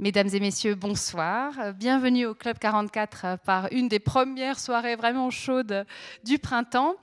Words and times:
Mesdames 0.00 0.30
et 0.32 0.40
messieurs, 0.40 0.76
bonsoir. 0.76 1.74
Bienvenue 1.74 2.24
au 2.24 2.34
Club 2.34 2.58
44 2.58 3.36
par 3.44 3.70
une 3.70 3.86
des 3.86 3.98
premières 3.98 4.58
soirées 4.58 4.96
vraiment 4.96 5.28
chaudes 5.28 5.84
du 6.24 6.38
printemps. 6.38 6.94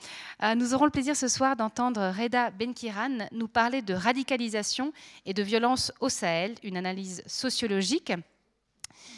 Euh, 0.41 0.55
nous 0.55 0.73
aurons 0.73 0.85
le 0.85 0.89
plaisir 0.89 1.15
ce 1.15 1.27
soir 1.27 1.55
d'entendre 1.55 2.11
Reda 2.19 2.49
Benkiran 2.49 3.27
nous 3.33 3.47
parler 3.47 3.83
de 3.83 3.93
radicalisation 3.93 4.93
et 5.27 5.35
de 5.35 5.43
violence 5.43 5.93
au 5.99 6.09
Sahel, 6.09 6.55
une 6.63 6.75
analyse 6.75 7.21
sociologique. 7.27 8.13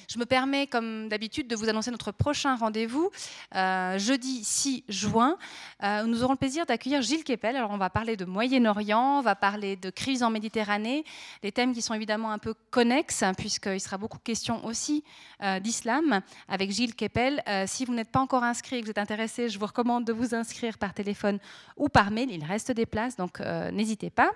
Je 0.10 0.18
me 0.18 0.26
permets, 0.26 0.66
comme 0.66 1.07
d'habitude, 1.07 1.48
de 1.48 1.55
vous 1.55 1.70
annoncer 1.70 1.91
notre 1.91 2.12
prochain 2.12 2.55
rendez-vous, 2.55 3.12
euh, 3.54 4.00
jeudi 4.00 4.44
6 4.44 4.84
juin. 4.89 5.38
Euh, 5.84 6.02
nous 6.05 6.23
aurons 6.23 6.34
le 6.34 6.38
plaisir 6.38 6.66
d'accueillir 6.66 7.04
Gilles 7.04 7.23
Kepel. 7.23 7.55
Alors, 7.55 7.70
on 7.70 7.78
va 7.78 7.91
parler 7.91 8.18
de 8.18 8.26
Moyen-Orient, 8.26 9.20
on 9.20 9.22
va 9.22 9.36
parler 9.36 9.76
de 9.76 9.91
crise 9.91 10.23
en 10.23 10.32
Méditerranée, 10.32 11.05
des 11.44 11.52
thèmes 11.52 11.76
qui 11.76 11.84
sont 11.84 11.94
évidemment 11.94 12.32
un 12.32 12.40
peu 12.40 12.55
connexes, 12.72 13.22
hein, 13.22 13.36
puisqu'il 13.36 13.80
sera 13.80 14.00
beaucoup 14.00 14.18
question 14.18 14.66
aussi 14.66 15.04
euh, 15.44 15.59
d'islam 15.59 16.21
avec 16.48 16.71
Gilles 16.71 16.96
Kepel. 16.96 17.44
si 17.68 17.85
vous 17.85 17.94
n'êtes 17.94 18.10
pas 18.10 18.20
encore 18.20 18.44
inscrit 18.44 18.77
et 18.77 18.80
que 18.80 18.85
vous 18.85 18.91
êtes 18.91 18.98
intéressé, 18.98 19.48
je 19.48 19.60
vous 19.60 19.68
recommande 19.68 20.05
de 20.05 20.13
vous 20.13 20.34
inscrire 20.34 20.80
par 20.80 20.96
téléphone 20.96 21.38
ou 21.77 21.88
par 21.88 22.10
mail. 22.10 22.32
Il 22.32 22.44
reste 22.44 22.71
des 22.71 22.88
places, 22.88 23.16
donc 23.16 23.40
n'hésitez 23.71 24.10
pas. 24.10 24.32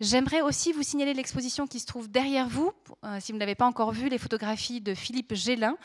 J'aimerais 0.00 0.40
aussi 0.40 0.72
vous 0.72 0.82
signaler 0.82 1.14
l'exposition 1.14 1.68
qui 1.68 1.78
se 1.78 1.86
trouve 1.86 2.10
derrière 2.10 2.48
vous, 2.48 2.72
euh, 3.04 3.18
si 3.20 3.30
vous 3.30 3.36
ne 3.36 3.40
l'avez 3.40 3.54
pas 3.54 3.66
encore 3.66 3.92
vue, 3.92 4.08
les 4.08 4.18
photographies 4.18 4.80
de 4.80 4.92
Philippe 4.92 5.34
Gélin. 5.34 5.76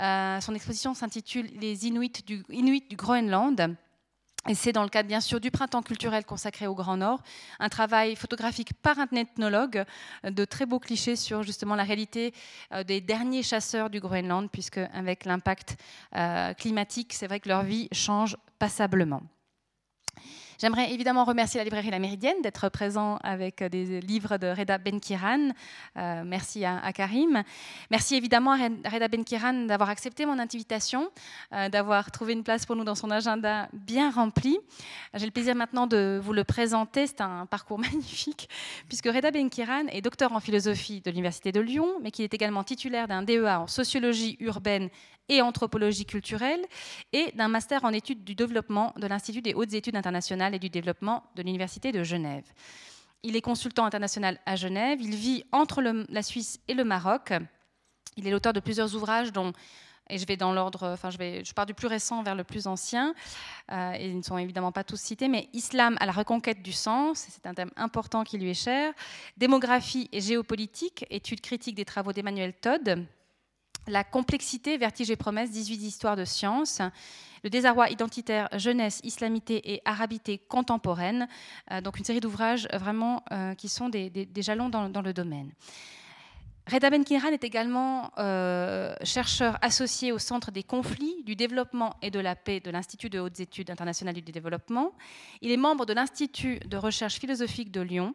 Euh, 0.00 0.40
son 0.40 0.54
exposition 0.54 0.94
s'intitule 0.94 1.50
Les 1.60 1.86
Inuits 1.86 2.24
du, 2.26 2.42
Groenland. 2.96 3.76
Et 4.48 4.54
c'est 4.54 4.72
dans 4.72 4.84
le 4.84 4.88
cadre, 4.88 5.06
bien 5.06 5.20
sûr, 5.20 5.38
du 5.38 5.50
printemps 5.50 5.82
culturel 5.82 6.24
consacré 6.24 6.66
au 6.66 6.74
Grand 6.74 6.96
Nord, 6.96 7.20
un 7.58 7.68
travail 7.68 8.16
photographique 8.16 8.72
par 8.72 8.98
un 8.98 9.08
ethnologue, 9.14 9.84
euh, 10.24 10.30
de 10.30 10.46
très 10.46 10.64
beaux 10.64 10.78
clichés 10.78 11.16
sur 11.16 11.42
justement 11.42 11.74
la 11.74 11.84
réalité 11.84 12.32
des 12.86 13.02
derniers 13.02 13.42
chasseurs 13.42 13.90
du 13.90 14.00
Groenland, 14.00 14.48
puisque 14.50 14.78
avec 14.78 15.26
l'impact 15.26 15.76
climatique, 16.56 17.12
c'est 17.12 17.26
vrai 17.26 17.40
que 17.40 17.48
leur 17.48 17.64
vie 17.64 17.88
change 17.92 18.36
passablement. 18.58 19.22
J'aimerais 20.60 20.92
évidemment 20.92 21.22
remercier 21.24 21.58
la 21.58 21.64
librairie 21.64 21.90
La 21.90 22.00
Méridienne 22.00 22.42
d'être 22.42 22.68
présent 22.68 23.16
avec 23.22 23.62
des 23.62 24.00
livres 24.00 24.38
de 24.38 24.48
Reda 24.48 24.76
Benkiran. 24.76 25.50
Euh, 25.96 26.22
merci 26.26 26.64
à, 26.64 26.92
Karim. 26.92 27.44
Merci 27.92 28.16
évidemment 28.16 28.54
à 28.54 28.90
Reda 28.90 29.06
Benkiran 29.06 29.66
d'avoir 29.66 29.88
accepté 29.88 30.26
mon 30.26 30.36
invitation, 30.40 31.12
euh, 31.52 31.68
d'avoir 31.68 32.10
trouvé 32.10 32.32
une 32.32 32.42
place 32.42 32.66
pour 32.66 32.74
nous 32.74 32.82
dans 32.82 32.96
son 32.96 33.12
agenda 33.12 33.68
bien 33.72 34.10
rempli. 34.10 34.58
J'ai 35.14 35.26
le 35.26 35.30
plaisir 35.30 35.54
maintenant 35.54 35.86
de 35.86 36.20
vous 36.20 36.32
le 36.32 36.42
présenter. 36.42 37.06
C'est 37.06 37.20
un 37.20 37.46
parcours 37.46 37.78
magnifique, 37.78 38.48
puisque 38.88 39.06
Reda 39.06 39.30
Benkiran 39.30 39.86
est 39.92 40.00
docteur 40.00 40.32
en 40.32 40.40
philosophie 40.40 41.00
de 41.02 41.10
l'Université 41.12 41.52
de 41.52 41.60
Lyon, 41.60 42.00
mais 42.02 42.10
qu'il 42.10 42.24
est 42.24 42.34
également 42.34 42.64
titulaire 42.64 43.06
d'un 43.06 43.22
DEA 43.22 43.60
en 43.60 43.68
sociologie 43.68 44.36
urbaine 44.40 44.90
et 45.28 45.42
anthropologie 45.42 46.06
culturelle 46.06 46.64
et 47.12 47.32
d'un 47.34 47.48
master 47.48 47.84
en 47.84 47.92
études 47.92 48.24
du 48.24 48.34
développement 48.34 48.92
de 48.96 49.06
l'Institut 49.06 49.42
des 49.42 49.54
hautes 49.54 49.74
études 49.74 49.96
internationales 49.96 50.54
et 50.54 50.58
du 50.58 50.70
développement 50.70 51.24
de 51.36 51.42
l'Université 51.42 51.92
de 51.92 52.02
Genève. 52.02 52.44
Il 53.22 53.36
est 53.36 53.40
consultant 53.40 53.84
international 53.84 54.38
à 54.46 54.56
Genève, 54.56 55.00
il 55.00 55.14
vit 55.14 55.44
entre 55.52 55.82
la 55.82 56.22
Suisse 56.22 56.60
et 56.68 56.74
le 56.74 56.84
Maroc. 56.84 57.32
Il 58.16 58.26
est 58.26 58.30
l'auteur 58.30 58.52
de 58.52 58.60
plusieurs 58.60 58.94
ouvrages 58.94 59.32
dont 59.32 59.52
et 60.10 60.18
je 60.18 60.26
vais 60.26 60.36
dans 60.36 60.52
l'ordre, 60.52 60.88
enfin 60.88 61.10
je, 61.10 61.18
vais, 61.18 61.44
je 61.44 61.52
pars 61.52 61.66
du 61.66 61.74
plus 61.74 61.86
récent 61.86 62.22
vers 62.22 62.34
le 62.34 62.44
plus 62.44 62.66
ancien, 62.66 63.14
euh, 63.70 63.92
et 63.92 64.08
ils 64.08 64.16
ne 64.16 64.22
sont 64.22 64.38
évidemment 64.38 64.72
pas 64.72 64.84
tous 64.84 64.98
cités, 64.98 65.28
mais 65.28 65.48
Islam 65.52 65.96
à 66.00 66.06
la 66.06 66.12
reconquête 66.12 66.62
du 66.62 66.72
sens, 66.72 67.26
c'est 67.28 67.46
un 67.46 67.54
thème 67.54 67.70
important 67.76 68.24
qui 68.24 68.38
lui 68.38 68.50
est 68.50 68.54
cher, 68.54 68.92
démographie 69.36 70.08
et 70.12 70.20
géopolitique, 70.20 71.04
étude 71.10 71.40
critique 71.40 71.74
des 71.74 71.84
travaux 71.84 72.12
d'Emmanuel 72.12 72.54
Todd, 72.54 73.06
la 73.88 74.04
complexité, 74.04 74.76
vertige 74.76 75.10
et 75.10 75.16
promesse, 75.16 75.50
18 75.50 75.82
histoires 75.82 76.16
de 76.16 76.24
science, 76.24 76.80
le 77.44 77.50
désarroi 77.50 77.90
identitaire, 77.90 78.48
jeunesse, 78.56 79.00
islamité 79.04 79.72
et 79.72 79.82
arabité 79.84 80.38
contemporaine, 80.38 81.28
euh, 81.70 81.80
donc 81.80 81.98
une 81.98 82.04
série 82.04 82.20
d'ouvrages 82.20 82.68
euh, 82.72 82.78
vraiment 82.78 83.24
euh, 83.32 83.54
qui 83.54 83.68
sont 83.68 83.88
des, 83.88 84.28
jalons 84.36 84.68
dans, 84.68 85.02
le 85.02 85.12
domaine. 85.12 85.52
Reda 86.70 86.90
Benkiran 86.90 87.28
est 87.28 87.44
également 87.44 88.10
chercheur 89.02 89.56
associé 89.62 90.12
au 90.12 90.18
Centre 90.18 90.50
des 90.50 90.62
conflits, 90.62 91.22
du 91.24 91.34
développement 91.34 91.96
et 92.02 92.10
de 92.10 92.20
la 92.20 92.36
paix 92.36 92.60
de 92.60 92.70
l'Institut 92.70 93.08
de 93.08 93.18
hautes 93.18 93.40
études 93.40 93.70
internationales 93.70 94.14
du 94.14 94.20
développement. 94.20 94.92
Il 95.40 95.50
est 95.50 95.56
membre 95.56 95.86
de 95.86 95.94
l'Institut 95.94 96.58
de 96.66 96.76
recherche 96.76 97.18
philosophique 97.18 97.72
de 97.72 97.80
Lyon 97.80 98.14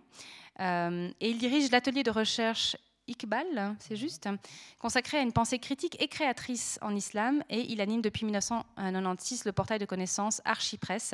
et 0.60 1.30
il 1.30 1.40
dirige 1.40 1.72
l'atelier 1.72 2.04
de 2.04 2.12
recherche 2.12 2.78
Iqbal, 3.08 3.76
c'est 3.80 3.98
juste, 3.98 4.30
consacré 4.80 5.18
à 5.18 5.22
une 5.22 5.34
pensée 5.34 5.60
critique 5.60 6.02
et 6.02 6.08
créatrice 6.08 6.80
en 6.82 6.96
islam. 6.96 7.44
Et 7.50 7.72
il 7.72 7.82
anime 7.82 8.02
depuis 8.02 8.26
1996 8.26 9.44
le 9.46 9.52
portail 9.52 9.80
de 9.80 9.86
connaissances 9.86 10.42
Archipresse. 10.46 11.14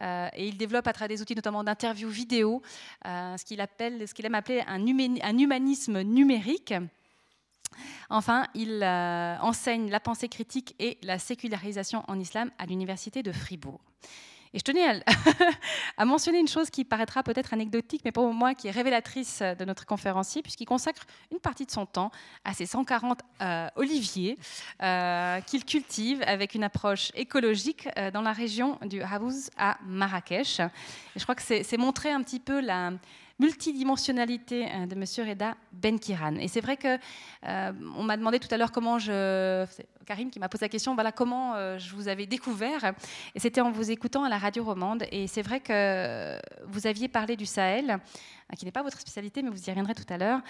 Euh, 0.00 0.28
et 0.34 0.48
il 0.48 0.56
développe 0.56 0.88
à 0.88 0.92
travers 0.92 1.08
des 1.08 1.22
outils 1.22 1.36
notamment 1.36 1.62
d'interviews 1.62 2.10
vidéo 2.10 2.62
euh, 3.06 3.36
ce 3.36 3.44
qu'il 3.44 3.60
appelle, 3.60 4.04
aime 4.24 4.34
appeler 4.34 4.62
un, 4.66 4.84
humanisme 5.38 6.02
numérique. 6.02 6.74
Enfin, 8.08 8.46
il 8.54 8.82
euh, 8.82 9.38
enseigne 9.40 9.88
la 9.88 10.00
pensée 10.00 10.28
critique 10.28 10.74
et 10.80 10.98
la 11.02 11.18
sécularisation 11.18 12.02
en 12.08 12.18
islam 12.18 12.50
à 12.58 12.66
l'université 12.66 13.22
de 13.22 13.30
Fribourg. 13.30 13.80
Et 14.52 14.58
je 14.58 14.64
tenais 14.64 14.84
à, 15.96 16.04
mentionner 16.04 16.40
une 16.40 16.48
chose 16.48 16.70
qui 16.70 16.84
paraîtra 16.84 17.22
peut-être 17.22 17.54
anecdotique, 17.54 18.02
mais 18.04 18.10
pour 18.10 18.32
moi 18.32 18.54
qui 18.54 18.66
est 18.68 18.72
révélatrice 18.72 19.42
de 19.42 19.64
notre 19.64 19.86
conférencier, 19.86 20.42
puisqu'il 20.42 20.64
consacre 20.64 21.06
une 21.30 21.38
partie 21.38 21.66
de 21.66 21.70
son 21.70 21.86
temps 21.86 22.10
à 22.44 22.52
ces 22.52 22.66
140 22.66 23.20
euh, 23.42 23.68
oliviers 23.76 24.36
euh, 24.82 25.40
qu'il 25.42 25.64
cultive 25.64 26.22
avec 26.26 26.54
une 26.54 26.64
approche 26.64 27.12
écologique 27.14 27.88
euh, 27.96 28.10
dans 28.10 28.22
la 28.22 28.32
région 28.32 28.78
du 28.86 29.02
Haouz 29.02 29.50
à 29.56 29.78
Marrakech. 29.86 30.60
Et 30.60 31.18
je 31.18 31.22
crois 31.22 31.36
que 31.36 31.42
c'est 31.42 31.76
montrer 31.76 32.10
un 32.10 32.22
petit 32.22 32.40
peu 32.40 32.60
la, 32.60 32.92
multidimensionnalité 33.40 34.66
de 34.86 34.94
M. 34.94 35.28
Reda 35.28 35.56
Benkiran. 35.72 36.36
Et 36.36 36.46
c'est 36.46 36.60
vrai 36.60 36.76
que 36.76 36.98
on 37.42 38.02
m'a 38.02 38.16
demandé 38.16 38.38
tout 38.38 38.48
à 38.52 38.56
l'heure 38.56 38.70
comment 38.70 38.98
je, 38.98 39.66
Karim 40.10 40.30
qui 40.30 40.40
m'a 40.40 40.48
posé 40.48 40.64
la 40.64 40.68
question, 40.68 40.94
voilà 40.94 41.12
comment 41.12 41.54
euh, 41.54 41.78
je 41.78 41.94
vous 41.94 42.08
avais 42.08 42.26
découvert. 42.26 42.94
Et 43.36 43.38
c'était 43.38 43.60
en 43.60 43.70
vous 43.70 43.92
écoutant 43.92 44.24
à 44.24 44.28
la 44.28 44.38
radio 44.38 44.64
romande. 44.64 45.04
Et 45.12 45.28
c'est 45.28 45.42
vrai 45.42 45.60
que 45.60 46.36
vous 46.66 46.88
aviez 46.88 47.06
parlé 47.06 47.36
du 47.36 47.46
Sahel, 47.46 48.00
qui 48.58 48.64
n'est 48.64 48.72
pas 48.72 48.82
votre 48.82 48.98
spécialité, 48.98 49.42
mais 49.42 49.50
vous 49.50 49.68
y 49.68 49.70
reviendrez 49.70 49.94
tout 49.94 50.12
à 50.12 50.18
l'heure, 50.18 50.40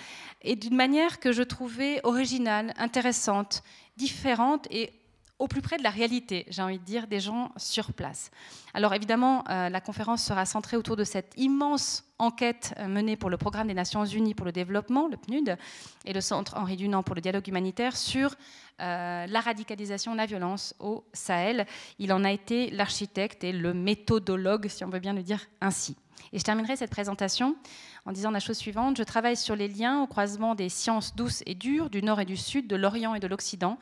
et 0.41 0.57
d'une 0.57 0.77
manière 0.77 1.21
que 1.21 1.33
je 1.33 1.43
trouvais 1.43 2.01
originale, 2.05 2.73
intéressante, 2.79 3.63
différente 3.99 4.67
et 4.71 4.93
au 5.41 5.49
plus 5.49 5.63
près 5.63 5.79
de 5.79 5.83
la 5.83 5.91
réalité, 5.91 6.45
j'ai 6.51 6.61
envie 6.61 6.79
de 6.79 6.85
dire, 6.85 7.07
des 7.07 7.19
gens 7.19 7.51
sur 7.57 7.95
place. 7.95 8.31
Alors 8.75 8.93
évidemment, 8.93 9.43
euh, 9.49 9.71
la 9.71 9.81
conférence 9.81 10.23
sera 10.23 10.45
centrée 10.45 10.77
autour 10.77 10.97
de 10.97 11.03
cette 11.03 11.33
immense 11.39 12.05
enquête 12.19 12.75
euh, 12.79 12.87
menée 12.87 13.17
pour 13.17 13.31
le 13.31 13.39
Programme 13.39 13.67
des 13.67 13.75
Nations 13.75 14.05
Unies 14.05 14.35
pour 14.35 14.45
le 14.45 14.53
développement, 14.53 15.09
le 15.09 15.17
PNUD, 15.17 15.57
et 16.05 16.13
le 16.13 16.21
Centre 16.21 16.59
Henri 16.59 16.77
Dunant 16.77 17.03
pour 17.03 17.15
le 17.15 17.23
dialogue 17.23 17.49
humanitaire 17.49 17.97
sur 17.97 18.35
euh, 18.81 19.27
la 19.27 19.41
radicalisation, 19.41 20.15
la 20.15 20.27
violence 20.27 20.75
au 20.79 21.05
Sahel. 21.15 21.67
Il 21.99 22.13
en 22.13 22.23
a 22.23 22.31
été 22.31 22.71
l'architecte 22.71 23.43
et 23.43 23.53
le 23.53 23.73
méthodologue, 23.73 24.69
si 24.69 24.85
on 24.85 24.91
veut 24.91 25.01
bien 25.01 25.15
le 25.15 25.23
dire 25.23 25.47
ainsi. 25.63 25.97
Et 26.35 26.39
je 26.39 26.45
terminerai 26.45 26.77
cette 26.77 26.91
présentation 26.91 27.57
en 28.05 28.13
disant 28.13 28.31
la 28.31 28.41
chose 28.41 28.59
suivante. 28.59 28.99
Je 28.99 29.03
travaille 29.03 29.37
sur 29.37 29.57
les 29.57 29.69
liens 29.69 30.03
au 30.03 30.07
croisement 30.07 30.55
des 30.55 30.69
sciences 30.69 31.17
douces 31.17 31.43
et 31.47 31.55
dures, 31.55 31.89
du 31.89 32.03
Nord 32.03 32.21
et 32.21 32.27
du 32.27 32.37
Sud, 32.37 32.67
de 32.67 32.77
l'Orient 32.77 33.15
et 33.15 33.21
de 33.21 33.27
l'Occident, 33.27 33.79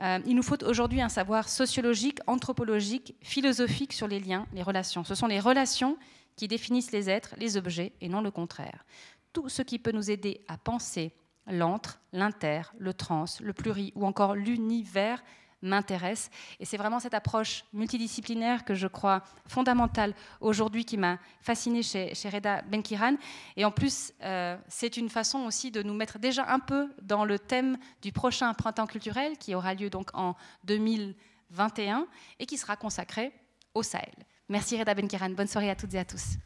euh, 0.00 0.18
il 0.26 0.34
nous 0.34 0.42
faut 0.42 0.62
aujourd'hui 0.64 1.00
un 1.00 1.08
savoir 1.08 1.48
sociologique, 1.48 2.18
anthropologique, 2.26 3.14
philosophique 3.22 3.92
sur 3.92 4.08
les 4.08 4.20
liens, 4.20 4.46
les 4.52 4.62
relations. 4.62 5.04
Ce 5.04 5.14
sont 5.14 5.26
les 5.26 5.40
relations 5.40 5.96
qui 6.36 6.48
définissent 6.48 6.92
les 6.92 7.08
êtres, 7.08 7.34
les 7.38 7.56
objets, 7.56 7.92
et 8.00 8.08
non 8.08 8.20
le 8.20 8.30
contraire. 8.30 8.84
Tout 9.32 9.48
ce 9.48 9.62
qui 9.62 9.78
peut 9.78 9.92
nous 9.92 10.10
aider 10.10 10.40
à 10.48 10.56
penser 10.56 11.12
l'antre, 11.46 12.00
l'inter, 12.12 12.62
le 12.78 12.94
trans, 12.94 13.26
le 13.40 13.52
pluri 13.52 13.92
ou 13.94 14.06
encore 14.06 14.34
l'univers 14.34 15.22
m'intéresse. 15.64 16.30
Et 16.60 16.64
c'est 16.64 16.76
vraiment 16.76 17.00
cette 17.00 17.14
approche 17.14 17.64
multidisciplinaire 17.72 18.64
que 18.64 18.74
je 18.74 18.86
crois 18.86 19.22
fondamentale 19.48 20.14
aujourd'hui 20.40 20.84
qui 20.84 20.96
m'a 20.96 21.18
fascinée 21.40 21.82
chez, 21.82 22.14
chez, 22.14 22.28
Reda 22.28 22.62
Benkiran. 22.62 23.16
Et 23.56 23.64
en 23.64 23.70
plus, 23.70 24.12
euh, 24.22 24.56
c'est 24.68 24.96
une 24.96 25.08
façon 25.08 25.40
aussi 25.40 25.70
de 25.70 25.82
nous 25.82 25.94
mettre 25.94 26.18
déjà 26.18 26.46
un 26.48 26.60
peu 26.60 26.88
dans 27.02 27.24
le 27.24 27.38
thème 27.38 27.76
du 28.02 28.12
prochain 28.12 28.52
printemps 28.54 28.86
culturel 28.86 29.36
qui 29.38 29.54
aura 29.54 29.74
lieu 29.74 29.90
donc 29.90 30.10
en 30.14 30.36
2021 30.64 32.06
et 32.38 32.46
qui 32.46 32.58
sera 32.58 32.76
consacré 32.76 33.32
au 33.74 33.82
Sahel. 33.82 34.14
Merci 34.48 34.78
Reda 34.78 34.94
Benkiran. 34.94 35.30
Bonne 35.30 35.48
soirée 35.48 35.70
à 35.70 35.74
toutes 35.74 35.94
et 35.94 35.98
à 35.98 36.04
tous. 36.04 36.36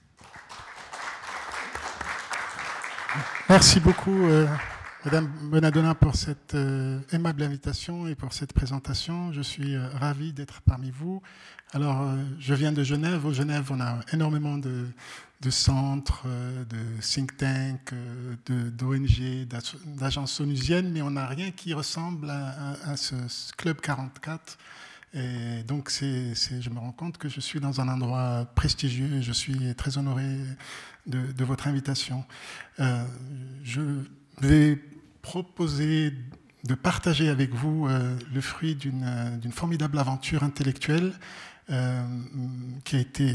Merci 3.48 3.80
beaucoup. 3.80 4.24
Euh, 4.28 4.46
Madame 5.04 5.28
Bonadonna, 5.42 5.94
pour 5.94 6.16
cette 6.16 6.56
euh, 6.56 6.98
aimable 7.12 7.44
invitation 7.44 8.08
et 8.08 8.16
pour 8.16 8.32
cette 8.32 8.52
présentation. 8.52 9.32
Je 9.32 9.42
suis 9.42 9.76
euh, 9.76 9.88
ravi 9.90 10.32
d'être 10.32 10.60
parmi 10.62 10.90
vous. 10.90 11.22
Alors, 11.72 12.02
euh, 12.02 12.16
je 12.40 12.52
viens 12.52 12.72
de 12.72 12.82
Genève. 12.82 13.24
Au 13.24 13.32
Genève, 13.32 13.68
on 13.70 13.80
a 13.80 14.00
énormément 14.12 14.58
de, 14.58 14.88
centres, 15.50 16.26
de 16.26 17.00
think 17.00 17.36
tanks, 17.36 17.94
d'ONG, 18.48 19.46
d'agences 19.86 20.40
onusiennes, 20.40 20.90
mais 20.90 21.00
on 21.00 21.12
n'a 21.12 21.28
rien 21.28 21.52
qui 21.52 21.74
ressemble 21.74 22.28
à, 22.28 22.96
ce, 22.96 23.14
Club 23.56 23.80
44. 23.80 24.58
Et 25.14 25.62
donc, 25.62 25.90
je 25.92 26.70
me 26.70 26.78
rends 26.80 26.92
compte 26.92 27.18
que 27.18 27.28
je 27.28 27.38
suis 27.38 27.60
dans 27.60 27.80
un 27.80 27.88
endroit 27.88 28.46
prestigieux 28.56 29.14
et 29.14 29.22
je 29.22 29.32
suis 29.32 29.76
très 29.76 29.96
honoré 29.96 30.26
de, 31.06 31.30
de 31.32 31.44
votre 31.44 31.68
invitation. 31.68 32.24
je 32.78 34.02
vais 34.40 34.78
proposer 35.22 36.12
de 36.64 36.74
partager 36.74 37.28
avec 37.28 37.54
vous 37.54 37.86
euh, 37.86 38.16
le 38.32 38.40
fruit 38.40 38.76
euh, 38.86 39.36
d'une 39.36 39.52
formidable 39.52 39.98
aventure 39.98 40.42
intellectuelle 40.42 41.12
euh, 41.70 42.02
qui 42.84 42.96
a 42.96 42.98
été 42.98 43.34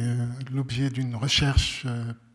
l'objet 0.52 0.90
d'une 0.90 1.16
recherche 1.16 1.86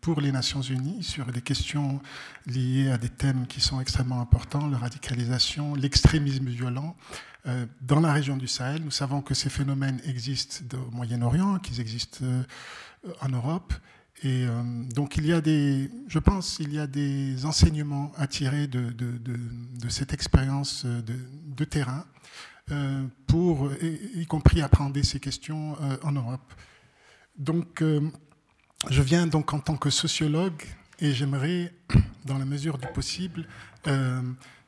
pour 0.01 0.21
les 0.21 0.31
Nations 0.31 0.63
Unies 0.63 1.03
sur 1.03 1.27
des 1.27 1.41
questions 1.41 2.01
liées 2.47 2.91
à 2.91 2.99
des 2.99 3.09
thèmes 3.09 3.47
qui 3.49 3.61
sont 3.61 3.81
extrêmement 3.81 4.21
importants, 4.21 4.69
la 4.69 4.79
radicalisation, 4.79 5.75
l'extrémisme 5.75 6.47
violent. 6.47 6.97
Dans 7.81 7.99
la 7.99 8.13
région 8.13 8.37
du 8.37 8.47
Sahel, 8.47 8.83
nous 8.85 8.93
savons 8.93 9.23
que 9.23 9.35
ces 9.35 9.51
phénomènes 9.51 10.01
existent 10.05 10.77
au 10.77 10.91
Moyen-Orient, 10.93 11.59
qu'ils 11.59 11.81
existent 11.81 12.25
en 13.21 13.29
Europe, 13.29 13.75
et 14.25 14.47
euh, 14.47 14.63
donc 14.95 15.17
il 15.17 15.27
y 15.27 15.33
a 15.33 15.41
des, 15.41 15.91
je 16.09 16.19
pense, 16.19 16.59
il 16.59 16.73
y 16.73 16.79
a 16.79 16.89
des 16.89 17.47
enseignements 17.47 18.11
à 18.17 18.27
tirer 18.27 18.67
de, 18.67 18.93
cette 19.89 20.13
expérience 20.13 20.85
de, 20.85 21.65
terrain 21.65 22.05
euh, 22.73 23.05
pour, 23.27 23.71
y, 23.81 24.27
compris 24.27 24.61
apprendre 24.61 25.01
ces 25.03 25.21
questions 25.21 25.77
euh, 25.83 25.97
en 26.03 26.13
Europe. 26.13 26.53
Donc 27.37 27.85
je 28.91 29.03
viens 29.03 29.29
donc 29.29 29.53
en 29.53 29.61
tant 29.61 29.77
que 29.77 29.91
sociologue 29.91 30.65
et 30.99 31.13
j'aimerais, 31.13 31.73
dans 32.25 32.39
la 32.39 32.45
mesure 32.45 32.79
du 32.79 32.89
possible, 32.89 33.47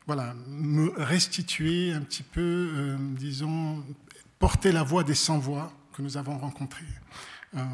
voilà, 0.07 0.35
me 0.47 0.91
restituer 0.97 1.93
un 1.93 2.01
petit 2.01 2.23
peu, 2.23 2.97
disons, 3.17 3.85
porter 4.39 4.71
la 4.71 4.85
voix 4.85 5.03
des 5.03 5.15
sans-voix 5.15 5.73
que 5.93 6.03
nous 6.03 6.17
avons 6.17 6.39
rencontrés. 6.39 6.87
Euh, 7.57 7.65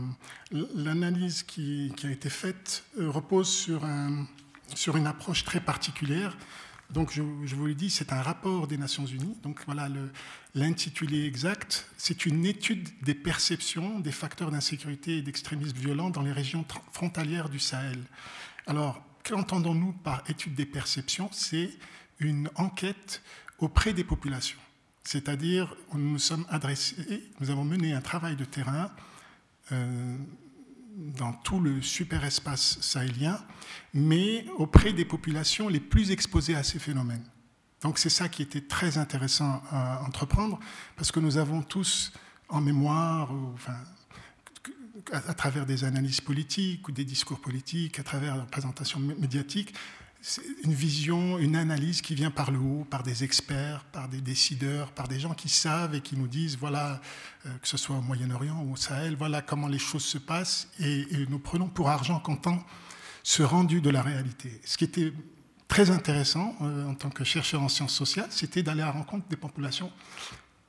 l'analyse 0.74 1.42
qui, 1.42 1.92
a 2.02 2.10
été 2.10 2.30
faite 2.30 2.84
euh, 2.98 3.10
repose 3.10 3.48
sur, 3.48 3.84
un, 3.84 4.26
sur 4.74 4.96
une 4.96 5.06
approche 5.06 5.44
très 5.44 5.60
particulière. 5.60 6.36
Donc, 6.90 7.12
je, 7.12 7.22
vous 7.22 7.66
l'ai 7.66 7.74
dit, 7.74 7.90
c'est 7.90 8.12
un 8.12 8.22
rapport 8.22 8.68
des 8.68 8.78
Nations 8.78 9.04
Unies. 9.04 9.36
Donc, 9.42 9.60
voilà 9.66 9.88
l'intitulé 10.54 11.26
exact. 11.26 11.88
C'est 11.96 12.26
une 12.26 12.46
étude 12.46 12.88
des 13.02 13.14
perceptions 13.14 13.98
des 13.98 14.12
facteurs 14.12 14.50
d'insécurité 14.50 15.18
et 15.18 15.22
d'extrémisme 15.22 15.76
violent 15.76 16.10
dans 16.10 16.22
les 16.22 16.32
régions 16.32 16.64
frontalières 16.92 17.48
du 17.48 17.58
Sahel. 17.58 17.98
Alors, 18.66 19.02
qu'entendons-nous 19.24 19.92
par 19.92 20.22
étude 20.30 20.54
des 20.54 20.66
perceptions? 20.66 21.28
C'est 21.32 21.70
une 22.20 22.48
enquête 22.54 23.20
auprès 23.58 23.92
des 23.92 24.04
populations. 24.04 24.58
C'est-à-dire, 25.02 25.74
nous 25.92 26.12
nous 26.12 26.18
sommes 26.18 26.46
adressés, 26.48 27.30
nous 27.40 27.50
avons 27.50 27.64
mené 27.64 27.92
un 27.92 28.00
travail 28.00 28.36
de 28.36 28.44
terrain 28.44 28.90
dans 29.70 31.32
tout 31.44 31.60
le 31.60 31.82
super-espace 31.82 32.78
sahélien, 32.80 33.38
mais 33.92 34.46
auprès 34.56 34.92
des 34.92 35.04
populations 35.04 35.68
les 35.68 35.80
plus 35.80 36.10
exposées 36.10 36.54
à 36.54 36.62
ces 36.62 36.78
phénomènes. 36.78 37.24
Donc 37.82 37.98
c'est 37.98 38.10
ça 38.10 38.28
qui 38.28 38.42
était 38.42 38.62
très 38.62 38.96
intéressant 38.98 39.62
à 39.70 40.02
entreprendre, 40.06 40.58
parce 40.96 41.12
que 41.12 41.20
nous 41.20 41.36
avons 41.36 41.62
tous 41.62 42.12
en 42.48 42.60
mémoire, 42.60 43.30
à 45.12 45.34
travers 45.34 45.66
des 45.66 45.84
analyses 45.84 46.20
politiques 46.20 46.88
ou 46.88 46.92
des 46.92 47.04
discours 47.04 47.40
politiques, 47.40 47.98
à 47.98 48.02
travers 48.02 48.36
la 48.36 48.44
présentation 48.44 48.98
médiatique, 48.98 49.74
une 50.64 50.74
vision, 50.74 51.38
une 51.38 51.56
analyse 51.56 52.02
qui 52.02 52.14
vient 52.14 52.30
par 52.30 52.50
le 52.50 52.58
haut, 52.58 52.84
par 52.88 53.02
des 53.02 53.22
experts, 53.22 53.84
par 53.92 54.08
des 54.08 54.20
décideurs, 54.20 54.90
par 54.92 55.08
des 55.08 55.20
gens 55.20 55.34
qui 55.34 55.48
savent 55.48 55.94
et 55.94 56.00
qui 56.00 56.16
nous 56.16 56.26
disent, 56.26 56.56
voilà, 56.58 57.00
euh, 57.46 57.58
que 57.58 57.68
ce 57.68 57.76
soit 57.76 57.96
au 57.96 58.00
Moyen-Orient 58.00 58.60
ou 58.64 58.72
au 58.72 58.76
Sahel, 58.76 59.16
voilà 59.16 59.42
comment 59.42 59.68
les 59.68 59.78
choses 59.78 60.04
se 60.04 60.18
passent, 60.18 60.68
et, 60.80 61.06
nous 61.28 61.38
prenons 61.38 61.68
pour 61.68 61.88
argent 61.88 62.18
comptant 62.18 62.64
ce 63.22 63.42
rendu 63.42 63.80
de 63.80 63.90
la 63.90 64.02
réalité. 64.02 64.60
Ce 64.64 64.76
qui 64.76 64.84
était 64.84 65.12
très 65.68 65.90
intéressant 65.90 66.56
euh, 66.62 66.88
en 66.88 66.94
tant 66.94 67.10
que 67.10 67.24
chercheur 67.24 67.62
en 67.62 67.68
sciences 67.68 67.94
sociales, 67.94 68.28
c'était 68.30 68.62
d'aller 68.62 68.82
à 68.82 68.86
la 68.86 68.92
rencontre 68.92 69.28
des 69.28 69.36
populations. 69.36 69.92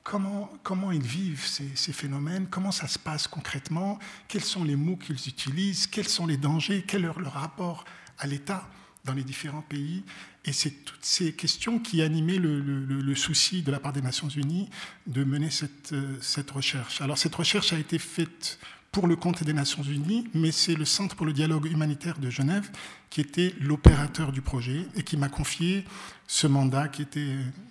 Comment, 0.04 0.50
comment 0.62 0.92
ils 0.92 1.02
vivent 1.02 1.44
ces, 1.44 1.70
ces, 1.74 1.92
phénomènes, 1.92 2.46
comment 2.48 2.72
ça 2.72 2.86
se 2.86 2.98
passe 2.98 3.26
concrètement, 3.26 3.98
quels 4.26 4.44
sont 4.44 4.64
les 4.64 4.76
mots 4.76 4.96
qu'ils 4.96 5.28
utilisent, 5.28 5.86
quels 5.86 6.08
sont 6.08 6.26
les 6.26 6.36
dangers, 6.36 6.84
quel 6.86 7.04
est 7.04 7.18
leur 7.18 7.32
rapport 7.32 7.84
à 8.18 8.26
l'État? 8.26 8.68
Dans 9.08 9.14
les 9.14 9.24
différents 9.24 9.62
pays. 9.62 10.04
Et 10.44 10.52
c'est 10.52 10.70
toutes 10.84 11.04
ces 11.04 11.32
questions 11.32 11.78
qui 11.78 12.02
animaient 12.02 12.38
le, 12.38 13.14
souci 13.14 13.62
de 13.62 13.72
la 13.72 13.80
part 13.80 13.92
des 13.92 14.02
Nations 14.02 14.28
Unies 14.28 14.68
de 15.06 15.24
mener 15.24 15.50
cette, 15.50 15.92
euh, 15.92 16.16
cette 16.20 16.50
recherche. 16.50 17.00
Alors 17.00 17.18
cette 17.18 17.34
recherche 17.34 17.72
a 17.72 17.78
été 17.78 17.98
faite 17.98 18.58
pour 18.92 19.06
le 19.06 19.16
compte 19.16 19.42
des 19.44 19.52
Nations 19.52 19.82
Unies, 19.82 20.28
mais 20.34 20.52
c'est 20.52 20.74
le 20.74 20.84
Centre 20.84 21.16
pour 21.16 21.26
le 21.26 21.32
dialogue 21.32 21.66
humanitaire 21.66 22.18
de 22.18 22.30
Genève 22.30 22.70
qui 23.10 23.20
était 23.20 23.54
l'opérateur 23.60 24.32
du 24.32 24.40
projet 24.40 24.86
et 24.94 25.02
qui 25.02 25.16
m'a 25.16 25.28
confié 25.28 25.84
ce 26.26 26.46
mandat 26.46 26.88
qui 26.88 27.02
était 27.02 27.20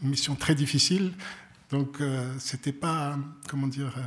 une 0.04 0.10
mission 0.10 0.36
très 0.36 0.56
difficile. 0.56 1.14
Donc 1.70 2.02
euh, 2.02 2.34
c'était 2.40 2.72
pas, 2.74 3.18
comment 3.48 3.68
dire, 3.68 3.94
euh, 3.98 4.02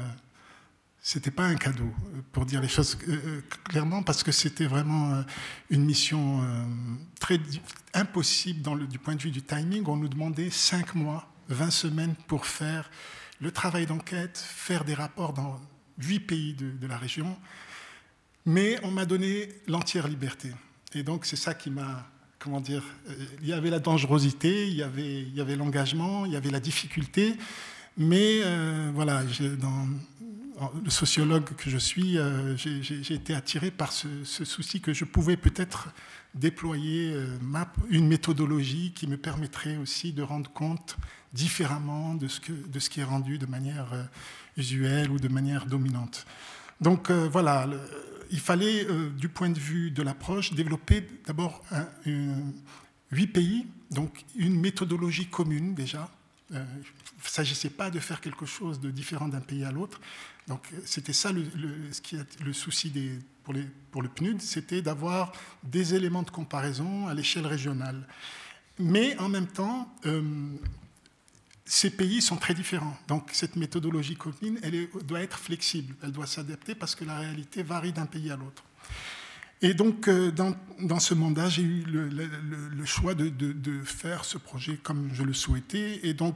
c'était 1.02 1.30
pas 1.30 1.44
un 1.44 1.54
cadeau, 1.54 1.90
pour 2.32 2.44
dire 2.44 2.60
les 2.60 2.68
choses 2.68 2.98
euh, 3.08 3.12
euh, 3.12 3.40
clairement, 3.64 4.02
parce 4.02 4.22
que 4.22 4.32
c'était 4.32 4.66
vraiment 4.66 5.14
euh, 5.14 5.22
une 5.70 5.84
mission 5.84 6.42
très 7.18 7.40
impossible 7.94 8.86
du 8.86 8.98
point 8.98 9.14
de 9.14 9.22
vue 9.22 9.30
du 9.30 9.42
timing. 9.42 9.84
On 9.86 9.96
nous 9.96 10.08
demandait 10.08 10.50
5 10.50 10.94
mois, 10.94 11.26
20 11.48 11.70
semaines 11.70 12.14
pour 12.26 12.46
faire 12.46 12.90
le 13.40 13.50
travail 13.50 13.86
d'enquête, 13.86 14.36
faire 14.38 14.84
des 14.84 14.94
rapports 14.94 15.32
dans 15.32 15.58
8 16.02 16.20
pays 16.20 16.54
de, 16.54 16.86
la 16.86 16.98
région. 16.98 17.36
Mais 18.44 18.78
on 18.82 18.90
m'a 18.90 19.06
donné 19.06 19.48
l'entière 19.68 20.06
liberté. 20.06 20.50
Et 20.94 21.02
donc 21.02 21.24
c'est 21.24 21.36
ça 21.36 21.54
qui 21.54 21.70
m'a, 21.70 22.06
comment 22.38 22.60
dire, 22.60 22.82
il 23.40 23.48
y 23.48 23.52
avait 23.54 23.70
la 23.70 23.78
dangerosité, 23.78 24.68
il 24.68 24.74
y 24.74 24.82
avait, 24.82 25.22
il 25.22 25.34
y 25.34 25.40
avait 25.40 25.56
l'engagement, 25.56 26.26
il 26.26 26.32
y 26.32 26.36
avait 26.36 26.50
la 26.50 26.60
difficulté. 26.60 27.36
Mais 27.96 28.42
voilà, 28.92 29.22
dans, 29.58 29.86
le 30.84 30.90
sociologue 30.90 31.44
que 31.56 31.70
je 31.70 31.78
suis, 31.78 32.18
euh, 32.18 32.56
j'ai 32.56 33.14
été 33.14 33.34
attiré 33.34 33.70
par 33.70 33.92
ce, 33.92 34.08
souci 34.24 34.80
que 34.80 34.92
je 34.92 35.04
pouvais 35.04 35.36
peut-être 35.36 35.88
déployer 36.34 37.12
euh, 37.12 37.38
une 37.88 38.06
méthodologie 38.06 38.92
qui 38.94 39.06
me 39.06 39.16
permettrait 39.16 39.76
aussi 39.76 40.12
de 40.12 40.22
rendre 40.22 40.50
compte 40.50 40.96
différemment 41.32 42.14
de 42.14 42.28
ce, 42.28 42.40
qui 42.40 43.00
est 43.00 43.04
rendu 43.04 43.38
de 43.38 43.46
manière 43.46 43.92
euh, 43.92 44.02
usuelle 44.56 45.10
ou 45.10 45.18
de 45.18 45.28
manière 45.28 45.66
dominante. 45.66 46.26
Donc 46.80 47.10
voilà, 47.10 47.68
il 48.30 48.40
fallait, 48.40 48.86
du 49.18 49.28
point 49.28 49.50
de 49.50 49.58
vue 49.58 49.90
de 49.90 50.02
l'approche, 50.02 50.54
développer 50.54 51.06
d'abord 51.26 51.62
huit 53.12 53.26
pays, 53.26 53.66
donc 53.90 54.24
une 54.34 54.58
méthodologie 54.58 55.26
commune 55.26 55.74
déjà, 55.74 56.08
il 56.50 56.56
ne 56.56 56.64
s'agissait 57.22 57.68
pas 57.68 57.90
de 57.90 58.00
faire 58.00 58.22
quelque 58.22 58.46
chose 58.46 58.80
de 58.80 58.90
différent 58.90 59.28
d'un 59.28 59.42
pays 59.42 59.62
à 59.62 59.70
l'autre, 59.70 60.00
donc 60.48 60.66
c'était 60.84 61.12
ça 61.12 61.32
le, 61.32 61.42
qui 62.02 62.16
est 62.16 62.40
le 62.42 62.52
souci 62.52 62.92
pour, 63.44 64.02
le 64.02 64.08
PNUD, 64.08 64.40
c'était 64.40 64.82
d'avoir 64.82 65.32
des 65.62 65.94
éléments 65.94 66.22
de 66.22 66.30
comparaison 66.30 67.06
à 67.08 67.14
l'échelle 67.14 67.46
régionale. 67.46 68.06
Mais 68.78 69.16
en 69.18 69.28
même 69.28 69.46
temps, 69.46 69.92
euh, 70.06 70.22
ces 71.64 71.90
pays 71.90 72.22
sont 72.22 72.36
très 72.36 72.54
différents. 72.54 72.96
Donc 73.08 73.30
cette 73.32 73.56
méthodologie 73.56 74.16
commune, 74.16 74.58
elle 74.62 74.88
doit 75.04 75.20
être 75.20 75.38
flexible, 75.38 75.94
elle 76.02 76.12
doit 76.12 76.26
s'adapter 76.26 76.74
parce 76.74 76.94
que 76.94 77.04
la 77.04 77.18
réalité 77.18 77.62
varie 77.62 77.92
d'un 77.92 78.06
pays 78.06 78.30
à 78.30 78.36
l'autre. 78.36 78.64
Et 79.62 79.74
donc, 79.74 80.08
euh, 80.08 80.32
dans, 80.32 80.98
ce 81.00 81.12
mandat, 81.12 81.50
j'ai 81.50 81.62
eu 81.62 81.84
le, 81.84 82.84
choix 82.86 83.14
de, 83.14 83.28
de, 83.28 83.52
de, 83.52 83.82
faire 83.82 84.24
ce 84.24 84.38
projet 84.38 84.78
comme 84.82 85.10
je 85.12 85.22
le 85.22 85.34
souhaitais. 85.34 86.00
Et 86.02 86.14
donc, 86.14 86.34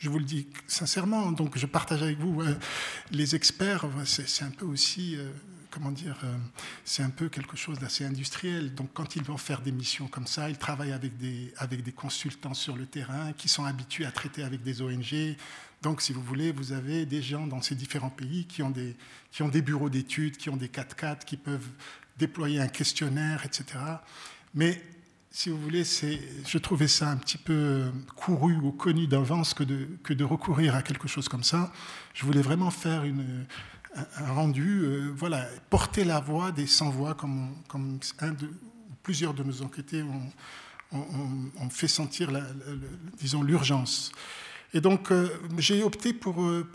je 0.00 0.08
vous 0.08 0.18
le 0.18 0.24
dis 0.24 0.46
sincèrement. 0.66 1.30
Donc, 1.30 1.56
je 1.58 1.66
partage 1.66 2.02
avec 2.02 2.18
vous 2.18 2.40
euh, 2.40 2.56
les 3.12 3.34
experts. 3.36 3.86
C'est 4.04 4.44
un 4.44 4.50
peu 4.50 4.64
aussi, 4.64 5.14
euh, 5.14 5.30
comment 5.70 5.92
dire, 5.92 6.18
euh, 6.24 6.34
c'est 6.86 7.02
un 7.02 7.10
peu 7.10 7.28
quelque 7.28 7.54
chose 7.54 7.78
d'assez 7.78 8.06
industriel. 8.06 8.74
Donc, 8.74 8.88
quand 8.94 9.14
ils 9.16 9.22
vont 9.22 9.36
faire 9.36 9.60
des 9.60 9.72
missions 9.72 10.08
comme 10.08 10.26
ça, 10.26 10.48
ils 10.48 10.56
travaillent 10.56 10.92
avec 10.92 11.18
des, 11.18 11.52
avec 11.58 11.82
des 11.82 11.92
consultants 11.92 12.54
sur 12.54 12.76
le 12.76 12.86
terrain 12.86 13.34
qui 13.34 13.50
sont 13.50 13.66
habitués 13.66 14.06
à 14.06 14.10
traiter 14.10 14.42
avec 14.42 14.62
des 14.62 14.80
ONG. 14.80 15.36
Donc, 15.82 16.00
si 16.00 16.14
vous 16.14 16.22
voulez, 16.22 16.50
vous 16.50 16.72
avez 16.72 17.04
des 17.04 17.20
gens 17.20 17.46
dans 17.46 17.60
ces 17.60 17.74
différents 17.74 18.10
pays 18.10 18.46
qui 18.46 18.62
ont 18.62 18.70
des, 18.70 18.96
qui 19.30 19.42
ont 19.42 19.48
des 19.48 19.60
bureaux 19.60 19.90
d'études, 19.90 20.38
qui 20.38 20.48
ont 20.48 20.56
des 20.56 20.68
4x4, 20.68 21.26
qui 21.26 21.36
peuvent 21.36 21.68
déployer 22.18 22.58
un 22.58 22.68
questionnaire, 22.68 23.44
etc. 23.44 23.78
Mais 24.54 24.82
si 25.32 25.48
vous 25.48 25.60
voulez, 25.60 25.84
je 25.84 26.58
trouvais 26.58 26.88
ça 26.88 27.10
un 27.10 27.16
petit 27.16 27.38
peu 27.38 27.90
couru 28.16 28.56
ou 28.56 28.72
connu 28.72 29.06
d'avance 29.06 29.54
que 29.54 29.62
de, 29.62 30.24
recourir 30.24 30.74
à 30.74 30.82
quelque 30.82 31.06
chose 31.06 31.28
comme 31.28 31.44
ça. 31.44 31.72
Je 32.14 32.26
voulais 32.26 32.42
vraiment 32.42 32.70
faire 32.70 33.04
un, 33.94 34.32
rendu, 34.32 34.80
euh, 34.82 35.12
voilà, 35.16 35.46
porter 35.68 36.04
la 36.04 36.20
voix 36.20 36.50
des 36.50 36.66
sans-voix, 36.66 37.14
comme, 37.14 37.54
comme 37.68 38.00
plusieurs 39.02 39.34
de 39.34 39.42
nos 39.44 39.62
enquêtés 39.62 40.02
ont, 40.02 41.70
fait 41.70 41.88
sentir, 41.88 42.30
disons, 43.18 43.42
l'urgence. 43.42 44.10
Et 44.74 44.80
donc, 44.80 45.12
euh, 45.12 45.28
j'ai 45.58 45.82
opté 45.82 46.12
pour, 46.12 46.42
euh, 46.42 46.68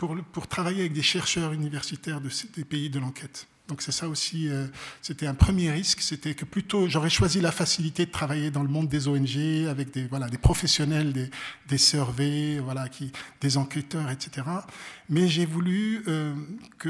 travailler 0.48 0.80
avec 0.80 0.92
des 0.94 1.02
chercheurs 1.02 1.52
universitaires 1.52 2.20
de, 2.20 2.30
des 2.54 2.64
pays 2.64 2.88
de 2.88 2.98
l'enquête. 2.98 3.46
Donc 3.68 3.82
c'est 3.82 3.92
ça 3.92 4.08
aussi, 4.08 4.48
euh, 4.48 4.66
c'était 5.02 5.26
un 5.26 5.34
premier 5.34 5.70
risque, 5.72 6.00
c'était 6.00 6.34
que 6.34 6.44
plutôt 6.44 6.88
j'aurais 6.88 7.10
choisi 7.10 7.40
la 7.40 7.50
facilité 7.50 8.06
de 8.06 8.12
travailler 8.12 8.52
dans 8.52 8.62
le 8.62 8.68
monde 8.68 8.88
des 8.88 9.08
ONG 9.08 9.66
avec 9.68 9.92
des, 9.92 10.06
voilà, 10.06 10.28
des 10.28 10.38
professionnels, 10.38 11.12
des, 11.12 11.30
des 11.68 11.78
surveys, 11.78 12.60
voilà, 12.60 12.88
qui, 12.88 13.10
des 13.40 13.56
enquêteurs, 13.56 14.08
etc. 14.10 14.46
Mais 15.08 15.26
j'ai 15.26 15.46
voulu 15.46 16.04
euh, 16.06 16.34
que 16.78 16.88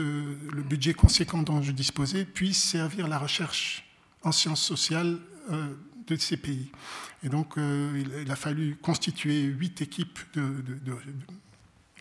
le 0.52 0.62
budget 0.62 0.92
conséquent 0.92 1.42
dont 1.42 1.62
je 1.62 1.72
disposais 1.72 2.26
puisse 2.26 2.62
servir 2.62 3.08
la 3.08 3.18
recherche 3.18 3.84
en 4.22 4.32
sciences 4.32 4.62
sociales 4.62 5.18
euh, 5.50 5.68
de 6.08 6.16
ces 6.16 6.36
pays. 6.36 6.70
Et 7.22 7.30
donc 7.30 7.54
il, 7.56 8.30
a 8.30 8.36
fallu 8.36 8.76
constituer 8.76 9.40
huit 9.42 9.80
équipes 9.80 10.20
de, 10.34 10.42
de 10.84 10.96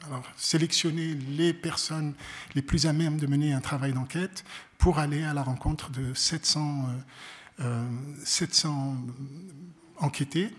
alors, 0.08 0.24
sélectionner 0.36 1.16
les 1.38 1.54
personnes 1.54 2.14
les 2.54 2.62
plus 2.62 2.86
à 2.86 2.94
même 2.94 3.18
de 3.18 3.28
mener 3.28 3.54
un 3.54 3.62
travail 3.62 3.94
d'enquête 3.94 4.44
pour 4.78 5.00
aller 5.00 5.24
à 5.24 5.34
la 5.34 5.44
rencontre 5.44 5.90
de 5.92 6.14
700, 6.14 6.90
700 8.24 8.70
euh, 8.70 8.74
euh, 8.74 10.04
enquêtés, 10.04 10.50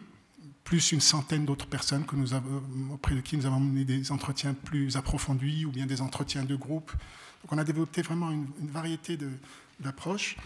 plus 0.65 0.93
une 0.93 1.01
centaine 1.01 1.45
d'autres 1.45 1.67
personnes 1.67 2.05
que 2.05 2.17
nous 2.17 2.35
avons, 2.35 2.63
auprès 2.93 3.15
de 3.15 3.21
qui 3.21 3.37
nous 3.37 3.47
avons 3.47 3.61
mené 3.61 3.85
des 3.85 4.11
entretiens 4.11 4.55
plus 4.55 4.97
approfondis 4.97 5.65
ou 5.65 5.71
bien 5.71 5.87
des 5.87 6.01
entretiens 6.01 6.45
de 6.45 6.57
groupe. 6.57 6.91
Donc 7.43 7.53
on 7.53 7.59
a 7.59 7.65
développé 7.65 8.03
vraiment 8.03 8.31
une, 8.31 8.49
variété 8.61 9.17
d'approches. 9.79 10.37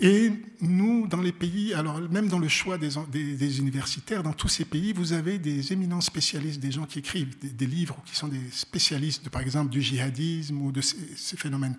Et 0.00 0.30
nous, 0.60 1.08
dans 1.08 1.20
les 1.20 1.32
pays, 1.32 1.74
alors 1.74 2.00
même 2.00 2.28
dans 2.28 2.38
le 2.38 2.48
choix 2.48 2.78
des, 2.78 2.90
des, 3.10 3.58
universitaires, 3.58 4.22
dans 4.22 4.32
tous 4.32 4.48
ces 4.48 4.64
pays, 4.64 4.92
vous 4.92 5.12
avez 5.12 5.38
des 5.38 5.72
éminents 5.72 6.00
spécialistes, 6.00 6.60
des 6.60 6.70
gens 6.70 6.84
qui 6.84 7.00
écrivent 7.00 7.36
des, 7.40 7.66
livres, 7.66 7.96
qui 8.06 8.14
sont 8.14 8.28
des 8.28 8.50
spécialistes, 8.52 9.24
de, 9.24 9.28
par 9.28 9.40
exemple, 9.40 9.70
du 9.70 9.82
djihadisme 9.82 10.62
ou 10.62 10.70
de 10.70 10.80
ces, 10.80 11.36
phénomènes. 11.36 11.76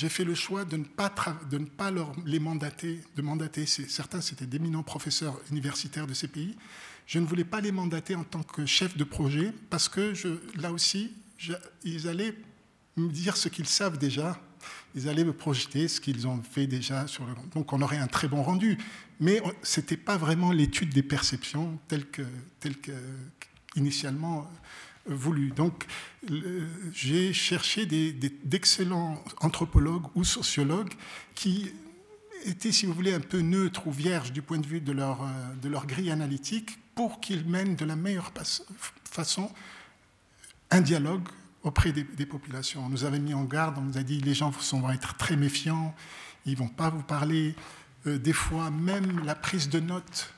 J'ai 0.00 0.08
fait 0.08 0.24
le 0.24 0.34
choix 0.34 0.64
de 0.64 0.78
ne 0.78 0.84
pas, 0.84 1.12
de 1.50 1.58
ne 1.58 1.66
pas 1.66 1.92
les 2.24 2.38
mandater, 2.38 3.02
de 3.16 3.20
mandater, 3.20 3.66
certains 3.66 4.22
c'était 4.22 4.46
d'éminents 4.46 4.82
professeurs 4.82 5.38
universitaires 5.50 6.06
de 6.06 6.14
ces 6.14 6.26
pays, 6.26 6.56
je 7.06 7.18
ne 7.18 7.26
voulais 7.26 7.44
pas 7.44 7.60
les 7.60 7.70
mandater 7.70 8.14
en 8.14 8.24
tant 8.24 8.42
que 8.42 8.64
chef 8.64 8.96
de 8.96 9.04
projet, 9.04 9.52
parce 9.68 9.90
que 9.90 10.14
là 10.58 10.72
aussi, 10.72 11.12
ils 11.84 12.08
allaient 12.08 12.34
me 12.96 13.10
dire 13.10 13.36
ce 13.36 13.50
qu'ils 13.50 13.66
savent 13.66 13.98
déjà. 13.98 14.40
Ils 14.94 15.06
allaient 15.06 15.24
me 15.24 15.34
projeter 15.34 15.86
ce 15.86 16.00
qu'ils 16.00 16.26
ont 16.26 16.40
fait 16.42 16.66
déjà 16.66 17.06
sur 17.06 17.26
le 17.26 17.34
donc 17.54 17.70
on 17.74 17.82
aurait 17.82 17.98
un 17.98 18.06
très 18.06 18.26
bon 18.26 18.42
rendu. 18.42 18.78
Mais 19.20 19.42
ce 19.62 19.80
n'était 19.80 19.98
pas 19.98 20.16
vraiment 20.16 20.50
l'étude 20.50 20.94
des 20.94 21.02
perceptions 21.02 21.78
telle 21.88 22.06
que 22.06 22.22
telle 22.58 22.78
que 22.78 22.92
initialement 23.76 24.50
donc 25.06 25.86
j'ai 26.92 27.32
cherché 27.32 27.86
d'excellents 27.86 29.22
anthropologues 29.40 30.06
ou 30.14 30.24
sociologues 30.24 30.92
qui 31.34 31.72
étaient 32.44 32.72
si 32.72 32.86
vous 32.86 32.92
voulez 32.92 33.14
un 33.14 33.20
peu 33.20 33.40
neutres 33.40 33.86
ou 33.86 33.92
vierges 33.92 34.32
du 34.32 34.42
point 34.42 34.58
de 34.58 34.66
vue 34.66 34.80
de 34.80 34.92
leur 34.92 35.22
euh, 35.22 35.26
de 35.60 35.68
leur 35.68 35.86
grille 35.86 36.10
analytique 36.10 36.78
pour 36.94 37.20
qu'ils 37.20 37.44
mènent 37.46 37.76
de 37.76 37.84
la 37.84 37.96
meilleure 37.96 38.32
façon 39.04 39.50
un 40.70 40.80
dialogue 40.80 41.28
auprès 41.62 41.92
des, 41.92 42.26
populations. 42.26 42.84
On 42.86 42.88
nous 42.88 43.04
avait 43.04 43.18
mis 43.18 43.34
en 43.34 43.44
garde, 43.44 43.76
on 43.78 43.82
nous 43.82 43.98
a 43.98 44.02
dit 44.02 44.20
les 44.20 44.34
gens 44.34 44.50
vont 44.50 44.90
être 44.90 45.16
très 45.16 45.36
méfiants, 45.36 45.94
ils 46.46 46.52
ne 46.52 46.58
vont 46.58 46.68
pas 46.68 46.90
vous 46.90 47.02
parler. 47.02 47.54
Euh, 48.06 48.18
des 48.18 48.32
fois, 48.32 48.70
même 48.70 49.22
la 49.24 49.34
prise 49.34 49.68
de 49.68 49.78
notes, 49.78 50.32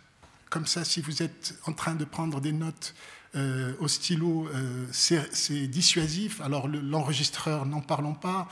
comme 0.51 0.67
ça, 0.67 0.85
si 0.85 1.01
vous 1.01 1.23
êtes 1.23 1.59
en 1.67 1.73
train 1.73 1.95
de 1.95 2.05
prendre 2.05 2.41
des 2.41 2.53
notes 2.53 2.95
euh, 3.35 3.75
au 3.81 3.89
stylo, 3.89 4.49
euh, 4.49 4.87
c'est 4.91 5.67
dissuasif. 5.67 6.41
Alors 6.41 6.69
l'enregistreur, 6.69 7.67
n'en 7.67 7.81
parlons 7.81 8.15
pas. 8.15 8.49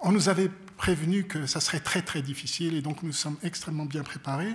on 0.00 0.12
nous 0.12 0.28
avait 0.28 0.50
prévenu 0.76 1.24
que 1.24 1.46
ça 1.46 1.60
serait 1.60 1.80
très 1.80 2.02
très 2.02 2.22
difficile 2.22 2.74
et 2.74 2.82
donc 2.82 3.02
nous 3.02 3.12
sommes 3.12 3.36
extrêmement 3.42 3.86
bien 3.86 4.02
préparés. 4.02 4.54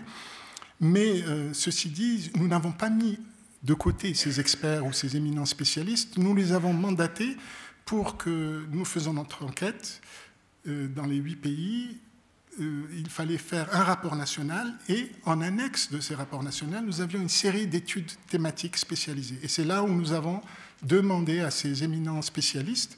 Mais 0.80 1.24
ceci 1.54 1.90
dit, 1.90 2.32
nous 2.36 2.48
n'avons 2.48 2.72
pas 2.72 2.90
mis 2.90 3.20
de 3.64 3.74
côté 3.74 4.14
ces 4.14 4.40
experts 4.40 4.86
ou 4.86 4.94
ces 4.94 5.16
éminents 5.16 5.46
spécialistes, 5.46 6.18
nous 6.18 6.36
les 6.36 6.52
avons 6.52 6.74
mandatés 6.74 7.38
pour 7.86 8.18
que 8.18 8.66
nous 8.72 8.86
faisions 8.86 9.14
notre 9.14 9.46
enquête 9.46 10.02
euh, 10.68 10.88
dans 10.88 11.06
les 11.06 11.16
huit 11.16 11.36
pays. 11.36 11.98
Euh, 12.60 12.84
il 12.96 13.10
fallait 13.10 13.38
faire 13.38 13.74
un 13.74 13.84
rapport 13.84 14.16
national 14.16 14.74
et 14.88 15.12
en 15.26 15.42
annexe 15.42 15.92
de 15.92 16.00
ces 16.00 16.14
rapports 16.14 16.44
nationaux, 16.44 16.82
nous 16.82 17.02
avions 17.02 17.20
une 17.20 17.30
série 17.30 17.66
d'études 17.66 18.12
thématiques 18.30 18.78
spécialisées. 18.78 19.40
Et 19.42 19.48
c'est 19.48 19.64
là 19.64 19.84
où 19.84 19.88
nous 19.88 20.12
avons 20.12 20.40
demandé 20.84 21.40
à 21.40 21.50
ces 21.50 21.84
éminents 21.84 22.22
spécialistes 22.22 22.98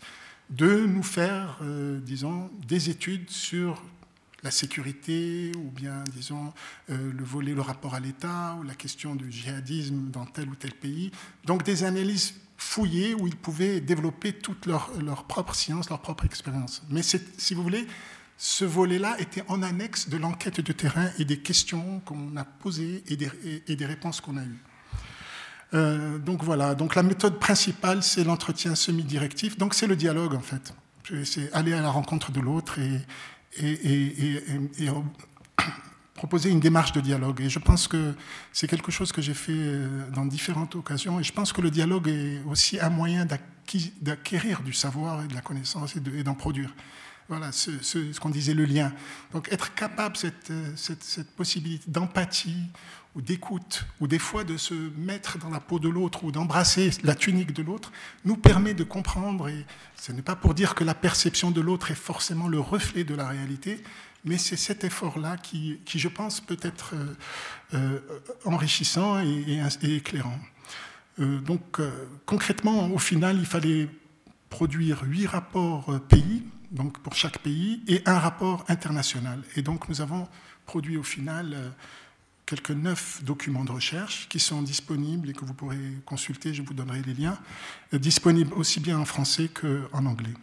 de 0.49 0.85
nous 0.85 1.03
faire, 1.03 1.57
euh, 1.61 1.99
disons, 2.01 2.49
des 2.67 2.89
études 2.89 3.29
sur 3.29 3.81
la 4.43 4.51
sécurité 4.51 5.51
ou 5.55 5.71
bien, 5.71 6.03
disons, 6.13 6.53
euh, 6.89 7.11
le 7.13 7.23
volet, 7.23 7.53
le 7.53 7.61
rapport 7.61 7.95
à 7.95 7.99
l'État 7.99 8.57
ou 8.59 8.63
la 8.63 8.75
question 8.75 9.15
du 9.15 9.31
djihadisme 9.31 10.09
dans 10.11 10.25
tel 10.25 10.49
ou 10.49 10.55
tel 10.55 10.73
pays. 10.73 11.11
Donc 11.45 11.63
des 11.63 11.83
analyses 11.83 12.35
fouillées 12.57 13.15
où 13.15 13.27
ils 13.27 13.35
pouvaient 13.35 13.79
développer 13.79 14.33
toute 14.33 14.65
leur, 14.65 14.91
leur 15.01 15.23
propre 15.23 15.55
science, 15.55 15.89
leur 15.89 16.01
propre 16.01 16.25
expérience. 16.25 16.83
Mais 16.89 17.01
si 17.03 17.53
vous 17.53 17.63
voulez, 17.63 17.87
ce 18.37 18.65
volet-là 18.65 19.15
était 19.19 19.43
en 19.47 19.61
annexe 19.63 20.09
de 20.09 20.17
l'enquête 20.17 20.59
de 20.59 20.73
terrain 20.73 21.09
et 21.19 21.25
des 21.25 21.39
questions 21.39 22.01
qu'on 22.01 22.35
a 22.35 22.43
posées 22.43 23.03
et 23.07 23.15
des, 23.15 23.85
réponses 23.85 24.19
qu'on 24.19 24.37
a 24.37 24.43
eues. 24.43 24.63
Euh, 25.73 26.17
donc 26.19 26.43
voilà, 26.43 26.75
donc 26.75 26.95
la 26.95 27.03
méthode 27.03 27.39
principale, 27.39 28.03
c'est 28.03 28.23
l'entretien 28.23 28.75
semi-directif, 28.75 29.57
donc 29.57 29.73
c'est 29.73 29.87
le 29.87 29.95
dialogue 29.95 30.35
en 30.35 30.41
fait. 30.41 30.73
C'est 31.23 31.53
aller 31.53 31.73
à 31.73 31.81
la 31.81 31.91
rencontre 31.91 32.31
de 32.31 32.39
l'autre 32.41 32.79
et, 32.79 33.01
et, 33.61 34.89
proposer 36.15 36.49
une 36.49 36.59
démarche 36.59 36.93
de 36.93 37.01
dialogue. 37.01 37.41
Et 37.41 37.49
je 37.49 37.59
pense 37.59 37.87
que 37.87 38.13
c'est 38.51 38.67
quelque 38.67 38.91
chose 38.91 39.11
que 39.11 39.21
j'ai 39.21 39.33
fait 39.33 39.53
euh, 39.53 40.09
dans 40.11 40.25
différentes 40.25 40.75
occasions. 40.75 41.19
Et 41.19 41.23
je 41.23 41.31
pense 41.31 41.53
que 41.53 41.61
le 41.61 41.69
dialogue 41.69 42.07
est 42.07 42.41
aussi 42.47 42.79
un 42.79 42.89
moyen 42.89 43.27
d'acquérir 44.01 44.61
du 44.61 44.73
savoir 44.73 45.23
et 45.23 45.27
de 45.27 45.33
la 45.35 45.41
connaissance 45.41 45.95
et 45.95 46.23
d'en 46.23 46.33
produire. 46.33 46.73
Voilà 47.27 47.51
ce, 47.51 47.71
ce, 47.81 48.19
qu'on 48.19 48.29
disait, 48.29 48.53
le 48.53 48.65
lien. 48.65 48.93
Donc 49.33 49.51
être 49.51 49.73
capable, 49.73 50.15
cette, 50.15 50.51
euh, 50.51 50.71
cette, 50.75 51.03
cette 51.03 51.31
possibilité 51.31 51.83
d'empathie 51.89 52.67
ou 53.15 53.21
d'écoute, 53.21 53.85
ou 53.99 54.07
des 54.07 54.19
fois 54.19 54.43
de 54.43 54.57
se 54.57 54.75
mettre 54.97 55.39
dans 55.39 55.49
la 55.49 55.59
peau 55.59 55.79
de 55.79 55.89
l'autre 55.89 56.23
ou 56.23 56.31
d'embrasser 56.31 56.91
la 57.03 57.15
tunique 57.15 57.53
de 57.53 57.63
l'autre, 57.63 57.91
nous 58.25 58.35
permet 58.35 58.73
de 58.73 58.83
comprendre, 58.83 59.47
et 59.47 59.65
ce 59.95 60.11
n'est 60.11 60.21
pas 60.21 60.35
pour 60.35 60.53
dire 60.53 60.75
que 60.75 60.83
la 60.83 60.93
perception 60.93 61.49
de 61.49 61.61
l'autre 61.61 61.89
est 61.91 61.95
forcément 61.95 62.47
le 62.47 62.59
reflet 62.59 63.03
de 63.03 63.15
la 63.15 63.27
réalité, 63.27 63.81
mais 64.25 64.37
c'est 64.37 64.57
cet 64.57 64.83
effort-là 64.83 65.37
qui, 65.37 65.79
qui, 65.85 65.97
je 65.97 66.09
pense, 66.09 66.41
peut 66.41 66.57
être 66.61 66.93
euh, 66.93 67.15
euh, 67.73 67.99
enrichissant 68.43 69.19
et, 69.19 69.61
éclairant. 69.81 70.39
Donc, 71.17 71.79
concrètement, 72.25 72.87
au 72.87 72.97
final, 72.97 73.37
il 73.39 73.45
fallait 73.45 73.87
produire 74.49 75.03
huit 75.05 75.27
rapports 75.27 75.97
pays, 76.09 76.43
donc 76.75 76.99
pour 76.99 77.15
chaque 77.15 77.39
pays, 77.39 77.81
et 77.87 78.03
un 78.05 78.19
rapport 78.19 78.63
international. 78.67 79.41
Et 79.55 79.63
donc, 79.63 79.89
nous 79.89 80.01
avons 80.01 80.27
produit 80.67 80.97
au 80.97 81.03
final 81.03 81.73
quelques 82.45 82.71
neuf 82.71 83.23
documents 83.23 83.63
de 83.65 83.71
recherche 83.71 84.27
qui 84.29 84.39
sont 84.39 84.61
disponibles 84.61 85.29
et 85.29 85.33
que 85.33 85.45
vous 85.45 85.53
pourrez 85.53 85.79
consulter, 86.05 86.53
je 86.53 86.61
vous 86.61 86.73
donnerai 86.73 87.01
les 87.01 87.13
liens, 87.13 87.37
euh, 87.93 87.99
disponibles 87.99 88.53
aussi 88.53 88.79
bien 88.79 88.99
en 88.99 89.05
français 89.05 89.49
qu'en 89.49 90.05
anglais. 90.05 90.33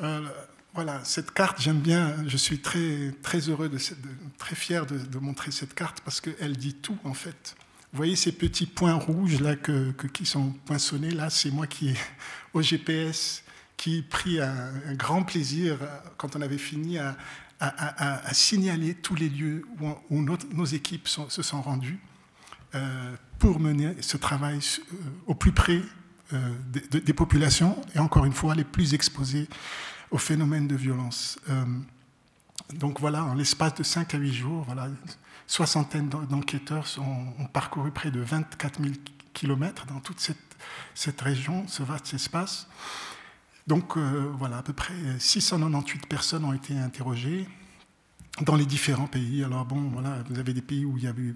Euh, 0.00 0.20
voilà, 0.74 1.04
cette 1.04 1.32
carte, 1.32 1.60
j'aime 1.60 1.80
bien, 1.80 2.16
je 2.26 2.36
suis 2.36 2.60
très, 2.60 3.12
très 3.22 3.40
heureux, 3.40 3.68
de, 3.68 3.78
très 4.38 4.54
fier 4.54 4.86
de, 4.86 5.18
montrer 5.18 5.50
cette 5.50 5.74
carte 5.74 6.00
parce 6.00 6.20
qu'elle 6.20 6.56
dit 6.56 6.74
tout 6.74 6.98
en 7.04 7.14
fait. 7.14 7.56
Vous 7.92 7.98
voyez 7.98 8.16
ces 8.16 8.32
petits 8.32 8.64
points 8.64 8.94
rouges 8.94 9.40
là 9.40 9.54
que, 9.54 9.92
qui 10.14 10.24
sont 10.24 10.50
poinçonnés, 10.64 11.10
là 11.10 11.28
c'est 11.28 11.50
moi 11.50 11.66
qui 11.66 11.90
ai 11.90 11.96
au 12.54 12.62
GPS 12.62 13.41
qui 13.82 14.00
pris 14.00 14.40
un, 14.40 14.70
un, 14.86 14.94
grand 14.94 15.24
plaisir 15.24 15.76
euh, 15.82 15.86
quand 16.16 16.36
on 16.36 16.40
avait 16.40 16.56
fini 16.56 16.98
à, 16.98 17.16
signaler 18.32 18.94
tous 18.94 19.16
les 19.16 19.28
lieux 19.28 19.64
où, 20.10 20.20
nos 20.52 20.64
équipes 20.64 21.08
se 21.08 21.42
sont 21.42 21.62
rendues 21.62 21.98
euh, 22.74 23.14
pour 23.40 23.58
mener 23.58 23.94
ce 24.00 24.16
travail 24.16 24.58
euh, 24.58 24.94
au 25.26 25.34
plus 25.34 25.52
près 25.52 25.80
des, 26.32 27.12
populations 27.12 27.76
et 27.94 27.98
encore 27.98 28.24
une 28.24 28.32
fois 28.32 28.54
les 28.54 28.64
plus 28.64 28.94
exposées 28.94 29.48
aux 30.10 30.18
phénomènes 30.18 30.66
de 30.66 30.76
violence. 30.76 31.38
Donc 32.74 33.00
voilà, 33.00 33.24
en 33.24 33.34
l'espace 33.34 33.74
de 33.74 33.82
5 33.82 34.14
à 34.14 34.18
8 34.18 34.32
jours, 34.32 34.64
voilà, 34.64 34.88
soixantaine 35.46 36.08
d'enquêteurs 36.08 36.86
ont, 36.98 37.46
parcouru 37.46 37.90
près 37.90 38.10
de 38.10 38.20
24 38.20 38.82
000 38.82 38.94
kilomètres 39.34 39.86
dans 39.86 40.00
toute 40.00 40.20
cette 40.94 41.20
région, 41.20 41.66
ce 41.68 41.82
vaste 41.82 42.14
espace. 42.14 42.66
Donc 43.66 43.96
euh, 43.96 44.30
voilà, 44.38 44.58
à 44.58 44.62
peu 44.62 44.72
près 44.72 44.94
698 45.18 46.06
personnes 46.06 46.44
ont 46.44 46.52
été 46.52 46.76
interrogées 46.76 47.46
dans 48.40 48.56
les 48.56 48.66
différents 48.66 49.06
pays. 49.06 49.44
Alors 49.44 49.64
bon, 49.64 49.90
voilà, 49.92 50.22
vous 50.28 50.38
avez 50.38 50.52
des 50.52 50.62
pays 50.62 50.84
où 50.84 50.96
il 50.98 51.04
y 51.04 51.06
a 51.06 51.12
eu 51.12 51.34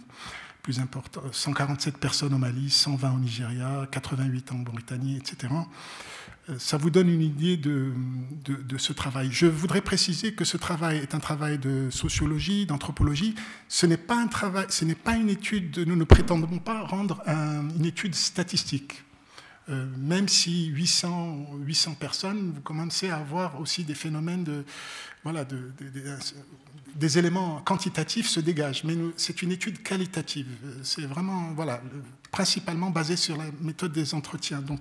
plus 0.63 0.81
important, 0.81 1.23
147 1.31 1.99
personnes 1.99 2.35
au 2.35 2.39
Mali, 2.39 2.71
120 2.71 3.15
au 3.15 3.19
Nigeria, 3.19 3.87
88 3.93 4.51
en 4.51 4.57
Mauritanie, 4.57 5.17
etc. 5.17 5.55
Euh, 6.49 6.59
ça 6.59 6.77
vous 6.77 6.91
donne 6.91 7.09
une 7.09 7.23
idée 7.23 7.57
de, 7.57 7.93
de, 8.45 8.79
ce 8.79 8.93
travail. 8.93 9.29
Je 9.31 9.47
voudrais 9.47 9.81
préciser 9.81 10.35
que 10.35 10.45
ce 10.45 10.57
travail 10.57 10.99
est 10.99 11.15
un 11.15 11.21
travail 11.21 11.59
de 11.59 11.89
sociologie, 11.91 12.67
d'anthropologie. 12.67 13.37
Ce 13.69 13.87
n'est 13.87 13.97
pas 13.97 14.17
un 14.17 14.27
travail, 14.27 14.67
ce 14.69 14.85
n'est 14.85 14.97
pas 14.97 15.15
une 15.15 15.29
étude. 15.29 15.79
Nous 15.87 15.97
ne 15.97 16.05
prétendons 16.05 16.59
pas 16.59 16.83
rendre 16.83 17.23
une 17.29 17.85
étude 17.85 18.17
statistique. 18.17 19.05
Euh, 19.69 19.87
même 19.99 20.29
si 20.29 20.67
800, 20.67 21.47
800 21.65 21.95
personnes, 21.95 22.53
vous 22.55 22.61
commencez 22.61 23.11
à 23.11 23.17
avoir 23.17 23.61
aussi 23.61 23.83
des 23.83 23.95
phénomènes 23.95 24.45
de, 24.45 24.65
voilà, 25.25 25.45
de, 25.45 25.73
des 26.95 27.19
éléments 27.19 27.61
quantitatifs 27.63 28.29
se 28.29 28.41
dégagent. 28.41 28.85
Mais 28.85 28.97
c'est 29.17 29.43
une 29.43 29.53
étude 29.53 29.83
qualitative. 29.83 30.47
C'est 30.83 31.07
vraiment, 31.07 31.53
voilà, 31.55 31.83
principalement 32.31 32.91
basé 32.91 33.17
sur 33.17 33.37
la 33.37 33.47
méthode 33.61 33.93
des 33.93 34.15
entretiens. 34.15 34.61
Donc, 34.61 34.81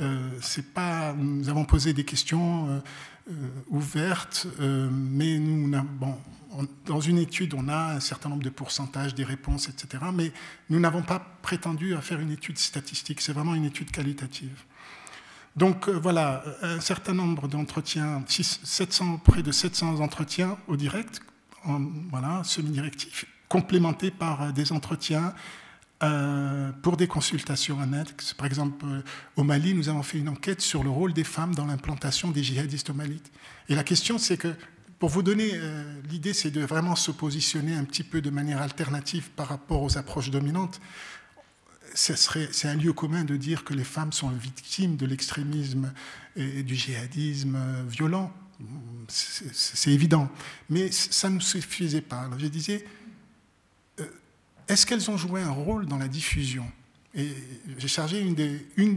euh, 0.00 0.30
c'est 0.40 0.72
pas, 0.72 1.12
nous 1.12 1.48
avons 1.48 1.64
posé 1.64 1.92
des 1.92 2.04
questions 2.04 2.68
euh, 2.68 2.78
euh, 3.30 3.32
ouvertes, 3.68 4.46
mais 4.60 5.38
nous, 5.38 5.70
bon, 5.98 6.16
dans 6.86 7.00
une 7.00 7.18
étude, 7.18 7.54
on 7.54 7.68
a 7.68 7.94
un 7.94 8.00
certain 8.00 8.28
nombre 8.28 8.42
de 8.42 8.50
pourcentages 8.50 9.14
des 9.14 9.24
réponses, 9.24 9.68
etc. 9.68 10.04
Mais 10.12 10.32
nous 10.70 10.80
n'avons 10.80 11.02
pas 11.02 11.18
prétendu 11.42 11.94
à 11.94 12.00
faire 12.00 12.20
une 12.20 12.32
étude 12.32 12.58
statistique. 12.58 13.20
C'est 13.20 13.32
vraiment 13.32 13.54
une 13.54 13.64
étude 13.64 13.90
qualitative. 13.90 14.64
Donc 15.56 15.88
voilà, 15.88 16.44
un 16.62 16.80
certain 16.80 17.14
nombre 17.14 17.48
d'entretiens, 17.48 18.22
700, 18.28 19.18
près 19.18 19.42
de 19.42 19.50
700 19.50 20.00
entretiens 20.00 20.56
au 20.68 20.76
direct, 20.76 21.20
voilà, 22.10 22.42
semi-directifs, 22.44 23.24
complémentés 23.48 24.10
par 24.10 24.52
des 24.52 24.72
entretiens 24.72 25.34
euh, 26.04 26.70
pour 26.82 26.96
des 26.96 27.08
consultations 27.08 27.80
annexes. 27.80 28.32
Par 28.32 28.46
exemple, 28.46 28.84
euh, 28.86 29.02
au 29.34 29.42
Mali, 29.42 29.74
nous 29.74 29.88
avons 29.88 30.04
fait 30.04 30.18
une 30.18 30.28
enquête 30.28 30.60
sur 30.60 30.84
le 30.84 30.90
rôle 30.90 31.12
des 31.12 31.24
femmes 31.24 31.56
dans 31.56 31.66
l'implantation 31.66 32.30
des 32.30 32.44
djihadistes 32.44 32.90
au 32.90 32.94
Mali. 32.94 33.20
Et 33.68 33.74
la 33.74 33.82
question, 33.82 34.16
c'est 34.16 34.36
que, 34.36 34.54
pour 34.98 35.08
vous 35.08 35.22
donner 35.22 35.50
euh, 35.54 36.00
l'idée, 36.10 36.32
c'est 36.32 36.50
de 36.50 36.60
vraiment 36.62 36.96
se 36.96 37.10
positionner 37.10 37.74
un 37.74 37.84
petit 37.84 38.02
peu 38.02 38.20
de 38.20 38.30
manière 38.30 38.60
alternative 38.60 39.30
par 39.30 39.48
rapport 39.48 39.82
aux 39.82 39.96
approches 39.96 40.30
dominantes. 40.30 40.80
C'est 41.94 42.68
un 42.68 42.74
lieu 42.74 42.92
commun 42.92 43.24
de 43.24 43.36
dire 43.36 43.64
que 43.64 43.74
les 43.74 43.84
femmes 43.84 44.12
sont 44.12 44.28
victimes 44.28 44.96
de 44.96 45.06
l'extrémisme 45.06 45.92
et 46.36 46.62
du 46.62 46.76
djihadisme 46.76 47.58
violent. 47.88 48.32
C'est 49.08 49.90
évident. 49.90 50.30
Mais 50.68 50.92
ça 50.92 51.30
ne 51.30 51.40
suffisait 51.40 52.02
pas. 52.02 52.20
Alors 52.20 52.38
je 52.38 52.46
disais, 52.46 52.84
est-ce 54.68 54.84
qu'elles 54.84 55.10
ont 55.10 55.16
joué 55.16 55.40
un 55.40 55.50
rôle 55.50 55.86
dans 55.86 55.96
la 55.96 56.08
diffusion? 56.08 56.70
Et 57.14 57.30
j'ai 57.78 57.88
chargé 57.88 58.20
une 58.20 58.34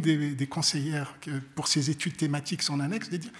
des, 0.01 0.47
conseillères 0.47 1.15
pour 1.55 1.67
ces 1.67 1.89
études 1.89 2.17
thématiques 2.17 2.61
en 2.69 2.79
annexe 2.79 3.09
de 3.09 3.17
dire 3.17 3.31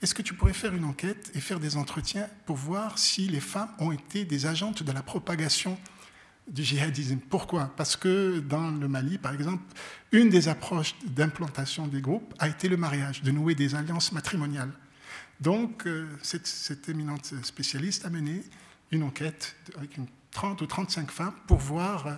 est-ce 0.00 0.14
que 0.14 0.22
tu 0.22 0.34
pourrais 0.34 0.52
faire 0.52 0.74
une 0.74 0.84
enquête 0.84 1.30
et 1.34 1.40
faire 1.40 1.58
des 1.58 1.76
entretiens 1.76 2.28
pour 2.46 2.56
voir 2.56 2.98
si 2.98 3.28
les 3.28 3.40
femmes 3.40 3.70
ont 3.78 3.90
été 3.90 4.24
des 4.24 4.46
agentes 4.46 4.82
de 4.82 4.92
la 4.92 5.02
propagation 5.02 5.76
du 6.46 6.64
djihadisme? 6.64 7.18
Pourquoi? 7.18 7.72
Parce 7.76 7.96
que 7.96 8.38
dans 8.38 8.70
le 8.70 8.86
Mali, 8.86 9.18
par 9.18 9.34
exemple, 9.34 9.62
une 10.12 10.28
des 10.28 10.48
approches 10.48 10.94
d'implantation 11.04 11.88
des 11.88 12.00
groupes 12.00 12.32
a 12.38 12.48
été 12.48 12.68
le 12.68 12.76
mariage, 12.76 13.22
de 13.22 13.32
nouer 13.32 13.56
des 13.56 13.74
alliances 13.74 14.12
matrimoniales. 14.12 14.72
Donc, 15.40 15.86
euh, 15.86 16.08
cette, 16.22 16.88
éminente 16.88 17.34
spécialiste 17.42 18.04
a 18.04 18.10
mené 18.10 18.42
une 18.92 19.02
enquête 19.02 19.56
avec 19.76 19.96
une 19.96 20.06
30 20.30 20.60
ou 20.62 20.66
35 20.66 21.10
femmes 21.10 21.34
pour 21.46 21.58
voir 21.58 22.06
euh, 22.06 22.14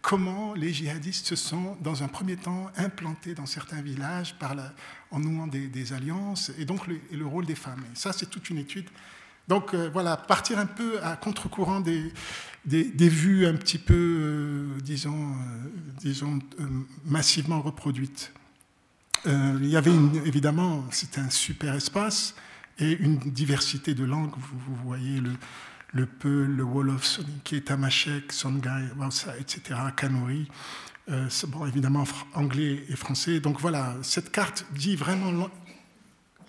comment 0.00 0.54
les 0.54 0.72
djihadistes 0.72 1.26
se 1.26 1.36
sont, 1.36 1.76
dans 1.80 2.02
un 2.04 2.08
premier 2.08 2.36
temps, 2.36 2.70
implantés 2.76 3.34
dans 3.34 3.46
certains 3.46 3.82
villages 3.82 4.36
par 4.38 4.54
en 5.10 5.20
nouant 5.20 5.46
des, 5.46 5.92
alliances, 5.92 6.50
et 6.58 6.64
donc 6.64 6.86
le, 6.86 7.26
rôle 7.26 7.46
des 7.46 7.54
femmes. 7.54 7.84
Et 7.92 7.96
ça, 7.96 8.12
c'est 8.12 8.28
toute 8.28 8.50
une 8.50 8.58
étude. 8.58 8.86
Donc 9.48 9.74
euh, 9.74 9.88
voilà, 9.92 10.16
partir 10.16 10.58
un 10.58 10.66
peu 10.66 11.02
à 11.02 11.16
contre-courant 11.16 11.80
des, 11.80 12.12
vues 12.64 13.46
un 13.46 13.54
petit 13.54 13.78
peu, 13.78 13.94
euh, 13.94 14.66
disons, 14.82 15.34
disons 15.98 16.38
massivement 17.04 17.62
reproduites. 17.62 18.32
il 19.24 19.66
y 19.66 19.76
avait 19.76 19.94
évidemment, 20.24 20.84
c'était 20.90 21.20
un 21.20 21.30
super 21.30 21.74
espace 21.74 22.34
et 22.78 22.92
une 22.92 23.18
diversité 23.18 23.94
de 23.94 24.04
langues. 24.04 24.34
Vous, 24.36 24.76
voyez 24.84 25.20
le, 25.20 25.32
le 25.92 26.06
Peul, 26.06 26.56
le 26.56 26.62
Wolof, 26.62 27.20
qui 27.44 27.56
est 27.56 27.62
Tamashek, 27.62 28.32
Songhai, 28.32 28.88
etc., 29.38 29.80
Kanuri. 29.96 30.48
Euh, 31.08 31.28
bon, 31.46 31.66
évidemment 31.66 32.04
anglais 32.34 32.84
et 32.88 32.96
français. 32.96 33.38
Donc 33.38 33.60
voilà, 33.60 33.94
cette 34.02 34.32
carte 34.32 34.66
dit 34.74 34.96
vraiment 34.96 35.48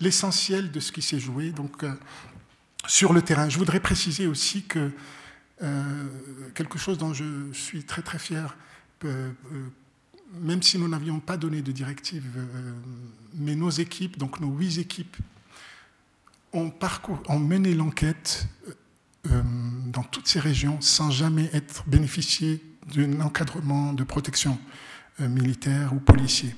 l'essentiel 0.00 0.72
de 0.72 0.80
ce 0.80 0.90
qui 0.90 1.00
s'est 1.00 1.20
joué 1.20 1.52
donc, 1.52 1.84
euh, 1.84 1.94
sur 2.86 3.12
le 3.12 3.22
terrain. 3.22 3.48
Je 3.48 3.58
voudrais 3.58 3.78
préciser 3.78 4.26
aussi 4.26 4.64
que 4.64 4.90
euh, 5.62 6.06
quelque 6.54 6.76
chose 6.76 6.98
dont 6.98 7.14
je 7.14 7.52
suis 7.52 7.84
très 7.84 8.02
très 8.02 8.18
fier, 8.18 8.56
même 10.40 10.62
si 10.62 10.76
nous 10.76 10.88
n'avions 10.88 11.20
pas 11.20 11.36
donné 11.36 11.62
de 11.62 11.70
directive, 11.70 12.24
mais 13.34 13.54
nos 13.54 13.70
équipes, 13.70 14.18
donc 14.18 14.40
nos 14.40 14.50
huit 14.50 14.78
équipes, 14.78 15.16
ont, 16.52 16.72
ont 17.28 17.38
mené 17.38 17.74
l'enquête 17.74 18.48
dans 19.24 20.02
toutes 20.02 20.26
ces 20.26 20.40
régions 20.40 20.80
sans 20.80 21.10
jamais 21.10 21.48
être 21.52 21.84
bénéficié 21.86 22.60
d'un 22.94 23.20
encadrement 23.20 23.92
de 23.92 24.04
protection 24.04 24.58
euh, 25.20 25.28
militaire 25.28 25.92
ou 25.92 26.00
policier. 26.00 26.54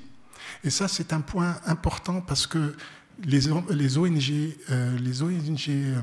Et 0.65 0.71
ça, 0.71 0.89
c'est 0.89 1.13
un 1.13 1.21
point 1.21 1.57
important 1.67 2.21
parce 2.21 2.47
que 2.47 2.75
les, 3.23 3.51
ONG, 3.51 4.55
les 4.99 5.23
ONG 5.23 5.69
euh, 5.69 6.01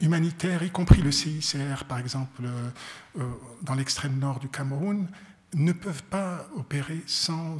humanitaires, 0.00 0.62
y 0.62 0.70
compris 0.70 1.02
le 1.02 1.12
CICR, 1.12 1.84
par 1.86 1.98
exemple, 1.98 2.42
dans 3.62 3.74
l'extrême 3.74 4.18
nord 4.18 4.40
du 4.40 4.48
Cameroun, 4.48 5.06
ne 5.54 5.72
peuvent 5.72 6.02
pas 6.04 6.48
opérer 6.56 7.02
sans 7.06 7.58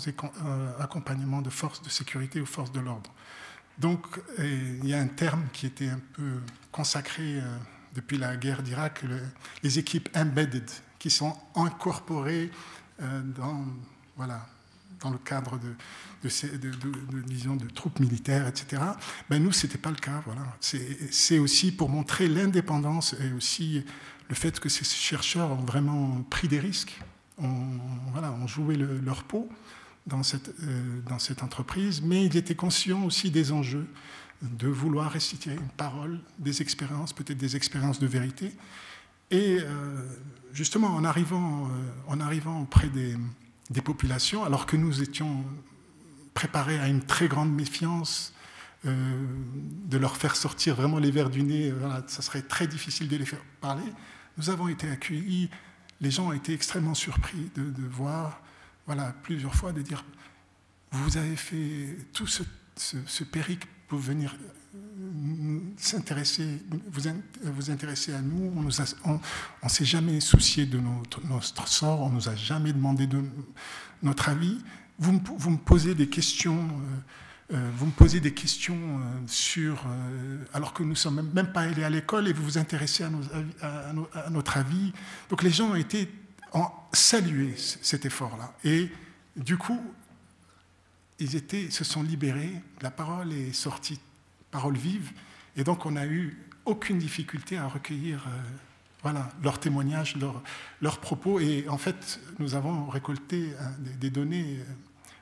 accompagnement 0.81 1.43
de 1.43 1.51
forces 1.51 1.83
de 1.83 1.91
sécurité 1.91 2.41
ou 2.41 2.47
forces 2.47 2.73
de 2.73 2.81
l'ordre. 2.81 3.13
Donc, 3.79 4.07
il 4.39 4.87
y 4.87 4.95
a 4.95 4.99
un 5.01 5.07
terme 5.07 5.45
qui 5.53 5.67
était 5.67 5.89
un 5.89 6.01
peu 6.15 6.41
consacré 6.71 7.39
euh, 7.39 7.57
depuis 7.95 8.19
la 8.19 8.37
guerre 8.37 8.63
d'Irak, 8.63 9.05
les 9.63 9.79
équipes 9.79 10.09
embedded, 10.15 10.69
qui 10.99 11.11
sont 11.11 11.37
incorporées 11.55 12.51
euh, 13.03 13.23
dans, 13.37 13.65
voilà, 14.17 14.47
dans 15.01 15.11
le 15.11 15.19
cadre 15.19 15.59
de, 15.59 15.75
de, 16.23 17.57
de, 17.57 17.69
troupes 17.75 18.01
militaires, 18.01 18.49
etc. 18.49 18.83
Ben 19.29 19.43
nous, 19.43 19.53
ce 19.53 19.67
n'était 19.67 19.79
pas 19.79 19.91
le 19.91 19.97
cas. 19.97 20.23
Voilà. 20.25 20.43
C'est 20.61 21.39
aussi 21.39 21.73
pour 21.73 21.89
montrer 21.89 22.29
l'indépendance 22.29 23.15
et 23.21 23.33
aussi 23.33 23.85
le 24.29 24.35
fait 24.35 24.59
que 24.59 24.69
ces 24.69 24.85
chercheurs 24.85 25.51
ont 25.51 25.65
vraiment 25.65 26.23
pris 26.31 26.49
des 26.49 26.59
risques, 26.59 26.99
ont, 27.39 27.79
voilà, 28.13 28.33
ont 28.33 28.47
joué 28.47 28.77
leur 28.77 29.25
peau 29.25 29.49
dans 30.07 30.23
cette, 30.23 30.55
euh, 30.63 31.01
dans 31.09 31.19
cette 31.19 31.43
entreprise, 31.43 32.03
mais 32.03 32.27
il 32.27 32.37
était 32.37 32.55
conscient 32.55 33.05
aussi 33.05 33.31
des 33.31 33.53
enjeux 33.53 33.87
de 34.59 34.69
vouloir 34.69 35.11
restituer 35.11 35.55
une 35.55 35.69
parole, 35.77 36.21
des 36.39 36.63
expériences, 36.63 37.13
peut-être 37.13 37.39
des 37.39 37.57
expériences 37.57 37.99
de 37.99 38.07
vérité. 38.07 38.53
Et 39.31 39.59
euh, 39.61 40.03
justement, 40.53 40.89
en 40.89 41.05
arrivant, 41.05 41.67
euh, 41.67 41.69
en 42.07 42.21
arrivant 42.21 42.63
auprès 42.63 42.89
des, 42.89 43.17
populations, 43.83 44.45
alors 44.45 44.67
que 44.67 44.77
nous 44.77 45.03
étions 45.03 45.45
préparés 46.35 46.79
à 46.79 46.89
une 46.89 47.03
très 47.03 47.29
grande 47.29 47.53
méfiance, 47.53 48.33
de 48.85 49.97
leur 49.97 50.19
faire 50.19 50.37
sortir 50.37 50.75
vraiment 50.75 50.99
les 50.99 51.11
verres 51.11 51.31
du 51.31 51.43
nez, 51.43 51.73
ça 52.07 52.21
serait 52.21 52.43
très 52.43 52.67
difficile 52.67 53.09
de 53.09 53.17
les 53.17 53.25
faire 53.25 53.41
parler, 53.63 53.83
nous 54.37 54.51
avons 54.51 54.69
été 54.69 54.89
accueillis, 54.91 55.49
les 56.01 56.11
gens 56.11 56.29
ont 56.29 56.33
été 56.33 56.53
extrêmement 56.53 56.95
surpris 56.95 57.51
de, 57.57 57.87
voir 57.89 58.41
voilà, 58.87 59.15
plusieurs 59.23 59.55
fois, 59.55 59.73
de 59.73 59.83
dire 59.83 60.05
vous 60.93 61.17
avez 61.17 61.37
fait 61.37 61.97
tout 62.13 62.27
ce, 62.27 62.43
ce, 62.77 63.25
pour 63.89 63.99
venir 63.99 64.37
euh, 64.75 65.59
s'intéresser, 65.77 66.63
vous, 66.91 67.01
vous 67.43 67.71
intéresser 67.71 68.13
à 68.13 68.21
nous. 68.21 68.53
On 68.57 68.63
ne 68.63 69.69
s'est 69.69 69.85
jamais 69.85 70.21
soucié 70.21 70.67
de 70.67 70.79
notre, 70.79 71.69
sort, 71.69 72.01
on 72.03 72.11
nous 72.11 72.29
a 72.29 72.35
jamais 72.35 72.73
demandé 72.73 73.07
de, 73.07 73.23
notre 74.03 74.29
avis. 74.29 74.59
Vous 74.99 75.21
vous 75.37 75.51
me 75.51 75.59
posez 75.59 75.95
des 75.95 76.09
questions 76.09 76.69
euh, 77.53 77.71
vous 77.77 77.87
me 77.87 77.91
posez 77.91 78.21
des 78.21 78.33
questions 78.33 78.75
euh, 78.75 79.03
sur, 79.27 79.85
euh, 79.87 80.39
alors 80.55 80.73
que 80.73 80.83
nous 80.83 80.91
ne 80.91 80.95
sommes 80.95 81.31
même 81.35 81.53
pas 81.53 81.61
allés 81.61 81.85
à 81.85 81.91
l'école 81.91 82.27
et 82.27 82.33
vous 82.33 82.43
vous 82.43 82.59
intéressez 82.59 83.05
à, 83.05 84.31
notre 84.31 84.57
avis. 84.57 84.93
Donc 85.29 85.43
les 85.43 85.51
gens 85.51 85.71
ont 85.71 85.75
été 85.75 86.11
en 86.53 86.73
salué 86.93 87.55
cet 87.57 88.07
effort-là. 88.07 88.55
Et 88.65 88.91
du 89.37 89.59
coup, 89.59 89.79
ils 91.21 91.73
se 91.73 91.85
sont 91.85 92.03
libérés, 92.03 92.53
la 92.83 92.91
parole 92.91 93.33
est 93.33 93.53
sortie, 93.53 94.01
parole 94.51 94.77
vive, 94.77 95.13
et 95.57 95.65
donc 95.65 95.87
on 95.87 95.93
n'a 95.93 96.07
eu 96.07 96.37
aucune 96.65 96.99
difficulté 96.99 97.57
à 97.57 97.69
recueillir 97.69 98.27
voilà, 99.03 99.29
leurs 99.43 99.61
témoignages, 99.61 100.17
leurs, 100.81 100.99
propos, 100.99 101.39
et 101.39 101.67
en 101.69 101.77
fait, 101.77 102.21
nous 102.39 102.55
avons 102.55 102.89
récolté 102.89 103.51
des 104.01 104.11
données 104.11 104.59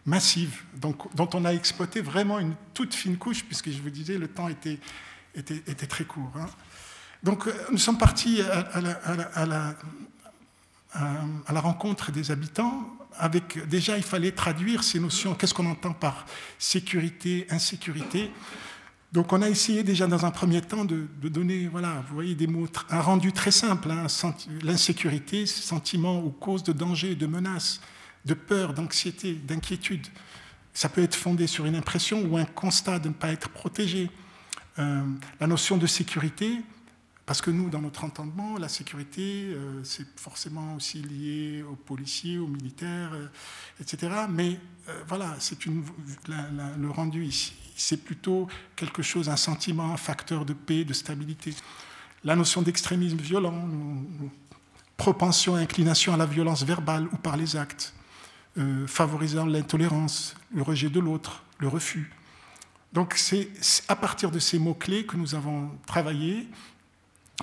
massive, 0.07 0.63
donc, 0.75 1.15
dont 1.15 1.29
on 1.35 1.45
a 1.45 1.53
exploité 1.53 2.01
vraiment 2.01 2.39
une 2.39 2.55
toute 2.75 2.95
fine 2.95 3.17
couche, 3.17 3.45
puisque 3.45 3.71
je 3.71 3.81
vous 3.81 3.91
disais, 3.91 4.19
le 4.19 4.29
temps 4.29 4.49
était, 4.49 4.79
très 5.89 6.05
court. 6.05 6.33
Hein. 6.37 6.47
Donc 7.23 7.47
euh, 7.47 7.53
nous 7.71 7.79
sommes 7.79 7.99
partis 7.99 8.43
à, 8.43 9.47
la, 9.47 9.77
rencontre 11.61 12.11
des 12.11 12.31
habitants. 12.31 12.97
Déjà, 13.69 13.97
il 13.97 14.03
fallait 14.03 14.33
traduire 14.33 14.83
ces 14.83 15.01
notions. 15.01 15.35
Qu'est-ce 15.35 15.55
qu'on 15.55 15.71
entend 15.71 15.93
par 15.93 16.27
sécurité, 16.59 17.47
insécurité? 17.51 18.31
Donc 19.13 19.33
on 19.33 19.43
a 19.43 19.51
essayé 19.51 19.83
déjà 19.83 20.07
dans 20.07 20.25
un 20.25 20.31
premier 20.31 20.63
temps 20.63 20.87
de, 20.87 21.07
donner, 21.23 21.69
voilà, 21.69 22.03
vous 22.09 22.15
voyez, 22.15 22.35
des 22.35 22.47
mots, 22.47 22.67
un 22.89 23.01
rendu 23.01 23.33
très 23.33 23.51
simple. 23.51 23.91
Hein, 23.91 24.07
L'insécurité, 24.63 25.45
sentiment 25.47 26.19
ou 26.25 26.31
cause 26.31 26.63
de 26.63 26.73
danger, 26.73 27.15
de 27.15 27.27
menace 27.27 27.81
de 28.25 28.35
peur, 28.35 28.75
d'anxiété, 28.75 29.35
d'inquiétude. 29.35 30.07
Ça 30.75 30.89
peut 30.89 31.03
être 31.03 31.15
fondé 31.15 31.47
sur 31.47 31.67
une 31.67 31.77
impression 31.77 32.23
ou 32.25 32.37
un 32.37 32.45
constat 32.45 32.99
de 32.99 33.09
ne 33.09 33.15
pas 33.15 33.33
être 33.33 33.49
protégé. 33.49 34.11
Euh, 34.79 35.03
la 35.39 35.47
notion 35.47 35.77
de 35.77 35.87
sécurité, 35.87 36.63
parce 37.33 37.41
que 37.41 37.51
nous, 37.51 37.71
dans 37.71 37.81
notre 37.81 38.05
entendement, 38.05 38.59
la 38.59 38.69
sécurité, 38.69 39.55
euh, 39.55 39.81
c'est 39.85 40.07
forcément 40.19 40.75
aussi 40.75 40.99
lié 40.99 41.63
aux 41.63 41.77
policiers, 41.77 42.37
aux 42.37 42.47
militaires, 42.47 43.13
euh, 43.15 43.27
etc. 43.81 44.13
Mais 44.29 44.61
voilà, 45.09 45.35
c'est 45.39 45.57
le 45.65 46.91
rendu 46.91 47.25
ici, 47.25 47.55
c'est 47.75 48.05
plutôt 48.05 48.49
quelque 48.77 49.01
chose, 49.01 49.31
un 49.31 49.39
sentiment, 49.39 49.95
un 49.95 49.97
facteur 49.97 50.45
de 50.45 50.53
paix, 50.53 50.85
de 50.85 50.93
stabilité. 50.93 51.55
La 52.23 52.37
notion 52.37 52.61
d'extrémisme 52.61 53.17
violent, 53.17 53.67
propension, 54.99 55.55
inclination 55.55 56.13
à 56.13 56.19
la 56.19 56.27
violence 56.27 56.65
verbale 56.65 57.09
ou 57.15 57.17
par 57.17 57.39
les 57.39 57.57
actes. 57.57 57.95
Euh, 58.59 58.87
favorisant 58.87 59.47
l'intolérance, 59.47 60.35
le 60.55 60.61
rejet 60.61 60.91
de 60.91 61.01
l'autre, 61.01 61.45
le 61.61 61.69
refus. 61.69 62.13
Donc 62.93 63.15
c'est 63.17 63.49
à 63.89 63.97
partir 63.97 64.31
de 64.31 64.39
ces 64.39 64.59
mots-clés 64.59 65.07
que 65.07 65.17
nous 65.17 65.35
avons 65.35 65.71
travaillé. 65.87 66.47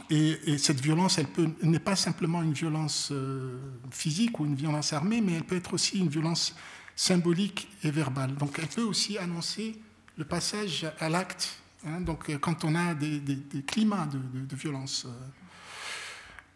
Et, 0.09 0.57
cette 0.57 0.81
violence, 0.81 1.17
elle 1.17 1.27
n'est 1.63 1.79
pas 1.79 1.95
simplement 1.95 2.41
une 2.41 2.53
violence 2.53 3.09
euh, 3.12 3.57
physique 3.91 4.39
ou 4.39 4.45
une 4.45 4.55
violence 4.55 4.93
armée, 4.93 5.21
mais 5.21 5.33
elle 5.33 5.43
peut 5.43 5.55
être 5.55 5.73
aussi 5.73 5.99
une 5.99 6.09
violence 6.09 6.55
symbolique 6.95 7.67
et 7.83 7.91
verbale. 7.91 8.35
Donc 8.35 8.59
elle 8.59 8.67
peut 8.67 8.83
aussi 8.83 9.17
annoncer 9.17 9.79
le 10.17 10.25
passage 10.25 10.85
à 10.99 11.09
l'acte. 11.09 11.57
Hein. 11.85 12.01
donc 12.01 12.29
quand 12.41 12.65
on 12.65 12.75
a 12.75 12.93
des, 12.93 13.21
climats 13.65 14.07
de, 14.07 14.55
violence. 14.55 15.05
Euh, 15.05 15.12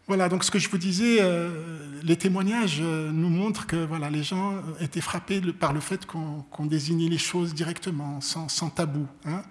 voilà, 0.06 0.28
donc 0.28 0.44
ce 0.44 0.50
que 0.50 0.58
je 0.58 0.68
vous 0.68 0.76
disais, 0.76 1.16
euh, 1.22 2.00
les 2.02 2.16
témoignages 2.16 2.78
euh, 2.82 3.10
nous 3.10 3.30
montrent 3.30 3.66
que 3.66 3.86
voilà, 3.86 4.10
les 4.10 4.22
gens 4.22 4.62
étaient 4.78 5.00
frappés 5.00 5.40
par 5.40 5.72
le 5.72 5.80
fait 5.80 6.04
qu'on 6.04 6.66
désignait 6.66 7.08
les 7.08 7.16
choses 7.16 7.54
directement, 7.54 8.20
sans, 8.20 8.68
tabou. 8.68 9.06
Hein. 9.24 9.42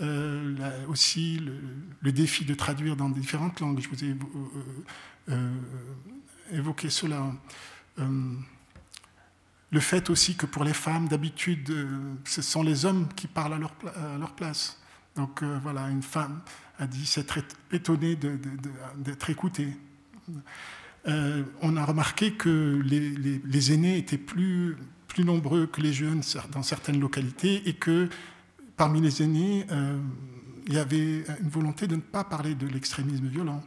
Euh, 0.00 0.86
aussi, 0.88 1.40
le, 2.02 2.12
défi 2.12 2.44
de 2.44 2.54
traduire 2.54 2.96
dans 2.96 3.08
différentes 3.08 3.60
langues, 3.60 3.80
je 3.80 3.88
vous 3.88 4.04
ai 4.04 4.14
évoqué 6.52 6.90
cela. 6.90 7.32
le 7.98 9.80
fait 9.80 10.10
aussi 10.10 10.36
que 10.36 10.46
pour 10.46 10.64
les 10.64 10.74
femmes, 10.74 11.08
d'habitude, 11.08 11.72
ce 12.24 12.42
sont 12.42 12.62
les 12.62 12.84
hommes 12.84 13.08
qui 13.16 13.26
parlent 13.26 13.54
à 13.54 14.18
leur, 14.18 14.34
place. 14.34 14.80
Donc 15.16 15.42
voilà, 15.42 15.88
une 15.88 16.02
femme 16.02 16.42
a 16.78 16.86
dit 16.86 17.06
s'être 17.06 17.38
étonnée 17.72 18.16
d'être 18.16 19.30
écoutée. 19.30 19.74
Euh, 21.08 21.44
on 21.62 21.76
a 21.76 21.84
remarqué 21.84 22.32
que 22.32 22.82
les, 22.84 23.72
aînés 23.72 23.98
étaient 23.98 24.18
plus, 24.18 24.76
plus, 25.06 25.24
nombreux 25.24 25.66
que 25.66 25.80
les 25.80 25.92
jeunes 25.92 26.22
dans 26.52 26.62
certaines 26.62 26.98
localités 26.98 27.68
et 27.68 27.74
que 27.74 28.08
parmi 28.76 29.00
les 29.00 29.22
aînés, 29.22 29.66
euh, 29.70 29.98
il 30.66 30.74
y 30.74 30.78
avait 30.78 31.24
une 31.40 31.48
volonté 31.48 31.86
de 31.86 31.96
ne 31.96 32.00
pas 32.00 32.24
parler 32.24 32.54
de 32.54 32.66
l'extrémisme 32.66 33.26
violent. 33.26 33.62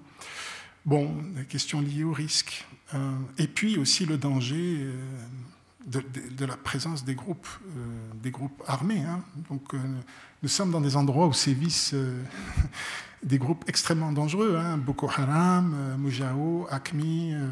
Bon, 0.86 1.16
des 1.36 1.46
questions 1.46 1.82
liées 1.82 2.04
au 2.04 2.14
risque. 2.14 2.66
Euh, 2.94 3.12
et 3.38 3.48
puis 3.48 3.78
aussi 3.78 4.06
le 4.06 4.18
danger 4.18 4.88
de, 5.86 6.46
la 6.46 6.58
présence 6.58 7.06
des 7.06 7.16
groupes, 7.16 7.48
des 8.22 8.32
groupes 8.32 8.64
armés. 8.68 9.02
Hein. 9.02 9.24
Donc, 9.50 9.74
nous 10.44 10.50
sommes 10.50 10.72
dans 10.72 10.82
des 10.82 10.96
endroits 10.96 11.28
où 11.28 11.34
sévissent 11.34 11.96
des 13.24 13.38
groupes 13.38 13.66
extrêmement 13.68 14.12
dangereux, 14.12 14.58
hein, 14.58 14.78
Boko 14.78 15.10
Haram, 15.10 15.74
euh, 15.76 15.98
euh, 16.22 17.50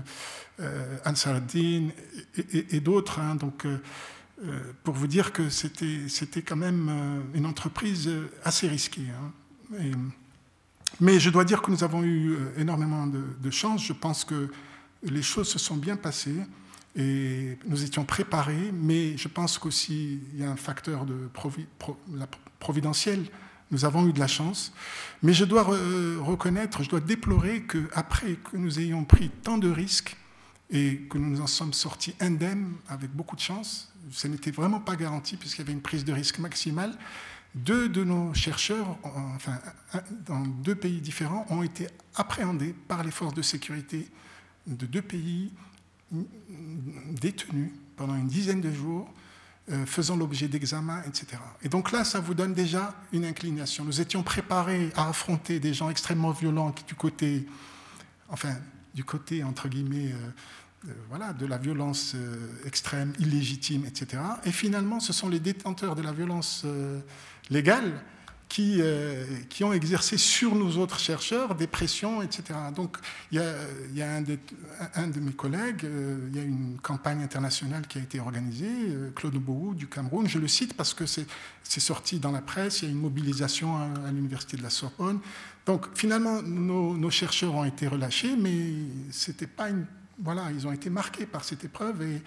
euh, 0.60 0.98
Ansar 1.06 1.36
ad-Din 1.36 1.89
et, 2.54 2.80
d'autres. 2.80 3.20
Hein. 3.20 3.36
donc, 3.36 3.65
pour 4.84 4.93
vous 4.93 5.08
dire 5.08 5.34
que 5.34 5.50
c'était 5.50 6.41
quand 6.41 6.56
même 6.56 7.23
une 7.34 7.45
entreprise 7.45 8.10
assez 8.43 8.67
risquée. 8.67 9.08
Hein. 9.10 9.82
mais 11.00 11.19
je 11.19 11.30
dois 11.30 11.43
dire 11.43 11.62
que 11.62 11.71
nous 11.71 11.84
avons 11.84 12.04
eu 12.04 12.38
énormément 12.58 13.08
de, 13.08 13.52
chance. 13.52 13.84
Je 13.84 13.93
pense 13.93 14.23
que 14.23 14.50
les 15.04 15.23
choses 15.23 15.47
se 15.47 15.60
sont 15.60 15.78
bien 15.78 15.97
passées 15.97 16.38
et 16.95 17.58
nous 17.67 17.84
étions 17.84 18.06
préparés, 18.06 18.71
mais 18.73 19.17
je 19.17 19.28
pense 19.28 19.58
qu'aussi 19.58 20.19
il 20.34 20.39
y 20.39 20.43
a 20.43 20.52
un 20.52 20.56
facteur 20.56 21.06
de 21.06 21.30
providentiel 22.60 23.26
nous 23.71 23.86
avons 23.86 24.08
eu 24.08 24.13
de 24.13 24.19
la 24.19 24.28
chance. 24.28 24.71
Mais 25.23 25.34
je 25.34 25.45
dois 25.45 25.63
reconnaître, 25.63 26.84
je 26.84 26.89
dois 26.89 27.00
déplorer 27.00 27.63
qu'après 27.63 28.36
que 28.36 28.58
nous 28.58 28.80
ayons 28.80 29.04
pris 29.04 29.30
tant 29.30 29.58
de 29.58 29.69
risques 29.69 30.15
et 30.69 31.02
que 31.10 31.17
nous 31.17 31.30
nous 31.30 31.41
en 31.41 31.47
sommes 31.47 31.73
sortis 31.73 32.15
indemnes 32.19 32.73
avec 32.88 33.12
beaucoup 33.12 33.36
de 33.36 33.41
chance, 33.41 33.91
ce 34.12 34.28
n'était 34.28 34.52
vraiment 34.52 34.80
pas 34.80 34.96
garanti 34.96 35.38
puisqu'il 35.38 35.62
y 35.62 35.63
avait 35.63 35.74
une 35.74 35.82
prise 35.82 36.06
de 36.06 36.13
risque 36.13 36.39
maximale, 36.39 36.98
deux 37.56 37.89
de 37.89 38.04
nos 38.04 38.34
chercheurs, 38.34 38.98
enfin, 39.36 39.60
dans 40.26 40.41
deux 40.41 40.76
pays 40.76 41.02
différents, 41.02 41.46
ont 41.50 41.63
été 41.63 41.88
appréhendés 42.15 42.74
par 42.88 43.04
les 43.04 43.12
forces 43.12 43.34
de 43.34 43.41
sécurité 43.41 44.08
de 44.67 44.86
deux 44.86 45.02
pays 45.02 45.52
détenus 47.10 47.72
pendant 47.96 48.15
une 48.15 48.28
dizaine 48.28 48.62
de 48.62 48.72
jours 48.72 49.12
euh, 49.70 49.86
faisant 49.86 50.15
l'objet 50.15 50.48
d'examens, 50.48 51.04
etc. 51.08 51.41
Et 51.62 51.67
donc 51.67 51.91
là, 51.91 52.06
ça 52.06 52.22
vous 52.22 52.34
donne 52.34 52.54
déjà 52.54 52.96
une 53.12 53.26
inclination. 53.26 53.84
Nous 53.84 54.00
étions 54.00 54.24
préparés 54.24 54.91
à 54.96 55.10
affronter 55.10 55.60
des 55.60 55.74
gens 55.74 55.89
extrêmement 55.89 56.32
violents 56.32 56.72
qui, 56.72 56.86
du 56.86 56.96
côté, 56.96 57.46
enfin, 58.30 58.56
du 58.93 59.04
côté, 59.04 59.43
entre 59.43 59.67
guillemets, 59.67 60.13
euh, 60.13 60.30
voilà, 61.10 61.34
de 61.34 61.45
la 61.45 61.58
violence 61.58 62.15
extrême, 62.65 63.13
illégitime, 63.19 63.86
etc. 63.86 64.21
Et 64.45 64.52
finalement, 64.52 65.00
ce 65.00 65.13
sont 65.13 65.30
les 65.30 65.39
détenteurs 65.39 65.95
de 65.95 66.02
la 66.02 66.12
violence 66.12 66.65
légale 67.50 68.02
qui, 68.50 68.78
euh, 68.80 69.26
qui 69.50 69.63
ont 69.63 69.73
exercé 69.73 70.17
sur 70.17 70.56
nous 70.56 70.78
autres 70.78 71.00
chercheurs 71.00 71.56
des 71.56 71.67
pressions, 71.67 72.21
etc. 72.21 72.43
Donc 72.76 72.97
il 73.32 73.39
y 73.39 74.02
a, 74.02 74.15
un, 74.15 74.21
de, 75.08 75.19
mes 75.19 75.34
collègues, 75.34 75.84
euh, 75.84 76.30
il 76.30 76.36
y 76.36 76.39
a 76.39 76.43
une 76.43 76.78
campagne 76.82 77.21
internationale 77.21 77.88
qui 77.88 77.97
a 77.97 78.02
été 78.02 78.19
organisée, 78.19 78.67
euh, 78.69 79.12
Claude 79.15 79.36
Bourou 79.36 79.73
du 79.73 79.88
Cameroun, 79.88 80.28
je 80.28 80.39
le 80.39 80.47
cite 80.47 80.76
parce 80.76 80.93
que 80.93 81.06
c'est 81.06 81.28
sorti 81.80 82.19
dans 82.19 82.32
la 82.32 82.41
presse, 82.41 82.82
il 82.82 82.86
y 82.86 82.88
a 82.88 82.91
une 82.91 83.02
mobilisation 83.02 83.76
à, 83.76 84.12
l'université 84.12 84.58
de 84.58 84.63
la 84.63 84.69
Sorbonne. 84.69 85.19
Donc 85.65 85.86
finalement, 85.95 86.41
nos, 86.41 86.95
nos, 86.95 87.10
chercheurs 87.10 87.54
ont 87.54 87.65
été 87.65 87.88
relâchés, 87.88 88.36
mais 88.38 88.71
c'était 89.12 89.47
pas 89.47 89.69
une... 89.69 89.86
Voilà, 90.19 90.51
ils 90.51 90.65
ont 90.67 90.71
été 90.71 90.89
marqués 90.89 91.25
par 91.25 91.43
cette 91.43 91.63
épreuve 91.63 92.01
et, 92.01 92.21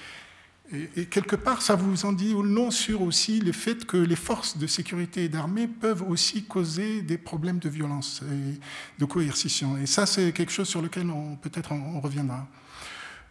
quelque 1.06 1.34
part, 1.34 1.62
ça 1.62 1.74
vous 1.74 2.04
en 2.06 2.12
dit 2.12 2.32
non 2.32 2.70
sur 2.70 3.02
aussi 3.02 3.40
le 3.40 3.50
fait 3.50 3.84
que 3.84 3.96
les 3.96 4.14
forces 4.14 4.56
de 4.56 4.68
sécurité 4.68 5.24
et 5.24 5.28
d'armée 5.28 5.66
peuvent 5.66 6.08
aussi 6.08 6.44
causer 6.44 7.02
des 7.02 7.18
problèmes 7.18 7.58
de 7.58 7.68
violence 7.68 8.22
et 8.22 8.60
de 9.00 9.04
coercition. 9.04 9.76
Et 9.76 9.86
ça, 9.86 10.06
c'est 10.06 10.30
quelque 10.30 10.52
chose 10.52 10.68
sur 10.68 10.80
lequel 10.80 11.10
on, 11.10 11.34
peut-être 11.34 11.72
on, 11.72 12.00
reviendra. 12.00 12.46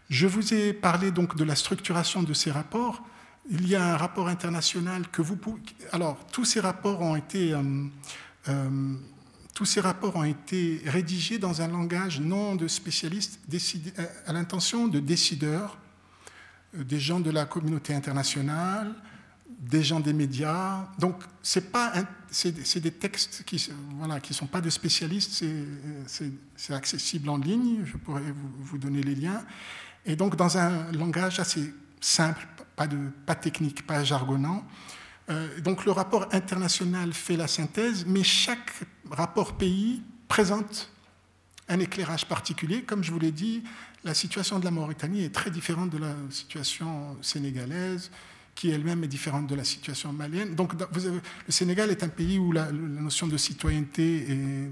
Je 0.09 0.27
vous 0.27 0.53
ai 0.53 0.73
parlé 0.73 1.11
donc 1.11 1.37
de 1.37 1.45
la 1.45 1.55
structuration 1.55 2.23
de 2.23 2.33
ces 2.33 2.51
rapports. 2.51 3.01
Il 3.49 3.69
y 3.69 3.75
a 3.75 3.93
un 3.93 3.95
rapport 3.95 4.27
international 4.27 5.07
que 5.07 5.21
vous 5.21 5.37
pouvez... 5.37 5.61
Alors, 5.93 6.17
tous 6.33 6.43
ces 6.43 6.59
rapports 6.59 6.99
ont 7.01 7.15
été... 7.15 7.53
Euh, 7.53 7.61
euh, 8.49 8.95
tous 9.59 9.65
ces 9.65 9.81
rapports 9.81 10.15
ont 10.15 10.23
été 10.23 10.81
rédigés 10.85 11.37
dans 11.37 11.61
un 11.61 11.67
langage 11.67 12.21
non 12.21 12.55
de 12.55 12.69
spécialistes, 12.69 13.41
à 14.25 14.31
l'intention 14.31 14.87
de 14.87 15.01
décideurs, 15.01 15.77
euh, 16.77 16.85
des 16.85 16.97
gens 16.97 17.19
de 17.19 17.29
la 17.29 17.43
communauté 17.43 17.93
internationale, 17.93 18.95
des 19.59 19.83
gens 19.83 19.99
des 19.99 20.13
médias. 20.13 20.87
Donc, 20.97 21.21
c'est 21.43 21.71
pas 21.71 21.91
c'est 22.31 22.79
des 22.79 22.91
textes 22.91 23.43
qui 23.45 23.69
voilà 23.97 24.21
qui 24.21 24.33
sont 24.33 24.47
pas 24.47 24.61
de 24.61 24.69
spécialistes. 24.69 25.43
C'est 26.55 26.73
accessible 26.73 27.27
en 27.27 27.37
ligne. 27.37 27.81
Je 27.83 27.97
pourrais 27.97 28.31
vous, 28.31 28.51
vous, 28.59 28.77
donner 28.77 29.03
les 29.03 29.15
liens. 29.15 29.43
Et 30.05 30.15
donc, 30.15 30.37
dans 30.37 30.57
un 30.57 30.89
langage 30.93 31.41
assez 31.41 31.73
simple, 31.99 32.47
pas 32.77 32.87
de 32.87 33.09
pas 33.25 33.35
technique, 33.35 33.85
pas 33.85 34.05
jargonnant. 34.05 34.63
Euh, 35.29 35.59
donc, 35.61 35.85
le 35.85 35.91
rapport 35.91 36.27
international 36.31 37.13
fait 37.13 37.37
la 37.37 37.47
synthèse, 37.47 38.05
mais 38.07 38.23
chaque 38.23 38.71
rapport 39.11 39.57
pays 39.57 40.01
présente 40.27 40.89
un 41.67 41.79
éclairage 41.79 42.25
particulier. 42.27 42.81
Comme 42.81 43.03
je 43.03 43.11
vous 43.11 43.19
l'ai 43.19 43.31
dit, 43.31 43.63
la 44.03 44.13
situation 44.13 44.59
de 44.59 44.65
la 44.65 44.71
Mauritanie 44.71 45.23
est 45.23 45.33
très 45.33 45.51
différente 45.51 45.89
de 45.89 45.97
la 45.97 46.13
situation 46.29 47.17
sénégalaise, 47.21 48.11
qui 48.55 48.71
elle-même 48.71 49.03
est 49.03 49.07
différente 49.07 49.47
de 49.47 49.55
la 49.55 49.63
situation 49.63 50.11
malienne. 50.11 50.55
Donc 50.55 50.73
le 50.73 51.21
Sénégal 51.51 51.91
est 51.91 52.03
un 52.03 52.09
pays 52.09 52.39
où 52.39 52.51
la, 52.51 52.71
notion 52.71 53.27
de 53.27 53.37
citoyenneté 53.37 54.31
est, 54.31 54.69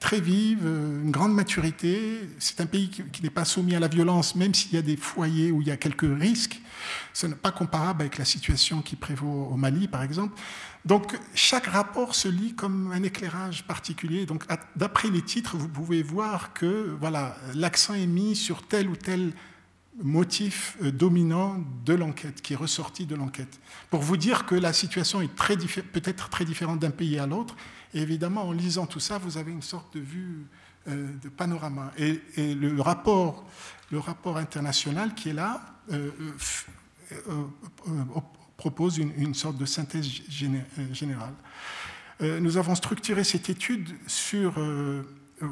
très 0.00 0.20
vive, 0.20 0.64
une 0.64 1.10
grande 1.10 1.34
maturité. 1.34 2.20
C'est 2.38 2.60
un 2.60 2.66
pays 2.66 2.88
qui, 2.90 3.02
qui 3.04 3.22
n'est 3.22 3.30
pas 3.30 3.44
soumis 3.44 3.74
à 3.74 3.80
la 3.80 3.88
violence, 3.88 4.34
même 4.34 4.54
s'il 4.54 4.74
y 4.74 4.78
a 4.78 4.82
des 4.82 4.96
foyers 4.96 5.52
où 5.52 5.62
il 5.62 5.68
y 5.68 5.70
a 5.70 5.76
quelques 5.76 6.06
risques. 6.20 6.60
Ce 7.12 7.26
n'est 7.26 7.34
pas 7.34 7.52
comparable 7.52 8.02
avec 8.02 8.18
la 8.18 8.24
situation 8.24 8.82
qui 8.82 8.96
prévaut 8.96 9.48
au 9.50 9.56
Mali, 9.56 9.88
par 9.88 10.02
exemple. 10.02 10.38
Donc 10.84 11.18
chaque 11.34 11.66
rapport 11.66 12.14
se 12.14 12.28
lit 12.28 12.54
comme 12.54 12.92
un 12.92 13.02
éclairage 13.02 13.64
particulier. 13.64 14.24
Donc 14.24 14.44
d'après 14.76 15.10
les 15.10 15.22
titres, 15.22 15.56
vous 15.56 15.68
pouvez 15.68 16.02
voir 16.02 16.52
que 16.52 16.96
voilà, 17.00 17.36
l'accent 17.54 17.94
est 17.94 18.06
mis 18.06 18.36
sur 18.36 18.62
tel 18.62 18.88
ou 18.88 18.94
tel 18.94 19.32
motif 20.02 20.76
euh, 20.82 20.90
dominant 20.90 21.62
de 21.84 21.94
l'enquête, 21.94 22.42
qui 22.42 22.52
est 22.52 22.56
ressorti 22.56 23.06
de 23.06 23.14
l'enquête. 23.14 23.60
Pour 23.90 24.02
vous 24.02 24.16
dire 24.16 24.46
que 24.46 24.54
la 24.54 24.72
situation 24.72 25.20
est 25.20 25.28
peut-être 25.28 26.28
très 26.28 26.44
différente 26.44 26.78
d'un 26.78 26.90
pays 26.90 27.18
à 27.18 27.26
l'autre. 27.26 27.56
Et 27.94 28.00
évidemment, 28.00 28.48
en 28.48 28.52
lisant 28.52 28.86
tout 28.86 29.00
ça, 29.00 29.18
vous 29.18 29.38
avez 29.38 29.52
une 29.52 29.62
sorte 29.62 29.94
de 29.94 30.00
vue 30.00 30.46
euh, 30.88 31.08
de 31.22 31.28
panorama. 31.28 31.92
Et, 31.98 32.20
le, 32.54 32.80
rapport, 32.80 33.46
le 33.90 33.98
rapport 33.98 34.36
international 34.36 35.14
qui 35.14 35.30
est 35.30 35.34
là 35.34 35.62
euh, 35.92 36.10
propose 38.56 38.98
une, 38.98 39.34
sorte 39.34 39.56
de 39.56 39.66
synthèse 39.66 40.08
générale. 40.92 41.34
Nous 42.20 42.56
avons 42.56 42.74
structuré 42.74 43.22
cette 43.24 43.50
étude 43.50 43.90
sur, 44.06 44.54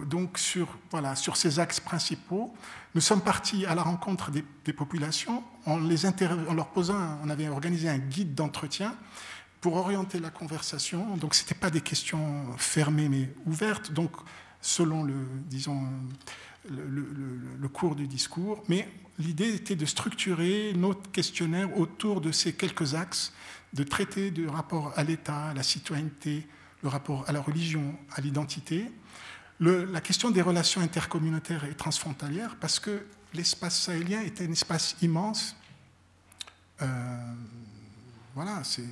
donc 0.06 0.38
sur, 0.38 0.68
voilà, 0.90 1.14
sur 1.14 1.36
ces 1.36 1.58
axes 1.58 1.80
principaux. 1.80 2.54
Nous 2.94 3.00
sommes 3.00 3.20
partis 3.20 3.66
à 3.66 3.74
la 3.74 3.82
rencontre 3.82 4.30
des, 4.30 4.72
populations 4.72 5.42
en, 5.66 5.78
les 5.78 6.06
en 6.06 6.54
leur 6.54 6.68
posant, 6.68 7.18
on 7.22 7.30
avait 7.30 7.48
organisé 7.48 7.88
un 7.88 7.98
guide 7.98 8.34
d'entretien 8.34 8.96
pour 9.60 9.76
orienter 9.76 10.20
la 10.20 10.30
conversation. 10.30 11.16
Donc, 11.16 11.34
ce 11.34 11.42
n'était 11.42 11.54
pas 11.54 11.70
des 11.70 11.80
questions 11.80 12.44
fermées 12.56 13.08
mais 13.08 13.30
ouvertes, 13.46 13.92
donc 13.92 14.12
selon 14.60 15.02
le, 15.02 15.14
disons, 15.46 15.82
le, 16.70 17.68
cours 17.68 17.94
du 17.94 18.06
discours, 18.06 18.62
mais 18.68 18.88
l'idée 19.18 19.54
était 19.54 19.76
de 19.76 19.84
structurer 19.84 20.72
notre 20.74 21.10
questionnaire 21.10 21.76
autour 21.78 22.20
de 22.20 22.32
ces 22.32 22.54
quelques 22.54 22.94
axes, 22.94 23.32
de 23.74 23.82
traiter 23.82 24.30
du 24.30 24.48
rapport 24.48 24.92
à 24.96 25.04
l'État, 25.04 25.46
à 25.46 25.54
la 25.54 25.62
citoyenneté, 25.62 26.46
le 26.82 26.88
rapport 26.88 27.24
à 27.28 27.32
la 27.32 27.40
religion, 27.40 27.94
à 28.14 28.20
l'identité, 28.20 28.90
la 29.60 30.00
question 30.00 30.30
des 30.30 30.42
relations 30.42 30.80
intercommunautaires 30.80 31.64
et 31.64 31.74
transfrontalières, 31.74 32.56
parce 32.60 32.78
que 32.78 33.06
l'espace 33.32 33.80
sahélien 33.80 34.22
est 34.22 34.40
un 34.40 34.50
espace 34.50 34.96
immense. 35.02 35.56
Euh, 36.82 37.34
voilà, 38.34 38.62
c'est 38.64 38.84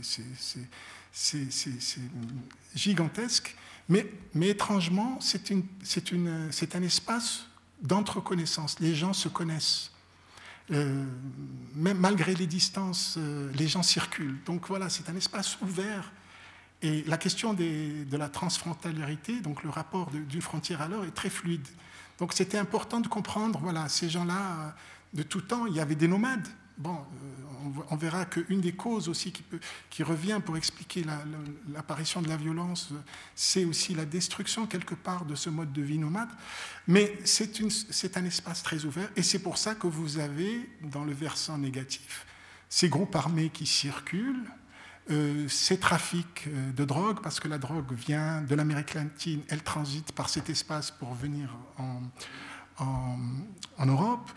gigantesque, 2.75 3.57
mais, 3.89 4.07
étrangement, 4.41 5.19
c'est 5.21 5.51
un 6.75 6.83
espace 6.83 7.47
d'entreconnaissance. 7.81 8.79
Les 8.81 8.95
gens 8.95 9.13
se 9.13 9.29
connaissent. 9.29 9.91
Euh, 10.71 11.05
même 11.75 11.99
malgré 11.99 12.35
les 12.35 12.47
distances, 12.47 13.17
euh, 13.19 13.51
les 13.55 13.67
gens 13.67 13.83
circulent. 13.83 14.39
Donc 14.47 14.69
voilà, 14.69 14.89
c'est 14.89 15.09
un 15.09 15.17
espace 15.17 15.61
ouvert. 15.61 16.13
Et 16.83 17.05
la 17.07 17.17
question 17.17 17.55
de 17.55 18.17
la 18.17 18.29
transfrontaliérité, 18.29 19.41
donc 19.41 19.63
le 19.63 19.71
rapport 19.71 20.11
d'une 20.11 20.43
frontière 20.43 20.83
à 20.83 20.89
l'autre, 20.89 21.07
est 21.07 21.13
très 21.13 21.31
fluide. 21.31 21.67
Donc 22.19 22.33
c'était 22.33 22.59
important 22.59 23.01
de 23.01 23.09
comprendre, 23.09 23.61
voilà, 23.61 23.89
ces 23.89 24.09
gens-là, 24.09 24.75
de 25.15 25.23
tout 25.23 25.41
temps, 25.41 25.67
il 25.67 25.75
y 25.75 25.81
avait 25.81 25.95
des 25.95 26.09
nomades. 26.09 26.47
Bon, 26.79 26.95
euh, 26.95 27.83
on 27.91 27.97
verra 27.97 28.25
qu'une 28.25 28.61
des 28.61 28.73
causes 28.73 29.09
aussi 29.09 29.33
qui, 29.91 30.03
revient 30.03 30.41
pour 30.45 30.57
expliquer 30.57 31.05
l'apparition 31.69 32.23
de 32.23 32.29
la 32.29 32.37
violence, 32.37 32.93
c'est 33.35 33.65
aussi 33.65 33.95
la 33.95 34.05
destruction 34.05 34.67
quelque 34.67 34.95
part 34.95 35.25
de 35.25 35.35
ce 35.35 35.51
mode 35.51 35.73
de 35.73 35.83
vie 35.83 35.99
nomade. 35.99 36.31
Mais 36.89 37.19
c'est 37.25 38.17
un 38.17 38.25
espace 38.25 38.63
très 38.63 38.85
ouvert 38.85 39.09
et 39.17 39.23
c'est 39.23 39.39
pour 39.39 39.59
ça 39.59 39.75
que 39.75 39.87
vous 39.87 40.19
avez, 40.19 40.69
dans 40.83 41.05
le 41.05 41.13
versant 41.13 41.59
négatif, 41.59 42.27
ces 42.69 42.89
groupes 42.89 43.15
armés 43.15 43.51
qui 43.51 43.67
circulent, 43.67 44.45
euh, 45.11 45.49
ces 45.49 45.79
trafics 45.79 46.45
euh, 46.47 46.73
de 46.73 46.85
drogue, 46.85 47.21
parce 47.23 47.41
que 47.41 47.49
la 47.49 47.59
drogue 47.59 47.93
vient 47.93 48.41
de 48.43 48.55
l'Amérique 48.55 48.95
latine, 48.95 49.41
elle 49.49 49.63
transite 49.63 50.13
par 50.13 50.29
cet 50.29 50.49
espace 50.49 50.93
pour 50.93 51.15
venir 51.15 51.57
en, 51.79 52.03
Europe. 53.85 54.31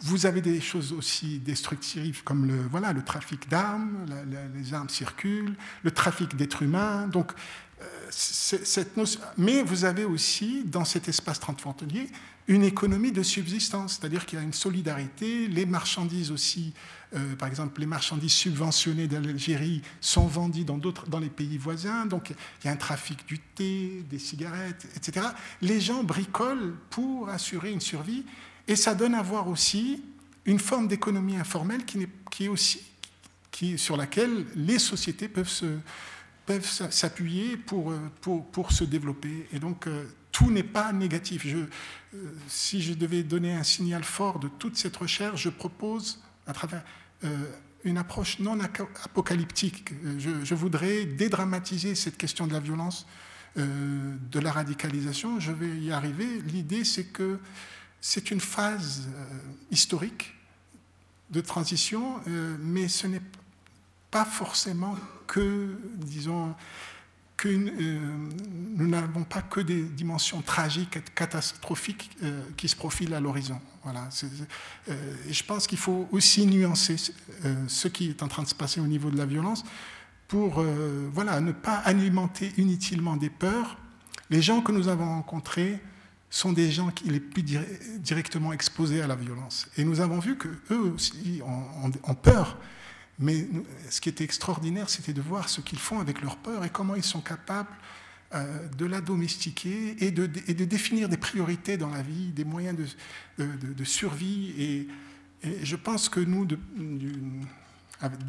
Vous 0.00 0.26
avez 0.26 0.40
des 0.40 0.60
choses 0.60 0.92
aussi 0.92 1.38
destructives 1.38 2.24
comme 2.24 2.46
le, 2.46 2.66
voilà, 2.68 2.92
le 2.92 3.04
trafic 3.04 3.48
d'armes, 3.48 4.06
les 4.54 4.74
armes 4.74 4.88
circulent, 4.88 5.56
le 5.84 5.90
trafic 5.90 6.36
d'êtres 6.36 6.62
humains. 6.62 7.06
Donc, 7.06 7.32
euh, 7.80 7.86
cette 8.10 8.98
mais 9.38 9.62
vous 9.62 9.84
avez 9.84 10.04
aussi, 10.04 10.64
dans 10.64 10.84
cet 10.84 11.08
espace 11.08 11.38
transfrontalier, 11.40 12.08
une 12.48 12.64
économie 12.64 13.12
de 13.12 13.22
subsistance, 13.22 13.98
c'est-à-dire 13.98 14.26
qu'il 14.26 14.38
y 14.38 14.42
a 14.42 14.44
une 14.44 14.52
solidarité, 14.52 15.46
les 15.46 15.66
marchandises 15.66 16.32
aussi, 16.32 16.74
euh, 17.14 17.34
par 17.36 17.48
exemple, 17.48 17.80
les 17.80 17.86
marchandises 17.86 18.32
subventionnées 18.32 19.08
d'Algérie 19.08 19.82
sont 20.00 20.26
vendues 20.26 20.64
dans, 20.64 20.78
dans 20.78 21.18
les 21.18 21.28
pays 21.28 21.58
voisins, 21.58 22.06
donc 22.06 22.30
il 22.30 22.66
y 22.66 22.68
a 22.68 22.72
un 22.72 22.76
trafic 22.76 23.26
du 23.26 23.38
thé, 23.38 24.04
des 24.08 24.18
cigarettes, 24.18 24.86
etc. 24.96 25.26
Les 25.60 25.80
gens 25.80 26.04
bricolent 26.04 26.74
pour 26.90 27.28
assurer 27.28 27.72
une 27.72 27.80
survie, 27.80 28.24
et 28.68 28.76
ça 28.76 28.94
donne 28.94 29.14
à 29.14 29.22
voir 29.22 29.48
aussi 29.48 30.02
une 30.44 30.58
forme 30.58 30.88
d'économie 30.88 31.36
informelle 31.36 31.84
qui, 31.84 32.44
est 32.44 32.48
aussi 32.48 32.82
qui, 33.50 33.76
sur 33.76 33.96
laquelle 33.96 34.46
les 34.54 34.78
sociétés 34.78 35.28
peuvent 35.28 35.50
peuvent 36.46 36.90
s'appuyer 36.90 37.56
pour, 37.56 37.92
pour, 38.20 38.44
pour, 38.50 38.72
se 38.72 38.82
développer. 38.82 39.46
Et 39.52 39.60
donc, 39.60 39.86
euh, 39.86 40.04
tout 40.32 40.50
n'est 40.50 40.62
pas 40.62 40.92
négatif. 40.92 41.46
Euh, 41.46 41.66
si 42.48 42.82
je 42.82 42.94
devais 42.94 43.22
donner 43.22 43.52
un 43.52 43.62
signal 43.62 44.04
fort 44.04 44.38
de 44.38 44.48
toute 44.48 44.76
cette 44.76 44.96
recherche, 44.96 45.42
je 45.42 45.48
propose, 45.48 46.20
à 46.46 46.52
travers 46.52 46.82
euh, 47.24 47.28
une 47.84 47.98
approche 47.98 48.38
non 48.38 48.58
apocalyptique, 48.60 49.92
je, 50.18 50.44
je, 50.44 50.54
voudrais 50.54 51.06
dédramatiser 51.06 51.94
cette 51.94 52.18
question 52.18 52.46
de 52.46 52.52
la 52.52 52.60
violence, 52.60 53.06
de 53.56 54.38
la 54.38 54.52
radicalisation. 54.52 55.40
Je 55.40 55.50
vais 55.50 55.78
y 55.78 55.90
arriver. 55.90 56.42
L'idée, 56.42 56.84
c'est 56.84 57.04
que 57.04 57.40
c'est 58.00 58.30
une 58.30 58.40
phase 58.40 59.08
euh, 59.14 59.24
historique 59.70 60.34
de 61.30 61.40
transition, 61.40 62.20
euh, 62.26 62.56
mais 62.60 62.88
ce 62.88 63.06
n'est 63.06 63.22
pas 64.10 64.24
forcément 64.24 64.96
que, 65.26 65.76
disons, 65.96 66.54
euh, 67.48 67.98
nous 68.76 68.88
n'avons 68.88 69.24
pas 69.24 69.42
que 69.42 69.60
des 69.60 69.82
dimensions 69.82 70.42
tragiques 70.42 70.96
et 70.96 71.02
catastrophiques 71.14 72.10
qui 72.56 72.68
se 72.68 72.76
profilent 72.76 73.14
à 73.14 73.20
l'horizon. 73.20 73.60
Voilà. 73.82 74.10
et 75.26 75.32
je 75.32 75.42
pense 75.44 75.66
qu'il 75.66 75.78
faut 75.78 76.06
aussi 76.12 76.46
nuancer 76.46 76.96
ce 77.66 77.88
qui 77.88 78.10
est 78.10 78.22
en 78.22 78.28
train 78.28 78.42
de 78.42 78.48
se 78.48 78.54
passer 78.54 78.78
au 78.78 78.86
niveau 78.86 79.10
de 79.10 79.16
la 79.16 79.24
violence 79.24 79.64
pour 80.28 80.62
voilà, 81.14 81.40
ne 81.40 81.52
pas 81.52 81.76
alimenter 81.76 82.52
inutilement 82.58 83.16
des 83.16 83.30
peurs. 83.30 83.78
Les 84.28 84.42
gens 84.42 84.60
que 84.60 84.70
nous 84.70 84.88
avons 84.88 85.06
rencontrés 85.06 85.80
sont 86.30 86.52
des 86.52 86.70
gens 86.70 86.90
qui 86.90 87.10
les 87.10 87.20
plus 87.20 87.42
directement 87.98 88.52
exposés 88.52 89.02
à 89.02 89.08
la 89.08 89.16
violence. 89.16 89.66
Et 89.76 89.84
nous 89.84 90.00
avons 90.00 90.20
vu 90.20 90.38
qu'eux 90.38 90.92
aussi 90.94 91.42
ont, 91.44 92.14
peur. 92.14 92.56
Mais 93.20 93.46
ce 93.90 94.00
qui 94.00 94.08
était 94.08 94.24
extraordinaire, 94.24 94.88
c'était 94.88 95.12
de 95.12 95.20
voir 95.20 95.48
ce 95.50 95.60
qu'ils 95.60 95.78
font 95.78 96.00
avec 96.00 96.22
leur 96.22 96.38
peur 96.38 96.64
et 96.64 96.70
comment 96.70 96.94
ils 96.94 97.04
sont 97.04 97.20
capables 97.20 97.68
euh, 98.32 98.68
de 98.78 98.86
la 98.86 99.00
domestiquer 99.00 99.96
et 100.04 100.10
de, 100.10 100.26
définir 100.26 101.08
des 101.08 101.18
priorités 101.18 101.76
dans 101.76 101.90
la 101.90 102.00
vie, 102.00 102.28
des 102.28 102.44
moyens 102.44 102.78
de, 103.38 103.84
survie. 103.84 104.54
Et, 104.58 104.88
je 105.62 105.76
pense 105.76 106.08
que 106.08 106.20
nous, 106.20 106.46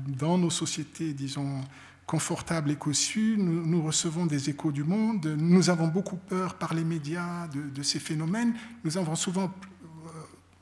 dans 0.08 0.38
nos 0.38 0.50
sociétés, 0.50 1.14
disons, 1.14 1.62
confortable 2.06 2.72
et 2.72 2.76
cossu, 2.76 3.36
nous, 3.38 3.82
recevons 3.84 4.26
des 4.26 4.50
échos 4.50 4.72
du 4.72 4.84
monde, 4.84 5.26
nous 5.38 5.70
avons 5.70 5.88
beaucoup 5.88 6.18
peur 6.18 6.56
par 6.56 6.74
les 6.74 6.84
médias 6.84 7.48
de, 7.48 7.84
ces 7.84 8.00
phénomènes, 8.00 8.56
nous 8.84 8.98
avons 8.98 9.16
souvent 9.16 9.46
euh, 9.46 10.10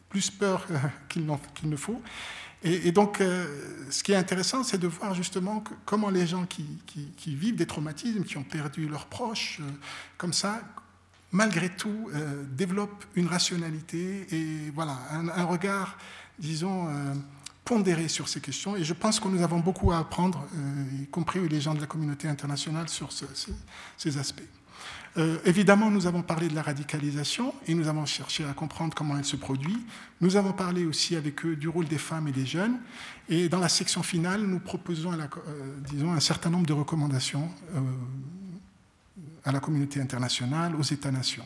plus 0.09 0.29
peur 0.29 0.67
qu'il 1.09 1.25
ne 1.25 1.75
faut. 1.75 2.01
Et, 2.63 2.91
donc, 2.91 3.23
ce 3.89 4.03
qui 4.03 4.11
est 4.11 4.17
intéressant, 4.17 4.63
c'est 4.63 4.77
de 4.77 4.87
voir 4.87 5.15
justement 5.15 5.63
comment 5.85 6.09
les 6.09 6.27
gens 6.27 6.45
qui, 6.45 6.65
vivent 7.25 7.55
des 7.55 7.65
traumatismes, 7.65 8.23
qui 8.23 8.37
ont 8.37 8.43
perdu 8.43 8.87
leurs 8.89 9.05
proches, 9.05 9.61
comme 10.17 10.33
ça, 10.33 10.61
malgré 11.31 11.69
tout, 11.69 12.09
développent 12.51 13.05
une 13.15 13.27
rationalité 13.27 14.27
et 14.31 14.71
voilà, 14.71 14.97
un, 15.11 15.45
regard, 15.45 15.97
disons, 16.37 16.89
pondéré 17.63 18.09
sur 18.09 18.27
ces 18.27 18.41
questions. 18.41 18.75
Et 18.75 18.83
je 18.83 18.93
pense 18.93 19.21
que 19.21 19.29
nous 19.29 19.41
avons 19.41 19.59
beaucoup 19.59 19.93
à 19.93 19.99
apprendre, 19.99 20.45
y 21.01 21.07
compris 21.07 21.47
les 21.47 21.61
gens 21.61 21.73
de 21.73 21.79
la 21.79 21.87
communauté 21.87 22.27
internationale, 22.27 22.89
sur 22.89 23.09
ces 23.97 24.17
aspects. 24.17 24.58
Euh, 25.19 25.37
évidemment, 25.43 25.91
nous 25.91 26.07
avons 26.07 26.21
parlé 26.21 26.47
de 26.47 26.55
la 26.55 26.61
radicalisation 26.61 27.53
et 27.67 27.75
nous 27.75 27.89
avons 27.89 28.05
cherché 28.05 28.45
à 28.45 28.53
comprendre 28.53 28.93
comment 28.95 29.17
elle 29.17 29.25
se 29.25 29.35
produit. 29.35 29.77
Nous 30.21 30.37
avons 30.37 30.53
parlé 30.53 30.85
aussi 30.85 31.17
avec 31.17 31.45
eux 31.45 31.57
du 31.57 31.67
rôle 31.67 31.85
des 31.85 31.97
femmes 31.97 32.29
et 32.29 32.31
des 32.31 32.45
jeunes. 32.45 32.79
Et 33.27 33.49
dans 33.49 33.59
la 33.59 33.67
section 33.67 34.01
finale, 34.01 34.41
nous 34.41 34.59
proposons 34.59 35.11
euh, 35.11 36.15
un 36.15 36.19
certain 36.21 36.49
nombre 36.49 36.65
de 36.65 36.73
recommandations 36.73 37.49
euh, 37.75 37.79
à 39.43 39.51
la 39.51 39.59
communauté 39.59 39.99
internationale, 39.99 40.75
aux 40.75 40.83
États-nations. 40.83 41.45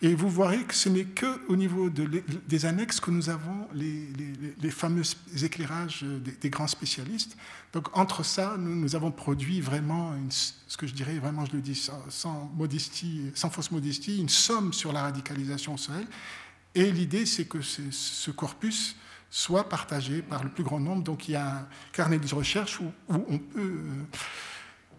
Et 0.00 0.14
vous 0.14 0.30
verrez 0.30 0.62
que 0.62 0.74
ce 0.74 0.88
n'est 0.88 1.06
qu'au 1.06 1.56
niveau 1.56 1.90
des 1.90 2.66
annexes 2.66 3.00
que 3.00 3.10
nous 3.10 3.30
avons 3.30 3.66
les, 3.74 4.70
fameux 4.70 5.02
éclairages 5.42 6.04
des, 6.04 6.50
grands 6.50 6.68
spécialistes. 6.68 7.36
Donc 7.72 7.96
entre 7.96 8.22
ça, 8.22 8.56
nous, 8.58 8.94
avons 8.94 9.10
produit 9.10 9.60
vraiment, 9.60 10.14
ce 10.30 10.76
que 10.76 10.86
je 10.86 10.94
dirais 10.94 11.18
vraiment, 11.18 11.44
je 11.46 11.52
le 11.52 11.60
dis 11.60 11.74
sans, 11.74 12.50
modestie, 12.56 13.32
sans 13.34 13.50
fausse 13.50 13.72
modestie, 13.72 14.20
une 14.20 14.28
somme 14.28 14.72
sur 14.72 14.92
la 14.92 15.02
radicalisation 15.02 15.74
au 15.74 15.78
Sahel. 15.78 16.06
Et 16.76 16.92
l'idée, 16.92 17.26
c'est 17.26 17.46
que 17.46 17.60
ce 17.60 18.30
corpus 18.30 18.94
soit 19.30 19.68
partagé 19.68 20.22
par 20.22 20.44
le 20.44 20.50
plus 20.50 20.64
grand 20.64 20.80
nombre. 20.80 21.02
Donc 21.02 21.28
il 21.28 21.32
y 21.32 21.36
a 21.36 21.58
un 21.58 21.68
carnet 21.92 22.18
de 22.18 22.34
recherche 22.34 22.80
où, 22.80 22.92
on 23.08 23.38
peut, 23.38 23.82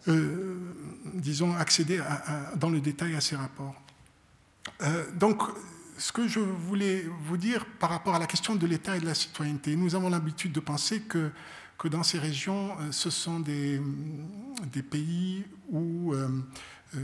euh, 0.07 0.09
euh, 0.09 0.73
disons, 1.15 1.55
accéder 1.55 2.01
dans 2.57 2.69
le 2.69 2.81
détail 2.81 3.15
à 3.15 3.21
ces 3.21 3.35
rapports. 3.35 3.81
Euh, 4.81 5.05
donc, 5.13 5.41
ce 5.97 6.11
que 6.11 6.27
je 6.27 6.39
voulais 6.39 7.05
vous 7.25 7.37
dire 7.37 7.65
par 7.79 7.89
rapport 7.89 8.15
à 8.15 8.19
la 8.19 8.27
question 8.27 8.55
de 8.55 8.65
l'État 8.65 8.95
et 8.95 8.99
de 8.99 9.05
la 9.05 9.13
citoyenneté, 9.13 9.75
nous 9.75 9.95
avons 9.95 10.09
l'habitude 10.09 10.51
de 10.51 10.59
penser 10.59 11.01
que, 11.01 11.31
que 11.77 11.87
dans 11.87 12.03
ces 12.03 12.19
régions, 12.19 12.71
euh, 12.79 12.91
ce 12.91 13.09
sont 13.09 13.39
des, 13.39 13.81
des 14.71 14.81
pays 14.81 15.43
où, 15.69 16.13
euh, 16.13 16.27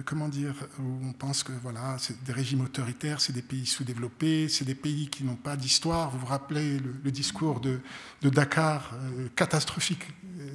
comment 0.06 0.30
dire, 0.30 0.56
où 0.80 1.06
on 1.06 1.12
pense 1.12 1.44
que 1.44 1.52
voilà, 1.62 1.98
c'est 2.00 2.24
des 2.24 2.32
régimes 2.32 2.62
autoritaires, 2.62 3.20
c'est 3.20 3.34
des 3.34 3.42
pays 3.42 3.66
sous-développés, 3.66 4.48
c'est 4.48 4.66
des 4.66 4.76
pays 4.76 5.10
qui 5.10 5.24
n'ont 5.24 5.36
pas 5.36 5.58
d'histoire. 5.58 6.10
Vous 6.12 6.20
vous 6.20 6.26
rappelez 6.26 6.80
le, 6.80 7.12
discours 7.12 7.60
de, 7.60 7.80
de 8.22 8.30
Dakar, 8.30 8.92
catastrophique, 9.36 10.08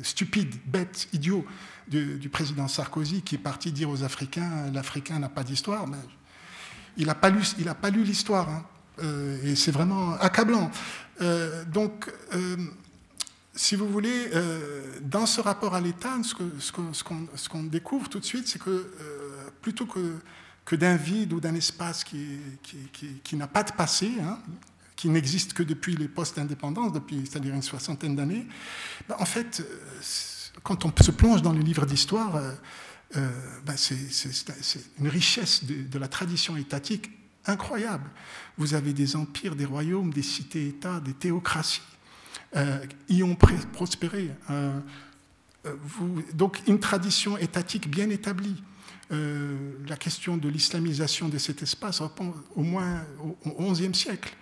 stupide, 0.03 0.55
bête, 0.67 1.09
idiot, 1.13 1.45
du 1.89 2.29
président 2.29 2.69
Sarkozy, 2.69 3.23
qui 3.23 3.35
est 3.35 3.39
parti 3.39 3.73
dire 3.73 3.91
aux 3.91 4.05
Africains, 4.05 4.71
l'Africain 4.73 5.19
n'a 5.19 5.29
pas 5.29 5.43
d'histoire. 5.43 5.89
Mais 5.89 5.97
il 6.96 7.07
n'a 7.07 7.14
pas 7.14 7.31
lu, 7.31 8.05
l'histoire, 8.05 8.48
hein. 8.48 8.64
euh, 9.03 9.38
et 9.44 9.57
c'est 9.57 9.70
vraiment 9.70 10.14
accablant. 10.14 10.70
Euh, 11.20 11.64
donc, 11.64 12.11
euh, 12.35 12.57
si 13.55 13.76
vous 13.76 13.88
voulez, 13.88 14.31
dans 15.03 15.26
ce 15.26 15.40
rapport 15.40 15.74
à 15.74 15.81
l'État, 15.81 16.16
ce 16.22 17.48
qu'on 17.48 17.62
découvre 17.64 18.09
tout 18.09 18.20
de 18.20 18.24
suite, 18.24 18.48
c'est 18.48 18.62
que 18.62 18.90
plutôt 19.61 19.87
que, 19.87 20.76
d'un 20.76 20.96
vide 20.96 21.33
ou 21.33 21.40
d'un 21.40 21.55
espace 21.57 22.05
qui, 22.05 22.38
qui, 23.24 23.37
n'a 23.37 23.48
pas 23.48 23.64
de 23.64 23.72
passé, 23.72 24.12
hein, 24.22 24.38
qui 24.94 25.09
n'existe 25.09 25.53
que 25.53 25.64
depuis 25.64 25.96
les 25.96 26.09
post-indépendances, 26.09 26.92
depuis, 26.92 27.26
c'est-à-dire 27.29 27.55
une 27.55 27.62
soixantaine 27.62 28.14
d'années, 28.14 28.46
ben, 29.09 29.16
en 29.18 29.26
fait, 29.26 29.66
quand 30.62 30.87
on 30.87 30.92
se 31.03 31.11
plonge 31.11 31.42
dans 31.42 31.53
les 31.53 31.62
livres 31.62 31.85
d'histoire, 31.85 32.40
euh, 33.16 33.29
ben 33.64 33.77
c'est 33.77 34.81
une 35.01 35.09
richesse 35.09 35.64
de, 35.64 35.99
la 35.99 36.07
tradition 36.07 36.57
étatique 36.57 37.11
incroyable. 37.44 38.09
Vous 38.57 38.75
avez 38.75 38.92
des 38.92 39.16
empires, 39.16 39.57
des 39.57 39.64
royaumes, 39.64 40.12
des 40.12 40.23
cités-États, 40.23 41.01
des 41.01 41.14
théocraties 41.14 41.83
euh, 42.55 42.79
y 43.09 43.23
ont 43.25 43.37
prospéré. 43.73 44.31
Euh, 44.51 44.79
vous, 45.64 46.23
donc 46.35 46.62
une 46.68 46.79
tradition 46.79 47.37
étatique 47.37 47.90
bien 47.90 48.09
établie. 48.11 48.62
la 49.11 49.96
question 49.96 50.37
de 50.37 50.49
l'islamisation 50.49 51.29
de 51.29 51.37
cet 51.37 51.62
espace 51.62 52.01
reprend 52.01 52.33
au 52.55 52.62
moins 52.62 53.05
au 53.44 53.73
XIe 53.73 53.92
siècle. 53.92 54.37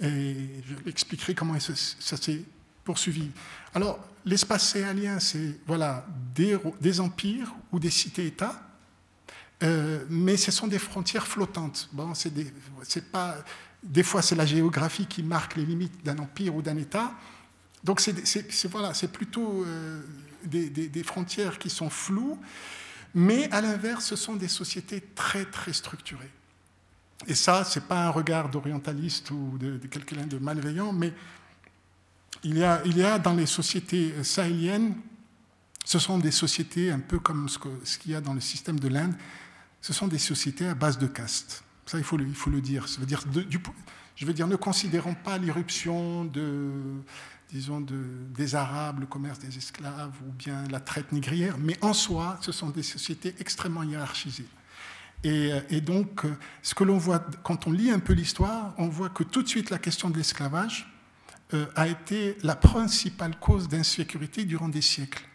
Et 0.00 0.34
je 0.66 0.88
expliquerai 0.88 1.34
comment 1.34 1.60
ça 1.60 2.16
s'est 2.16 2.42
poursuivi. 2.84 3.28
Alors, 3.74 3.98
l'espace 4.28 4.68
sahélien, 4.70 5.18
c'est 5.20 5.58
voilà, 5.66 6.06
des, 6.34 6.58
des, 6.80 7.00
empires 7.00 7.54
ou 7.72 7.78
des 7.78 7.90
cités-États, 7.90 8.62
euh, 9.62 10.04
mais 10.08 10.36
ce 10.36 10.52
sont 10.52 10.68
des 10.68 10.78
frontières 10.78 11.26
flottantes. 11.26 11.88
Bon, 11.92 12.12
des, 12.26 12.52
pas, 13.12 13.36
des 13.82 14.02
fois, 14.02 14.22
c'est 14.22 14.36
la 14.36 14.46
géographie 14.46 15.06
qui 15.06 15.22
marque 15.22 15.56
les 15.56 15.64
limites 15.64 16.04
d'un 16.04 16.18
empire 16.18 16.54
ou 16.54 16.62
d'un 16.62 16.76
État. 16.76 17.12
Donc, 17.82 18.00
c'est 18.00 18.66
voilà, 18.66 18.92
plutôt 19.12 19.64
euh, 19.64 20.02
des, 20.44 21.02
frontières 21.02 21.58
qui 21.58 21.70
sont 21.70 21.90
floues, 21.90 22.38
mais 23.14 23.50
à 23.50 23.60
l'inverse, 23.60 24.04
ce 24.04 24.16
sont 24.16 24.36
des 24.36 24.48
sociétés 24.48 25.02
très, 25.14 25.44
très 25.46 25.72
structurées. 25.72 26.30
Et 27.26 27.34
ça, 27.34 27.64
ce 27.64 27.78
n'est 27.78 27.86
pas 27.86 28.04
un 28.04 28.10
regard 28.10 28.48
d'orientaliste 28.48 29.30
ou 29.30 29.58
de 29.58 29.78
quelqu'un 29.88 30.26
de 30.26 30.38
malveillant, 30.38 30.92
mais 30.92 31.12
il 32.44 32.58
y, 32.58 32.64
a, 32.64 32.82
il 32.84 32.96
y 32.96 33.02
a 33.02 33.18
dans 33.18 33.34
les 33.34 33.46
sociétés 33.46 34.12
sahéliennes, 34.22 34.94
ce 35.84 35.98
sont 35.98 36.18
des 36.18 36.30
sociétés 36.30 36.90
un 36.90 37.00
peu 37.00 37.18
comme 37.18 37.48
ce 37.48 37.98
qu'il 37.98 38.12
y 38.12 38.14
a 38.14 38.20
dans 38.20 38.34
le 38.34 38.40
système 38.40 38.78
de 38.78 38.88
l'Inde, 38.88 39.14
ce 39.80 39.92
sont 39.92 40.06
des 40.06 40.18
sociétés 40.18 40.68
à 40.68 40.74
base 40.74 40.98
de 40.98 41.06
caste. 41.06 41.64
Ça, 41.86 41.98
il 41.98 42.04
faut 42.04 42.16
le, 42.16 42.26
il 42.26 42.34
faut 42.34 42.50
le 42.50 42.60
dire. 42.60 42.86
Je 42.86 43.00
veux 44.26 44.32
dire, 44.34 44.46
ne 44.46 44.56
considérons 44.56 45.14
pas 45.14 45.38
l'irruption 45.38 46.26
de, 46.26 46.70
disons, 47.50 47.80
de, 47.80 47.96
des 48.34 48.54
Arabes, 48.54 49.00
le 49.00 49.06
commerce 49.06 49.38
des 49.38 49.56
esclaves 49.56 50.12
ou 50.26 50.32
bien 50.32 50.64
la 50.70 50.80
traite 50.80 51.12
négrière, 51.12 51.56
mais 51.58 51.78
en 51.80 51.94
soi, 51.94 52.38
ce 52.42 52.52
sont 52.52 52.68
des 52.68 52.82
sociétés 52.82 53.34
extrêmement 53.38 53.82
hiérarchisées. 53.82 54.48
Et, 55.24 55.52
et 55.70 55.80
donc, 55.80 56.22
ce 56.62 56.74
que 56.74 56.84
l'on 56.84 56.98
voit 56.98 57.24
quand 57.42 57.66
on 57.66 57.72
lit 57.72 57.90
un 57.90 57.98
peu 57.98 58.12
l'histoire, 58.12 58.74
on 58.76 58.88
voit 58.88 59.08
que 59.08 59.24
tout 59.24 59.42
de 59.42 59.48
suite 59.48 59.70
la 59.70 59.78
question 59.78 60.10
de 60.10 60.16
l'esclavage, 60.16 60.86
euh, 60.86 60.97
a 61.74 61.88
été 61.88 62.36
la 62.42 62.56
principale 62.56 63.38
cause 63.38 63.68
d'insécurité 63.68 64.44
durant 64.44 64.68
des 64.68 64.82
siècles. 64.82 65.28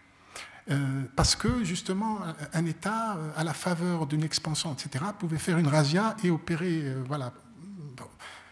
Euh, 0.71 1.03
parce 1.15 1.35
que 1.35 1.63
justement, 1.63 2.19
un 2.53 2.65
État, 2.65 3.17
euh, 3.17 3.31
à 3.35 3.43
la 3.43 3.53
faveur 3.53 4.07
d'une 4.07 4.23
expansion, 4.23 4.73
etc., 4.73 5.03
pouvait 5.19 5.37
faire 5.37 5.57
une 5.57 5.67
razzia 5.67 6.15
et 6.23 6.31
opérer, 6.31 6.95
voilà, 7.05 7.33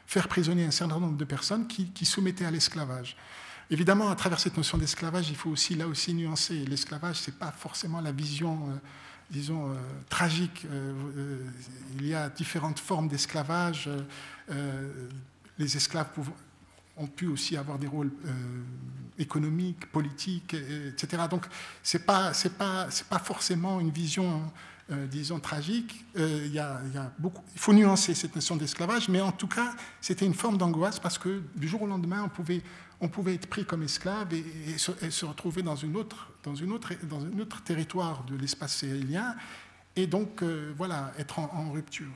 faire 0.06 0.28
prisonnier 0.28 0.66
un 0.66 0.72
certain 0.72 1.00
nombre 1.00 1.18
de 1.18 1.26
personnes 1.26 1.68
qui, 1.68 2.06
soumettaient 2.06 2.46
à 2.46 2.52
l'esclavage. 2.52 3.16
Évidemment, 3.70 4.10
à 4.10 4.16
travers 4.16 4.42
cette 4.42 4.58
notion 4.58 4.78
d'esclavage, 4.78 5.30
il 5.30 5.38
faut 5.38 5.50
aussi 5.50 5.76
là 5.76 5.88
aussi 5.88 6.14
nuancer. 6.14 6.66
L'esclavage, 6.66 7.16
c'est 7.16 7.40
pas 7.40 7.54
forcément 7.54 8.02
la 8.02 8.12
vision, 8.12 8.82
disons, 9.30 9.74
tragique. 10.10 10.68
il 11.98 12.06
y 12.06 12.14
a 12.14 12.28
différentes 12.28 12.80
formes 12.80 13.08
d'esclavage. 13.08 13.90
les 15.58 15.78
esclaves 15.78 16.10
ont 16.98 17.08
pu 17.08 17.28
aussi 17.28 17.58
avoir 17.58 17.80
des 17.80 17.88
rôles 17.88 18.12
euh, 18.26 18.32
économiques, 19.18 19.92
politiques, 19.92 20.54
etc. 20.54 21.24
Donc, 21.30 21.46
ce 21.84 21.98
n'est 21.98 22.04
pas, 22.04 22.32
pas, 22.58 22.88
pas 23.10 23.20
forcément 23.20 23.80
une 23.80 23.92
vision, 23.92 24.52
euh, 24.92 25.08
disons, 25.08 25.40
tragique. 25.40 26.06
Euh, 26.18 26.48
il, 26.52 27.32
faut 27.56 27.74
nuancer 27.74 28.14
cette 28.14 28.36
notion 28.36 28.56
d'esclavage, 28.56 29.10
mais 29.10 29.22
en 29.22 29.32
tout 29.32 29.48
cas, 29.48 29.74
c'était 30.00 30.26
une 30.26 30.34
forme 30.34 30.58
d'angoisse 30.58 31.00
parce 31.00 31.18
que 31.18 31.42
du 31.56 31.68
jour 31.68 31.84
au 31.84 31.88
lendemain, 31.88 32.24
on 32.26 32.30
pouvait, 32.30 32.62
on 33.00 33.08
pouvait 33.08 33.36
être 33.36 33.48
pris 33.48 33.66
comme 33.66 33.84
esclave 33.84 34.34
et, 34.34 34.78
se, 34.78 35.26
retrouver 35.26 35.62
dans, 35.62 35.76
une 35.76 35.96
autre, 35.96 36.32
dans, 36.44 36.56
une 36.56 36.72
autre, 36.72 36.94
dans 37.04 37.24
un 37.24 37.40
autre 37.40 37.64
territoire 37.64 38.24
de 38.26 38.36
l'espace 38.36 38.78
sahélien 38.78 39.36
et 39.96 40.08
donc, 40.08 40.42
voilà, 40.78 41.12
être 41.20 41.40
en, 41.40 41.52
en 41.54 41.72
rupture. 41.72 42.08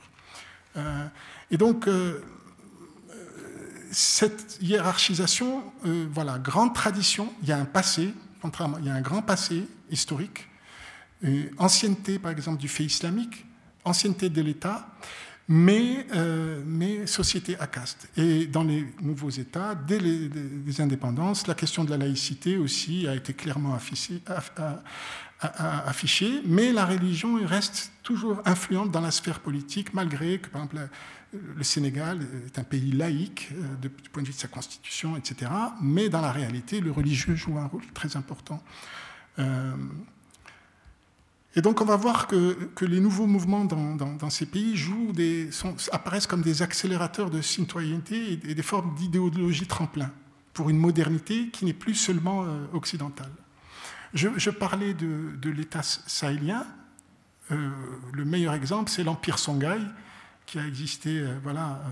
et 1.50 1.58
donc, 1.58 1.86
cette 3.96 4.58
hiérarchisation, 4.60 5.62
euh, 5.86 6.06
voilà, 6.12 6.38
grande 6.38 6.74
tradition, 6.74 7.32
il 7.40 7.48
y 7.48 7.52
a 7.52 7.56
un 7.56 7.64
passé, 7.64 8.12
contrairement, 8.42 8.76
il 8.76 8.84
y 8.84 8.90
a 8.90 8.94
un 8.94 9.00
grand 9.00 9.22
passé 9.22 9.66
historique, 9.90 10.46
euh, 11.24 11.44
ancienneté 11.56 12.18
par 12.18 12.30
exemple 12.30 12.58
du 12.58 12.68
fait 12.68 12.84
islamique, 12.84 13.46
ancienneté 13.84 14.28
de 14.28 14.42
l'État, 14.42 14.86
mais, 15.48 16.06
euh, 16.14 17.06
société 17.06 17.58
à 17.58 17.66
caste. 17.66 18.10
Et 18.18 18.44
dans 18.44 18.64
les 18.64 18.86
nouveaux 19.00 19.30
États, 19.30 19.74
dès 19.74 19.98
les, 19.98 20.80
indépendances, 20.82 21.46
la 21.46 21.54
question 21.54 21.82
de 21.82 21.88
la 21.88 21.96
laïcité 21.96 22.58
aussi 22.58 23.08
a 23.08 23.14
été 23.14 23.32
clairement 23.32 23.74
affichée, 23.74 24.20
affichée, 25.40 26.42
mais 26.44 26.70
la 26.70 26.84
religion 26.84 27.38
reste 27.46 27.92
toujours 28.02 28.42
influente 28.44 28.90
dans 28.90 29.00
la 29.00 29.10
sphère 29.10 29.40
politique, 29.40 29.94
malgré 29.94 30.38
que, 30.38 30.48
par 30.50 30.64
exemple, 30.64 30.90
le 31.56 31.62
Sénégal 31.62 32.26
est 32.46 32.58
un 32.58 32.64
pays 32.64 32.92
laïque 32.92 33.50
du 33.80 33.88
point 34.10 34.22
de 34.22 34.28
vue 34.28 34.34
de 34.34 34.38
sa 34.38 34.48
constitution, 34.48 35.16
etc. 35.16 35.50
Mais 35.80 36.08
dans 36.08 36.20
la 36.20 36.32
réalité, 36.32 36.80
le 36.80 36.90
religieux 36.90 37.34
joue 37.34 37.58
un 37.58 37.66
rôle 37.66 37.86
très 37.94 38.16
important. 38.16 38.62
Et 41.56 41.62
donc 41.62 41.80
on 41.80 41.86
va 41.86 41.96
voir 41.96 42.26
que, 42.26 42.56
les 42.82 43.00
nouveaux 43.00 43.26
mouvements 43.26 43.64
dans, 43.64 44.30
ces 44.30 44.44
pays 44.44 44.76
jouent 44.76 45.12
apparaissent 45.90 46.26
comme 46.26 46.42
des 46.42 46.60
accélérateurs 46.60 47.30
de 47.30 47.40
citoyenneté 47.40 48.32
et, 48.32 48.54
des 48.54 48.62
formes 48.62 48.94
d'idéologie 48.94 49.66
tremplin 49.66 50.12
pour 50.52 50.68
une 50.68 50.78
modernité 50.78 51.48
qui 51.48 51.64
n'est 51.64 51.72
plus 51.72 51.94
seulement 51.94 52.44
euh, 52.44 52.66
occidentale. 52.72 53.30
Je, 54.14 54.50
parlais 54.50 54.94
de, 54.94 55.50
l'État 55.50 55.82
sahélien. 55.82 56.66
Euh, 57.50 57.70
le 58.12 58.24
meilleur 58.24 58.54
exemple, 58.54 58.90
c'est 58.90 59.04
l'Empire 59.04 59.38
Songhai, 59.38 59.78
qui 60.46 60.58
a 60.58 60.66
existé 60.66 61.18
euh, 61.18 61.38
voilà, 61.42 61.82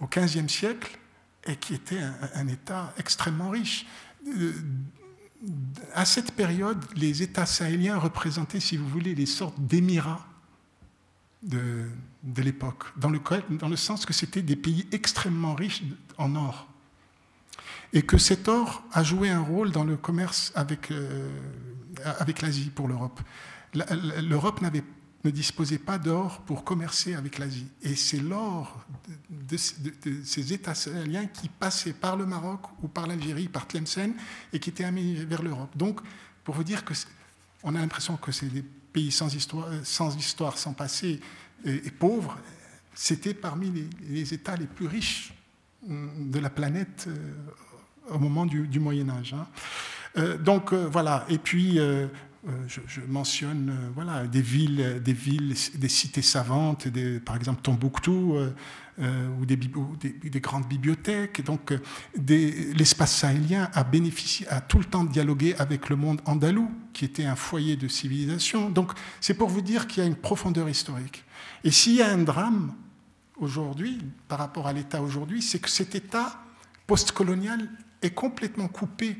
au 0.00 0.06
XVe 0.06 0.48
siècle 0.48 0.98
et 1.46 1.56
qui 1.56 1.74
était 1.74 2.00
un, 2.34 2.48
État 2.48 2.94
extrêmement 2.96 3.50
riche 3.50 3.86
à 5.94 6.04
cette 6.04 6.32
période, 6.32 6.84
les 6.96 7.22
États 7.22 7.46
sahéliens 7.46 7.98
représentaient, 7.98 8.60
si 8.60 8.76
vous 8.76 8.88
voulez, 8.88 9.14
les 9.14 9.26
sortes 9.26 9.58
d'émirats 9.58 10.26
de, 11.42 11.86
l'époque, 12.38 12.84
dans 12.96 13.10
le, 13.10 13.20
dans 13.50 13.68
le 13.68 13.76
sens 13.76 14.06
que 14.06 14.12
c'était 14.12 14.42
des 14.42 14.56
pays 14.56 14.86
extrêmement 14.92 15.54
riches 15.54 15.82
en 16.16 16.34
or. 16.36 16.66
Et 17.92 18.02
que 18.02 18.18
cet 18.18 18.48
or 18.48 18.82
a 18.92 19.04
joué 19.04 19.28
un 19.30 19.40
rôle 19.40 19.70
dans 19.70 19.84
le 19.84 19.96
commerce 19.96 20.52
avec, 20.54 20.90
euh, 20.90 21.28
avec 22.18 22.40
l'Asie 22.40 22.70
pour 22.70 22.88
l'Europe. 22.88 23.20
L'Europe 23.74 24.62
n'avait 24.62 24.84
ne 25.24 25.30
disposaient 25.30 25.78
pas 25.78 25.98
d'or 25.98 26.42
pour 26.42 26.64
commercer 26.64 27.14
avec 27.14 27.38
l'Asie. 27.38 27.66
Et 27.82 27.94
c'est 27.94 28.18
l'or 28.18 28.84
de, 29.30 29.56
ces 29.56 30.52
États 30.52 30.74
sahéliens 30.74 31.26
qui 31.26 31.48
passaient 31.48 31.94
par 31.94 32.16
le 32.16 32.26
Maroc 32.26 32.60
ou 32.82 32.88
par 32.88 33.06
l'Algérie, 33.06 33.48
par 33.48 33.66
Tlemcen, 33.66 34.12
et 34.52 34.58
qui 34.58 34.70
étaient 34.70 34.84
amenés 34.84 35.24
vers 35.24 35.42
l'Europe. 35.42 35.70
Donc, 35.76 36.00
pour 36.44 36.54
vous 36.54 36.64
dire 36.64 36.84
que 36.84 36.92
on 37.62 37.74
a 37.74 37.78
l'impression 37.78 38.16
que 38.18 38.30
c'est 38.30 38.52
des 38.52 38.62
pays 38.62 39.10
sans 39.10 39.34
histoire, 39.34 39.68
sans, 39.82 40.14
histoire, 40.16 40.58
sans 40.58 40.74
passé 40.74 41.20
et, 41.64 41.90
pauvres, 41.90 42.38
c'était 42.94 43.32
parmi 43.32 43.88
les, 44.06 44.34
États 44.34 44.56
les 44.56 44.66
plus 44.66 44.86
riches 44.86 45.32
hum, 45.88 46.30
de 46.30 46.38
la 46.38 46.50
planète 46.50 47.06
euh, 47.08 47.32
au 48.10 48.18
moment 48.18 48.44
du, 48.44 48.78
Moyen 48.78 49.08
Âge. 49.08 49.32
Hein. 49.32 49.46
Euh, 50.18 50.36
donc 50.36 50.72
euh, 50.72 50.86
voilà, 50.86 51.24
et 51.30 51.38
puis 51.38 51.80
euh, 52.46 52.50
je, 52.66 53.00
mentionne 53.00 53.70
euh, 53.70 53.90
voilà, 53.94 54.26
des 54.26 54.42
villes, 54.42 55.00
des 55.02 55.14
villes, 55.14 55.54
des 55.76 55.88
cités 55.88 56.20
savantes, 56.20 56.86
par 57.24 57.36
exemple 57.36 57.62
Tombouctou, 57.62 58.36
euh, 58.98 59.28
ou, 59.40 59.46
des, 59.46 59.56
des, 59.56 60.40
grandes 60.40 60.68
bibliothèques. 60.68 61.42
Donc, 61.42 61.72
l'espace 62.16 63.16
sahélien 63.16 63.70
a 63.74 64.60
tout 64.60 64.78
le 64.78 64.84
temps 64.84 65.04
dialogué 65.04 65.54
avec 65.58 65.88
le 65.88 65.96
monde 65.96 66.20
andalou, 66.26 66.70
qui 66.92 67.06
était 67.06 67.24
un 67.24 67.34
foyer 67.34 67.76
de 67.76 67.88
civilisation. 67.88 68.68
Donc, 68.68 68.92
c'est 69.22 69.34
pour 69.34 69.48
vous 69.48 69.62
dire 69.62 69.86
qu'il 69.86 70.02
y 70.02 70.06
a 70.06 70.08
une 70.08 70.14
profondeur 70.14 70.68
historique. 70.68 71.24
Et 71.64 71.70
s'il 71.70 71.94
y 71.94 72.02
a 72.02 72.10
un 72.10 72.22
drame 72.22 72.74
aujourd'hui, 73.38 74.00
par 74.28 74.38
rapport 74.38 74.66
à 74.66 74.72
l'État 74.74 75.00
aujourd'hui, 75.00 75.40
c'est 75.40 75.60
que 75.60 75.70
cet 75.70 75.94
État 75.94 76.38
postcolonial 76.86 77.70
est 78.02 78.10
complètement 78.10 78.68
coupé 78.68 79.16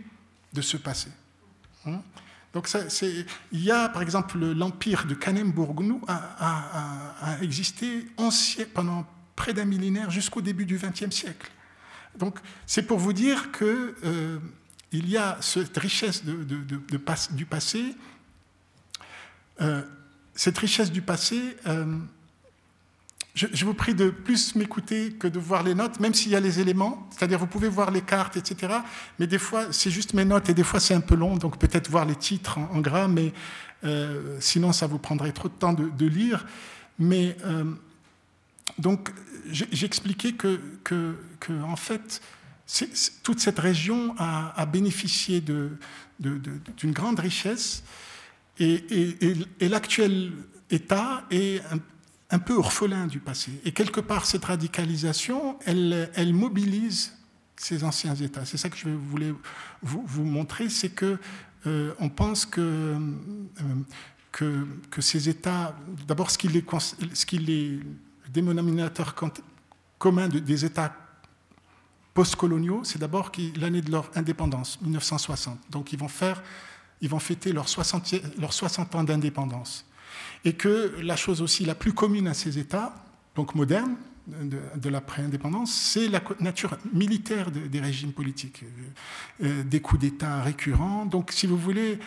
de 0.52 0.60
ce 0.60 0.76
passé. 0.76 1.08
Hein? 1.86 2.02
Donc 2.54 2.70
il 3.02 3.26
y 3.52 3.72
a, 3.72 3.88
par 3.88 4.00
exemple, 4.00 4.38
l'empire 4.38 5.06
de 5.06 5.14
Kanem-Bourgnou 5.14 6.00
a, 6.06 7.36
existé 7.42 8.06
pendant 8.72 9.04
près 9.34 9.52
d'un 9.52 9.64
millénaire 9.64 10.10
jusqu'au 10.10 10.40
début 10.40 10.64
du 10.64 10.78
XXe 10.78 11.10
siècle. 11.10 11.50
Donc 12.16 12.38
c'est 12.64 12.84
pour 12.84 12.98
vous 12.98 13.12
dire 13.12 13.50
qu'il 13.50 13.94
euh, 14.04 14.38
y 14.92 15.16
a 15.16 15.36
cette 15.40 15.76
richesse 15.76 16.22
du 16.24 17.46
passé. 17.46 17.96
Euh, 19.60 19.82
cette 20.36 20.58
richesse 20.58 20.92
du 20.92 21.02
passé, 21.02 21.56
euh, 21.66 21.98
je, 23.34 23.64
vous 23.64 23.74
prie 23.74 23.94
de 23.94 24.10
plus 24.10 24.54
m'écouter 24.54 25.12
que 25.12 25.26
de 25.26 25.40
voir 25.40 25.64
les 25.64 25.74
notes, 25.74 25.98
même 25.98 26.14
s'il 26.14 26.30
y 26.30 26.36
a 26.36 26.40
les 26.40 26.60
éléments. 26.60 27.08
C'est-à-dire, 27.10 27.38
vous 27.38 27.48
pouvez 27.48 27.68
voir 27.68 27.90
les 27.90 28.00
cartes, 28.00 28.36
etc. 28.36 28.74
Mais 29.18 29.26
des 29.26 29.38
fois, 29.38 29.72
c'est 29.72 29.90
juste 29.90 30.14
mes 30.14 30.24
notes 30.24 30.48
et 30.48 30.54
des 30.54 30.62
fois, 30.62 30.78
c'est 30.78 30.94
un 30.94 31.00
peu 31.00 31.16
long. 31.16 31.36
Donc, 31.36 31.58
peut-être 31.58 31.90
voir 31.90 32.04
les 32.04 32.14
titres 32.14 32.58
en, 32.58 32.80
gras, 32.80 33.08
mais 33.08 33.32
euh, 33.82 34.36
sinon, 34.38 34.72
ça 34.72 34.86
vous 34.86 34.98
prendrait 34.98 35.32
trop 35.32 35.48
de 35.48 35.54
temps 35.54 35.72
de, 35.72 36.06
lire. 36.06 36.46
Mais 37.00 37.36
euh, 37.44 37.64
donc, 38.78 39.10
j'expliquais 39.50 40.32
que, 40.34 40.60
que, 40.84 41.16
que, 41.40 41.52
en 41.64 41.76
fait, 41.76 42.22
toute 43.24 43.40
cette 43.40 43.58
région 43.58 44.14
a, 44.16 44.64
bénéficié 44.66 45.40
d'une 45.40 45.76
de, 46.20 46.40
d'une 46.76 46.92
grande 46.92 47.18
richesse 47.18 47.82
et, 48.58 49.36
l'actuel 49.60 50.32
État 50.70 51.24
est 51.30 51.60
un, 51.72 51.78
un 52.34 52.40
peu 52.40 52.56
orphelin 52.56 53.06
du 53.06 53.20
passé. 53.20 53.60
Et 53.64 53.70
quelque 53.70 54.00
part, 54.00 54.26
cette 54.26 54.44
radicalisation, 54.44 55.56
elle, 55.64 56.34
mobilise 56.34 57.12
ces 57.54 57.84
anciens 57.84 58.16
États. 58.16 58.44
C'est 58.44 58.56
ça 58.56 58.68
que 58.68 58.76
je 58.76 58.88
voulais 58.88 59.32
vous, 59.82 60.24
montrer, 60.24 60.68
c'est 60.68 60.88
que 60.88 61.16
euh, 61.66 61.94
on 62.00 62.08
pense 62.08 62.44
que, 62.44 62.98
euh, 64.42 64.64
que, 64.90 65.00
ces 65.00 65.28
États, 65.28 65.76
d'abord 66.08 66.32
ce 66.32 66.36
qui 66.38 66.48
est, 66.48 66.64
ce 67.14 67.24
dénominateur 68.32 69.14
commun 70.00 70.26
des 70.26 70.64
États 70.64 70.92
postcoloniaux, 72.14 72.82
c'est 72.82 72.98
d'abord 72.98 73.30
l'année 73.54 73.80
de 73.80 73.92
leur 73.92 74.10
indépendance, 74.16 74.80
1960. 74.82 75.56
Donc 75.70 75.92
ils 75.92 75.98
vont 76.00 76.08
faire, 76.08 76.42
ils 77.00 77.08
vont 77.08 77.20
fêter 77.20 77.52
leurs 77.52 77.68
60, 77.68 78.12
leurs 78.40 78.52
60 78.52 78.92
ans 78.96 79.04
d'indépendance 79.04 79.86
et 80.44 80.52
que 80.52 80.94
la 81.02 81.16
chose 81.16 81.42
aussi 81.42 81.64
la 81.64 81.74
plus 81.74 81.92
commune 81.92 82.28
à 82.28 82.34
ces 82.34 82.58
États, 82.58 82.94
donc 83.34 83.54
modernes, 83.54 83.96
de, 84.26 84.88
l'après-indépendance, 84.88 85.72
c'est 85.72 86.08
la 86.08 86.22
nature 86.40 86.78
militaire 86.92 87.50
des 87.50 87.80
régimes 87.80 88.12
politiques, 88.12 88.64
euh, 89.42 89.62
des 89.64 89.80
coups 89.80 90.00
d'État 90.00 90.42
récurrents. 90.42 91.04
Donc, 91.04 91.30
si 91.30 91.46
vous 91.46 91.58
voulez, 91.58 91.98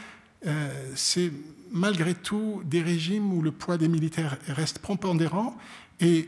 euh, 0.46 0.92
c'est 0.96 1.32
malgré 1.72 2.16
tout 2.16 2.62
des 2.66 2.82
régimes 2.82 3.32
où 3.34 3.42
le 3.42 3.52
poids 3.52 3.78
des 3.78 3.88
militaires 3.88 4.38
reste 4.48 4.80
prépondérant 4.80 5.58
et 6.00 6.28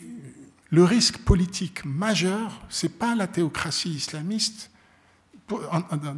le 0.70 0.84
risque 0.84 1.18
politique 1.20 1.84
majeur, 1.86 2.62
c'est 2.70 3.00
pas 3.00 3.16
la 3.16 3.26
théocratie 3.26 3.90
islamiste 3.90 4.70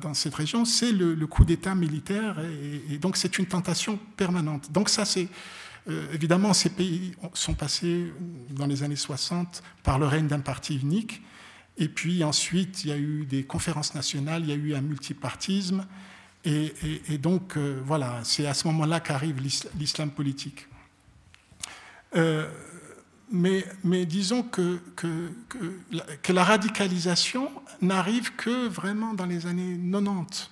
dans 0.02 0.14
cette 0.14 0.36
région, 0.36 0.66
c'est 0.66 0.92
le, 0.92 1.16
coup 1.26 1.46
d'État 1.46 1.74
militaire 1.74 2.38
et, 2.40 2.96
et 2.96 2.98
donc 2.98 3.16
c'est 3.16 3.38
une 3.38 3.46
tentation 3.46 3.98
permanente. 4.18 4.70
Donc 4.74 4.90
ça, 4.90 5.06
c'est 5.06 5.30
euh, 5.90 6.08
évidemment, 6.14 6.54
ces 6.54 6.70
pays 6.70 7.16
sont 7.34 7.54
passés 7.54 8.14
dans 8.50 8.68
les 8.68 8.84
années 8.84 8.96
60 8.96 9.64
par 9.84 10.00
le 10.00 10.06
règne 10.06 10.28
d'un 10.28 10.40
parti 10.40 10.78
unique. 10.78 11.22
Et 11.78 11.88
puis 11.88 12.24
ensuite, 12.24 12.84
il 12.84 12.90
y 12.90 12.92
a 12.92 12.98
eu 12.98 13.26
des 13.26 13.44
conférences 13.44 13.96
nationales, 13.96 14.44
il 14.44 14.50
y 14.50 14.52
a 14.52 14.56
eu 14.56 14.76
un 14.76 14.82
multipartisme. 14.82 15.86
Et, 16.44 17.18
donc, 17.20 17.56
euh, 17.56 17.80
voilà, 17.86 18.20
c'est 18.24 18.48
à 18.48 18.54
ce 18.54 18.68
moment-là 18.68 19.00
qu'arrive 19.00 19.40
l'islam 19.78 20.10
politique. 20.10 20.68
Euh, 22.16 22.50
mais, 23.32 23.64
disons 24.06 24.44
que, 24.44 24.80
que, 24.96 25.32
que, 25.48 26.34
la, 26.34 26.44
radicalisation 26.44 27.50
n'arrive 27.82 28.36
que 28.36 28.68
vraiment 28.68 29.14
dans 29.14 29.26
les 29.26 29.46
années 29.46 29.80
90. 29.92 30.50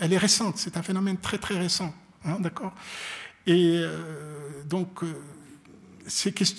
elle 0.00 0.12
est 0.12 0.18
récente, 0.18 0.58
c'est 0.58 0.76
un 0.76 0.82
phénomène 0.82 1.18
très 1.18 1.38
très 1.38 1.58
récent. 1.58 1.92
Hein, 2.24 2.38
D'accord? 2.40 2.72
Et 3.46 3.80
euh, 3.82 4.62
donc, 4.66 5.02
euh, 5.02 5.14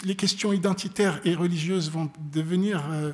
les 0.05 0.15
questions 0.15 0.53
identitaires 0.53 1.19
et 1.25 1.35
religieuses 1.35 1.89
vont 1.89 2.11
devenir 2.31 2.83
euh, 2.91 3.11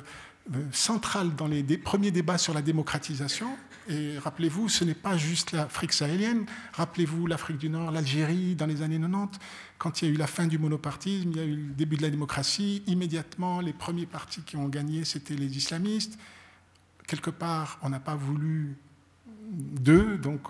centrales 0.72 1.34
dans 1.36 1.46
les 1.46 1.62
premiers 1.78 2.10
débats 2.10 2.38
sur 2.38 2.54
la 2.54 2.62
démocratisation. 2.62 3.48
Et 3.88 4.18
rappelez-vous, 4.18 4.68
ce 4.68 4.84
n'est 4.84 4.94
pas 4.94 5.16
juste 5.16 5.52
l'Afrique 5.52 5.92
sahélienne. 5.92 6.46
Rappelez-vous 6.74 7.26
l'Afrique 7.26 7.58
du 7.58 7.68
Nord, 7.68 7.90
l'Algérie 7.90 8.54
dans 8.54 8.66
les 8.66 8.82
années 8.82 9.00
90, 9.00 9.40
quand 9.78 10.02
il 10.02 10.08
y 10.08 10.10
a 10.10 10.14
eu 10.14 10.16
la 10.16 10.26
fin 10.26 10.46
du 10.46 10.58
monopartisme, 10.58 11.30
il 11.30 11.36
y 11.36 11.40
a 11.40 11.44
eu 11.44 11.56
le 11.56 11.72
début 11.72 11.96
de 11.96 12.02
la 12.02 12.10
démocratie. 12.10 12.82
Immédiatement, 12.86 13.60
les 13.60 13.72
premiers 13.72 14.06
partis 14.06 14.42
qui 14.42 14.56
ont 14.56 14.68
gagné, 14.68 15.04
c'était 15.04 15.34
les 15.34 15.56
islamistes. 15.56 16.18
Quelque 17.06 17.30
part, 17.30 17.78
on 17.82 17.88
n'a 17.88 17.98
pas 17.98 18.14
voulu 18.14 18.76
d'eux, 19.50 20.18
donc 20.18 20.48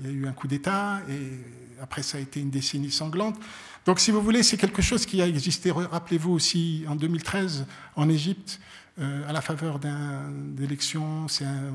il 0.00 0.06
y 0.06 0.10
a 0.10 0.12
eu 0.12 0.26
un 0.26 0.32
coup 0.32 0.48
d'État 0.48 1.00
et 1.08 1.38
après, 1.82 2.02
ça 2.02 2.18
a 2.18 2.20
été 2.20 2.40
une 2.40 2.50
décennie 2.50 2.90
sanglante. 2.90 3.36
Donc, 3.84 3.98
si 3.98 4.10
vous 4.10 4.22
voulez, 4.22 4.42
c'est 4.42 4.56
quelque 4.56 4.82
chose 4.82 5.06
qui 5.06 5.20
a 5.20 5.26
existé, 5.26 5.72
rappelez-vous 5.72 6.32
aussi, 6.32 6.84
en 6.88 6.94
2013, 6.94 7.66
en 7.96 8.08
Égypte, 8.08 8.60
euh, 8.98 9.28
à 9.28 9.32
la 9.32 9.40
faveur 9.40 9.78
d'élections. 9.78 11.26
C'est 11.28 11.44
un 11.44 11.72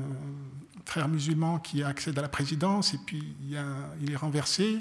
frère 0.84 1.08
musulman 1.08 1.58
qui 1.58 1.82
accède 1.82 2.18
à 2.18 2.22
la 2.22 2.28
présidence 2.28 2.94
et 2.94 2.98
puis 3.04 3.22
il, 3.42 3.58
il 4.00 4.12
est 4.12 4.16
renversé. 4.16 4.78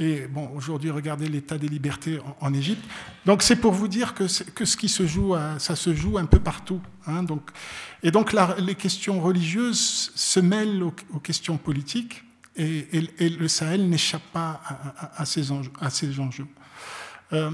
Et 0.00 0.26
bon, 0.26 0.48
aujourd'hui, 0.56 0.90
regardez 0.90 1.28
l'état 1.28 1.58
des 1.58 1.68
libertés 1.68 2.18
en, 2.40 2.54
Égypte. 2.54 2.82
Donc, 3.26 3.42
c'est 3.42 3.56
pour 3.56 3.72
vous 3.72 3.86
dire 3.86 4.14
que, 4.14 4.24
que, 4.54 4.64
ce 4.64 4.78
qui 4.78 4.88
se 4.88 5.06
joue, 5.06 5.36
ça 5.58 5.76
se 5.76 5.94
joue 5.94 6.16
un 6.16 6.24
peu 6.24 6.40
partout. 6.40 6.80
Hein. 7.06 7.22
donc, 7.22 7.50
et 8.02 8.10
donc, 8.10 8.34
les 8.58 8.74
questions 8.74 9.20
religieuses 9.20 10.10
se 10.14 10.40
mêlent 10.40 10.82
aux, 10.82 11.20
questions 11.22 11.58
politiques, 11.58 12.24
et, 12.56 13.28
le 13.28 13.48
Sahel 13.48 13.88
n'échappe 13.88 14.26
pas 14.32 14.60
à, 15.16 15.24
ces 15.24 15.50
enjeux. 15.50 16.46
Euh, 17.32 17.50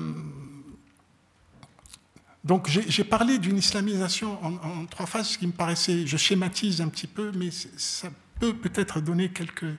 donc, 2.44 2.68
j'ai 2.68 3.04
parlé 3.04 3.38
d'une 3.38 3.58
islamisation 3.58 4.38
en, 4.44 4.86
trois 4.86 5.06
phases, 5.06 5.30
ce 5.30 5.38
qui 5.38 5.46
me 5.46 5.52
paraissait, 5.52 6.06
je 6.06 6.16
schématise 6.16 6.80
un 6.80 6.88
petit 6.88 7.08
peu, 7.08 7.32
mais 7.34 7.50
ça 7.50 8.08
peut 8.38 8.54
peut-être 8.54 9.00
donner 9.00 9.30
quelques, 9.30 9.74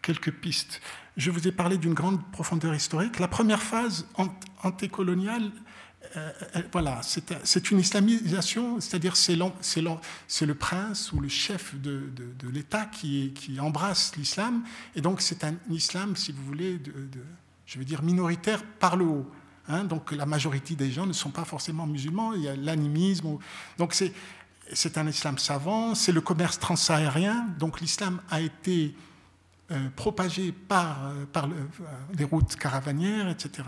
quelques 0.00 0.32
pistes 0.32 0.80
je 1.16 1.30
vous 1.30 1.46
ai 1.46 1.52
parlé 1.52 1.78
d'une 1.78 1.94
grande 1.94 2.20
profondeur 2.32 2.74
historique. 2.74 3.18
La 3.20 3.28
première 3.28 3.62
phase 3.62 4.06
antécoloniale, 4.62 5.50
voilà, 6.72 7.00
c'est 7.02 7.70
une 7.70 7.80
islamisation, 7.80 8.80
c'est-à-dire 8.80 9.16
c'est 9.16 9.36
le 9.36 10.54
prince 10.54 11.12
ou 11.12 11.20
le 11.20 11.28
chef 11.28 11.74
de, 11.80 12.10
l'État 12.52 12.86
qui, 12.86 13.32
embrasse 13.60 14.16
l'islam, 14.16 14.64
et 14.94 15.00
donc 15.00 15.20
c'est 15.20 15.44
un 15.44 15.54
islam, 15.70 16.16
si 16.16 16.32
vous 16.32 16.44
voulez, 16.44 16.80
je 17.66 17.78
veux 17.78 17.84
dire 17.84 18.02
minoritaire 18.02 18.62
par 18.78 18.96
le 18.96 19.04
haut. 19.04 19.30
Hein. 19.66 19.84
donc 19.84 20.12
la 20.12 20.26
majorité 20.26 20.74
des 20.74 20.90
gens 20.90 21.06
ne 21.06 21.14
sont 21.14 21.30
pas 21.30 21.46
forcément 21.46 21.86
musulmans, 21.86 22.34
il 22.34 22.42
y 22.42 22.48
a 22.48 22.54
l'animisme. 22.54 23.38
Donc 23.78 23.94
c'est 23.94 24.98
un 24.98 25.08
islam 25.08 25.38
savant, 25.38 25.94
c'est 25.94 26.12
le 26.12 26.20
commerce 26.20 26.58
transsahárien, 26.58 27.48
donc 27.58 27.80
l'islam 27.80 28.20
a 28.30 28.40
été 28.40 28.94
euh, 29.70 29.88
propagé 29.96 30.52
par, 30.52 31.06
euh, 31.06 31.24
par 31.32 31.46
euh, 31.46 31.48
les 32.18 32.24
routes 32.24 32.54
caravanières, 32.54 33.30
etc. 33.30 33.66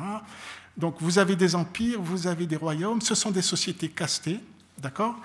Donc 0.76 0.96
vous 1.00 1.18
avez 1.18 1.36
des 1.36 1.54
empires, 1.54 2.02
vous 2.02 2.26
avez 2.26 2.46
des 2.46 2.56
royaumes, 2.56 3.00
ce 3.00 3.14
sont 3.14 3.30
des 3.30 3.40
sociétés 3.40 3.88
castées, 3.88 4.40
d'accord? 4.76 5.16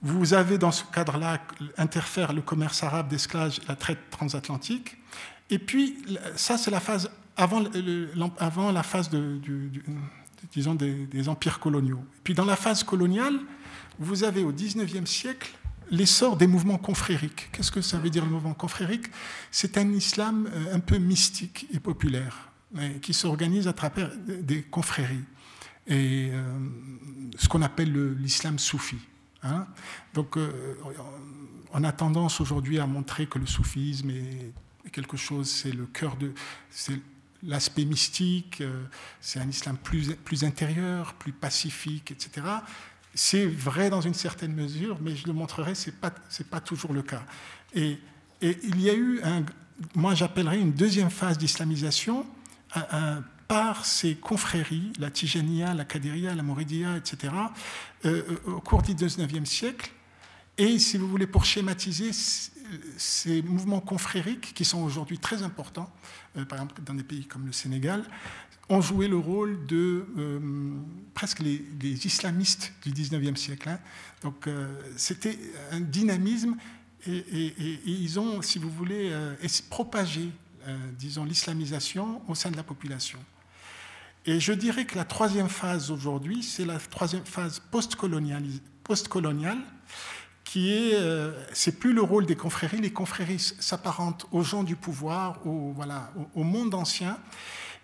Vous 0.00 0.32
avez 0.32 0.56
dans 0.56 0.70
ce 0.72 0.84
cadre-là 0.84 1.42
interfère 1.76 2.32
le 2.32 2.40
commerce 2.40 2.82
arabe 2.82 3.08
d'esclaves, 3.08 3.58
la 3.68 3.76
traite 3.76 3.98
transatlantique. 4.10 4.96
Et 5.50 5.58
puis, 5.58 5.98
ça, 6.34 6.56
c'est 6.56 6.70
la 6.70 6.80
phase 6.80 7.10
avant, 7.36 7.60
la 8.72 8.82
phase 8.82 9.10
de, 9.10 9.38
disons 10.50 10.76
des, 10.76 11.04
des, 11.06 11.28
empires 11.28 11.60
coloniaux. 11.60 12.02
Et 12.16 12.20
puis, 12.24 12.32
dans 12.32 12.46
la 12.46 12.56
phase 12.56 12.84
coloniale, 12.84 13.38
vous 13.98 14.24
avez 14.24 14.44
au 14.44 14.52
XIXe 14.52 15.10
siècle 15.10 15.57
l'essor 15.90 16.36
des 16.36 16.46
mouvements 16.46 16.78
confrériques. 16.78 17.48
Qu'est-ce 17.52 17.70
que 17.70 17.80
ça 17.80 17.98
veut 17.98 18.10
dire 18.10 18.24
le 18.24 18.30
mouvement 18.30 18.54
confrérique? 18.54 19.06
C'est 19.50 19.78
un 19.78 19.90
islam 19.92 20.48
euh, 20.52 20.74
un 20.74 20.80
peu 20.80 20.98
mystique 20.98 21.66
et 21.72 21.80
populaire, 21.80 22.50
qui 23.00 23.14
s'organise 23.14 23.66
à 23.66 23.72
travers 23.72 24.10
des 24.26 24.62
confréries, 24.62 25.24
et 25.86 26.28
euh, 26.32 26.58
ce 27.38 27.48
qu'on 27.48 27.62
appelle 27.62 28.12
l'islam 28.18 28.58
soufi. 28.58 28.98
Hein. 29.42 29.66
Donc, 30.12 30.36
euh, 30.36 30.74
on 31.72 31.82
a 31.84 31.92
tendance 31.92 32.40
aujourd'hui 32.40 32.78
à 32.78 32.86
montrer 32.86 33.26
que 33.26 33.38
le 33.38 33.46
soufisme 33.46 34.10
est 34.10 34.52
quelque 34.92 35.16
chose, 35.16 35.50
c'est 35.50 35.72
le 35.72 35.86
cœur 35.86 36.16
de, 36.16 36.32
l'aspect 37.42 37.84
mystique, 37.84 38.62
c'est 39.20 39.38
un 39.38 39.48
islam 39.48 39.76
plus, 39.76 40.14
plus 40.16 40.44
intérieur, 40.44 41.14
plus 41.14 41.32
pacifique, 41.32 42.10
etc. 42.10 42.46
C'est 43.14 43.46
vrai 43.46 43.90
dans 43.90 44.00
une 44.00 44.14
certaine 44.14 44.54
mesure, 44.54 44.98
mais 45.00 45.16
je 45.16 45.26
le 45.26 45.32
montrerai, 45.32 45.74
ce 45.74 45.90
n'est 45.90 45.96
pas, 45.96 46.12
pas 46.50 46.60
toujours 46.60 46.92
le 46.92 47.02
cas. 47.02 47.22
Et, 47.74 47.98
il 48.40 48.80
y 48.80 48.88
a 48.88 48.94
eu, 48.94 49.20
un, 49.24 49.44
moi 49.96 50.14
j'appellerais 50.14 50.60
une 50.60 50.72
deuxième 50.72 51.10
phase 51.10 51.38
d'islamisation 51.38 52.24
par 53.48 53.86
ces 53.86 54.14
confréries, 54.14 54.92
la 54.98 55.10
Tijania, 55.10 55.74
la 55.74 55.86
Kadiria, 55.86 56.34
la 56.34 56.42
Moridia, 56.42 56.98
etc., 56.98 57.32
euh, 58.04 58.22
euh, 58.46 58.52
au 58.52 58.60
cours 58.60 58.82
du 58.82 58.94
XIXe 58.94 59.48
siècle. 59.48 59.90
Et 60.58 60.78
si 60.78 60.98
vous 60.98 61.08
voulez, 61.08 61.26
pour 61.26 61.46
schématiser, 61.46 62.10
ces 62.96 63.42
mouvements 63.42 63.80
confrériques, 63.80 64.54
qui 64.54 64.64
sont 64.64 64.82
aujourd'hui 64.82 65.18
très 65.18 65.42
importants, 65.42 65.90
euh, 66.36 66.44
par 66.44 66.58
exemple 66.58 66.82
dans 66.82 66.94
des 66.94 67.02
pays 67.02 67.26
comme 67.26 67.46
le 67.46 67.52
Sénégal, 67.52 68.04
ont 68.68 68.80
joué 68.80 69.08
le 69.08 69.16
rôle 69.16 69.66
de 69.66 70.06
euh, 70.18 70.40
presque 71.14 71.40
les, 71.40 71.62
islamistes 71.82 72.72
du 72.84 72.92
19e 72.92 73.36
siècle. 73.36 73.68
Hein. 73.68 73.78
Donc 74.22 74.46
euh, 74.46 74.68
c'était 74.96 75.38
un 75.72 75.80
dynamisme 75.80 76.56
et, 77.06 77.54
ils 77.86 78.18
ont, 78.18 78.42
si 78.42 78.58
vous 78.58 78.70
voulez, 78.70 79.16
propagé, 79.70 80.28
disons, 80.98 81.24
l'islamisation 81.24 82.20
au 82.28 82.34
sein 82.34 82.50
de 82.50 82.56
la 82.56 82.64
population. 82.64 83.18
Et 84.26 84.40
je 84.40 84.52
dirais 84.52 84.84
que 84.84 84.96
la 84.96 85.04
troisième 85.06 85.48
phase 85.48 85.90
aujourd'hui, 85.90 86.42
c'est 86.42 86.66
la 86.66 86.78
troisième 86.78 87.24
phase 87.24 87.62
post-coloniale 87.70 88.44
qui 90.48 90.72
est, 90.72 90.98
c'est 91.52 91.78
plus 91.78 91.92
le 91.92 92.00
rôle 92.00 92.24
des 92.24 92.34
confréries. 92.34 92.80
Les 92.80 92.90
confréries 92.90 93.38
s'apparentent 93.38 94.26
aux 94.32 94.42
gens 94.42 94.62
du 94.62 94.76
pouvoir, 94.76 95.46
au, 95.46 96.42
monde 96.42 96.74
ancien. 96.74 97.18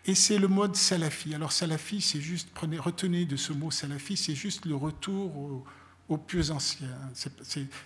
Et 0.07 0.15
c'est 0.15 0.39
le 0.39 0.49
mode 0.49 0.75
salafi. 0.75 1.35
Alors 1.35 1.53
salafi, 1.53 2.01
c'est 2.01 2.23
juste, 2.23 2.49
retenez 2.57 3.27
de 3.27 3.37
ce 3.37 3.53
mot 3.53 3.71
salafi, 3.71 4.17
c'est 4.17 4.35
juste 4.35 4.65
le 4.65 4.77
retour 4.77 5.37
au, 5.37 5.65
au 6.09 6.17
pieux 6.17 6.51
ancien. 6.51 6.89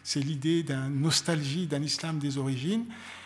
C'est 0.04 0.20
l'idée 0.20 0.62
d'une 0.62 1.00
nostalgie 1.00 1.66
d'un 1.66 1.82
islam 1.82 2.20
des 2.20 2.38
origines. 2.38 2.84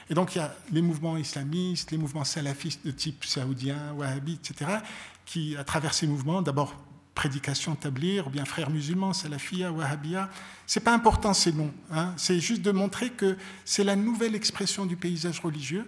Et 0.09 0.15
donc 0.15 0.35
il 0.35 0.39
y 0.39 0.41
a 0.41 0.55
les 0.71 0.83
mouvements 0.83 1.19
islamistes, 1.19 1.91
les 1.91 1.99
mouvements 1.99 2.25
salafistes 2.25 2.85
de 2.85 2.91
type 2.93 3.25
saoudien, 3.25 3.93
wahhabi, 3.93 4.35
etc., 4.35 4.79
qui, 5.27 5.55
à 5.57 5.65
travers 5.65 5.93
ces 5.95 6.07
mouvements, 6.07 6.43
d'abord 6.43 6.75
prédication, 7.15 7.75
tablir, 7.75 8.27
ou 8.27 8.31
bien 8.31 8.45
frères 8.45 8.71
musulmans, 8.71 9.13
salafia, 9.13 9.71
wahhabia, 9.71 10.31
c'est 10.67 10.81
pas 10.81 10.95
important 10.95 11.35
ces 11.35 11.53
noms. 11.53 11.73
Hein. 11.91 12.15
C'est 12.17 12.41
juste 12.41 12.63
de 12.63 12.73
montrer 12.73 13.11
que 13.11 13.37
c'est 13.65 13.85
la 13.85 13.97
nouvelle 13.97 14.35
expression 14.35 14.87
du 14.87 14.97
paysage 14.97 15.41
religieux 15.41 15.87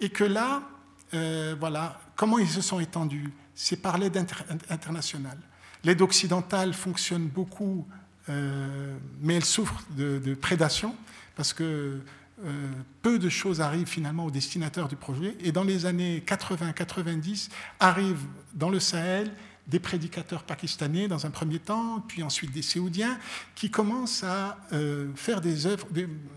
et 0.00 0.08
que 0.08 0.24
là, 0.24 0.62
euh, 1.14 1.54
voilà, 1.58 2.00
comment 2.16 2.38
ils 2.38 2.48
se 2.48 2.60
sont 2.60 2.80
étendus 2.80 3.32
C'est 3.54 3.76
par 3.76 3.98
l'aide 3.98 4.16
internationale. 4.68 5.38
L'aide 5.84 6.02
occidentale 6.02 6.74
fonctionne 6.74 7.26
beaucoup, 7.26 7.86
euh, 8.28 8.96
mais 9.20 9.34
elle 9.34 9.44
souffre 9.44 9.82
de, 9.96 10.34
prédation 10.34 10.94
parce 11.36 11.52
que 11.52 12.00
euh, 12.44 12.70
peu 13.02 13.18
de 13.18 13.28
choses 13.28 13.60
arrivent 13.60 13.88
finalement 13.88 14.26
aux 14.26 14.30
destinataires 14.30 14.88
du 14.88 14.96
projet. 14.96 15.36
Et 15.40 15.52
dans 15.52 15.64
les 15.64 15.86
années 15.86 16.22
80-90, 16.26 17.48
arrivent 17.80 18.26
dans 18.54 18.70
le 18.70 18.80
Sahel 18.80 19.30
des 19.68 19.78
prédicateurs 19.78 20.44
pakistanais 20.44 21.08
dans 21.08 21.26
un 21.26 21.30
premier 21.30 21.58
temps, 21.58 22.02
puis 22.08 22.22
ensuite 22.22 22.52
des 22.52 22.62
Séoudiens, 22.62 23.18
qui 23.54 23.70
commencent 23.70 24.24
à 24.24 24.58
faire 25.14 25.40
des 25.40 25.66
œuvres, 25.66 25.86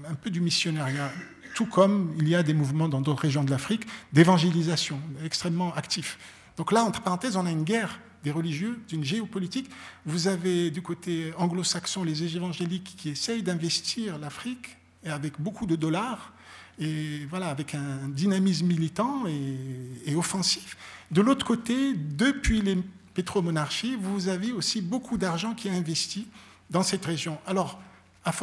un 0.10 0.16
peu 0.16 0.30
du 0.30 0.42
missionnariat 0.42 1.12
tout 1.54 1.66
comme 1.66 2.14
il 2.20 2.28
y 2.28 2.36
a 2.36 2.44
des 2.44 2.54
mouvements 2.54 2.90
dans 2.90 3.02
d'autres 3.02 3.24
régions 3.24 3.44
de 3.44 3.52
l'Afrique 3.52 3.86
d'évangélisation 4.14 5.00
extrêmement 5.24 5.74
actifs. 5.76 6.18
Donc 6.58 6.72
là, 6.72 6.84
entre 6.84 7.02
parenthèses, 7.02 7.36
on 7.36 7.46
a 7.46 7.52
une 7.52 7.64
guerre 7.64 8.00
des 8.24 8.32
religieux, 8.32 8.80
d'une 8.88 9.04
géopolitique. 9.04 9.70
Vous 10.06 10.28
avez 10.28 10.70
du 10.70 10.82
côté 10.82 11.34
anglo-saxon 11.38 12.04
les 12.04 12.36
évangéliques 12.36 12.96
qui 12.98 13.10
essayent 13.10 13.44
d'investir 13.44 14.20
l'Afrique 14.20 14.78
et 15.04 15.10
avec 15.10 15.42
beaucoup 15.42 15.66
de 15.66 15.76
dollars 15.76 16.34
et 16.80 17.26
voilà 17.30 17.48
avec 17.48 17.76
un 17.76 18.08
dynamisme 18.10 18.68
militant 18.68 19.26
et, 19.28 20.16
offensif. 20.16 20.78
De 21.12 21.22
l'autre 21.22 21.46
côté, 21.46 21.94
depuis 21.94 22.62
les 22.62 22.78
pétromonarchies, 23.14 23.96
vous 23.96 24.28
avez 24.28 24.52
aussi 24.52 24.82
beaucoup 24.82 25.18
d'argent 25.18 25.54
qui 25.54 25.68
est 25.68 25.72
investi 25.72 26.28
dans 26.70 26.84
cette 26.84 27.06
région. 27.06 27.38
Alors, 27.46 27.80
a, 28.26 28.34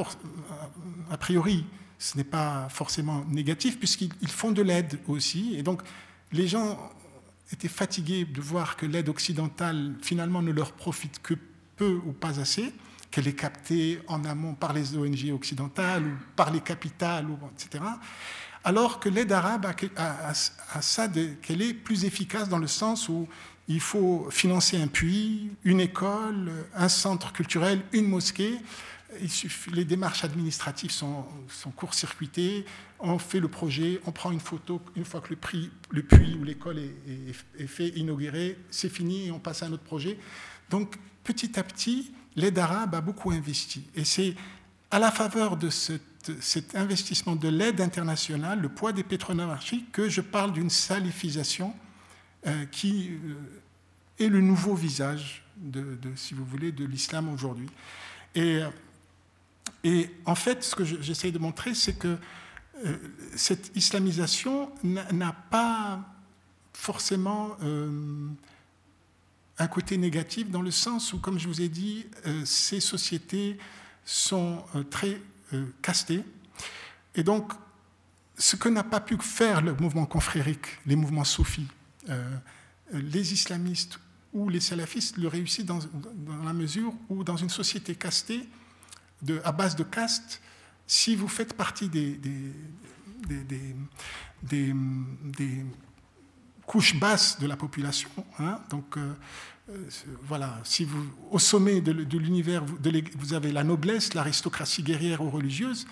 a 1.11 1.17
priori, 1.17 1.65
ce 1.99 2.17
n'est 2.17 2.25
pas 2.25 2.69
forcément 2.71 3.25
négatif, 3.29 3.79
puisqu'ils 3.79 4.29
font 4.29 4.53
de 4.53 4.63
l'aide 4.63 4.99
aussi. 5.09 5.55
Et 5.57 5.63
donc, 5.63 5.83
les 6.33 6.47
gens 6.47 6.79
étaient 7.53 7.69
fatigués 7.69 8.25
de 8.25 8.41
voir 8.41 8.77
que 8.77 8.87
l'aide 8.87 9.09
occidentale, 9.09 9.95
finalement, 10.03 10.43
ne 10.43 10.53
leur 10.53 10.73
profite 10.73 11.21
que 11.23 11.35
peu 11.77 12.01
ou 12.05 12.13
pas 12.13 12.41
assez, 12.41 12.73
qu'elle 13.11 13.27
est 13.27 13.35
captée 13.35 14.01
en 14.07 14.25
amont 14.25 14.55
par 14.55 14.73
les 14.73 14.97
ONG 14.97 15.33
occidentales 15.33 16.05
ou 16.05 16.17
par 16.37 16.51
les 16.51 16.61
capitales, 16.61 17.27
etc. 17.55 17.85
Alors 18.65 19.01
que 19.01 19.09
l'aide 19.09 19.33
arabe 19.33 19.67
a, 19.97 20.35
ça 20.35 21.09
qu'elle 21.43 21.63
est 21.63 21.75
plus 21.75 22.05
efficace 22.05 22.49
dans 22.49 22.59
le 22.59 22.67
sens 22.67 23.09
où 23.09 23.29
il 23.69 23.81
faut 23.81 24.29
financer 24.31 24.81
un 24.81 24.89
puits, 24.89 25.51
une 25.65 25.81
école, 25.81 26.51
un 26.75 26.89
centre 26.89 27.33
culturel, 27.33 27.83
une 27.93 28.09
mosquée 28.09 28.59
les 29.73 29.85
démarches 29.85 30.25
administratives 30.25 30.91
sont, 30.91 31.25
court-circuitées. 31.77 32.65
On 33.01 33.19
fait 33.19 33.41
le 33.41 33.49
projet, 33.49 34.01
on 34.07 34.13
prend 34.13 34.31
une 34.31 34.41
photo. 34.41 34.81
Une 34.97 35.05
fois 35.05 35.21
que 35.21 35.31
le, 35.31 35.39
le 35.91 36.03
puits 36.03 36.37
ou 36.39 36.45
l'école 36.45 36.79
est, 36.79 37.67
fait, 37.67 37.89
inauguré, 37.89 38.59
c'est 38.71 38.89
fini 38.89 39.27
et 39.27 39.31
on 39.31 39.39
passe 39.39 39.63
à 39.63 39.67
un 39.67 39.73
autre 39.73 39.83
projet. 39.83 40.19
Donc, 40.71 40.97
petit 41.25 41.59
à 41.59 41.63
petit, 41.63 42.13
l'aide 42.37 42.59
arabe 42.59 42.95
a 42.95 43.01
beaucoup 43.01 43.31
investi. 43.31 43.89
Et 43.95 44.05
c'est 44.05 44.35
à 44.91 44.99
la 44.99 45.11
faveur 45.11 45.57
de 45.57 45.69
cet 45.71 46.75
investissement 46.75 47.37
de 47.37 47.49
l'aide 47.49 47.81
internationale, 47.81 48.61
le 48.61 48.69
poids 48.69 48.93
des 48.93 49.03
pétromonarchies, 49.03 49.85
que 49.93 50.09
je 50.09 50.21
parle 50.21 50.53
d'une 50.53 50.71
salifisation 50.71 51.75
euh, 52.47 52.65
qui 52.67 53.11
euh, 53.11 54.25
est 54.25 54.29
le 54.29 54.41
nouveau 54.41 54.75
visage, 54.75 55.45
si 56.17 56.35
vous 56.35 56.45
voulez, 56.45 56.73
de 56.73 56.85
l'islam 56.85 57.29
aujourd'hui. 57.29 57.69
Et, 58.35 58.61
et, 59.85 60.11
en 60.25 60.35
fait, 60.35 60.63
ce 60.65 60.75
que 60.75 60.85
j'essaie 60.85 61.33
de 61.33 61.39
montrer, 61.39 61.75
c'est 61.75 61.99
que 61.99 62.17
euh, 62.87 62.97
cette 63.35 63.77
islamisation 63.77 64.71
n'a 64.85 65.33
pas 65.33 66.01
forcément 66.73 67.57
un 69.59 69.67
côté 69.67 69.99
négatif 69.99 70.49
dans 70.49 70.63
le 70.63 70.71
sens 70.71 71.13
où, 71.13 71.19
comme 71.19 71.41
je 71.41 71.49
vous 71.49 71.61
ai 71.61 71.69
dit, 71.69 72.07
ces 72.45 72.79
sociétés 72.79 73.59
sont 74.09 74.65
très 74.91 75.21
castées. 75.83 76.25
Et 77.15 77.23
donc, 77.23 77.53
ce 78.39 78.57
que 78.57 78.71
n'a 78.71 78.85
pas 78.85 79.01
pu 79.01 79.19
faire 79.19 79.61
le 79.61 79.75
mouvement 79.75 80.07
confrérique, 80.07 80.79
les 80.87 80.97
mouvements 80.97 81.25
soufis, 81.25 81.67
euh, 82.09 82.37
les 82.93 83.35
islamistes 83.35 83.99
ou 84.33 84.49
les 84.49 84.61
salafistes 84.61 85.19
le 85.19 85.29
réussissent 85.29 85.67
dans, 85.67 85.81
la 86.45 86.55
mesure 86.55 86.95
où, 87.11 87.23
dans 87.23 87.37
une 87.37 87.51
société 87.51 87.95
castée, 87.95 88.49
à 89.45 89.53
base 89.53 89.77
de 89.77 89.83
caste, 89.83 90.41
si 90.87 91.17
vous 91.17 91.29
faites 91.29 91.53
partie 91.53 91.89
des, 91.89 92.19
couches 96.67 96.99
basses 96.99 97.39
de 97.41 97.47
la 97.47 97.57
population, 97.57 98.11
hein, 98.39 98.61
donc 98.71 98.97
euh, 98.97 99.01
euh, 99.01 99.15
voilà, 100.23 100.59
si 100.65 100.87
au 101.31 101.39
sommet 101.39 101.81
de, 101.81 102.19
l'univers, 102.19 102.65
vous 102.65 103.35
avez 103.35 103.53
la 103.53 103.65
noblesse, 103.65 104.15
l'aristocratie 104.15 104.83
guerrière 104.83 105.21
ou 105.21 105.31
religieuse, 105.31 105.87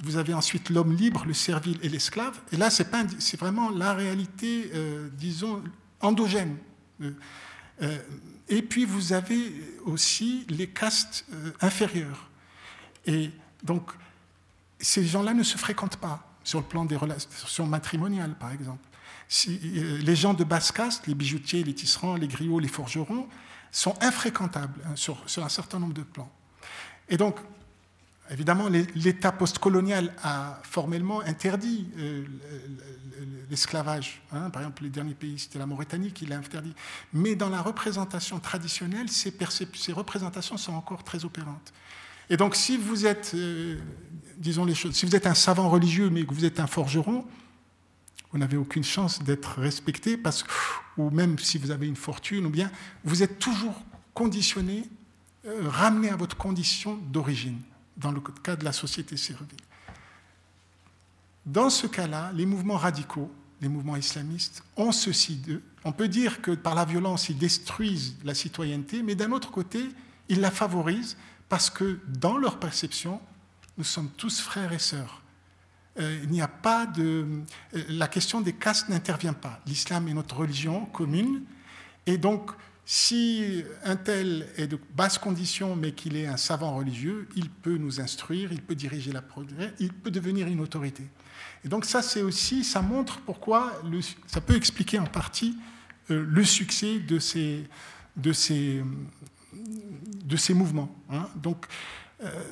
vous 0.00 0.16
avez 0.16 0.32
ensuite 0.32 0.70
l'homme 0.70 0.94
libre, 0.94 1.24
le 1.26 1.34
servile 1.34 1.78
et 1.82 1.88
l'esclave. 1.88 2.40
Et 2.52 2.56
là, 2.56 2.70
c'est, 2.70 2.88
vraiment 3.36 3.70
la 3.70 3.94
réalité, 3.94 4.70
euh, 4.74 5.08
disons, 5.12 5.62
endogène. 6.00 6.56
Euh, 7.00 7.10
euh, 7.82 7.98
et 8.48 8.62
puis, 8.62 8.84
vous 8.84 9.12
avez 9.12 9.52
aussi 9.84 10.46
les 10.48 10.68
castes 10.68 11.26
inférieures. 11.60 12.30
Et 13.06 13.30
donc, 13.62 13.90
ces 14.78 15.04
gens-là 15.04 15.34
ne 15.34 15.42
se 15.42 15.58
fréquentent 15.58 15.96
pas 15.96 16.24
sur 16.44 16.60
le 16.60 16.64
plan 16.64 16.84
des 16.84 16.96
relations 16.96 17.66
matrimoniales, 17.66 18.34
par 18.38 18.52
exemple. 18.52 18.87
Si, 19.28 19.58
les 19.58 20.16
gens 20.16 20.32
de 20.32 20.44
basse 20.44 20.72
caste, 20.72 21.06
les 21.06 21.14
bijoutiers, 21.14 21.62
les 21.62 21.74
tisserands, 21.74 22.16
les 22.16 22.28
griots, 22.28 22.58
les 22.58 22.68
forgerons, 22.68 23.28
sont 23.70 23.94
infréquentables 24.00 24.80
hein, 24.86 24.96
sur, 24.96 25.22
un 25.36 25.48
certain 25.48 25.78
nombre 25.78 25.94
de 25.94 26.02
plans. 26.02 26.30
Et 27.08 27.16
donc, 27.16 27.36
Évidemment, 28.30 28.68
l'État 28.94 29.32
postcolonial 29.32 30.14
a 30.22 30.60
formellement 30.62 31.22
interdit 31.22 31.88
euh, 31.96 32.26
l'esclavage. 33.48 34.20
Hein. 34.32 34.50
Par 34.50 34.60
exemple, 34.60 34.82
les 34.82 34.90
derniers 34.90 35.14
pays, 35.14 35.38
c'était 35.38 35.58
la 35.58 35.64
Mauritanie 35.64 36.12
qui 36.12 36.26
l'a 36.26 36.36
interdit. 36.36 36.74
Mais 37.14 37.36
dans 37.36 37.48
la 37.48 37.62
représentation 37.62 38.38
traditionnelle, 38.38 39.08
ces, 39.08 39.32
ces, 39.74 39.92
représentations 39.92 40.58
sont 40.58 40.74
encore 40.74 41.04
très 41.04 41.24
opérantes. 41.24 41.72
Et 42.28 42.36
donc, 42.36 42.54
si 42.54 42.76
vous 42.76 43.06
êtes, 43.06 43.32
euh, 43.34 43.78
disons 44.36 44.66
les 44.66 44.74
choses, 44.74 44.94
si 44.94 45.06
vous 45.06 45.16
êtes 45.16 45.26
un 45.26 45.34
savant 45.34 45.70
religieux, 45.70 46.10
mais 46.10 46.26
que 46.26 46.34
vous 46.34 46.44
êtes 46.44 46.60
un 46.60 46.66
forgeron, 46.66 47.24
vous 48.32 48.38
n'avez 48.38 48.56
aucune 48.56 48.84
chance 48.84 49.22
d'être 49.22 49.58
respecté, 49.58 50.16
parce, 50.16 50.44
ou 50.96 51.10
même 51.10 51.38
si 51.38 51.58
vous 51.58 51.70
avez 51.70 51.86
une 51.86 51.96
fortune, 51.96 52.46
ou 52.46 52.50
bien 52.50 52.70
vous 53.04 53.22
êtes 53.22 53.38
toujours 53.38 53.82
conditionné, 54.14 54.88
euh, 55.46 55.68
ramené 55.68 56.10
à 56.10 56.16
votre 56.16 56.36
condition 56.36 56.96
d'origine 56.96 57.58
dans 57.96 58.12
le 58.12 58.20
cas 58.20 58.56
de 58.56 58.64
la 58.64 58.72
société 58.72 59.16
servile. 59.16 59.58
Dans 61.46 61.70
ce 61.70 61.86
cas-là, 61.86 62.30
les 62.34 62.44
mouvements 62.44 62.76
radicaux, 62.76 63.30
les 63.60 63.68
mouvements 63.68 63.96
islamistes, 63.96 64.62
ont 64.76 64.92
ceci 64.92 65.36
d'eux. 65.36 65.62
On 65.84 65.92
peut 65.92 66.08
dire 66.08 66.42
que 66.42 66.50
par 66.50 66.74
la 66.74 66.84
violence, 66.84 67.28
ils 67.28 67.38
détruisent 67.38 68.16
la 68.24 68.34
citoyenneté, 68.34 69.02
mais 69.02 69.14
d'un 69.14 69.32
autre 69.32 69.50
côté, 69.50 69.88
ils 70.28 70.40
la 70.40 70.50
favorisent 70.50 71.16
parce 71.48 71.70
que 71.70 72.00
dans 72.06 72.36
leur 72.36 72.58
perception, 72.58 73.20
nous 73.78 73.84
sommes 73.84 74.10
tous 74.10 74.40
frères 74.40 74.72
et 74.72 74.78
sœurs. 74.78 75.22
Euh, 75.98 76.20
il 76.22 76.30
n'y 76.30 76.42
a 76.42 76.48
pas 76.48 76.86
de. 76.86 77.26
Euh, 77.74 77.82
la 77.88 78.08
question 78.08 78.40
des 78.40 78.52
castes 78.52 78.88
n'intervient 78.88 79.32
pas. 79.32 79.60
L'islam 79.66 80.08
est 80.08 80.14
notre 80.14 80.36
religion 80.36 80.86
commune, 80.86 81.42
et 82.06 82.18
donc 82.18 82.52
si 82.90 83.62
un 83.84 83.96
tel 83.96 84.48
est 84.56 84.66
de 84.66 84.78
basse 84.96 85.18
condition, 85.18 85.76
mais 85.76 85.92
qu'il 85.92 86.16
est 86.16 86.26
un 86.26 86.38
savant 86.38 86.74
religieux, 86.74 87.28
il 87.36 87.50
peut 87.50 87.76
nous 87.76 88.00
instruire, 88.00 88.50
il 88.50 88.62
peut 88.62 88.74
diriger 88.74 89.12
la 89.12 89.20
progrès, 89.20 89.74
il 89.78 89.92
peut 89.92 90.10
devenir 90.10 90.46
une 90.46 90.60
autorité. 90.60 91.04
Et 91.64 91.68
donc 91.68 91.84
ça, 91.84 92.00
c'est 92.00 92.22
aussi, 92.22 92.64
ça 92.64 92.80
montre 92.80 93.20
pourquoi, 93.20 93.74
ça 94.26 94.40
peut 94.40 94.56
expliquer 94.56 94.98
en 94.98 95.06
partie 95.06 95.54
euh, 96.10 96.24
le 96.26 96.44
succès 96.44 96.98
de 96.98 97.18
ces, 97.18 97.68
de 98.16 98.32
ces, 98.32 98.82
de 99.52 100.36
ces 100.36 100.54
mouvements. 100.54 100.96
Hein. 101.10 101.28
Donc, 101.36 101.66
euh, 102.22 102.42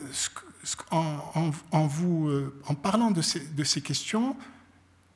en, 0.91 1.87
vous, 1.87 2.29
euh, 2.29 2.61
en 2.67 2.75
parlant 2.75 3.11
de 3.11 3.23
ces, 3.23 3.81
questions, 3.81 4.37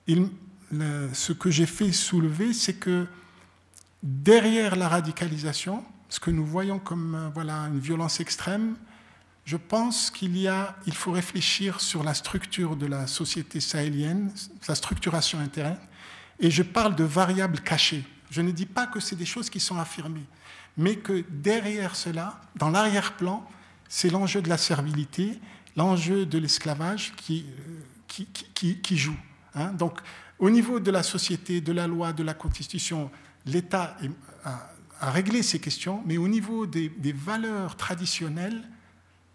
ce 0.08 1.32
que 1.32 1.50
j'ai 1.50 1.66
fait 1.66 1.92
soulever, 1.92 2.52
c'est 2.52 2.74
que 2.74 3.06
derrière 4.02 4.76
la 4.76 4.88
radicalisation, 4.88 5.84
ce 6.08 6.20
que 6.20 6.30
nous 6.30 6.44
voyons 6.44 6.78
comme 6.78 7.14
euh, 7.14 7.28
voilà, 7.32 7.68
une 7.68 7.78
violence 7.78 8.20
extrême, 8.20 8.76
je 9.44 9.56
pense 9.56 10.10
qu'il 10.10 10.36
y 10.36 10.48
a, 10.48 10.76
il 10.86 10.94
faut 10.94 11.12
réfléchir 11.12 11.80
sur 11.80 12.02
la 12.02 12.14
structure 12.14 12.76
de 12.76 12.86
la 12.86 13.06
société 13.06 13.60
sahélienne, 13.60 14.32
sa 14.60 14.74
structuration 14.74 15.38
interne, 15.38 15.78
et 16.38 16.50
je 16.50 16.62
parle 16.62 16.94
de 16.94 17.04
variables 17.04 17.60
cachées. 17.60 18.04
Je 18.30 18.42
ne 18.42 18.50
dis 18.50 18.66
pas 18.66 18.86
que 18.86 19.00
c'est 19.00 19.16
des 19.16 19.26
choses 19.26 19.50
qui 19.50 19.60
sont 19.60 19.76
affirmées, 19.76 20.26
mais 20.76 20.96
que 20.96 21.24
derrière 21.30 21.96
cela, 21.96 22.40
dans 22.56 22.70
l'arrière-plan, 22.70 23.46
c'est 23.90 24.08
l'enjeu 24.08 24.40
de 24.40 24.48
la 24.48 24.56
servilité, 24.56 25.38
l'enjeu 25.76 26.24
de 26.24 26.38
l'esclavage 26.38 27.12
qui, 27.16 27.44
euh, 27.68 28.24
qui, 28.54 28.96
joue. 28.96 29.16
Hein. 29.54 29.72
Donc, 29.72 29.98
au 30.38 30.48
niveau 30.48 30.78
de 30.78 30.92
la 30.92 31.02
société, 31.02 31.60
de 31.60 31.72
la 31.72 31.88
loi, 31.88 32.12
de 32.12 32.22
la 32.22 32.32
constitution, 32.32 33.10
l'État 33.44 33.96
a, 34.44 35.10
réglé 35.10 35.42
ces 35.42 35.58
questions, 35.58 36.02
mais 36.06 36.18
au 36.18 36.28
niveau 36.28 36.66
des, 36.66 36.92
valeurs 37.12 37.76
traditionnelles, 37.76 38.62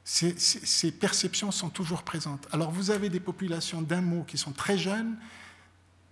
ces, 0.06 0.91
perceptions 0.91 1.51
sont 1.51 1.70
toujours 1.70 2.03
présentes. 2.03 2.47
Alors 2.51 2.72
vous 2.72 2.91
avez 2.91 3.10
des 3.10 3.20
populations 3.20 3.82
d'un 3.82 4.01
mot 4.01 4.24
qui 4.24 4.38
sont 4.38 4.51
très 4.51 4.78
jeunes, 4.78 5.18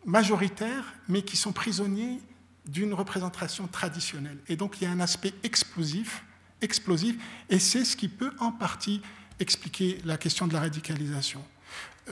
majoritaires, 0.05 0.95
mais 1.07 1.21
qui 1.21 1.37
sont 1.37 1.53
prisonniers 1.53 2.19
d'une 2.65 2.93
représentation 2.93 3.67
traditionnelle. 3.67 4.39
Et 4.47 4.57
donc 4.57 4.81
il 4.81 4.85
y 4.85 4.87
a 4.87 4.91
un 4.91 4.99
aspect 4.99 5.33
explosif, 5.43 6.25
explosif 6.63 7.15
et 7.49 7.59
c'est 7.59 7.85
ce 7.85 7.95
qui 7.95 8.07
peut 8.07 8.31
en 8.39 8.51
partie 8.51 9.01
expliquer 9.39 9.99
la 10.05 10.17
question 10.17 10.47
de 10.47 10.53
la 10.53 10.61
radicalisation. 10.61 11.43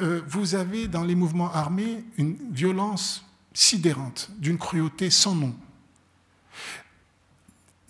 Euh, 0.02 0.22
vous 0.28 0.56
avez 0.56 0.88
dans 0.88 1.04
les 1.04 1.16
mouvements 1.16 1.54
armés 1.54 2.04
une 2.18 2.38
violence 2.52 3.26
sidérante, 3.54 4.32
d'une 4.38 4.58
cruauté 4.58 5.10
sans 5.10 5.36
nom 5.36 5.56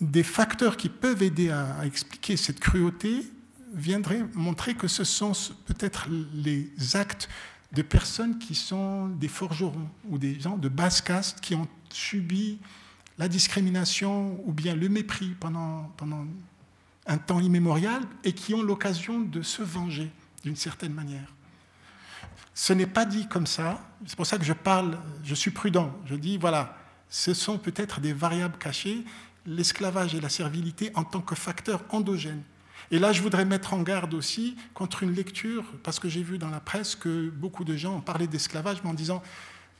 des 0.02 0.24
facteurs 0.24 0.76
qui 0.76 0.88
peuvent 0.88 1.22
aider 1.22 1.50
à, 1.50 1.86
expliquer 1.86 2.36
cette 2.36 2.58
cruauté 2.58 3.24
viendraient 3.72 4.24
montrer 4.34 4.74
que 4.74 4.88
ce 4.88 5.04
sont 5.04 5.32
peut-être 5.64 6.08
les 6.34 6.70
actes 6.94 7.28
de 7.72 7.80
personnes 7.80 8.38
qui 8.38 8.54
sont 8.54 9.08
des 9.08 9.28
forgerons 9.28 9.88
ou 10.10 10.18
des 10.18 10.38
gens 10.40 10.58
de 10.58 10.68
basse 10.68 11.00
caste 11.00 11.40
qui 11.40 11.54
ont 11.54 11.68
subi 11.88 12.58
la 13.16 13.28
discrimination 13.28 14.40
ou 14.44 14.52
bien 14.52 14.74
le 14.74 14.88
mépris 14.88 15.34
pendant, 15.38 15.84
pendant 15.96 16.26
un 17.06 17.18
temps 17.18 17.40
immémorial 17.40 18.02
et 18.24 18.32
qui 18.32 18.54
ont 18.54 18.62
l'occasion 18.62 19.20
de 19.20 19.42
se 19.42 19.62
venger 19.62 20.10
d'une 20.44 20.56
certaine 20.56 20.92
manière. 20.92 21.34
Ce 22.54 22.72
n'est 22.72 22.86
pas 22.86 23.04
dit 23.04 23.28
comme 23.28 23.46
ça, 23.46 23.80
c'est 24.06 24.16
pour 24.16 24.26
ça 24.26 24.38
que 24.38 24.44
je 24.44 24.52
parle, 24.52 24.98
je 25.24 25.34
suis 25.34 25.50
prudent, 25.50 25.92
je 26.04 26.14
dis 26.14 26.38
voilà, 26.38 26.76
ce 27.08 27.34
sont 27.34 27.58
peut-être 27.58 28.00
des 28.00 28.12
variables 28.12 28.58
cachées 28.58 29.04
l'esclavage 29.46 30.14
et 30.14 30.20
la 30.20 30.28
servilité 30.28 30.90
en 30.94 31.04
tant 31.04 31.20
que 31.20 31.34
facteur 31.34 31.82
endogène. 31.90 32.42
Et 32.90 32.98
là, 32.98 33.12
je 33.12 33.22
voudrais 33.22 33.44
mettre 33.44 33.74
en 33.74 33.82
garde 33.82 34.12
aussi 34.14 34.56
contre 34.74 35.02
une 35.02 35.12
lecture, 35.12 35.64
parce 35.82 35.98
que 35.98 36.08
j'ai 36.08 36.22
vu 36.22 36.38
dans 36.38 36.50
la 36.50 36.60
presse 36.60 36.94
que 36.94 37.30
beaucoup 37.30 37.64
de 37.64 37.76
gens 37.76 37.96
ont 37.96 38.00
parlé 38.00 38.26
d'esclavage, 38.26 38.78
mais 38.84 38.90
en 38.90 38.94
disant 38.94 39.22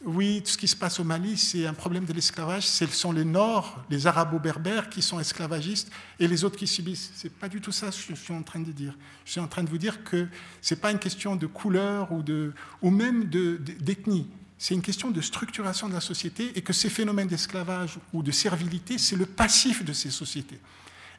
oui, 0.05 0.43
tout 0.45 0.51
ce 0.51 0.59
qui 0.59 0.67
se 0.67 0.75
passe 0.75 0.99
au 0.99 1.05
Mali, 1.05 1.37
c'est 1.37 1.67
un 1.67 1.75
problème 1.75 2.05
de 2.05 2.13
l'esclavage. 2.13 2.67
Ce 2.67 2.87
sont 2.87 3.13
les 3.13 3.25
Nords, 3.25 3.85
les 3.89 4.07
Arabo-Berbères 4.07 4.89
qui 4.89 5.01
sont 5.01 5.21
esclavagistes 5.21 5.91
et 6.19 6.27
les 6.27 6.45
autres 6.45 6.57
qui 6.57 6.67
subissent. 6.67 7.13
Ce 7.15 7.25
n'est 7.25 7.33
pas 7.33 7.49
du 7.49 7.61
tout 7.61 7.71
ça 7.71 7.89
que 7.89 7.97
je 8.11 8.15
suis 8.15 8.35
en 8.35 8.43
train 8.43 8.61
de 8.61 8.73
dire. 8.73 8.97
Je 9.25 9.33
suis 9.33 9.41
en 9.41 9.47
train 9.47 9.63
de 9.63 9.71
vous 9.71 9.79
dire 9.79 10.03
que 10.03 10.27
ce 10.61 10.75
n'est 10.75 10.81
pas 10.81 10.91
une 10.91 10.99
question 10.99 11.37
de 11.37 11.47
couleur 11.47 12.11
ou, 12.11 12.23
de, 12.23 12.53
ou 12.81 12.91
même 12.91 13.27
d'ethnie 13.27 14.27
c'est 14.59 14.75
une 14.75 14.83
question 14.83 15.11
de 15.11 15.21
structuration 15.21 15.89
de 15.89 15.95
la 15.95 16.01
société 16.01 16.53
et 16.55 16.63
que 16.63 16.73
ces 16.73 16.89
phénomènes 16.89 17.27
d'esclavage 17.27 17.99
ou 18.13 18.23
de 18.23 18.31
servilité, 18.31 18.97
c'est 18.97 19.17
le 19.17 19.27
passif 19.27 19.85
de 19.85 19.93
ces 19.93 20.11
sociétés. 20.11 20.61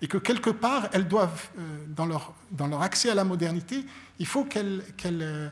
et 0.01 0.07
que 0.07 0.17
quelque 0.17 0.49
part, 0.49 0.87
elles 0.93 1.09
doivent, 1.09 1.49
dans, 1.89 2.05
leur, 2.05 2.33
dans 2.51 2.67
leur 2.67 2.81
accès 2.81 3.09
à 3.09 3.15
la 3.15 3.25
modernité, 3.25 3.83
il 4.17 4.25
faut 4.25 4.45
qu'elles 4.45 5.51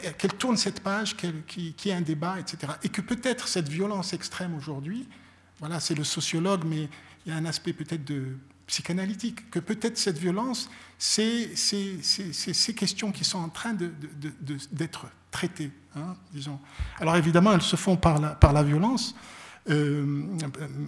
ben, 0.00 0.30
tournent 0.38 0.56
cette 0.56 0.80
page, 0.80 1.16
qu'il 1.16 1.74
y 1.84 1.88
ait 1.88 1.92
un 1.92 2.00
débat, 2.00 2.38
etc. 2.38 2.72
Et 2.82 2.88
que 2.88 3.00
peut-être 3.00 3.48
cette 3.48 3.68
violence 3.68 4.12
extrême 4.12 4.54
aujourd'hui, 4.54 5.08
voilà, 5.60 5.80
c'est 5.80 5.94
le 5.94 6.04
sociologue, 6.04 6.64
mais 6.64 6.88
il 7.24 7.32
y 7.32 7.34
a 7.34 7.36
un 7.36 7.44
aspect 7.44 7.72
peut-être 7.72 8.04
de 8.04 8.36
psychanalytique, 8.66 9.50
que 9.50 9.58
peut-être 9.58 9.98
cette 9.98 10.18
violence, 10.18 10.70
c'est 10.98 11.54
ces 11.56 12.74
questions 12.74 13.12
qui 13.12 13.24
sont 13.24 13.38
en 13.38 13.48
train 13.48 13.74
d'être 13.74 15.06
traitées, 15.30 15.70
hein, 15.94 16.14
disons. 16.32 16.58
Alors 16.98 17.16
évidemment, 17.16 17.52
elles 17.52 17.62
se 17.62 17.76
font 17.76 17.96
par 17.96 18.20
la 18.20 18.62
violence, 18.62 19.14
euh, 19.70 20.24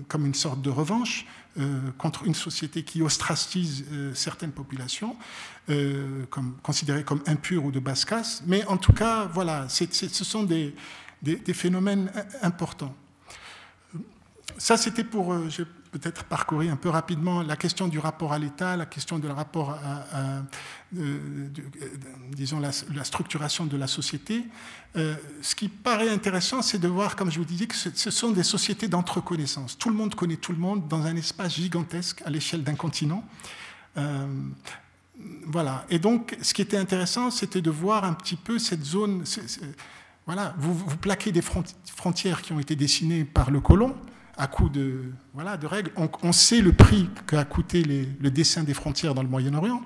comme 0.08 0.26
une 0.26 0.34
sorte 0.34 0.60
de 0.60 0.68
revanche 0.68 1.26
euh, 1.60 1.78
contre 1.96 2.24
une 2.24 2.34
société 2.34 2.82
qui 2.82 3.02
ostracise 3.02 3.84
euh, 3.92 4.12
certaines 4.14 4.50
populations, 4.50 5.16
considérées 6.62 7.04
comme 7.04 7.22
impures 7.26 7.64
ou 7.64 7.70
de 7.70 7.78
basse 7.78 8.04
casse. 8.04 8.42
Mais 8.46 8.64
en 8.66 8.76
tout 8.76 8.92
cas, 8.92 9.26
voilà, 9.32 9.68
ce 9.68 10.08
sont 10.24 10.42
des, 10.42 10.74
phénomènes 11.54 12.10
importants. 12.42 12.94
Ça, 14.58 14.76
c'était 14.76 15.04
pour, 15.04 15.34
peut-être 15.94 16.24
parcourir 16.24 16.72
un 16.72 16.76
peu 16.76 16.88
rapidement 16.88 17.42
la 17.42 17.54
question 17.54 17.86
du 17.86 18.00
rapport 18.00 18.32
à 18.32 18.38
l'État, 18.40 18.76
la 18.76 18.84
question 18.84 19.20
du 19.20 19.28
rapport 19.28 19.70
à, 19.70 20.42
euh, 20.96 21.48
disons, 22.32 22.58
la, 22.58 22.72
structuration 23.04 23.64
de 23.64 23.76
la 23.76 23.86
société. 23.86 24.44
Euh, 24.96 25.14
ce 25.40 25.54
qui 25.54 25.68
paraît 25.68 26.08
intéressant, 26.08 26.62
c'est 26.62 26.80
de 26.80 26.88
voir, 26.88 27.14
comme 27.14 27.30
je 27.30 27.38
vous 27.38 27.44
disais, 27.44 27.66
que 27.66 27.76
ce, 27.76 28.10
sont 28.10 28.32
des 28.32 28.42
sociétés 28.42 28.88
d'entreconnaissance. 28.88 29.78
Tout 29.78 29.88
le 29.88 29.94
monde 29.94 30.16
connaît 30.16 30.36
tout 30.36 30.50
le 30.50 30.58
monde 30.58 30.88
dans 30.88 31.06
un 31.06 31.14
espace 31.14 31.54
gigantesque 31.54 32.22
à 32.26 32.30
l'échelle 32.30 32.64
d'un 32.64 32.74
continent. 32.74 33.22
voilà. 35.46 35.86
Et 35.90 36.00
donc, 36.00 36.36
ce 36.42 36.52
qui 36.54 36.62
était 36.62 36.76
intéressant, 36.76 37.30
c'était 37.30 37.62
de 37.62 37.70
voir 37.70 38.02
un 38.02 38.14
petit 38.14 38.36
peu 38.36 38.58
cette 38.58 38.84
zone. 38.84 39.22
voilà, 40.26 40.56
vous 40.58 40.96
plaquez 40.96 41.30
des 41.30 41.42
frontières 41.42 42.42
qui 42.42 42.52
ont 42.52 42.58
été 42.58 42.74
dessinées 42.74 43.24
par 43.24 43.52
le 43.52 43.60
colon 43.60 43.94
à 44.36 44.46
coup 44.46 44.68
de, 44.68 45.02
voilà, 45.32 45.56
de 45.56 45.66
règles. 45.66 45.90
On, 46.22 46.32
sait 46.32 46.60
le 46.60 46.72
prix 46.72 47.08
qu'a 47.26 47.44
coûté 47.44 47.82
le 47.82 48.30
dessin 48.30 48.64
des 48.64 48.74
frontières 48.74 49.14
dans 49.14 49.22
le 49.22 49.28
Moyen-Orient. 49.28 49.82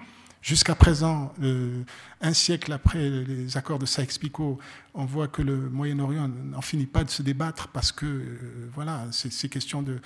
Jusqu'à 0.49 0.75
présent, 0.75 1.35
euh, 1.43 1.83
un 2.23 2.33
siècle 2.33 2.73
après 2.73 3.11
les 3.11 3.59
accords 3.59 3.79
de 3.79 3.85
Sykes-Picot, 3.85 4.59
on 4.95 5.05
voit 5.05 5.29
que 5.29 5.43
le 5.43 5.69
Moyen-Orient 5.69 6.27
n'en 6.27 6.63
finit 6.63 6.87
pas 6.87 7.05
de 7.05 7.11
se 7.11 7.21
débattre 7.21 7.69
parce 7.69 7.93
que 7.93 8.07
euh, 8.07 8.71
voilà, 8.75 9.05
ces, 9.11 9.51
questions 9.51 9.83
de, 9.83 10.01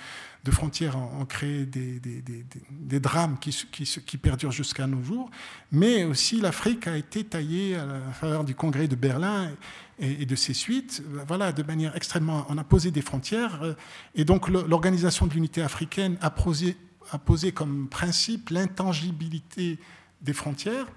frontières 0.51 0.97
ont, 0.97 1.23
créé 1.23 1.65
des, 1.65 2.99
drames 2.99 3.37
qui 3.39 4.17
perdurent 4.17 4.51
jusqu'à 4.51 4.85
nos 4.85 5.01
jours. 5.01 5.31
Mais 5.71 6.03
aussi 6.03 6.41
l'Afrique 6.41 6.87
a 6.87 6.97
été 6.97 7.23
taillée 7.23 7.77
à 7.77 7.85
la 7.85 8.11
faveur 8.11 8.43
du 8.43 8.53
congrès 8.53 8.89
de 8.89 8.97
Berlin 8.97 9.49
et, 9.97 10.25
de 10.25 10.35
ses 10.35 10.53
suites, 10.53 11.01
voilà, 11.25 11.53
de 11.53 11.63
manière 11.63 11.95
extrêmement. 11.95 12.45
On 12.49 12.57
a 12.57 12.65
posé 12.65 12.91
des 12.91 13.01
frontières, 13.01 13.63
euh, 13.63 13.75
et 14.13 14.25
donc 14.25 14.49
l'Organisation 14.49 15.25
de 15.25 15.33
l'unité 15.35 15.61
africaine 15.61 16.17
a 16.19 16.29
posé, 16.29 16.75
a 17.11 17.17
posé 17.17 17.53
comme 17.53 17.87
principe 17.87 18.49
l'intangibilité 18.49 19.79
des 20.23 20.33
frontières. 20.33 20.87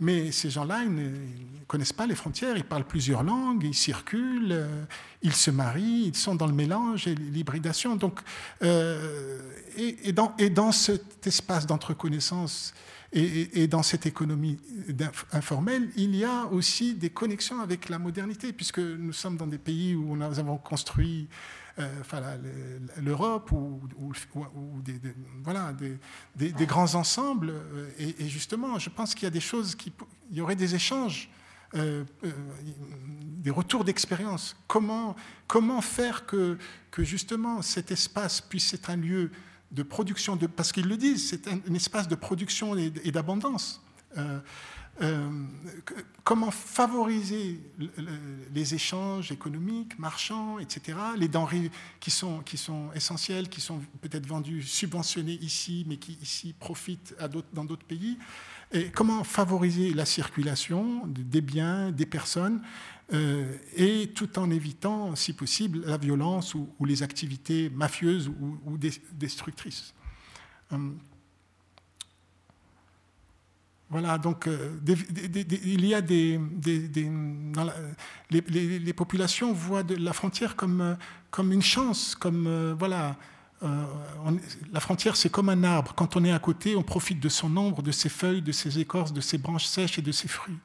Mais 0.00 0.32
ces 0.32 0.50
gens-là, 0.50 0.82
ils 0.82 0.92
ne 0.92 1.10
connaissent 1.68 1.92
pas 1.92 2.06
les 2.06 2.16
frontières, 2.16 2.56
ils 2.56 2.64
parlent 2.64 2.86
plusieurs 2.86 3.22
langues, 3.22 3.62
ils 3.62 3.74
circulent, 3.74 4.50
euh, 4.50 4.84
ils 5.22 5.34
se 5.34 5.50
marient, 5.52 6.06
ils 6.06 6.16
sont 6.16 6.34
dans 6.34 6.48
le 6.48 6.52
mélange 6.52 7.06
et 7.06 7.14
l'hybridation. 7.14 7.94
Donc, 7.94 8.18
euh, 8.64 9.38
et, 9.76 10.08
et, 10.08 10.12
dans, 10.12 10.34
et, 10.38 10.52
cet 10.72 11.24
espace 11.26 11.66
d'entreconnaissance 11.66 12.74
et, 13.12 13.66
dans 13.68 13.82
cette 13.82 14.06
économie 14.06 14.58
informelle, 15.32 15.90
il 15.96 16.16
y 16.16 16.24
a 16.24 16.46
aussi 16.46 16.94
des 16.94 17.10
connexions 17.10 17.60
avec 17.60 17.88
la 17.88 17.98
modernité, 17.98 18.52
puisque 18.52 18.78
nous 18.78 19.12
sommes 19.12 19.36
dans 19.36 19.46
des 19.46 19.58
pays 19.58 19.94
où 19.94 20.16
nous 20.16 20.38
avons 20.38 20.56
construit 20.56 21.28
enfin, 22.00 22.20
l'Europe 23.00 23.50
ou, 23.52 23.80
des, 24.84 25.00
voilà, 25.42 25.74
des, 26.36 26.66
grands 26.66 26.94
ensembles. 26.94 27.50
Euh, 27.50 27.90
et, 27.98 28.28
justement, 28.28 28.78
je 28.78 28.90
pense 28.90 29.14
qu'il 29.14 29.24
y 29.24 29.26
a 29.26 29.30
des 29.30 29.40
choses, 29.40 29.74
qui, 29.74 29.92
il 30.30 30.38
y 30.38 30.40
aurait 30.40 30.56
des 30.56 30.74
échanges. 30.74 31.30
Euh, 31.74 32.04
des 33.42 33.50
retours 33.50 33.82
d'expérience. 33.82 34.54
Comment, 34.66 35.16
comment 35.46 35.80
faire 35.80 36.26
que, 36.26 36.58
que 36.90 37.02
justement 37.02 37.62
cet 37.62 37.90
espace 37.90 38.42
puisse 38.42 38.74
être 38.74 38.90
un 38.90 38.96
lieu 38.96 39.30
de 39.72 39.82
production, 39.82 40.36
de, 40.36 40.46
parce 40.46 40.70
qu'ils 40.70 40.86
le 40.86 40.96
disent, 40.96 41.30
c'est 41.30 41.48
un, 41.48 41.74
espace 41.74 42.08
de 42.08 42.14
production 42.14 42.76
et, 42.76 42.90
d'abondance. 43.10 43.82
Euh, 44.18 44.38
euh, 45.00 45.30
comment 46.22 46.50
favoriser 46.50 47.58
les 48.54 48.74
échanges 48.74 49.32
économiques, 49.32 49.98
marchands, 49.98 50.58
etc., 50.58 50.98
les 51.16 51.28
denrées 51.28 51.70
qui 51.98 52.10
sont, 52.10 52.42
essentielles, 52.94 53.48
qui 53.48 53.60
sont 53.62 53.80
peut-être 54.02 54.26
vendues, 54.26 54.62
subventionnées 54.62 55.38
ici, 55.40 55.84
mais 55.88 55.96
qui 55.96 56.18
ici 56.20 56.54
profitent 56.58 57.14
dans 57.54 57.64
d'autres 57.64 57.86
pays, 57.86 58.18
et 58.70 58.90
comment 58.90 59.24
favoriser 59.24 59.92
la 59.94 60.04
circulation 60.04 61.06
des 61.06 61.40
biens, 61.40 61.90
des 61.90 62.06
personnes, 62.06 62.62
euh, 63.12 63.56
et 63.76 64.10
tout 64.14 64.38
en 64.38 64.50
évitant, 64.50 65.16
si 65.16 65.32
possible, 65.32 65.82
la 65.86 65.96
violence 65.96 66.54
ou, 66.54 66.68
les 66.84 67.02
activités 67.02 67.70
mafieuses 67.70 68.28
ou, 68.28 68.78
destructrices? 69.12 69.94
Hum. 70.70 70.98
Voilà, 73.92 74.18
donc 74.18 74.48
euh, 74.48 74.78
il 74.86 75.84
y 75.86 75.94
a 75.94 76.00
des. 76.00 76.40
les, 78.30 78.92
populations 78.92 79.52
voient 79.52 79.82
de 79.82 79.94
la 79.94 80.12
frontière 80.12 80.56
comme, 80.56 80.96
comme 81.30 81.52
une 81.52 81.62
chance, 81.62 82.14
comme. 82.14 82.46
Euh, 82.46 82.74
voilà. 82.76 83.16
la 84.72 84.80
frontière, 84.80 85.14
c'est 85.14 85.30
comme 85.30 85.48
un 85.50 85.62
arbre. 85.62 85.92
Quand 85.94 86.16
on 86.16 86.24
est 86.24 86.32
à 86.32 86.38
côté, 86.38 86.74
on 86.74 86.82
profite 86.82 87.20
de 87.20 87.28
son 87.28 87.56
ombre, 87.56 87.82
de 87.82 87.92
ses 87.92 88.08
feuilles, 88.08 88.42
de 88.42 88.52
ses 88.52 88.80
écorces, 88.80 89.12
de 89.12 89.20
ses 89.20 89.38
branches 89.38 89.66
sèches 89.66 89.98
et 89.98 90.02
de 90.02 90.12
ses 90.12 90.26
fruits. 90.26 90.58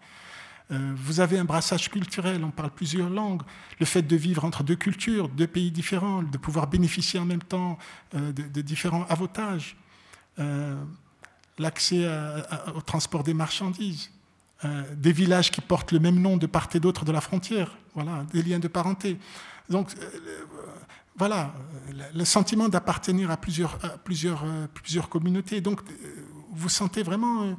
Euh, 0.72 0.94
vous 0.96 1.20
avez 1.20 1.38
un 1.38 1.46
brassage 1.46 1.90
culturel, 1.90 2.44
on 2.44 2.52
parle 2.52 2.72
plusieurs 2.72 3.10
langues. 3.10 3.42
Le 3.80 3.86
fait 3.86 4.02
de 4.02 4.16
vivre 4.16 4.44
entre 4.44 4.64
deux 4.64 4.76
cultures, 4.76 5.30
deux 5.30 5.48
pays 5.48 5.72
différents, 5.72 6.24
de 6.24 6.38
pouvoir 6.38 6.68
bénéficier 6.68 7.20
en 7.20 7.26
même 7.26 7.42
temps 7.42 7.78
euh, 8.16 8.32
de, 8.34 8.62
différents 8.62 9.06
avantages. 9.10 9.78
Euh, 11.60 11.64
l'accès 11.64 12.08
au 12.76 12.82
transport 12.82 13.24
des 13.24 13.34
marchandises. 13.34 14.12
des 14.96 15.12
villages 15.12 15.52
qui 15.52 15.62
portent 15.62 15.92
le 15.92 16.00
même 16.00 16.20
nom 16.20 16.38
de 16.38 16.48
part 16.48 16.68
et 16.74 16.80
d'autre 16.80 17.06
de 17.06 17.12
la 17.12 17.22
frontière. 17.22 17.78
Voilà, 17.94 18.26
des 18.34 18.44
liens 18.44 18.60
de 18.60 18.68
parenté. 18.68 19.18
Donc, 19.70 19.92
voilà, 21.16 21.54
le 22.14 22.26
sentiment 22.26 22.70
d'appartenir 22.70 23.30
à 23.32 23.38
plusieurs, 23.38 23.78
plusieurs, 24.04 24.44
plusieurs 24.74 25.10
communautés. 25.10 25.62
Donc, 25.62 25.82
vous 26.52 26.70
sentez 26.70 27.04
vraiment 27.04 27.56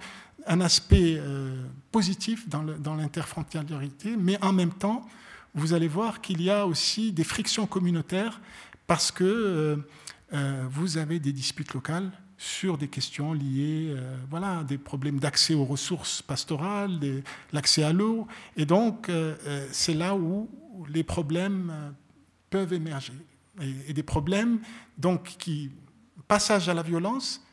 un 0.49 0.61
aspect 0.61 1.16
euh, 1.18 1.64
positif 1.92 2.49
dans 2.49 2.96
l'interfrontaliérité, 2.96 4.16
mais 4.16 4.42
en 4.42 4.53
même 4.53 4.72
temps, 4.72 5.07
vous 5.55 5.74
allez 5.74 5.88
voir 5.88 6.20
qu'il 6.20 6.42
y 6.42 6.51
a 6.51 6.66
aussi 6.66 7.12
des 7.12 7.24
frictions 7.24 7.66
communautaires 7.66 8.40
parce 8.86 9.11
que 9.11 9.24
euh, 9.24 9.76
euh, 10.32 10.66
vous 10.70 10.99
avez 10.99 11.18
des 11.18 11.32
disputes 11.32 11.74
locales 11.74 12.11
sur 12.41 12.78
des 12.78 12.89
questions 12.89 13.32
liées, 13.32 13.95
voilà, 14.30 14.62
des 14.62 14.78
problèmes 14.78 15.18
d'accès 15.18 15.55
aux 15.55 15.64
ressources 15.64 16.22
pastorales, 16.22 17.01
l'accès 17.53 17.82
à 17.82 17.93
l'eau, 17.93 18.28
et 18.57 18.64
donc 18.64 19.11
c'est 19.72 19.95
là 19.95 20.14
où 20.14 20.49
les 20.89 21.03
problèmes 21.03 21.93
peuvent 22.49 22.72
émerger, 22.72 23.12
et, 23.61 23.93
des 23.93 24.05
problèmes 24.05 24.61
donc 24.99 25.24
qui 25.39 25.72
passage 26.28 26.68
à 26.68 26.74
la 26.74 26.82
violence. 26.82 27.45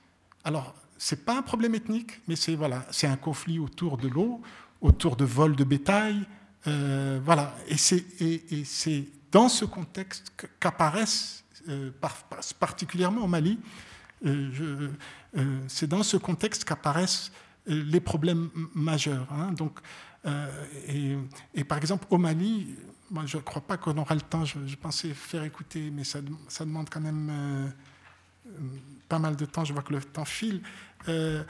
Alors 0.44 0.76
c'est 0.98 1.26
pas 1.26 1.38
un 1.38 1.42
problème 1.42 1.74
ethnique, 1.74 2.22
mais 2.28 2.36
c'est 2.36 2.56
voilà, 2.56 2.86
un 3.04 3.18
conflit 3.18 3.58
autour 3.58 3.98
de 3.98 4.08
l'eau, 4.08 4.40
autour 4.82 5.16
de 5.16 5.26
vols 5.26 5.56
de 5.56 5.64
bétail, 5.64 6.28
euh, 6.68 7.20
voilà. 7.24 7.56
Et 7.68 7.78
c'est 7.78 8.04
et, 8.22 9.12
dans 9.32 9.50
ce 9.50 9.66
contexte 9.66 10.32
qu'apparaissent, 10.60 11.44
euh, 11.70 11.92
particulièrement 12.60 13.24
au 13.24 13.28
Mali, 13.28 13.60
euh, 14.26 14.90
c'est 15.68 15.88
dans 15.88 16.04
ce 16.04 16.18
contexte 16.18 16.66
qu'apparaissent 16.66 17.32
les 17.68 18.00
problèmes 18.00 18.50
majeurs. 18.74 19.28
Hein. 19.32 19.52
donc, 19.52 19.80
et, 20.88 21.64
par 21.64 21.78
exemple 21.78 22.08
au 22.10 22.18
Mali, 22.18 22.76
je 23.26 23.38
ne 23.38 23.42
crois 23.42 23.62
pas 23.62 23.78
qu'on 23.78 23.98
aura 23.98 24.16
le 24.16 24.22
temps. 24.22 24.46
Je, 24.46 24.76
pensais 24.76 25.10
faire 25.10 25.44
écouter, 25.44 25.92
mais 25.92 26.04
ça, 26.04 26.22
demande 26.62 26.90
quand 26.90 27.02
même 27.02 27.32
pas 29.10 29.20
mal 29.20 29.36
de 29.36 29.46
temps, 29.46 29.64
je 29.66 29.74
vois 29.74 29.84
que 29.84 29.94
le 29.94 30.02
temps 30.02 30.26
file. 30.26 30.62
Euh, 31.08 31.44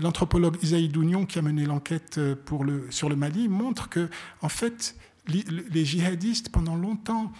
l'anthropologue 0.00 0.56
Isaïe 0.62 0.88
Dounion, 0.88 1.26
qui 1.26 1.38
a 1.38 1.42
mené 1.42 1.66
l'enquête 1.66 2.18
euh, 2.18 2.36
sur 2.90 3.08
le 3.08 3.16
Mali, 3.16 3.48
montre 3.48 3.88
que, 3.88 4.08
en 4.40 4.48
fait, 4.48 4.96
les 5.28 5.84
djihadistes, 5.84 6.50
pendant 6.50 6.76
longtemps, 6.76 7.32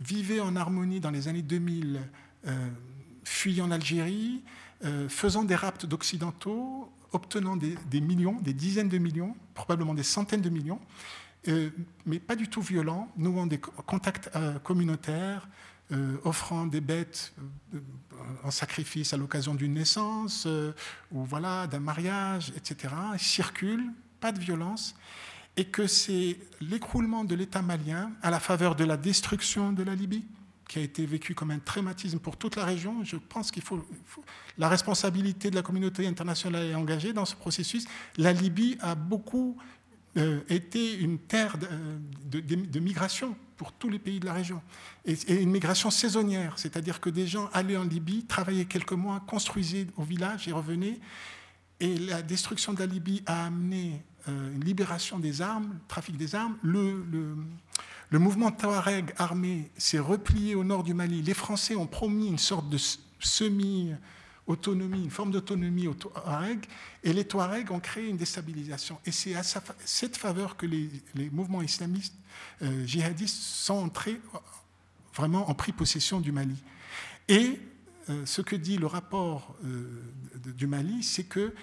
vivaient 0.00 0.40
en 0.40 0.56
harmonie 0.56 1.00
dans 1.00 1.10
les 1.10 1.28
années 1.28 1.42
2000, 1.42 2.00
euh, 2.46 2.68
fuyaient 3.32 3.62
en 3.62 3.70
Algérie, 3.70 4.42
faisant 5.08 5.44
des 5.44 5.54
rapts 5.54 5.86
d'occidentaux, 5.86 6.90
obtenant 7.12 7.56
des, 7.56 8.00
millions, 8.00 8.40
des 8.40 8.52
dizaines 8.52 8.88
de 8.88 8.98
millions, 8.98 9.36
probablement 9.54 9.94
des 9.94 10.02
centaines 10.02 10.40
de 10.40 10.50
millions, 10.50 10.80
mais 12.06 12.18
pas 12.18 12.34
du 12.34 12.48
tout 12.48 12.62
violents, 12.62 13.08
nouant 13.16 13.46
des 13.46 13.58
contacts 13.58 14.30
communautaires, 14.64 15.48
offrant 16.24 16.66
des 16.66 16.80
bêtes 16.80 17.32
en 18.42 18.50
sacrifice 18.50 19.14
à 19.14 19.16
l'occasion 19.16 19.54
d'une 19.54 19.74
naissance 19.74 20.48
ou 21.12 21.24
voilà 21.24 21.68
d'un 21.68 21.80
mariage, 21.80 22.52
etc. 22.56 22.94
Ils 23.12 23.20
circulent, 23.20 23.92
pas 24.20 24.32
de 24.32 24.40
violence 24.40 24.94
et 25.56 25.66
que 25.66 25.86
c'est 25.86 26.38
l'écroulement 26.60 27.24
de 27.24 27.34
l'État 27.34 27.62
malien 27.62 28.12
à 28.22 28.30
la 28.30 28.40
faveur 28.40 28.74
de 28.74 28.84
la 28.84 28.96
destruction 28.96 29.72
de 29.72 29.82
la 29.82 29.94
Libye, 29.94 30.24
qui 30.68 30.78
a 30.78 30.82
été 30.82 31.04
vécu 31.06 31.34
comme 31.34 31.50
un 31.50 31.58
traumatisme 31.58 32.18
pour 32.18 32.36
toute 32.36 32.56
la 32.56 32.64
région. 32.64 33.04
Je 33.04 33.16
pense 33.16 33.50
qu'il 33.50 33.62
faut, 33.62 33.84
La 34.58 34.68
responsabilité 34.68 35.50
de 35.50 35.54
la 35.54 35.62
communauté 35.62 36.06
internationale 36.06 36.66
est 36.66 36.74
engagée 36.74 37.12
dans 37.12 37.24
ce 37.24 37.34
processus. 37.34 37.86
La 38.16 38.32
Libye 38.32 38.76
a 38.80 38.94
beaucoup 38.94 39.56
euh, 40.16 40.40
été 40.48 40.98
une 40.98 41.18
terre 41.18 41.56
de, 41.58 42.80
migration 42.80 43.34
pour 43.56 43.72
tous 43.72 43.88
les 43.88 43.98
pays 43.98 44.20
de 44.20 44.26
la 44.26 44.34
région. 44.34 44.60
Et, 45.04 45.16
une 45.42 45.50
migration 45.50 45.90
saisonnière, 45.90 46.58
c'est-à-dire 46.58 47.00
que 47.00 47.10
des 47.10 47.26
gens 47.26 47.48
allaient 47.52 47.76
en 47.76 47.84
Libye, 47.84 48.24
travaillaient 48.24 48.66
quelques 48.66 48.92
mois, 48.92 49.20
construisaient 49.26 49.86
au 49.96 50.02
village 50.02 50.48
et 50.48 50.52
revenaient. 50.52 51.00
Et 51.80 51.96
la 51.98 52.22
destruction 52.22 52.72
de 52.72 52.80
la 52.80 52.86
Libye 52.86 53.22
a 53.26 53.46
amené 53.46 54.02
euh, 54.28 54.54
une 54.54 54.64
libération 54.64 55.18
des 55.18 55.40
armes, 55.40 55.78
trafic 55.88 56.16
des 56.16 56.34
armes. 56.34 56.56
Le, 56.62 57.04
le, 57.10 57.36
mouvement 58.18 58.50
Touareg 58.50 59.14
armé 59.16 59.70
s'est 59.76 59.98
replié 59.98 60.54
au 60.54 60.64
nord 60.64 60.82
du 60.82 60.92
Mali. 60.94 61.22
Les 61.22 61.34
Français 61.34 61.74
ont 61.76 61.86
promis 61.86 62.28
une 62.28 62.38
sorte 62.38 62.68
de 62.68 62.78
semi-autonomie, 63.18 65.04
une 65.04 65.10
forme 65.10 65.30
d'autonomie 65.30 65.88
aux 65.88 65.94
Touaregs, 65.94 66.66
et 67.02 67.12
les 67.12 67.24
Touaregs 67.24 67.70
ont 67.70 67.80
créé 67.80 68.08
une 68.08 68.16
déstabilisation. 68.16 68.98
Et 69.06 69.12
c'est 69.12 69.34
à 69.34 69.42
cette 69.42 70.16
faveur 70.16 70.56
que 70.56 70.66
les, 70.66 70.90
mouvements 71.30 71.62
islamistes 71.62 72.14
euh, 72.62 72.86
djihadistes 72.86 73.40
sont 73.40 73.74
entrés 73.74 74.20
vraiment 75.14 75.48
en 75.48 75.54
pris 75.54 75.72
possession 75.72 76.20
du 76.20 76.32
Mali. 76.32 76.62
Et 77.28 77.60
euh, 78.10 78.26
ce 78.26 78.42
que 78.42 78.56
dit 78.56 78.78
le 78.78 78.86
rapport 78.86 79.56
du 80.56 80.66
Mali, 80.66 81.02
c'est 81.02 81.24
que 81.24 81.54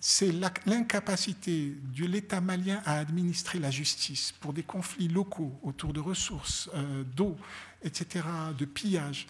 c'est 0.00 0.32
l'incapacité 0.66 1.74
de 1.94 2.06
l'État 2.06 2.40
malien 2.40 2.82
à 2.86 2.98
administrer 2.98 3.58
la 3.58 3.70
justice 3.70 4.32
pour 4.40 4.54
des 4.54 4.62
conflits 4.62 5.08
locaux 5.08 5.52
autour 5.62 5.92
de 5.92 6.00
ressources, 6.00 6.70
euh, 6.74 7.04
d'eau, 7.04 7.36
etc., 7.82 8.24
de 8.58 8.64
pillage, 8.64 9.26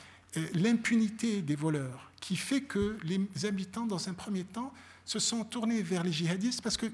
l'impunité 0.54 1.42
des 1.42 1.56
voleurs, 1.56 2.12
qui 2.20 2.36
fait 2.36 2.62
que 2.62 2.96
les 3.02 3.20
habitants, 3.44 3.86
dans 3.86 4.08
un 4.08 4.14
premier 4.14 4.44
temps, 4.44 4.72
se 5.04 5.18
sont 5.18 5.42
tournés 5.44 5.82
vers 5.82 6.04
les 6.04 6.12
djihadistes, 6.12 6.62
parce 6.62 6.76
que 6.76 6.86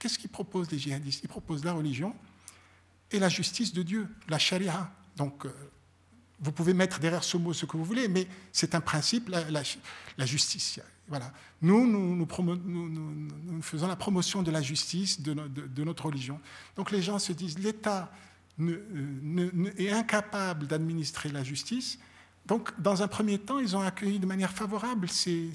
qu'est-ce 0.00 0.18
qu'ils 0.18 0.30
proposent 0.30 0.70
les 0.72 0.78
djihadistes? 0.78 1.20
Ils 1.22 1.28
proposent 1.28 1.64
la 1.64 1.74
religion 1.74 2.14
et 3.12 3.20
la 3.20 3.28
justice 3.28 3.72
de 3.72 3.84
Dieu, 3.84 4.08
la 4.28 4.38
charia. 4.38 4.90
Donc, 5.16 5.46
euh, 5.46 5.52
vous 6.40 6.50
pouvez 6.50 6.74
mettre 6.74 6.98
derrière 6.98 7.22
ce 7.22 7.36
mot 7.36 7.52
ce 7.52 7.66
que 7.66 7.76
vous 7.76 7.84
voulez, 7.84 8.08
mais 8.08 8.26
c'est 8.50 8.74
un 8.74 8.80
principe, 8.80 9.28
la 9.28 10.26
justice. 10.26 10.80
Voilà. 11.08 11.32
Nous, 11.60 11.86
nous, 11.86 13.62
faisons 13.62 13.86
la 13.86 13.96
promotion 13.96 14.42
de 14.42 14.50
la 14.50 14.62
justice, 14.62 15.20
de, 15.20 15.84
notre 15.84 16.06
religion. 16.06 16.40
Donc 16.76 16.90
les 16.90 17.02
gens 17.02 17.18
se 17.18 17.32
disent, 17.32 17.58
l'État 17.58 18.10
est 19.78 19.90
incapable 19.90 20.66
d'administrer 20.66 21.30
la 21.30 21.42
justice. 21.42 21.98
Donc, 22.46 22.70
dans 22.80 23.02
un 23.02 23.08
premier 23.08 23.38
temps, 23.38 23.60
ils 23.60 23.76
ont 23.76 23.80
accueilli 23.80 24.18
de 24.18 24.26
manière 24.26 24.50
favorable 24.50 25.08
ces, 25.08 25.50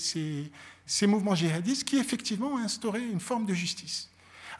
ces, 0.85 1.07
mouvements 1.07 1.35
djihadistes 1.35 1.83
qui, 1.83 1.97
effectivement, 1.97 2.53
ont 2.53 2.57
instauré 2.57 3.03
une 3.03 3.19
forme 3.19 3.45
de 3.45 3.53
justice. 3.53 4.09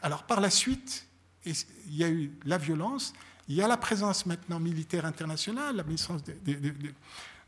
Alors, 0.02 0.24
par 0.24 0.40
la 0.40 0.50
suite, 0.50 1.06
il 1.46 1.54
y 1.88 2.04
a 2.04 2.10
eu 2.10 2.30
la 2.44 2.58
violence, 2.58 3.14
il 3.48 3.54
y 3.54 3.62
a 3.62 3.68
la 3.68 3.78
présence 3.78 4.26
maintenant 4.26 4.60
militaire 4.60 5.06
internationale, 5.06 5.76
la 5.76 5.84
présence 5.84 6.22
des, 6.22 6.54
des, 6.54 6.74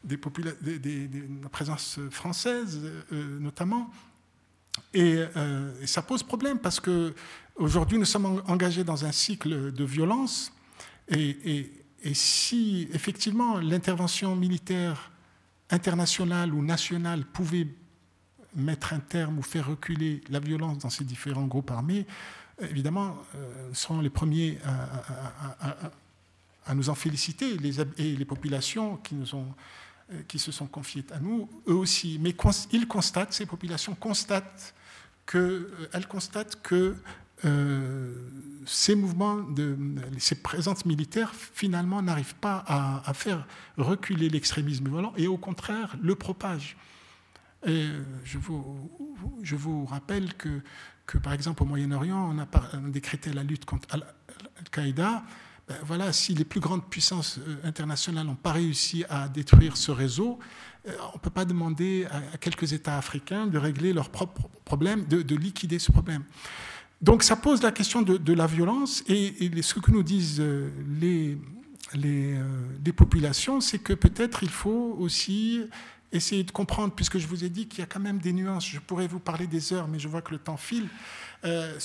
la 0.08 1.48
présence 1.50 1.98
française 2.10 2.80
euh, 3.12 3.38
notamment. 3.38 3.90
Euh, 4.96 5.82
et, 5.82 5.86
ça 5.86 6.02
pose 6.02 6.22
problème 6.22 6.58
parce 6.58 6.80
que 6.80 7.14
aujourd'hui 7.56 7.98
nous 7.98 8.04
sommes 8.04 8.42
engagés 8.46 8.84
dans 8.84 9.04
un 9.04 9.12
cycle 9.12 9.72
de 9.72 9.84
violence. 9.84 10.52
Et, 11.08 11.72
si 12.14 12.88
effectivement 12.94 13.58
l'intervention 13.58 14.34
militaire 14.34 15.10
internationale 15.68 16.54
ou 16.54 16.62
nationale 16.62 17.26
pouvait 17.26 17.68
mettre 18.56 18.94
un 18.94 19.00
terme 19.00 19.38
ou 19.38 19.42
faire 19.42 19.68
reculer 19.68 20.22
la 20.30 20.40
violence 20.40 20.78
dans 20.78 20.88
ces 20.88 21.04
différents 21.04 21.46
groupes 21.46 21.70
armés, 21.70 22.06
évidemment, 22.58 23.18
euh, 23.34 23.68
seront 23.74 24.00
les 24.00 24.08
premiers 24.08 24.58
à, 26.64 26.74
nous 26.74 26.88
en 26.88 26.94
féliciter, 26.94 27.56
et 27.98 28.16
les 28.16 28.24
populations 28.24 28.96
qui 28.96 29.14
nous 29.14 29.34
ont 29.34 29.54
qui 30.28 30.38
se 30.38 30.52
sont 30.52 30.66
confiés 30.66 31.04
à 31.12 31.18
nous, 31.20 31.48
eux 31.68 31.74
aussi. 31.74 32.18
Mais 32.20 32.34
ils 32.72 32.86
constatent, 32.86 33.32
ces 33.32 33.46
populations 33.46 33.94
constatent 33.94 34.74
que, 35.26 35.38
euh, 35.38 35.88
elles 35.92 36.08
constatent 36.08 36.60
que 36.62 36.96
euh, 37.44 38.14
ces 38.66 38.94
mouvements, 38.94 39.36
de, 39.36 39.76
ces 40.18 40.42
présences 40.42 40.84
militaires, 40.84 41.32
finalement, 41.34 42.02
n'arrivent 42.02 42.34
pas 42.34 42.64
à, 42.66 43.14
faire 43.14 43.46
reculer 43.78 44.28
l'extrémisme 44.28 44.88
violent 44.88 45.14
et 45.16 45.26
au 45.26 45.38
contraire 45.38 45.96
le 46.02 46.14
propagent. 46.14 46.76
Et 47.66 47.86
je, 48.24 48.38
vous, 48.38 49.84
rappelle 49.86 50.34
que, 50.34 50.60
que, 51.06 51.18
par 51.18 51.32
exemple, 51.32 51.62
au 51.62 51.66
Moyen-Orient, 51.66 52.34
on 52.34 52.38
a, 52.38 52.46
décrété 52.88 53.32
la 53.32 53.42
lutte 53.42 53.64
contre 53.64 53.88
Al-Qaïda. 53.94 55.10
Ben 55.10 55.22
voilà, 55.84 56.12
si 56.12 56.34
les 56.34 56.44
plus 56.44 56.60
grandes 56.60 56.84
puissances 56.88 57.38
euh, 57.38 57.56
internationales 57.64 58.26
n'ont 58.26 58.34
pas 58.34 58.52
réussi 58.52 59.04
à 59.08 59.28
détruire 59.28 59.76
ce 59.76 59.90
réseau, 59.90 60.38
euh, 60.88 60.92
on 61.12 61.16
ne 61.16 61.20
peut 61.20 61.30
pas 61.30 61.44
demander 61.44 62.06
à 62.34 62.38
quelques 62.38 62.72
États 62.72 62.96
africains 62.96 63.46
de 63.46 63.58
régler 63.58 63.92
leurs 63.92 64.10
propres 64.10 64.48
problèmes, 64.64 65.04
de, 65.06 65.36
liquider 65.36 65.78
ce 65.78 65.92
problème. 65.92 66.24
Donc 67.02 67.22
ça 67.22 67.36
pose 67.36 67.62
la 67.62 67.72
question 67.72 68.02
de, 68.02 68.32
la 68.32 68.46
violence 68.46 69.02
et, 69.08 69.50
ce 69.62 69.74
que 69.74 69.90
nous 69.90 70.02
disent 70.02 70.40
euh, 70.40 70.70
les 71.94 72.92
populations, 72.92 73.60
c'est 73.60 73.78
que 73.78 73.92
peut-être 73.92 74.42
il 74.42 74.50
faut 74.50 74.96
aussi 74.98 75.62
essayer 76.12 76.44
de 76.44 76.50
comprendre, 76.50 76.92
puisque 76.94 77.18
je 77.18 77.26
vous 77.26 77.44
ai 77.44 77.48
dit 77.48 77.68
qu'il 77.68 77.80
y 77.80 77.82
a 77.82 77.86
quand 77.86 78.00
même 78.00 78.18
des 78.18 78.32
nuances. 78.32 78.66
Je 78.66 78.80
pourrais 78.80 79.06
vous 79.06 79.20
parler 79.20 79.46
des 79.46 79.72
heures, 79.72 79.88
mais 79.88 79.98
je 79.98 80.08
vois 80.08 80.22
que 80.22 80.32
le 80.32 80.38
temps 80.38 80.56
file. 80.56 80.88
Euh, 81.44 81.78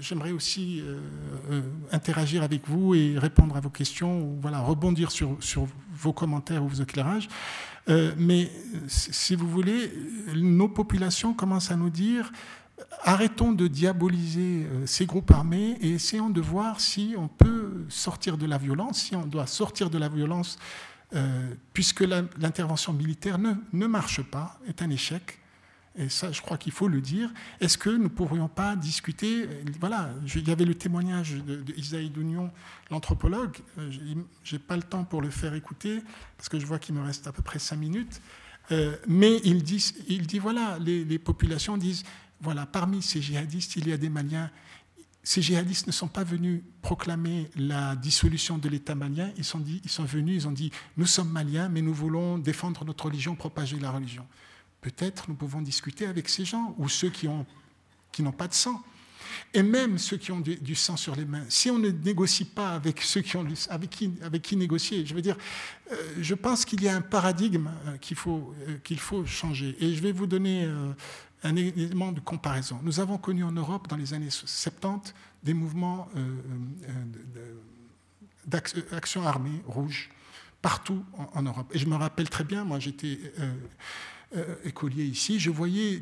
j'aimerais 0.00 0.30
aussi 0.30 0.80
euh, 0.80 1.00
euh, 1.50 1.62
interagir 1.90 2.44
avec 2.44 2.68
vous 2.68 2.94
et 2.94 3.18
répondre 3.18 3.56
à 3.56 3.60
vos 3.60 3.70
questions, 3.70 4.20
ou 4.20 4.38
voilà, 4.40 4.60
rebondir 4.60 5.10
sur, 5.10 5.36
sur 5.40 5.66
vos 5.92 6.12
commentaires 6.12 6.62
ou 6.62 6.68
vos 6.68 6.82
éclairages. 6.82 7.28
mais 8.16 8.50
si 8.88 9.34
vous 9.36 9.48
voulez, 9.48 9.92
nos 10.34 10.68
populations 10.68 11.34
commencent 11.34 11.70
à 11.70 11.76
nous 11.76 11.90
dire 11.90 12.32
arrêtons 13.02 13.52
de 13.52 13.68
diaboliser 13.68 14.66
ces 14.84 15.06
groupes 15.06 15.30
armés 15.30 15.78
et 15.80 15.92
essayons 15.92 16.28
de 16.28 16.40
voir 16.40 16.80
si 16.80 17.14
on 17.16 17.28
peut 17.28 17.86
sortir 17.88 18.36
de 18.36 18.46
la 18.46 18.58
violence, 18.58 19.02
si 19.02 19.16
on 19.16 19.24
doit 19.24 19.46
sortir 19.46 19.88
de 19.88 19.98
la 19.98 20.08
violence, 20.08 20.58
puisque 21.72 22.00
l'intervention 22.00 22.92
militaire 22.92 23.38
ne, 23.38 23.54
ne 23.72 23.86
marche 23.86 24.20
pas, 24.22 24.58
est 24.66 24.82
un 24.82 24.90
échec 24.90 25.38
et 25.96 26.08
ça 26.08 26.32
je 26.32 26.42
crois 26.42 26.58
qu'il 26.58 26.72
faut 26.72 26.88
le 26.88 27.00
dire, 27.00 27.30
est-ce 27.60 27.78
que 27.78 27.90
nous 27.90 28.04
ne 28.04 28.08
pourrions 28.08 28.48
pas 28.48 28.76
discuter, 28.76 29.48
voilà, 29.80 30.10
il 30.34 30.48
y 30.48 30.52
avait 30.52 30.64
le 30.64 30.74
témoignage 30.74 31.34
d'Isaïe 31.34 32.10
Dounion, 32.10 32.50
l'anthropologue, 32.90 33.56
euh, 33.78 33.90
je 34.42 34.54
n'ai 34.54 34.58
pas 34.58 34.76
le 34.76 34.82
temps 34.82 35.04
pour 35.04 35.22
le 35.22 35.30
faire 35.30 35.54
écouter, 35.54 36.02
parce 36.36 36.48
que 36.48 36.58
je 36.58 36.66
vois 36.66 36.78
qu'il 36.78 36.94
me 36.94 37.02
reste 37.02 37.26
à 37.26 37.32
peu 37.32 37.42
près 37.42 37.58
cinq 37.58 37.76
minutes, 37.76 38.20
euh, 38.72 38.96
mais 39.06 39.40
il 39.44 39.62
dit, 39.62 39.94
il 40.08 40.26
dit 40.26 40.38
voilà, 40.38 40.78
les, 40.78 41.18
populations 41.18 41.76
disent, 41.76 42.04
voilà, 42.40 42.66
parmi 42.66 43.02
ces 43.02 43.22
djihadistes, 43.22 43.76
il 43.76 43.88
y 43.88 43.92
a 43.92 43.96
des 43.96 44.10
Maliens, 44.10 44.50
ces 45.22 45.42
djihadistes 45.42 45.88
ne 45.88 45.92
sont 45.92 46.06
pas 46.08 46.22
venus 46.22 46.62
proclamer 46.82 47.50
la 47.56 47.96
dissolution 47.96 48.58
de 48.58 48.68
l'État 48.68 48.94
malien, 48.94 49.32
ils 49.36 49.44
sont 49.44 49.58
venus, 50.04 50.42
ils 50.44 50.46
ont 50.46 50.52
dit, 50.52 50.70
nous 50.96 51.06
sommes 51.06 51.30
Maliens, 51.30 51.68
mais 51.68 51.82
nous 51.82 51.94
voulons 51.94 52.38
défendre 52.38 52.84
notre 52.84 53.06
religion, 53.06 53.34
propager 53.34 53.78
la 53.80 53.90
religion. 53.90 54.24
Peut-être 54.80 55.28
nous 55.28 55.34
pouvons 55.34 55.62
discuter 55.62 56.06
avec 56.06 56.28
ces 56.28 56.44
gens 56.44 56.74
ou 56.78 56.88
ceux 56.88 57.10
qui 57.10 57.26
n'ont 57.26 57.46
qui 58.12 58.22
pas 58.22 58.48
de 58.48 58.54
sang. 58.54 58.82
Et 59.54 59.62
même 59.62 59.98
ceux 59.98 60.16
qui 60.16 60.32
ont 60.32 60.40
du, 60.40 60.74
sang 60.74 60.96
sur 60.96 61.14
les 61.16 61.24
mains. 61.24 61.44
Si 61.48 61.70
on 61.70 61.78
ne 61.78 61.90
négocie 61.90 62.44
pas 62.44 62.74
avec 62.74 63.00
ceux 63.00 63.20
qui 63.20 63.36
ont 63.36 63.46
avec 63.70 63.90
qui, 63.90 64.12
avec 64.22 64.42
qui 64.42 64.56
négocier, 64.56 65.06
je 65.06 65.14
veux 65.14 65.22
dire, 65.22 65.36
euh, 65.92 65.96
je 66.20 66.34
pense 66.34 66.64
qu'il 66.64 66.82
y 66.82 66.88
a 66.88 66.94
un 66.94 67.00
paradigme 67.00 67.70
euh, 67.86 67.96
qu'il 67.98 68.16
faut, 68.16 68.54
euh, 68.68 68.78
qu'il 68.84 68.98
faut 68.98 69.24
changer. 69.24 69.76
Et 69.80 69.94
je 69.94 70.02
vais 70.02 70.12
vous 70.12 70.26
donner 70.26 70.68
un 71.42 71.56
élément 71.56 72.12
de 72.12 72.20
comparaison. 72.20 72.78
Nous 72.82 73.00
avons 73.00 73.18
connu 73.18 73.44
en 73.44 73.52
Europe, 73.52 73.88
dans 73.88 73.96
les 73.96 74.14
années 74.14 74.30
70, 74.30 75.14
des 75.42 75.54
mouvements 75.54 76.08
d'action 78.46 79.26
armée 79.26 79.62
rouge 79.66 80.10
partout 80.60 81.04
en, 81.34 81.42
Europe. 81.42 81.70
Et 81.74 81.78
je 81.78 81.86
me 81.86 81.94
rappelle 81.94 82.28
très 82.28 82.44
bien, 82.44 82.64
moi 82.64 82.78
j'étais 82.78 83.18
écolier 84.64 85.04
ici, 85.04 85.38
je 85.38 85.50
voyais 85.50 86.00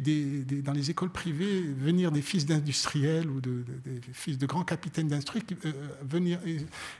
dans 0.62 0.72
les 0.72 0.90
écoles 0.90 1.10
privées 1.10 1.60
venir 1.60 2.10
des 2.10 2.22
fils 2.22 2.46
d'industriels 2.46 3.28
ou 3.28 3.40
des 3.40 4.00
fils 4.12 4.38
de 4.38 4.46
grands 4.46 4.64
capitaines 4.64 5.08
d'industrie 5.08 5.42
euh, 5.66 5.72
venir 6.02 6.40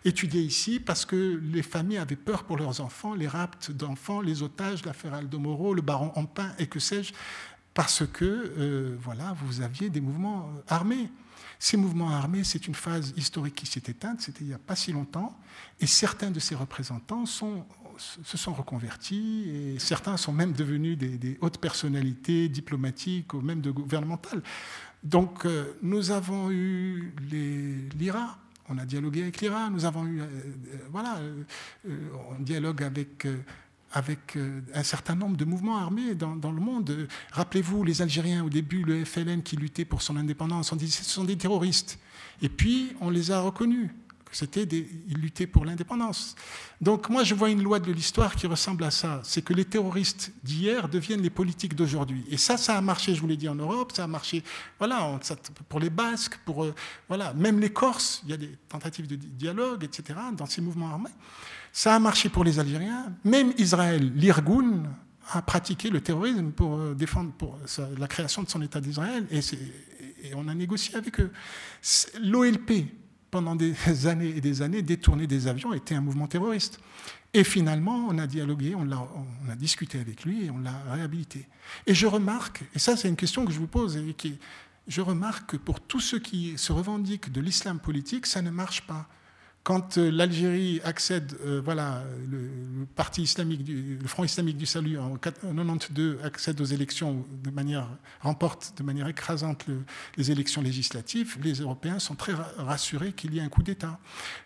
étudier 0.05 0.43
ici 0.43 0.81
parce 0.81 1.05
que 1.07 1.41
les 1.43 1.63
familles 1.63 1.99
avaient 1.99 2.15
peur 2.15 2.45
pour 2.45 2.59
leurs 2.59 2.81
enfants, 2.81 3.15
les 3.15 3.27
rapts 3.27 3.71
d'enfants, 3.71 4.21
les 4.21 4.43
otages, 4.43 4.85
l'affaire 4.85 5.15
Aldo 5.15 5.39
Moro, 5.39 5.73
le 5.73 5.83
baron 5.83 6.13
Ampin 6.15 6.53
et 6.59 6.67
que 6.67 6.79
sais-je, 6.79 7.15
parce 7.73 8.07
que 8.07 8.25
euh, 8.25 8.97
voilà, 9.01 9.35
vous 9.45 9.63
aviez 9.63 9.89
des 9.89 10.01
mouvements 10.01 10.53
armés. 10.69 11.11
Ces 11.59 11.77
mouvements 11.79 12.11
armés, 12.11 12.45
c'est 12.45 12.67
une 12.67 12.75
phase 12.75 13.15
historique 13.17 13.55
qui 13.55 13.67
s'est 13.67 13.83
éteinte, 13.87 14.21
c'était 14.21 14.43
il 14.43 14.49
n'y 14.49 14.55
a 14.55 14.59
pas 14.59 14.77
si 14.77 14.93
longtemps, 14.93 15.37
et 15.81 15.87
certains 15.87 16.31
de 16.31 16.39
ces 16.39 16.55
représentants 16.55 17.25
sont 17.25 17.65
se 17.99 18.37
sont 18.37 18.53
reconvertis 18.53 19.49
et 19.49 19.79
certains 19.79 20.17
sont 20.17 20.33
même 20.33 20.53
devenus 20.53 20.99
des, 20.99 21.39
hautes 21.41 21.59
personnalités 21.59 22.49
diplomatiques 22.49 23.35
ou 23.35 23.41
même 23.41 23.61
de 23.61 23.71
gouvernementales. 23.71 24.43
Donc 25.03 25.45
euh, 25.45 25.77
nous 25.83 26.11
avons 26.11 26.51
eu 26.51 27.15
l'IRA, 27.99 28.39
on 28.69 28.79
a 28.79 28.87
dialogué 28.87 29.23
avec 29.23 29.41
l'IRA, 29.41 29.71
nous 29.71 29.85
avons 29.85 30.07
eu, 30.07 30.21
euh, 30.21 30.25
euh, 30.25 30.79
voilà, 30.91 31.19
on 32.31 32.43
dialogue 32.43 32.83
avec 32.83 33.27
avec 33.97 34.37
un 34.75 34.83
certain 34.83 35.15
nombre 35.15 35.37
de 35.37 35.45
mouvements 35.45 35.79
armés 35.79 36.17
dans, 36.17 36.35
dans 36.35 36.51
le 36.51 36.61
monde. 36.61 37.07
Rappelez-vous, 37.31 37.85
les 37.85 38.03
Algériens, 38.03 38.45
au 38.45 38.51
début, 38.51 38.83
le 38.83 39.05
FLN 39.05 39.45
qui 39.45 39.55
luttait 39.55 39.85
pour 39.85 40.03
son 40.03 40.17
indépendance, 40.17 40.73
on 40.73 40.77
disait 40.77 41.05
ce 41.05 41.09
sont 41.09 41.23
des 41.23 41.39
terroristes. 41.39 42.01
Et 42.43 42.49
puis, 42.49 42.93
on 43.01 43.09
les 43.09 43.31
a 43.31 43.41
reconnus. 43.41 43.91
C'était 44.37 44.65
ils 44.65 45.19
luttaient 45.19 45.47
pour 45.47 45.65
l'indépendance. 45.65 46.35
Donc 46.81 47.09
moi, 47.09 47.25
je 47.25 47.35
vois 47.35 47.51
une 47.51 47.63
loi 47.63 47.79
de 47.79 47.93
l'histoire 47.93 48.35
qui 48.37 48.47
ressemble 48.47 48.85
à 48.85 48.91
ça. 48.91 49.21
C'est 49.25 49.43
que 49.43 49.53
les 49.53 49.65
terroristes 49.65 50.33
d'hier 50.43 50.89
deviennent 50.89 51.23
les 51.23 51.31
politiques 51.31 51.75
d'aujourd'hui. 51.75 52.25
Et 52.31 52.37
ça, 52.37 52.57
ça 52.57 52.77
a 52.77 52.81
marché, 52.81 53.15
je 53.15 53.21
vous 53.21 53.27
l'ai 53.27 53.37
dit, 53.37 53.49
en 53.49 53.55
Europe, 53.55 53.93
ça 53.95 54.05
a 54.05 54.07
marché 54.07 54.43
voilà, 54.79 55.19
pour 55.69 55.81
les 55.81 55.91
Basques, 55.91 56.39
pour 56.45 56.65
euh, 56.65 56.75
voilà, 57.09 57.33
même 57.35 57.61
les 57.61 57.71
Corses, 57.71 58.23
il 58.25 58.31
y 58.31 58.33
a 58.35 58.37
des 58.37 58.57
tentatives 58.69 59.07
de 59.07 59.17
dialogue, 59.17 59.85
etc., 59.85 60.19
dans 60.37 60.47
ces 60.47 60.61
mouvements 60.61 60.89
armés. 60.89 61.11
Ça 61.73 61.95
a 61.95 61.99
marché 61.99 62.29
pour 62.29 62.45
les 62.45 62.59
Algériens. 62.59 63.13
Même 63.25 63.53
Israël, 63.59 64.13
l'Irgun, 64.15 64.85
a 65.33 65.43
pratiqué 65.43 65.89
le 65.91 66.01
terrorisme 66.01 66.51
pour 66.51 66.77
euh, 66.77 66.95
défendre 66.95 67.33
pour 67.33 67.59
la 67.99 68.07
création 68.07 68.43
de 68.43 68.51
son 68.51 68.61
État 68.63 68.81
d'Israël. 68.81 69.27
Et, 69.31 69.41
et 70.23 70.35
on 70.35 70.49
a 70.49 70.55
négocié 70.55 70.97
avec 70.97 71.21
eux. 71.21 71.31
L'OLP, 72.21 72.87
pendant 73.35 73.57
des 73.57 73.75
années 74.07 74.33
et 74.37 74.41
des 74.41 74.63
années, 74.63 74.81
détourner 74.81 75.27
des 75.27 75.49
avions 75.49 75.75
était 75.75 75.97
un 75.97 76.01
mouvement 76.01 76.29
terroriste. 76.29 76.79
Et 77.33 77.43
finalement, 77.43 78.07
on 78.09 78.17
a 78.19 78.29
dialogué, 78.29 78.77
on 78.77 78.89
a, 78.93 79.09
on 79.47 79.51
a 79.51 79.57
discuté 79.57 79.99
avec 79.99 80.25
lui 80.25 80.45
et 80.45 80.51
on 80.53 80.59
l'a 80.59 80.81
réhabilité. 80.93 81.49
Et 81.89 81.95
je 81.95 82.07
remarque, 82.07 82.63
et 82.77 82.79
ça 82.79 82.97
c'est 82.97 83.09
une 83.09 83.17
question 83.17 83.45
que 83.45 83.51
je 83.51 83.59
vous 83.59 83.67
pose, 83.67 83.97
et 83.97 84.15
qui, 84.15 84.39
je 84.87 85.01
remarque 85.01 85.51
que 85.51 85.57
pour 85.57 85.81
tous 85.81 85.99
ceux 85.99 86.21
qui 86.21 86.57
se 86.57 86.71
revendiquent 86.71 87.33
de 87.33 87.41
l'islam 87.41 87.81
politique, 87.81 88.27
ça 88.27 88.41
ne 88.41 88.51
marche 88.51 88.87
pas 88.87 89.09
quand 89.65 89.97
euh, 89.97 90.11
l'Algérie 90.11 90.81
accède, 90.85 91.37
euh, 91.45 91.61
voilà, 91.65 92.05
le, 92.31 92.85
parti 92.95 93.23
islamique, 93.23 93.67
le 93.67 94.07
Front 94.07 94.23
islamique 94.23 94.59
du 94.59 94.67
salut 94.67 94.99
en 94.99 95.09
1992 95.09 96.19
accède 96.23 96.61
aux 96.61 96.67
élections 96.67 97.25
de 97.43 97.51
manière 97.51 97.89
remporte 98.21 98.75
de 98.77 98.83
manière 98.83 99.09
écrasante 99.09 99.65
les 100.17 100.31
élections 100.31 100.61
législatives, 100.61 101.39
les 101.43 101.55
Européens 101.55 101.99
sont 101.99 102.15
très 102.15 102.35
rassurés 102.59 103.13
qu'il 103.13 103.35
y 103.35 103.39
ait 103.39 103.43
un 103.43 103.49
coup 103.49 103.63
d'État. 103.63 103.99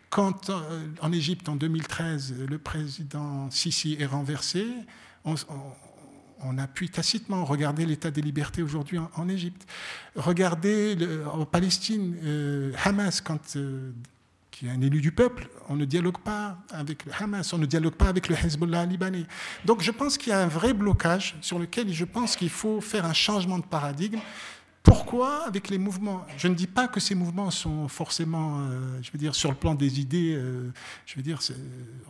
Quand 0.08 0.50
euh, 0.50 0.86
en 1.02 1.12
Égypte 1.12 1.48
en 1.48 1.56
2013 1.56 2.34
le 2.48 2.58
président 2.58 3.50
Sisi 3.50 3.96
est 3.98 4.06
renversé, 4.06 4.66
on, 5.24 6.58
appuie 6.58 6.88
tacitement. 6.88 7.44
Regardez 7.44 7.84
l'état 7.84 8.12
des 8.12 8.22
libertés 8.22 8.62
aujourd'hui 8.62 8.98
en, 8.98 9.28
Égypte. 9.28 9.66
Regardez 10.14 10.96
en 11.30 11.44
Palestine, 11.44 12.16
Hamas, 12.84 13.20
quand 13.20 13.58
qui 14.58 14.66
est 14.66 14.70
un 14.70 14.80
élu 14.80 15.00
du 15.00 15.12
peuple, 15.12 15.48
on 15.68 15.76
ne 15.76 15.84
dialogue 15.84 16.18
pas 16.18 16.58
avec 16.70 17.04
le 17.04 17.12
Hamas, 17.16 17.52
on 17.52 17.58
ne 17.58 17.66
dialogue 17.66 17.94
pas 17.94 18.08
avec 18.08 18.28
le 18.28 18.34
Hezbollah 18.34 18.86
libanais. 18.86 19.24
Donc 19.64 19.82
je 19.82 19.92
pense 19.92 20.18
qu'il 20.18 20.30
y 20.30 20.32
a 20.32 20.40
un 20.40 20.48
vrai 20.48 20.72
blocage 20.72 21.36
sur 21.42 21.60
lequel 21.60 21.92
je 21.92 22.04
pense 22.04 22.34
qu'il 22.34 22.50
faut 22.50 22.80
faire 22.80 23.04
un 23.04 23.12
changement 23.12 23.58
de 23.60 23.64
paradigme. 23.64 24.18
Pourquoi 24.82 25.46
avec 25.46 25.68
les 25.68 25.78
mouvements? 25.78 26.26
Je 26.38 26.48
ne 26.48 26.54
dis 26.54 26.66
pas 26.66 26.88
que 26.88 26.98
ces 26.98 27.14
mouvements 27.14 27.52
sont 27.52 27.86
forcément, 27.86 28.58
euh, 28.58 28.98
je 29.00 29.12
veux 29.12 29.18
dire, 29.18 29.36
sur 29.36 29.50
le 29.50 29.56
plan 29.56 29.76
des 29.76 30.00
idées, 30.00 30.34
euh, 30.34 30.72
je 31.06 31.14
veux 31.14 31.22
dire, 31.22 31.38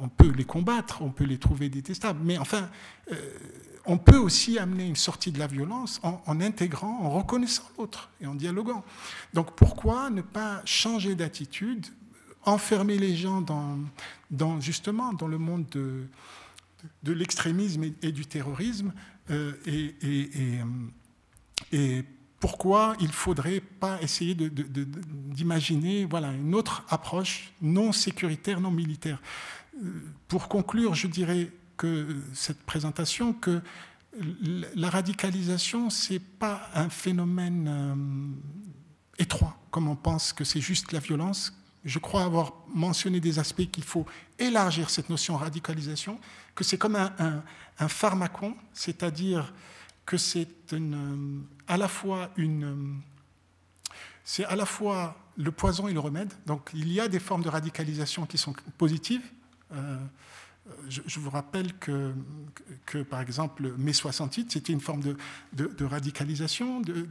on 0.01 0.09
peut 0.09 0.31
les 0.31 0.45
combattre, 0.45 1.03
on 1.03 1.11
peut 1.11 1.25
les 1.25 1.39
trouver 1.39 1.69
détestables, 1.69 2.21
mais 2.25 2.39
enfin, 2.39 2.71
euh, 3.13 3.15
on 3.85 3.99
peut 3.99 4.17
aussi 4.17 4.59
amener 4.59 4.87
une 4.87 4.97
sortie 4.97 5.33
de 5.33 5.39
la 5.39 5.49
violence 5.49 6.01
en, 6.03 6.23
en 6.25 6.41
intégrant, 6.41 7.01
en 7.03 7.11
reconnaissant 7.11 7.65
l'autre 7.77 8.09
et 8.23 8.27
en 8.27 8.35
dialoguant. 8.35 8.85
Donc 9.35 9.55
pourquoi 9.55 10.09
ne 10.09 10.23
pas 10.23 10.63
changer 10.65 11.15
d'attitude 11.15 11.89
enfermer 12.45 12.99
les 12.99 13.17
gens 13.17 13.41
dans, 13.41 14.61
justement 14.61 15.13
dans 15.13 15.29
le 15.29 15.39
monde 15.39 15.67
de, 15.71 17.13
l'extrémisme 17.13 17.85
et, 18.03 18.13
du 18.13 18.27
terrorisme 18.27 18.93
euh, 19.31 19.53
et, 19.67 19.95
et, 21.73 22.05
pourquoi 22.41 22.95
il 23.01 23.11
faudrait 23.11 23.61
pas 23.61 24.01
essayer 24.01 24.35
d'imaginer 24.35 26.05
voilà, 26.05 26.33
une 26.33 26.55
autre 26.55 26.85
approche 26.89 27.53
non 27.61 27.91
sécuritaire, 27.91 28.61
non 28.61 28.71
militaire. 28.71 29.21
Euh, 29.75 29.91
pour 30.29 30.49
conclure, 30.49 30.95
je 30.95 31.09
dirais 31.09 31.51
que 31.77 32.17
cette 32.35 32.63
présentation, 32.63 33.33
que 33.33 33.61
la 34.75 34.91
radicalisation, 34.91 35.91
ce 35.91 36.15
n'est 36.15 36.19
pas 36.19 36.69
un 36.75 36.89
phénomène 36.89 37.67
euh, 37.69 39.23
étroit, 39.23 39.57
comme 39.71 39.89
on 39.89 39.97
pense 39.97 40.33
que 40.33 40.45
c'est 40.45 40.61
juste 40.61 40.93
la 40.93 41.01
violence, 41.01 41.53
je 41.85 41.99
crois 41.99 42.25
avoir 42.25 42.53
mentionné 42.75 43.21
des 43.21 43.39
aspects 43.39 43.71
qu'il 43.71 43.85
faut 43.85 44.07
élargir 44.39 44.91
cette 44.91 45.09
notion 45.09 45.37
de 45.37 45.41
radicalisation, 45.41 46.19
que 46.55 46.65
c'est 46.65 46.79
comme 46.79 46.97
un, 46.97 47.43
pharmacon, 47.89 48.57
c'est-à-dire 48.73 49.53
que 50.05 50.17
c'est 50.17 50.49
à 51.69 51.77
la 51.77 51.89
fois 51.89 52.31
une, 52.37 53.01
c'est 54.25 54.45
à 54.45 54.57
la 54.57 54.67
fois 54.67 55.17
le 55.37 55.53
poison 55.53 55.87
et 55.89 55.93
le 55.93 56.01
remède. 56.01 56.33
Donc 56.47 56.71
il 56.75 56.93
y 56.93 57.01
a 57.01 57.09
des 57.09 57.21
formes 57.21 57.43
de 57.43 57.49
radicalisation 57.49 58.27
qui 58.27 58.39
sont 58.39 58.55
positives. 58.77 59.23
Euh, 59.73 59.97
je, 60.89 61.21
vous 61.21 61.31
rappelle 61.31 61.73
que, 61.79 62.13
que, 62.85 62.99
par 62.99 63.21
exemple, 63.21 63.73
mai 63.79 63.93
68, 63.93 64.53
c'était 64.53 64.73
une 64.73 64.81
forme 64.81 65.01
de, 65.01 65.17
de, 65.53 65.85
radicalisation, 65.85 66.81
de, 66.81 67.09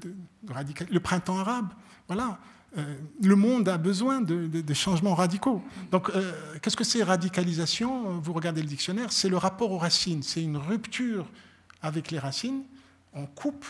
le 0.91 0.99
printemps 0.99 1.39
arabe. 1.39 1.69
Voilà. 2.07 2.39
Euh, 2.77 2.95
le 3.23 3.35
monde 3.35 3.69
a 3.69 3.77
besoin 3.77 4.19
de, 4.21 4.73
changements 4.73 5.15
radicaux. 5.15 5.61
Donc, 5.91 6.09
euh, 6.09 6.33
qu'est-ce 6.61 6.75
que 6.75 6.83
c'est 6.83 7.01
radicalisation? 7.01 8.19
Vous 8.19 8.33
regardez 8.33 8.61
le 8.61 8.67
dictionnaire, 8.67 9.11
c'est 9.11 9.29
le 9.29 9.37
rapport 9.37 9.71
aux 9.71 9.77
racines. 9.77 10.21
C'est 10.21 10.43
une 10.43 10.57
rupture 10.57 11.25
avec 11.81 12.11
les 12.11 12.19
racines. 12.19 12.63
On 13.13 13.25
coupe, 13.25 13.65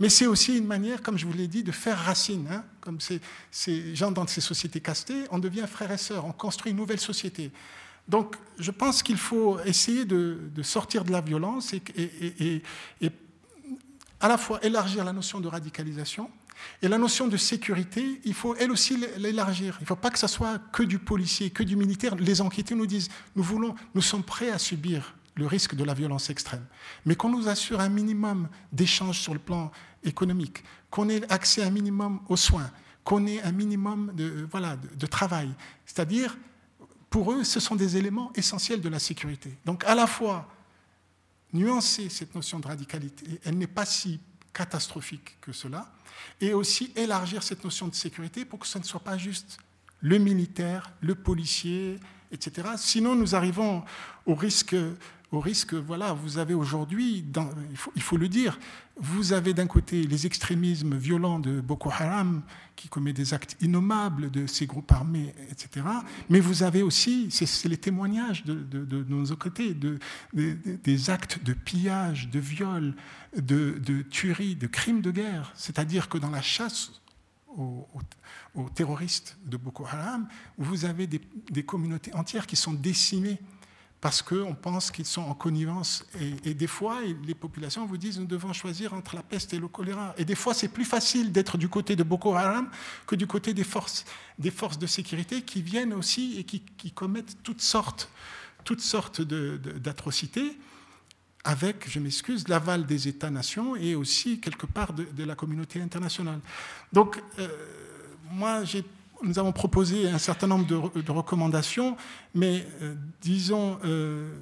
mais 0.00 0.08
c'est 0.08 0.26
aussi 0.26 0.58
une 0.58 0.66
manière, 0.66 1.02
comme 1.02 1.16
je 1.16 1.24
vous 1.24 1.32
l'ai 1.32 1.46
dit, 1.46 1.62
de 1.62 1.72
faire 1.72 1.98
racine. 1.98 2.48
Hein. 2.50 2.64
comme 2.80 2.98
ces 3.00 3.94
gens 3.94 4.10
dans 4.10 4.26
ces 4.26 4.40
sociétés 4.40 4.80
castées, 4.80 5.24
on 5.30 5.38
devient 5.38 5.66
frères 5.68 5.92
et 5.92 5.98
sœurs, 5.98 6.26
on 6.26 6.32
construit 6.32 6.72
une 6.72 6.78
nouvelle 6.78 7.00
société. 7.00 7.52
Donc, 8.08 8.36
je 8.58 8.72
pense 8.72 9.02
qu'il 9.02 9.16
faut 9.16 9.60
essayer 9.60 10.04
de, 10.04 10.50
sortir 10.62 11.04
de 11.04 11.12
la 11.12 11.20
violence 11.20 11.72
et 11.72 12.62
à 14.20 14.28
la 14.28 14.38
fois 14.38 14.64
élargir 14.64 15.04
la 15.04 15.12
notion 15.12 15.40
de 15.40 15.48
radicalisation 15.48 16.30
et 16.82 16.88
la 16.88 16.98
notion 16.98 17.28
de 17.28 17.36
sécurité, 17.36 18.20
il 18.24 18.34
faut 18.34 18.54
elle 18.56 18.70
aussi 18.70 18.96
l'élargir. 19.18 19.76
Il 19.80 19.84
ne 19.84 19.86
faut 19.86 19.96
pas 19.96 20.10
que 20.10 20.18
ce 20.18 20.26
soit 20.26 20.58
que 20.72 20.82
du 20.82 20.98
policier, 20.98 21.50
que 21.50 21.62
du 21.62 21.76
militaire. 21.76 22.16
Les 22.16 22.40
enquêtés 22.40 22.74
nous 22.74 22.86
disent, 22.86 23.08
nous 23.36 23.42
voulons, 23.42 23.74
nous 23.94 24.02
sommes 24.02 24.22
prêts 24.22 24.50
à 24.50 24.58
subir 24.58 25.14
le 25.34 25.46
risque 25.46 25.74
de 25.74 25.84
la 25.84 25.94
violence 25.94 26.28
extrême, 26.28 26.64
mais 27.06 27.14
qu'on 27.14 27.30
nous 27.30 27.48
assure 27.48 27.80
un 27.80 27.88
minimum 27.88 28.48
d'échanges 28.72 29.18
sur 29.18 29.32
le 29.32 29.38
plan 29.38 29.70
économique, 30.04 30.62
qu'on 30.90 31.08
ait 31.08 31.22
accès 31.32 31.62
un 31.62 31.70
minimum 31.70 32.20
aux 32.28 32.36
soins, 32.36 32.70
qu'on 33.04 33.26
ait 33.26 33.42
un 33.42 33.52
minimum 33.52 34.12
de, 34.14 34.46
voilà, 34.50 34.76
de 34.76 35.06
travail. 35.06 35.50
C'est-à-dire, 35.86 36.36
pour 37.08 37.32
eux, 37.32 37.44
ce 37.44 37.60
sont 37.60 37.76
des 37.76 37.96
éléments 37.96 38.32
essentiels 38.34 38.80
de 38.80 38.88
la 38.88 38.98
sécurité. 38.98 39.56
Donc, 39.64 39.84
à 39.84 39.94
la 39.94 40.06
fois, 40.06 40.48
nuancer 41.52 42.08
cette 42.08 42.34
notion 42.34 42.58
de 42.58 42.66
radicalité, 42.66 43.40
elle 43.44 43.56
n'est 43.56 43.66
pas 43.66 43.86
si 43.86 44.20
catastrophique 44.52 45.38
que 45.40 45.52
cela, 45.52 45.92
et 46.40 46.54
aussi 46.54 46.92
élargir 46.96 47.42
cette 47.42 47.64
notion 47.64 47.88
de 47.88 47.94
sécurité 47.94 48.44
pour 48.44 48.58
que 48.58 48.66
ce 48.66 48.78
ne 48.78 48.84
soit 48.84 49.00
pas 49.00 49.18
juste 49.18 49.58
le 50.00 50.18
militaire, 50.18 50.92
le 51.00 51.14
policier 51.14 51.98
etc. 52.32 52.68
Sinon, 52.76 53.14
nous 53.14 53.36
arrivons 53.36 53.84
au 54.26 54.34
risque 54.34 54.74
au 55.32 55.40
risque, 55.40 55.72
voilà, 55.72 56.12
vous 56.12 56.36
avez 56.36 56.52
aujourd'hui, 56.52 57.24
il 57.96 58.02
faut, 58.02 58.18
le 58.18 58.28
dire, 58.28 58.58
vous 58.98 59.32
avez 59.32 59.54
d'un 59.54 59.66
côté 59.66 60.02
les 60.02 60.26
extrémismes 60.26 60.94
violents 60.94 61.38
de 61.38 61.62
Boko 61.62 61.88
Haram 61.88 62.42
qui 62.76 62.88
commet 62.88 63.14
des 63.14 63.32
actes 63.32 63.56
innommables 63.62 64.30
de 64.30 64.46
ces 64.46 64.66
groupes 64.66 64.92
armés, 64.92 65.34
etc. 65.50 65.86
Mais 66.28 66.38
vous 66.38 66.62
avez 66.62 66.82
aussi, 66.82 67.30
c'est 67.30 67.68
les 67.68 67.78
témoignages 67.78 68.44
de, 68.44 68.54
de, 68.54 69.04
nos 69.08 69.34
côtés, 69.34 69.72
de, 69.72 69.98
des 70.34 71.10
actes 71.10 71.42
de 71.42 71.54
pillage, 71.54 72.28
de 72.28 72.38
viol, 72.38 72.94
de, 73.34 74.02
tuerie, 74.10 74.54
de 74.54 74.66
crimes 74.66 75.00
de 75.00 75.10
guerre. 75.10 75.50
C'est-à-dire 75.56 76.10
que 76.10 76.18
dans 76.18 76.30
la 76.30 76.42
chasse 76.42 77.00
aux, 77.56 77.88
terroristes 78.74 79.38
de 79.46 79.56
Boko 79.56 79.86
Haram, 79.86 80.28
vous 80.58 80.84
avez 80.84 81.06
des 81.06 81.62
communautés 81.62 82.14
entières 82.14 82.46
qui 82.46 82.56
sont 82.56 82.74
décimées 82.74 83.38
parce 84.02 84.20
qu'on 84.20 84.56
pense 84.56 84.90
qu'ils 84.90 85.06
sont 85.06 85.22
en 85.22 85.32
connivence. 85.32 86.04
Et, 86.44 86.54
des 86.54 86.66
fois, 86.66 86.98
les 87.24 87.36
populations 87.36 87.86
vous 87.86 87.96
disent 87.96 88.18
nous 88.18 88.26
devons 88.26 88.52
choisir 88.52 88.92
entre 88.94 89.14
la 89.14 89.22
peste 89.22 89.54
et 89.54 89.60
le 89.60 89.68
choléra. 89.68 90.12
Et 90.18 90.24
des 90.24 90.34
fois, 90.34 90.54
c'est 90.54 90.66
plus 90.66 90.84
facile 90.84 91.30
d'être 91.30 91.56
du 91.56 91.68
côté 91.68 91.94
de 91.94 92.02
Boko 92.02 92.34
Haram 92.34 92.68
que 93.06 93.14
du 93.14 93.28
côté 93.28 93.54
des 93.54 93.62
forces, 93.62 94.04
des 94.40 94.50
forces 94.50 94.76
de 94.76 94.88
sécurité 94.88 95.42
qui 95.42 95.62
viennent 95.62 95.94
aussi 95.94 96.36
et 96.36 96.42
qui, 96.42 96.90
commettent 96.90 97.44
toutes 97.44 97.62
sortes, 97.62 98.10
toutes 98.64 98.80
sortes 98.80 99.22
d'atrocités. 99.22 100.58
avec, 101.44 101.88
je 101.88 102.00
m'excuse, 102.00 102.48
l'aval 102.48 102.86
des 102.86 103.06
États-nations 103.06 103.76
et 103.76 103.94
aussi 103.94 104.40
quelque 104.40 104.66
part 104.66 104.92
de, 104.94 105.24
la 105.24 105.36
communauté 105.36 105.80
internationale. 105.80 106.40
Donc, 106.92 107.22
euh, 107.38 107.48
moi, 108.32 108.64
j'ai 108.64 108.84
nous 109.22 109.38
avons 109.38 109.52
proposé 109.52 110.08
un 110.08 110.18
certain 110.18 110.46
nombre 110.46 110.66
de, 110.66 111.10
recommandations, 111.10 111.96
mais 112.34 112.66
euh, 112.80 112.94
disons 113.20 113.78
euh, 113.84 114.34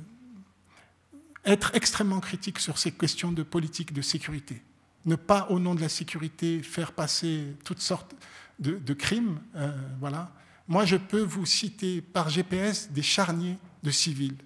être 1.45 1.75
extrêmement 1.75 2.21
critique 2.21 2.59
sur 2.59 2.79
ces 2.79 2.93
questions 2.93 3.33
de 3.33 3.43
politique 3.43 3.93
de 3.93 4.03
sécurité. 4.03 4.63
Ne 5.07 5.17
pas, 5.17 5.47
au 5.51 5.59
nom 5.59 5.75
de 5.75 5.81
la 5.81 5.89
sécurité, 5.89 6.63
faire 6.63 6.93
passer 6.93 7.57
toutes 7.65 7.81
sortes 7.81 8.15
de, 8.59 8.93
crimes. 8.93 9.41
Euh, 9.57 9.73
voilà. 10.01 10.31
Moi, 10.69 10.85
je 10.85 10.97
peux 10.97 11.23
vous 11.23 11.47
citer 11.47 12.03
par 12.03 12.29
GPS 12.29 12.91
des 12.91 13.03
charniers 13.03 13.57
de 13.83 13.91
civils. 13.91 14.37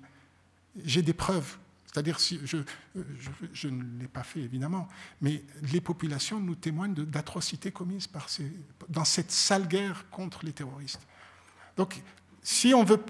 J'ai 0.84 1.02
des 1.02 1.12
preuves 1.12 1.58
c'est-à-dire, 1.94 2.18
si 2.18 2.40
je, 2.44 3.68
ne 3.68 4.00
l'ai 4.00 4.08
pas 4.08 4.24
fait 4.24 4.40
évidemment, 4.40 4.88
mais 5.20 5.44
les 5.72 5.80
populations 5.80 6.40
nous 6.40 6.56
témoignent 6.56 6.92
d'atrocités 6.92 7.70
commises 7.70 8.08
dans 8.88 9.04
cette 9.04 9.30
sale 9.30 9.68
guerre 9.68 10.10
contre 10.10 10.44
les 10.44 10.52
terroristes. 10.52 11.06
Donc, 11.76 12.02
si 12.42 12.74
on 12.74 12.82
veut 12.82 13.00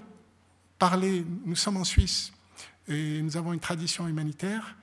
parler, 0.77 1.25
nous 1.45 1.55
sommes 1.55 1.77
en 1.77 1.83
Suisse 1.83 2.31
et 2.87 3.23
nous 3.23 3.35
avons 3.37 3.53
une 3.53 3.59
tradition 3.59 4.07
humanitaire, 4.07 4.75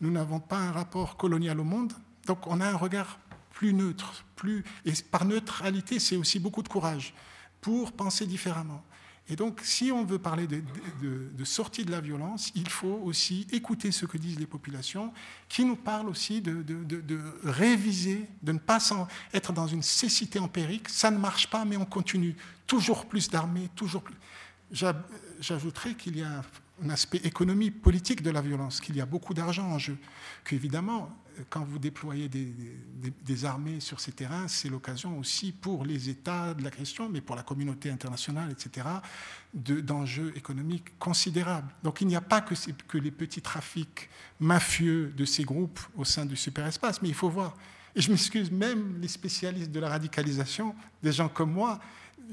nous 0.00 0.10
n'avons 0.10 0.40
pas 0.40 0.56
un 0.56 0.72
rapport 0.72 1.18
colonial 1.18 1.60
au 1.60 1.64
monde, 1.64 1.92
donc 2.26 2.46
on 2.46 2.62
a 2.62 2.66
un 2.66 2.76
regard 2.76 3.18
plus 3.50 3.74
neutre, 3.74 4.24
plus, 4.36 4.64
et 4.86 4.92
par 5.10 5.26
neutralité, 5.26 5.98
c'est 5.98 6.16
aussi 6.16 6.38
beaucoup 6.38 6.62
de 6.62 6.68
courage 6.68 7.12
pour 7.60 7.92
penser 7.92 8.26
différemment. 8.26 8.82
Et 9.28 9.36
donc, 9.36 9.60
si 9.62 9.92
on 9.92 10.04
veut 10.04 10.18
parler 10.18 10.48
de, 10.48 11.44
sortie 11.44 11.84
de 11.84 11.92
la 11.92 12.00
violence, 12.00 12.50
il 12.56 12.68
faut 12.68 13.00
aussi 13.04 13.46
écouter 13.52 13.92
ce 13.92 14.04
que 14.04 14.18
disent 14.18 14.40
les 14.40 14.46
populations, 14.46 15.12
qui 15.48 15.64
nous 15.64 15.76
parlent 15.76 16.08
aussi 16.08 16.40
de, 16.40 16.64
réviser, 17.44 18.28
de 18.42 18.52
ne 18.52 18.58
pas 18.58 18.78
être 19.32 19.52
dans 19.52 19.68
une 19.68 19.82
cécité 19.82 20.40
empirique. 20.40 20.88
Ça 20.88 21.12
ne 21.12 21.18
marche 21.18 21.48
pas, 21.48 21.64
mais 21.64 21.76
on 21.76 21.84
continue. 21.84 22.34
Toujours 22.66 23.06
plus 23.06 23.30
d'armées, 23.30 23.68
toujours 23.76 24.02
plus. 24.02 24.16
J'ajouterais 25.40 25.94
qu'il 25.94 26.18
y 26.18 26.22
a 26.22 26.42
un 26.82 26.90
aspect 26.90 27.20
économique, 27.22 27.82
politique 27.82 28.22
de 28.22 28.30
la 28.30 28.40
violence, 28.40 28.80
qu'il 28.80 28.96
y 28.96 29.00
a 29.00 29.06
beaucoup 29.06 29.34
d'argent 29.34 29.66
en 29.70 29.78
jeu, 29.78 29.96
qu'évidemment, 30.44 31.08
quand 31.48 31.64
vous 31.64 31.78
déployez 31.78 32.28
des, 32.28 33.44
armées 33.44 33.80
sur 33.80 34.00
ces 34.00 34.12
terrains, 34.12 34.48
c'est 34.48 34.68
l'occasion 34.68 35.18
aussi 35.18 35.52
pour 35.52 35.84
les 35.84 36.08
États 36.08 36.52
de 36.54 36.62
la 36.62 36.70
question, 36.70 37.08
mais 37.08 37.20
pour 37.20 37.36
la 37.36 37.42
communauté 37.42 37.90
internationale, 37.90 38.50
etc., 38.50 38.86
d'enjeux 39.54 40.32
économiques 40.36 40.98
considérables. 40.98 41.72
Donc 41.82 42.00
il 42.00 42.06
n'y 42.06 42.16
a 42.16 42.20
pas 42.20 42.40
que, 42.40 42.54
que 42.88 42.98
les 42.98 43.10
petits 43.10 43.42
trafics 43.42 44.08
mafieux 44.38 45.12
de 45.16 45.24
ces 45.24 45.44
groupes 45.44 45.80
au 45.96 46.04
sein 46.04 46.26
du 46.26 46.36
superespace, 46.36 47.00
mais 47.00 47.08
il 47.08 47.14
faut 47.14 47.30
voir. 47.30 47.56
Et 47.94 48.00
je 48.00 48.10
m'excuse, 48.10 48.50
même 48.50 49.00
les 49.00 49.08
spécialistes 49.08 49.72
de 49.72 49.80
la 49.80 49.88
radicalisation, 49.88 50.74
des 51.02 51.12
gens 51.12 51.28
comme 51.28 51.52
moi, 51.52 51.80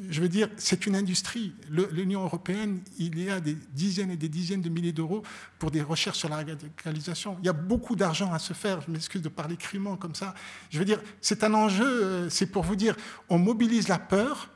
je 0.10 0.22
veux 0.22 0.30
dire, 0.30 0.50
c'est 0.58 0.86
une 0.86 0.95
industrie. 0.95 1.54
L'Union 1.91 2.24
européenne, 2.24 2.82
il 2.98 3.20
y 3.20 3.30
a 3.30 3.39
des 3.39 3.56
dizaines 3.74 4.12
et 4.12 4.18
des 4.18 4.30
dizaines 4.30 4.62
de 4.62 4.70
milliers 4.70 4.91
d'euros 4.91 5.24
pour 5.60 5.72
des 5.72 5.82
recherches 5.82 6.20
sur 6.20 6.30
la 6.30 6.38
radicalisation. 6.38 7.38
Il 7.41 7.45
y 7.45 7.50
a 7.50 7.54
beaucoup 7.54 7.95
d'argent 7.95 8.32
à 8.32 8.39
se 8.39 8.54
faire. 8.54 8.82
Je 8.82 8.91
m'excuse 8.91 9.22
de 9.22 9.30
parler 9.30 9.58
crûment 9.58 9.98
comme 9.98 10.16
ça. 10.16 10.36
Je 10.70 10.80
veux 10.80 10.86
dire, 10.86 11.02
c'est 11.22 11.43
un 11.43 11.54
enjeu, 11.54 12.04
euh, 12.04 12.30
c'est 12.30 12.48
pour 12.48 12.64
vous 12.64 12.76
dire, 12.76 12.95
on 13.30 13.39
mobilise 13.39 13.88
la 13.88 14.00
peur 14.00 14.50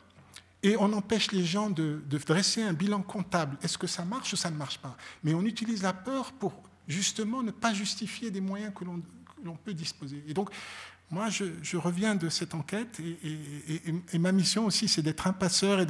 et 0.64 0.78
on 0.78 0.94
empêche 0.94 1.32
les 1.32 1.44
gens 1.44 1.70
de, 1.70 2.02
de 2.08 2.18
dresser 2.20 2.62
un 2.62 2.74
bilan 2.74 3.02
comptable. 3.02 3.58
Est-ce 3.64 3.78
que 3.78 3.88
ça 3.88 4.06
marche 4.06 4.34
ou 4.34 4.36
ça 4.36 4.52
ne 4.52 4.58
marche 4.58 4.78
pas? 4.78 4.96
Mais 5.24 5.34
on 5.34 5.44
utilise 5.44 5.82
la 5.82 5.94
peur 5.94 6.34
pour 6.34 6.54
justement 6.88 7.42
ne 7.42 7.52
pas 7.52 7.74
justifier 7.74 8.30
des 8.32 8.42
moyens 8.42 8.74
que 8.76 8.86
l'on 8.86 9.56
peut 9.56 9.74
disposer. 9.74 10.24
Et 10.28 10.34
donc, 10.34 10.52
moi, 11.12 11.28
je, 11.30 11.78
reviens 11.78 12.16
de 12.16 12.30
cette 12.30 12.55
enquête 12.55 13.01
et, 13.01 14.18
ma 14.18 14.32
mission 14.32 14.66
aussi, 14.66 14.88
c'est 14.88 15.01
d'être 15.01 15.28
un 15.28 15.34
passeur 15.34 15.82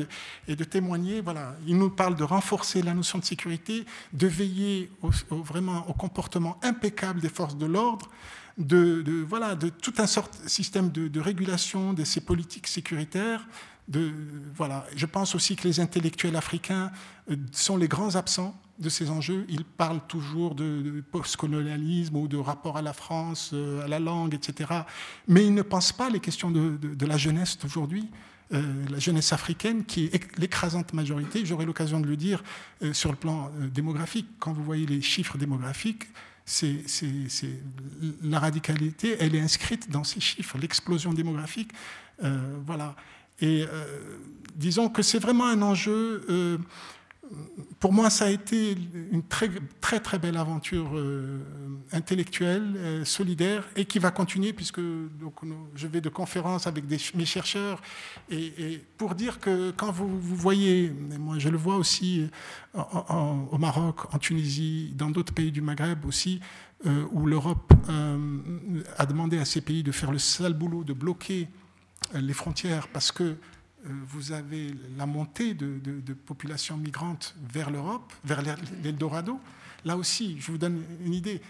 et 0.47 0.55
de, 0.55 0.63
témoigner. 0.63 1.21
Voilà, 1.21 1.55
il 1.67 1.77
nous 1.77 1.91
parle 1.91 2.15
de 2.15 2.23
renforcer 2.23 2.81
la 2.81 2.95
notion 2.95 3.19
de 3.19 3.23
sécurité, 3.23 3.85
de 4.13 4.27
veiller 4.27 4.89
au, 5.03 5.11
vraiment 5.29 5.87
au 5.87 5.93
comportement 5.93 6.59
impeccable 6.63 7.21
des 7.21 7.29
forces 7.29 7.55
de 7.55 7.67
l'ordre, 7.67 8.09
de, 8.57 9.23
voilà, 9.27 9.55
de 9.55 9.69
tout 9.69 9.93
un 9.99 10.07
sort, 10.07 10.29
système 10.47 10.89
de, 10.89 11.19
régulation 11.19 11.93
de 11.93 12.03
ces 12.03 12.21
politiques 12.21 12.67
sécuritaires. 12.67 13.47
Voilà. 14.55 14.87
Je 14.95 15.05
pense 15.05 15.35
aussi 15.35 15.55
que 15.55 15.67
les 15.67 15.79
intellectuels 15.79 16.35
africains 16.35 16.91
euh, 17.29 17.35
sont 17.51 17.77
les 17.77 17.87
grands 17.87 18.15
absents 18.15 18.59
de 18.81 18.89
ces 18.89 19.09
enjeux. 19.09 19.45
Ils 19.47 19.63
parlent 19.63 20.05
toujours 20.07 20.55
de, 20.55 21.03
post-colonialisme 21.11 22.17
ou 22.17 22.27
de 22.27 22.37
rapport 22.37 22.77
à 22.77 22.81
la 22.81 22.93
France, 22.93 23.51
euh, 23.53 23.85
à 23.85 23.87
la 23.87 23.99
langue, 23.99 24.33
etc. 24.33 24.69
Mais 25.27 25.45
ils 25.45 25.53
ne 25.53 25.61
pensent 25.61 25.93
pas 25.93 26.09
les 26.09 26.19
questions 26.19 26.51
de, 26.51 27.05
la 27.05 27.17
jeunesse 27.17 27.57
d'aujourd'hui. 27.59 28.09
Euh, 28.53 28.61
la 28.89 28.99
jeunesse 28.99 29.31
africaine, 29.31 29.85
qui 29.85 30.05
est 30.05 30.37
l'écrasante 30.37 30.93
majorité, 30.93 31.45
j'aurai 31.45 31.65
l'occasion 31.65 32.01
de 32.01 32.07
le 32.07 32.17
dire 32.17 32.43
euh, 32.83 32.91
sur 32.91 33.11
le 33.11 33.15
plan 33.15 33.49
démographique, 33.73 34.27
quand 34.39 34.51
vous 34.51 34.63
voyez 34.63 34.85
les 34.85 35.01
chiffres 35.01 35.37
démographiques, 35.37 36.03
c'est, 36.43 36.83
la 38.23 38.39
radicalité, 38.39 39.15
elle 39.19 39.35
est 39.35 39.39
inscrite 39.39 39.89
dans 39.89 40.03
ces 40.03 40.19
chiffres, 40.19 40.57
l'explosion 40.57 41.13
démographique. 41.13 41.71
voilà. 42.65 42.95
Et 43.39 43.63
disons 44.55 44.89
que 44.89 45.01
c'est 45.01 45.19
vraiment 45.19 45.45
un 45.45 45.61
enjeu 45.61 46.59
pour 47.79 47.93
moi, 47.93 48.09
ça 48.09 48.25
a 48.25 48.29
été 48.29 48.75
une 49.11 49.23
très 49.23 49.49
très, 49.79 49.99
très 49.99 50.19
belle 50.19 50.37
aventure 50.37 50.91
euh, 50.93 51.39
intellectuelle, 51.91 52.73
euh, 52.77 53.05
solidaire, 53.05 53.67
et 53.75 53.85
qui 53.85 53.99
va 53.99 54.11
continuer 54.11 54.53
puisque 54.53 54.79
donc, 54.79 55.41
je 55.75 55.87
vais 55.87 56.01
de 56.01 56.09
conférences 56.09 56.67
avec 56.67 56.85
mes 57.15 57.25
chercheurs. 57.25 57.81
Et, 58.29 58.81
pour 58.97 59.15
dire 59.15 59.39
que 59.39 59.71
quand 59.71 59.91
vous, 59.91 60.19
vous 60.19 60.35
voyez, 60.35 60.93
moi 61.19 61.39
je 61.39 61.49
le 61.49 61.57
vois 61.57 61.75
aussi 61.75 62.29
euh, 62.75 62.81
au 63.51 63.57
Maroc, 63.57 64.13
en 64.13 64.19
Tunisie, 64.19 64.93
dans 64.95 65.09
d'autres 65.09 65.33
pays 65.33 65.51
du 65.51 65.61
Maghreb 65.61 66.05
aussi, 66.05 66.39
où 67.11 67.27
l'Europe 67.27 67.73
a 68.97 69.05
demandé 69.05 69.37
à 69.37 69.45
ces 69.45 69.61
pays 69.61 69.83
de 69.83 69.91
faire 69.91 70.11
le 70.11 70.17
sale 70.17 70.53
boulot, 70.53 70.83
de 70.83 70.93
bloquer 70.93 71.47
les 72.15 72.33
frontières 72.33 72.87
parce 72.87 73.11
que 73.11 73.35
vous 73.83 74.31
avez 74.31 74.73
la 74.97 75.05
montée 75.05 75.53
de, 75.53 76.13
populations 76.13 76.77
migrantes 76.77 77.35
vers 77.51 77.71
l'Europe, 77.71 78.13
vers 78.23 78.41
l'Eldorado. 78.83 79.39
Là 79.85 79.97
aussi, 79.97 80.39
je 80.39 80.51
vous 80.51 80.57
donne 80.57 80.83
une 81.03 81.13
idée. 81.13 81.41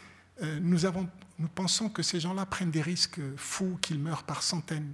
Euh, 0.41 0.59
nous 0.59 1.47
pensons 1.47 1.89
que 1.89 2.01
ces 2.01 2.19
gens-là 2.19 2.45
prennent 2.45 2.71
des 2.71 2.81
risques 2.81 3.19
fous, 3.35 3.77
qu'ils 3.81 3.99
meurent 3.99 4.23
par 4.23 4.43
centaines. 4.43 4.93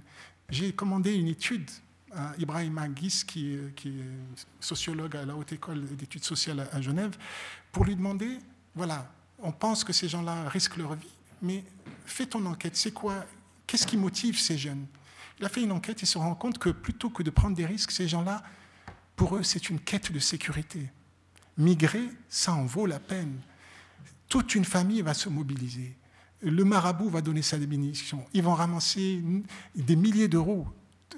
J'ai 0.50 0.72
commandé 0.72 1.14
une 1.14 1.28
étude 1.28 1.70
à 2.12 2.32
Ibrahim 2.38 2.78
Aguis, 2.78 3.24
qui, 3.26 3.56
qui, 3.76 4.00
est 4.00 4.44
sociologue 4.60 5.16
à 5.16 5.24
la 5.24 5.36
Haute 5.36 5.52
École 5.52 5.84
d'études 5.96 6.24
sociales 6.24 6.68
à 6.72 6.80
Genève, 6.80 7.16
pour 7.70 7.84
lui 7.84 7.94
demander, 7.94 8.38
voilà, 8.74 9.12
on 9.38 9.52
pense 9.52 9.84
que 9.84 9.92
ces 9.92 10.08
gens-là 10.08 10.48
risquent 10.48 10.78
leur 10.78 10.94
vie, 10.94 11.06
mais 11.42 11.64
fais 12.06 12.26
ton 12.26 12.44
enquête, 12.46 12.76
c'est 12.76 12.92
quoi 12.92 13.24
Qu'est-ce 13.66 13.86
qui 13.86 13.98
motive 13.98 14.38
ces 14.38 14.56
jeunes? 14.56 14.86
Il 15.38 15.44
a 15.44 15.48
fait 15.48 15.62
une 15.62 15.72
enquête 15.72 16.02
et 16.02 16.06
se 16.06 16.18
rend 16.18 16.34
compte 16.34 16.58
que 16.58 16.70
plutôt 16.70 17.10
que 17.10 17.22
de 17.22 17.30
prendre 17.30 17.56
des 17.56 17.66
risques, 17.66 17.90
ces 17.90 18.08
gens-là, 18.08 18.42
pour 19.16 19.36
eux, 19.36 19.42
c'est 19.42 19.70
une 19.70 19.80
quête 19.80 20.12
de 20.12 20.18
sécurité. 20.18 20.90
Migrer, 21.56 22.08
ça 22.28 22.52
en 22.52 22.64
vaut 22.64 22.86
la 22.86 23.00
peine. 23.00 23.40
Toute 24.28 24.54
une 24.54 24.64
famille 24.64 25.02
va 25.02 25.14
se 25.14 25.28
mobiliser. 25.28 25.96
Le 26.40 26.64
marabout 26.64 27.08
va 27.08 27.20
donner 27.20 27.42
sa 27.42 27.58
bénédiction. 27.58 28.24
Ils 28.32 28.42
vont 28.42 28.54
ramasser 28.54 29.22
des 29.74 29.96
milliers 29.96 30.28
d'euros. 30.28 30.68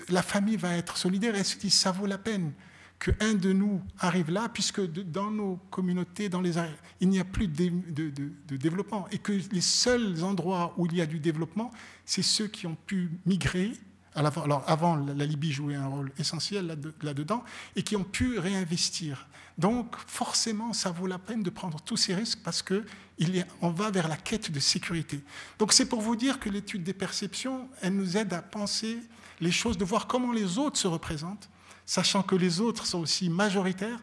La 0.09 0.23
famille 0.23 0.57
va 0.57 0.77
être 0.77 0.97
solidaire 0.97 1.35
et 1.35 1.45
se 1.45 1.59
dit 1.59 1.71
ça 1.71 1.93
vaut 1.93 2.07
la 2.07 2.19
peine 2.19 2.53
qu'un 3.01 3.35
de 3.35 3.53
nous 3.53 3.81
arrive 3.99 4.31
là, 4.31 4.49
puisque 4.49 4.81
dans 5.11 5.31
nos 5.31 5.57
communautés, 5.71 6.29
dans 6.29 6.43
les, 6.43 6.53
il 7.01 7.09
n'y 7.09 7.19
a 7.19 7.25
plus 7.25 7.49
de, 7.49 8.57
développement, 8.57 9.09
et 9.11 9.19
que 9.19 9.33
les 9.51 9.61
seuls 9.63 10.23
endroits 10.23 10.75
où 10.77 10.87
il 10.87 10.97
y 10.97 11.01
a 11.01 11.07
du 11.07 11.19
développement, 11.19 11.71
c'est 12.05 12.23
ceux 12.23 12.47
qui 12.47 12.67
ont 12.67 12.77
pu 12.87 13.11
migrer. 13.25 13.73
Alors 14.15 14.65
avant, 14.67 14.97
la 14.97 15.25
Libye 15.25 15.53
jouait 15.53 15.77
un 15.77 15.87
rôle 15.87 16.13
essentiel 16.19 16.77
là-dedans, 17.03 17.45
et 17.77 17.83
qui 17.83 17.97
ont 17.97 18.05
pu 18.05 18.39
réinvestir. 18.39 19.29
Donc 19.59 19.95
forcément, 20.07 20.73
ça 20.73 20.91
vaut 20.91 21.07
la 21.07 21.19
peine 21.19 21.43
de 21.43 21.51
prendre 21.51 21.81
tous 21.83 21.97
ces 21.97 22.15
risques 22.15 22.41
parce 22.43 22.63
qu'on 22.63 23.71
va 23.71 23.91
vers 23.91 24.09
la 24.09 24.17
quête 24.17 24.51
de 24.51 24.59
sécurité. 24.59 25.23
Donc 25.59 25.73
c'est 25.73 25.87
pour 25.87 26.01
vous 26.01 26.17
dire 26.17 26.41
que 26.41 26.49
l'étude 26.49 26.83
des 26.83 26.95
perceptions, 26.95 27.69
elle 27.83 27.95
nous 27.95 28.17
aide 28.17 28.33
à 28.33 28.43
penser 28.43 28.99
les 29.41 29.53
choses, 29.53 29.79
de 29.79 29.85
voir 29.85 30.07
comment 30.07 30.33
les 30.33 30.59
autres 30.59 30.79
se 30.79 30.89
représentent, 30.89 31.49
sachant 31.87 32.23
que 32.23 32.35
les 32.35 32.61
autres 32.61 32.87
sont 32.87 33.01
aussi 33.01 33.29
majoritaires. 33.29 34.01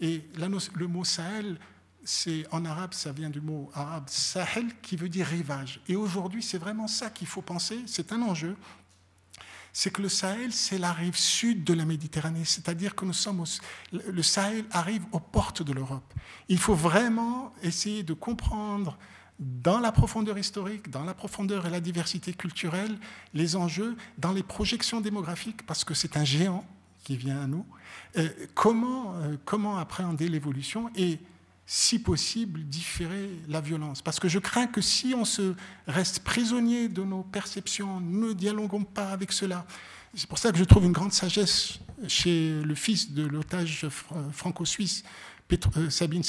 Et 0.00 0.24
le 0.36 0.86
mot 0.86 1.04
Sahel, 1.04 1.58
c'est 2.04 2.46
en 2.52 2.64
arabe, 2.64 2.94
ça 2.94 3.12
vient 3.12 3.30
du 3.30 3.40
mot 3.40 3.70
arabe 3.74 4.08
Sahel, 4.08 4.66
qui 4.82 4.96
veut 4.96 5.08
dire 5.08 5.26
rivage. 5.26 5.80
Et 5.88 5.96
aujourd'hui, 5.96 6.42
c'est 6.42 6.58
vraiment 6.58 6.86
ça 6.86 7.10
qu'il 7.10 7.26
faut 7.26 7.42
penser. 7.42 7.82
C'est 7.86 8.12
un 8.12 8.22
enjeu. 8.22 8.56
C'est 9.72 9.90
que 9.90 10.02
le 10.02 10.08
Sahel, 10.08 10.52
c'est 10.52 10.78
la 10.78 10.92
rive 10.92 11.16
sud 11.16 11.64
de 11.64 11.74
la 11.74 11.84
Méditerranée, 11.84 12.44
c'est-à-dire 12.44 12.94
que 12.94 13.04
nous 13.04 13.12
sommes 13.12 13.44
le 13.92 14.22
Sahel 14.22 14.64
arrive 14.72 15.04
aux 15.12 15.20
portes 15.20 15.62
de 15.62 15.72
l'Europe. 15.72 16.14
Il 16.48 16.58
faut 16.58 16.74
vraiment 16.74 17.52
essayer 17.62 18.02
de 18.02 18.14
comprendre 18.14 18.98
dans 19.38 19.78
la 19.78 19.92
profondeur 19.92 20.36
historique, 20.36 20.90
dans 20.90 21.04
la 21.04 21.14
profondeur 21.14 21.66
et 21.66 21.70
la 21.70 21.80
diversité 21.80 22.32
culturelle, 22.32 22.98
les 23.34 23.54
enjeux, 23.54 23.96
dans 24.18 24.32
les 24.32 24.42
projections 24.42 25.00
démographiques, 25.00 25.64
parce 25.64 25.84
que 25.84 25.94
c'est 25.94 26.16
un 26.16 26.24
géant 26.24 26.64
qui 27.04 27.16
vient 27.16 27.40
à 27.40 27.46
nous, 27.46 27.64
euh, 28.16 28.28
comment, 28.54 29.14
euh, 29.16 29.36
comment 29.44 29.78
appréhender 29.78 30.28
l'évolution 30.28 30.90
et, 30.96 31.20
si 31.70 31.98
possible, 31.98 32.64
différer 32.64 33.28
la 33.46 33.60
violence. 33.60 34.00
Parce 34.00 34.18
que 34.18 34.26
je 34.26 34.38
crains 34.38 34.66
que 34.66 34.80
si 34.80 35.12
on 35.14 35.26
se 35.26 35.54
reste 35.86 36.20
prisonnier 36.20 36.88
de 36.88 37.02
nos 37.04 37.22
perceptions, 37.22 38.00
ne 38.00 38.32
dialoguons 38.32 38.84
pas 38.84 39.10
avec 39.10 39.32
cela. 39.32 39.66
C'est 40.14 40.26
pour 40.26 40.38
ça 40.38 40.50
que 40.50 40.56
je 40.56 40.64
trouve 40.64 40.86
une 40.86 40.92
grande 40.92 41.12
sagesse 41.12 41.78
chez 42.06 42.62
le 42.62 42.74
fils 42.74 43.12
de 43.12 43.22
l'otage 43.22 43.86
franco-suisse, 44.32 45.04
euh, 45.76 45.90
Sabine 45.90 46.22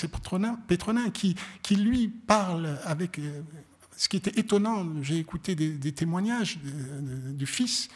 Petronin, 0.67 1.09
qui, 1.09 1.35
qui, 1.63 1.77
lui 1.77 2.09
parle 2.09 2.77
avec... 2.83 3.17
Euh, 3.17 3.41
ce 3.95 4.09
qui 4.09 4.17
était 4.17 4.37
étonnant, 4.37 4.85
j'ai 5.01 5.19
écouté 5.19 5.55
des, 5.55 5.91
témoignages 5.93 6.59
du 6.59 7.45
fils, 7.45 7.87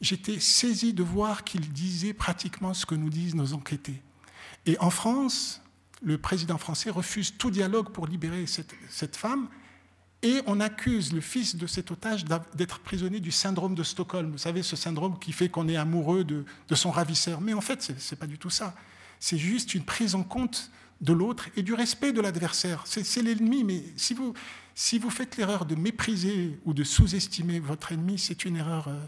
j'étais 0.00 0.38
saisi 0.38 0.92
de 0.92 1.02
voir 1.02 1.42
qu'il 1.42 1.72
disait 1.72 2.12
pratiquement 2.12 2.72
ce 2.72 2.86
que 2.86 2.94
nous 2.94 3.10
disent 3.10 3.34
nos 3.34 3.52
enquêtés. 3.52 4.00
Et 4.66 4.76
en 4.78 4.90
France, 4.90 5.62
le 6.02 6.18
président 6.18 6.58
français 6.58 6.90
refuse 6.90 7.36
tout 7.36 7.50
dialogue 7.50 7.90
pour 7.90 8.06
libérer 8.06 8.46
cette, 8.46 9.16
femme, 9.16 9.48
et 10.22 10.40
on 10.46 10.60
accuse 10.60 11.12
le 11.12 11.20
fils 11.20 11.56
de 11.56 11.66
cet 11.66 11.90
otage 11.90 12.24
d'être 12.54 12.80
prisonnier 12.80 13.20
du 13.20 13.30
syndrome 13.30 13.74
de 13.74 13.82
Stockholm. 13.82 14.32
Vous 14.32 14.38
savez, 14.38 14.62
ce 14.62 14.76
syndrome 14.76 15.18
qui 15.18 15.32
fait 15.32 15.48
qu'on 15.48 15.68
est 15.68 15.76
amoureux 15.76 16.24
de, 16.24 16.44
de, 16.68 16.74
son 16.74 16.90
ravisseur. 16.90 17.40
Mais 17.40 17.52
en 17.52 17.60
fait, 17.60 17.82
ce 17.82 17.92
n'est 17.92 18.18
pas 18.18 18.26
du 18.26 18.38
tout 18.38 18.50
ça 18.50 18.74
c'est 19.20 19.38
juste 19.38 19.74
une 19.74 19.84
prise 19.84 20.14
en 20.14 20.22
compte 20.22 20.70
de 21.00 21.12
l'autre 21.12 21.48
et 21.56 21.62
du 21.62 21.74
respect 21.74 22.12
de 22.12 22.20
l'adversaire. 22.20 22.82
C'est 22.86 23.22
l'ennemi, 23.22 23.64
mais 23.64 23.82
si 23.96 24.14
vous, 24.14 24.34
si 24.74 24.98
vous 24.98 25.10
faites 25.10 25.36
l'erreur 25.36 25.64
de 25.64 25.74
mépriser 25.74 26.58
ou 26.64 26.74
de 26.74 26.84
sous-estimer 26.84 27.60
votre 27.60 27.92
ennemi, 27.92 28.18
c'est 28.18 28.44
une 28.44 28.56
erreur 28.56 28.88
euh, 28.88 29.00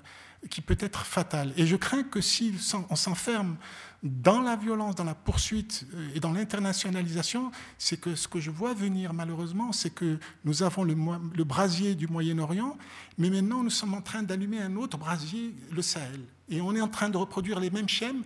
qui 0.49 0.61
peut 0.61 0.79
être 0.79 1.05
fatale. 1.05 1.53
Et 1.57 1.67
je 1.67 1.77
crains 1.77 2.05
que 2.05 2.21
si 2.21 2.55
on 2.91 2.97
s'enferme 2.97 3.57
dans 4.03 4.41
la 4.41 4.57
violence, 4.57 4.95
dans 4.95 5.05
la 5.05 5.15
poursuite 5.15 5.87
euh, 5.95 6.09
et 6.15 6.21
dans 6.21 6.33
l'internationalisation, 6.33 7.51
c'est 7.77 8.01
que 8.01 8.15
ce 8.15 8.29
que 8.29 8.41
je 8.41 8.51
vois 8.51 8.73
venir 8.73 9.13
malheureusement, 9.13 9.73
c'est 9.73 9.91
que 9.91 10.19
nous 10.45 10.63
avons 10.63 10.85
le, 10.85 11.45
brasier 11.45 11.95
du 11.95 12.07
Moyen-Orient, 12.09 12.79
mais 13.19 13.29
maintenant 13.29 13.63
nous 13.63 13.71
sommes 13.71 13.95
en 13.95 14.01
train 14.01 14.23
d'allumer 14.23 14.61
un 14.61 14.77
autre 14.77 14.97
brasier, 14.97 15.55
le 15.71 15.83
Sahel. 15.83 16.21
Et 16.49 16.61
on 16.61 16.75
est 16.75 16.81
en 16.81 16.89
train 16.89 17.11
de 17.11 17.17
reproduire 17.17 17.61
les 17.61 17.71
mêmes 17.71 17.89
schèmes 17.89 18.23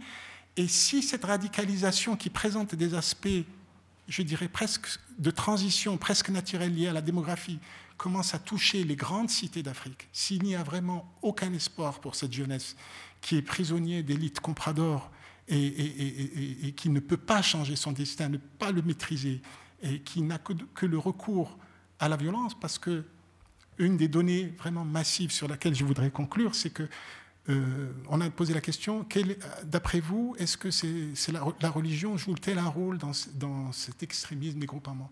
et 0.56 0.68
si 0.68 1.02
cette 1.02 1.24
radicalisation 1.24 2.16
qui 2.16 2.30
présente 2.30 2.76
des 2.76 2.94
aspects, 2.94 3.44
je 4.06 4.22
dirais 4.22 4.48
presque 4.48 5.00
de 5.18 5.30
transition, 5.30 5.96
presque 5.96 6.28
naturelle 6.28 6.74
liée 6.74 6.88
à 6.88 6.92
la 6.92 7.00
démographie, 7.00 7.58
commence 7.96 8.34
à 8.34 8.38
toucher 8.38 8.84
les 8.84 8.96
grandes 8.96 9.30
cités 9.30 9.62
d'Afrique, 9.62 10.08
s'il 10.12 10.42
n'y 10.42 10.54
a 10.54 10.62
vraiment 10.62 11.12
aucun 11.22 11.52
espoir 11.52 12.00
pour 12.00 12.14
cette 12.14 12.32
jeunesse 12.32 12.76
qui 13.20 13.36
est 13.36 13.42
prisonnier 13.42 14.02
d'élites 14.02 14.40
comprador 14.40 15.10
et, 15.48 16.72
qui 16.76 16.88
ne 16.88 17.00
peut 17.00 17.16
pas 17.16 17.42
changer 17.42 17.76
son 17.76 17.92
destin, 17.92 18.28
ne 18.28 18.38
pas 18.38 18.72
le 18.72 18.82
maîtriser, 18.82 19.42
et 19.82 20.00
qui 20.00 20.22
n'a 20.22 20.38
que, 20.38 20.52
que, 20.74 20.86
le 20.86 20.98
recours 20.98 21.58
à 21.98 22.08
la 22.08 22.16
violence, 22.16 22.58
parce 22.58 22.78
que 22.78 23.04
une 23.78 23.96
des 23.96 24.08
données 24.08 24.54
vraiment 24.58 24.84
massives 24.84 25.32
sur 25.32 25.48
laquelle 25.48 25.74
je 25.74 25.84
voudrais 25.84 26.10
conclure, 26.10 26.54
c'est 26.54 26.70
que 26.70 26.88
euh, 27.50 27.92
on 28.08 28.20
a 28.20 28.30
posé 28.30 28.54
la 28.54 28.60
question, 28.60 29.06
d'après 29.64 30.00
vous, 30.00 30.34
est-ce 30.38 30.56
que 30.56 30.70
c'est 30.70 31.32
la, 31.32 31.70
religion 31.70 32.16
joue-t-elle 32.16 32.58
un 32.58 32.68
rôle 32.68 32.98
dans, 32.98 33.72
cet 33.72 34.02
extrémisme 34.02 34.58
des 34.58 34.66
groupements? 34.66 35.10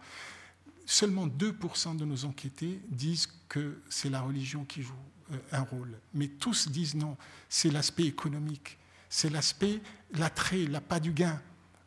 Seulement 0.86 1.26
2% 1.26 1.96
de 1.96 2.04
nos 2.04 2.24
enquêtés 2.24 2.80
disent 2.88 3.28
que 3.48 3.80
c'est 3.88 4.10
la 4.10 4.20
religion 4.20 4.64
qui 4.64 4.82
joue 4.82 4.94
euh, 5.32 5.36
un 5.52 5.60
rôle. 5.60 5.98
Mais 6.14 6.28
tous 6.28 6.68
disent 6.68 6.94
non, 6.94 7.16
c'est 7.48 7.70
l'aspect 7.70 8.04
économique, 8.04 8.78
c'est 9.12 9.28
l'aspect, 9.28 9.82
l'attrait, 10.14 10.64
l'appât 10.64 10.98
du 10.98 11.12
gain. 11.12 11.38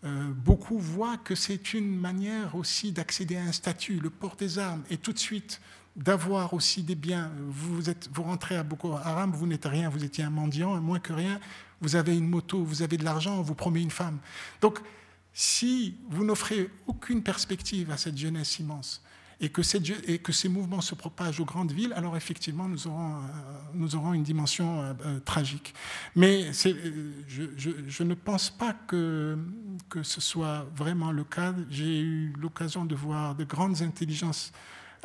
Euh, 0.03 0.31
beaucoup 0.31 0.77
voient 0.77 1.17
que 1.17 1.33
c'est 1.33 1.73
une 1.73 1.97
manière 1.97 2.55
aussi 2.55 2.91
d'accéder 2.91 3.35
à 3.35 3.41
un 3.41 3.51
statut, 3.51 3.99
le 3.99 4.11
port 4.11 4.35
des 4.35 4.59
armes, 4.59 4.83
et 4.91 4.97
tout 4.97 5.11
de 5.11 5.17
suite, 5.17 5.59
d'avoir 5.95 6.53
aussi 6.53 6.83
des 6.83 6.93
biens. 6.93 7.31
Vous, 7.47 7.81
vous 8.13 8.23
rentrez 8.23 8.55
à 8.55 8.61
Boko 8.61 8.93
Haram, 8.93 9.31
vous 9.31 9.47
n'êtes 9.47 9.65
rien, 9.65 9.89
vous 9.89 10.03
étiez 10.03 10.23
un 10.23 10.29
mendiant, 10.29 10.79
moins 10.79 10.99
que 10.99 11.13
rien, 11.13 11.39
vous 11.81 11.95
avez 11.95 12.15
une 12.15 12.27
moto, 12.27 12.63
vous 12.63 12.83
avez 12.83 12.95
de 12.95 13.03
l'argent, 13.03 13.39
on 13.39 13.41
vous 13.41 13.55
promet 13.55 13.81
une 13.81 13.89
femme. 13.89 14.19
Donc, 14.61 14.77
si 15.33 15.97
vous 16.07 16.23
n'offrez 16.25 16.69
aucune 16.85 17.23
perspective 17.23 17.89
à 17.89 17.97
cette 17.97 18.19
jeunesse 18.19 18.59
immense, 18.59 19.01
et 19.41 19.49
que, 19.49 19.61
ces 19.63 20.49
mouvements 20.49 20.81
se 20.81 20.95
propagent 20.95 21.39
aux 21.39 21.45
grandes 21.45 21.71
villes, 21.71 21.93
alors 21.93 22.15
effectivement, 22.15 22.67
nous 22.67 22.87
aurons, 22.87 23.21
euh, 23.75 24.13
une 24.13 24.23
dimension 24.23 24.81
euh, 24.81 24.93
euh, 25.05 25.19
tragique. 25.19 25.73
Mais 26.15 26.51
je, 26.53 28.03
ne 28.03 28.13
pense 28.13 28.49
pas 28.49 28.73
que 28.87 29.37
ce 30.03 30.21
soit 30.21 30.67
vraiment 30.75 31.11
le 31.11 31.23
cas. 31.23 31.53
J'ai 31.69 31.99
eu 31.99 32.33
l'occasion 32.39 32.85
de 32.85 32.95
voir 32.95 33.35
de 33.35 33.43
grandes 33.43 33.81
intelligences 33.81 34.51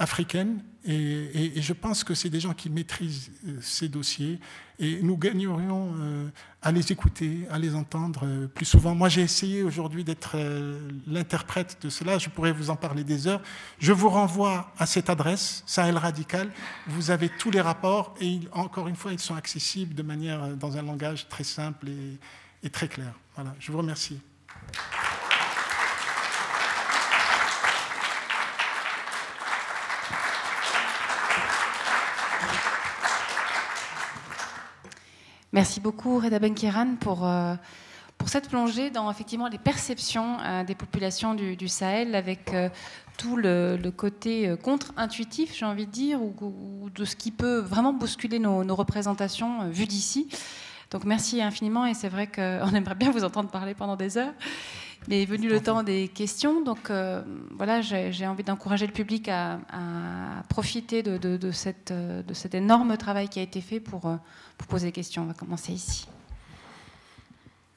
africaines. 0.01 0.63
Et, 0.87 1.61
je 1.61 1.75
pense 1.75 2.03
que 2.05 2.15
c'est 2.15 2.31
des 2.31 2.41
gens 2.41 2.55
qui 2.55 2.71
maîtrisent 2.71 3.31
euh, 3.47 3.59
ces 3.61 3.89
dossiers. 3.89 4.41
Et 4.79 5.03
nous 5.03 5.19
gagnerions 5.19 5.95
euh, 6.01 6.29
à 6.63 6.73
les 6.73 6.91
écouter, 6.91 7.47
à 7.51 7.59
les 7.59 7.75
entendre 7.75 8.23
euh, 8.25 8.47
plus 8.47 8.65
souvent. 8.65 8.95
Moi, 8.95 9.11
j'ai 9.11 9.21
essayé 9.21 9.63
aujourd'hui 9.63 10.03
d'être 10.03 10.39
l'interprète 11.07 11.77
de 11.83 11.91
cela. 11.91 12.17
Je 12.17 12.31
pourrais 12.31 12.53
vous 12.53 12.71
en 12.71 12.77
parler 12.77 13.05
des 13.05 13.27
heures. 13.27 13.43
Je 13.79 13.93
vous 13.93 14.09
renvoie 14.09 14.73
à 14.79 14.87
cette 14.87 15.11
adresse, 15.11 15.63
Sahel 15.67 15.99
Radical. 15.99 16.51
Vous 16.87 17.11
avez 17.11 17.29
tous 17.29 17.51
les 17.51 17.61
rapports. 17.61 18.15
Et 18.23 18.41
encore 18.53 18.89
une 18.89 18.97
fois, 18.97 19.13
ils 19.13 19.21
sont 19.21 19.35
accessibles 19.35 19.95
de 19.95 20.03
manière, 20.03 20.57
dans 20.57 20.79
un 20.79 20.83
langage 20.83 21.29
très 21.29 21.45
simple 21.45 21.89
et 22.63 22.71
très 22.71 22.89
clair. 22.89 23.13
Voilà. 23.35 23.55
Je 23.61 23.71
vous 23.71 23.79
remercie. 23.79 24.19
Merci 35.53 35.81
beaucoup, 35.81 36.21
Reda 36.21 36.39
Benkiran, 36.39 36.95
pour, 37.01 37.27
euh, 37.27 37.57
pour 38.19 38.29
cette 38.29 38.49
plongée 38.49 38.91
dans 38.91 39.11
effectivement 39.11 39.49
les 39.49 39.59
perceptions 39.59 40.39
euh, 40.41 40.63
des 40.63 40.77
populations 40.77 41.35
du, 41.35 41.67
Sahel, 41.67 42.15
avec 42.15 42.55
euh, 42.55 42.69
tout 43.19 43.37
le, 43.37 43.77
côté 43.91 44.55
contre-intuitif, 44.63 45.57
j'ai 45.59 45.65
envie 45.65 45.87
de 45.87 45.91
dire, 45.91 46.23
ou, 46.23 46.89
de 46.95 47.05
ce 47.05 47.17
qui 47.17 47.33
peut 47.33 47.59
vraiment 47.59 47.93
bousculer 47.93 48.39
nos, 48.39 48.63
nos 48.63 48.77
représentations 48.77 49.69
vues 49.71 49.89
d'ici. 49.89 50.29
Donc 50.93 51.05
merci 51.05 51.43
infiniment, 51.43 51.85
et 51.85 51.95
c'est 51.95 52.09
vrai 52.09 52.29
qu'on 52.29 52.69
aimerait 52.75 52.95
bien 52.95 53.11
vous 53.11 53.25
entendre 53.25 53.51
parler 53.51 53.75
pendant 53.75 53.97
des 53.97 54.19
heures. 54.19 54.35
Mais 55.09 55.23
est 55.23 55.27
venu 55.27 55.49
le 55.49 55.61
temps 55.61 55.83
des 55.83 56.09
questions, 56.09 56.63
donc 56.63 56.91
euh, 56.91 57.23
voilà, 57.57 57.81
j'ai 57.81 58.27
envie 58.27 58.45
d'encourager 58.45 58.87
le 58.87 58.93
public 58.93 59.29
à, 59.29 59.59
profiter 60.49 61.03
de, 61.03 61.51
cette, 61.53 61.93
de, 61.93 62.35
cet 62.35 62.55
énorme 62.55 62.97
travail 62.97 63.29
qui 63.29 63.39
a 63.39 63.43
été 63.43 63.61
fait 63.61 63.81
pour, 63.81 64.07
euh, 64.07 64.17
pour 64.59 64.67
poser 64.69 64.89
des 64.89 64.93
questions. 64.93 65.23
On 65.23 65.27
va 65.27 65.35
commencer 65.35 65.73
ici. 65.73 66.07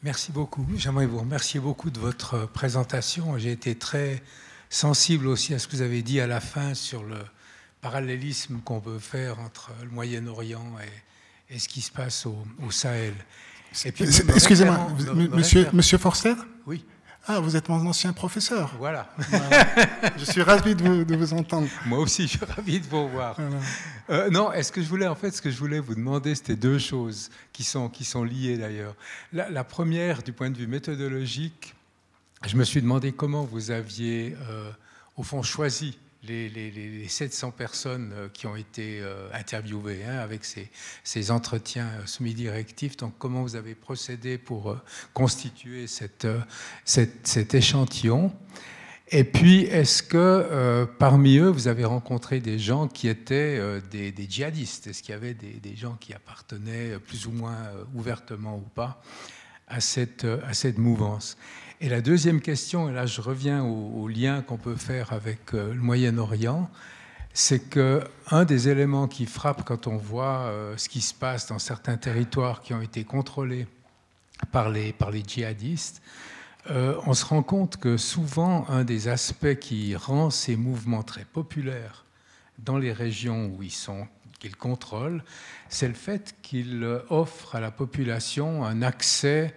Merci 0.03 0.33
beaucoup. 0.33 0.65
J'aimerais 0.75 1.05
vous 1.05 1.19
remercier 1.19 1.61
beaucoup 1.61 1.89
de 1.89 1.99
votre 1.99 2.45
présentation. 2.47 3.37
J'ai 3.37 3.51
été 3.51 3.75
très 3.75 4.21
sensible 4.69 5.27
aussi 5.27 5.53
à 5.53 5.59
ce 5.59 5.67
que 5.67 5.77
vous 5.77 5.81
avez 5.81 6.01
dit 6.01 6.19
à 6.19 6.27
la 6.27 6.41
fin 6.41 6.73
sur 6.73 7.03
le 7.03 7.17
parallélisme 7.79 8.59
qu'on 8.65 8.81
peut 8.81 8.99
faire 8.99 9.39
entre 9.39 9.71
le 9.81 9.89
Moyen-Orient 9.91 10.75
et, 11.49 11.55
et, 11.55 11.59
ce 11.59 11.69
qui 11.69 11.81
se 11.81 11.91
passe 11.91 12.25
au, 12.25 12.35
au 12.65 12.71
Sahel. 12.71 13.13
Excusez-moi, 13.71 14.89
monsieur, 15.31 15.67
monsieur 15.71 15.97
Forster? 15.97 16.35
Oui. 16.67 16.83
Ah, 17.25 17.39
vous 17.39 17.55
êtes 17.55 17.69
mon 17.69 17.85
ancien 17.87 18.11
professeur. 18.11 18.75
Voilà. 18.77 19.07
je 20.17 20.25
suis 20.25 20.41
ravi 20.41 20.75
de 20.75 21.15
vous, 21.15 21.33
entendre. 21.33 21.69
Moi 21.85 21.99
aussi, 21.99 22.23
je 22.23 22.37
suis 22.37 22.45
ravi 22.45 22.81
de 22.81 22.85
vous 22.85 23.07
voir. 23.07 23.37
Euh, 24.09 24.29
non, 24.29 24.51
est-ce 24.51 24.73
que 24.73 24.81
je 24.81 24.89
voulais, 24.89 25.07
en 25.07 25.15
fait, 25.15 25.31
ce 25.31 25.41
que 25.41 25.49
je 25.49 25.57
voulais 25.57 25.79
vous 25.79 25.95
demander, 25.95 26.35
c'était 26.35 26.57
deux 26.57 26.79
choses 26.79 27.29
qui 27.53 27.63
sont, 27.63 27.87
qui 27.87 28.03
sont 28.03 28.25
liées 28.25 28.57
d'ailleurs. 28.57 28.93
La, 29.31 29.63
première, 29.63 30.21
du 30.21 30.33
point 30.33 30.49
de 30.49 30.57
vue 30.57 30.67
méthodologique, 30.67 31.73
je 32.45 32.57
me 32.57 32.65
suis 32.65 32.81
demandé 32.81 33.13
comment 33.13 33.45
vous 33.45 33.71
aviez, 33.71 34.35
euh, 34.49 34.69
au 35.15 35.23
fond, 35.23 35.41
choisi 35.43 35.97
les, 36.27 37.07
700 37.07 37.51
personnes 37.51 38.11
euh, 38.13 38.27
qui 38.29 38.47
ont 38.47 38.55
été 38.55 38.99
euh, 39.01 39.29
interviewées 39.33 40.03
hein, 40.05 40.17
avec 40.19 40.41
ces, 40.45 41.31
entretiens 41.31 41.87
euh, 41.87 42.05
semi-directifs. 42.05 42.97
Donc, 42.97 43.13
comment 43.17 43.41
vous 43.41 43.55
avez 43.55 43.75
procédé 43.75 44.37
pour 44.37 44.77
constituer 45.13 45.85
cet 45.87 47.53
échantillon? 47.53 48.31
Et 49.09 49.23
puis, 49.25 49.63
est-ce 49.63 50.01
que 50.01 50.87
parmi 50.97 51.37
eux, 51.37 51.49
vous 51.49 51.67
avez 51.67 51.85
rencontré 51.85 52.39
des 52.39 52.57
gens 52.57 52.87
qui 52.87 53.07
étaient 53.07 53.59
des, 53.91 54.13
djihadistes? 54.27 54.87
Est-ce 54.87 55.03
qu'il 55.03 55.11
y 55.11 55.15
avait 55.15 55.35
des, 55.35 55.75
gens 55.75 55.95
qui 55.99 56.13
appartenaient 56.13 56.97
plus 56.99 57.27
ou 57.27 57.31
moins 57.31 57.69
ouvertement 57.93 58.55
ou 58.55 58.67
pas 58.73 59.03
à 59.67 59.81
cette 59.81 60.25
mouvance? 60.77 61.37
Et 61.84 61.89
la 61.89 61.99
deuxième 61.99 62.39
question, 62.39 62.89
et 62.89 62.93
là 62.93 63.05
je 63.05 63.19
reviens 63.19 63.61
au, 63.61 64.07
lien 64.07 64.41
qu'on 64.41 64.55
peut 64.55 64.77
faire 64.77 65.11
avec 65.11 65.53
euh, 65.53 65.73
le 65.73 65.81
Moyen-Orient, 65.81 66.69
c'est 67.34 67.60
que 67.60 68.01
un 68.31 68.45
des 68.45 68.69
éléments 68.69 69.10
qui 69.10 69.26
frappe 69.26 69.65
quand 69.65 69.88
on 69.88 69.97
voit 69.97 70.43
euh, 70.43 70.77
ce 70.77 70.88
qui 70.88 71.01
se 71.01 71.14
passe 71.14 71.47
dans 71.47 71.60
certains 71.60 71.97
territoires 71.97 72.61
qui 72.61 72.73
ont 72.73 72.81
été 72.81 73.03
contrôlés 73.03 73.68
par 74.53 74.69
les, 74.69 74.93
par 74.93 75.11
les 75.11 75.23
djihadistes, 75.27 76.01
euh, 76.69 76.95
on 77.05 77.14
se 77.14 77.26
rend 77.26 77.43
compte 77.43 77.76
que 77.76 77.97
souvent 77.97 78.65
un 78.69 78.85
des 78.85 79.10
aspects 79.10 79.55
qui 79.60 79.93
rend 79.97 80.30
ces 80.30 80.55
mouvements 80.55 81.03
très 81.03 81.26
populaires 81.26 82.05
dans 82.60 82.77
les 82.77 82.93
régions 82.93 83.47
où 83.47 83.61
ils 83.61 83.72
sont 83.72 84.07
qu'ils 84.39 84.55
contrôlent, 84.55 85.22
c'est 85.68 85.89
le 85.89 85.95
fait 85.95 86.34
qu'ils 86.43 86.81
offrent 87.10 87.57
à 87.57 87.60
la 87.60 87.72
population 87.72 88.64
un 88.64 88.81
accès 88.81 89.53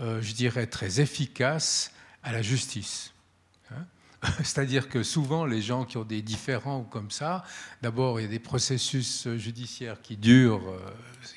je 0.00 0.32
dirais, 0.32 0.66
très 0.66 1.00
efficace 1.00 1.92
à 2.22 2.32
la 2.32 2.42
justice. 2.42 3.12
Hein. 3.70 3.84
C'est-à-dire 4.38 4.88
que 4.88 5.02
souvent, 5.02 5.46
les 5.46 5.62
gens 5.62 5.84
qui 5.84 5.96
ont 5.96 6.04
des 6.04 6.22
différends 6.22 6.82
comme 6.82 7.10
ça, 7.10 7.44
d'abord, 7.82 8.20
il 8.20 8.24
y 8.24 8.26
a 8.26 8.30
des 8.30 8.38
processus 8.38 9.28
judiciaires 9.36 10.00
qui 10.02 10.16
durent, 10.16 10.68
euh, 10.68 10.78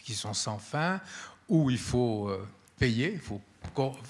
qui 0.03 0.13
sont 0.13 0.33
sans 0.33 0.57
fin, 0.57 0.99
où 1.47 1.69
il 1.69 1.77
faut 1.77 2.29
euh, 2.29 2.45
payer, 2.77 3.13
il, 3.13 3.19
faut, 3.19 3.41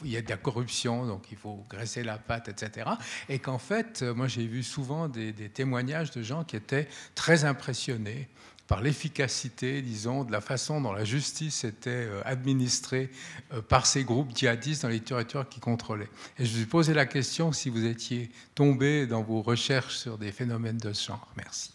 y 0.04 0.18
a 0.18 0.22
de 0.22 0.30
la 0.30 0.38
corruption, 0.38 1.06
donc 1.06 1.32
il 1.32 1.38
faut 1.38 1.64
graisser 1.70 2.04
la 2.04 2.18
patte, 2.18 2.50
etc. 2.50 2.90
Et 3.30 3.40
qu'en 3.40 3.60
fait, 3.60 4.02
moi, 4.02 4.28
j'ai 4.28 4.48
vu 4.48 4.64
souvent 4.64 5.08
des 5.08 5.34
témoignages 5.50 6.12
de 6.12 6.24
gens 6.24 6.44
qui 6.44 6.56
étaient 6.56 6.88
très 7.14 7.46
impressionnés 7.46 8.30
par 8.74 8.82
l'efficacité, 8.82 9.84
disons, 9.84 10.24
de 10.24 10.32
la 10.32 10.42
façon 10.42 10.82
dont 10.82 10.94
la 10.94 11.04
justice 11.04 11.64
était 11.64 11.92
euh, 11.92 12.24
administrée 12.26 13.12
euh, 13.54 13.62
par 13.62 13.86
ces 13.86 14.04
groupes 14.04 14.36
djihadistes 14.36 14.82
dans 14.82 14.90
les 14.90 15.00
territoires 15.00 15.48
qui 15.48 15.60
contrôlaient. 15.60 16.10
Et 16.40 16.46
je 16.46 16.56
vous 16.56 16.64
ai 16.64 16.66
posé 16.66 16.96
la 16.96 17.06
question 17.06 17.52
si 17.52 17.70
vous 17.70 17.86
étiez 17.86 18.32
tombé 18.56 19.06
dans 19.06 19.22
vos 19.22 19.44
recherches 19.44 19.96
sur 19.98 20.18
des 20.18 20.32
phénomènes 20.32 20.80
de 20.80 20.92
ce 20.92 21.10
genre. 21.10 21.28
Merci. 21.38 21.72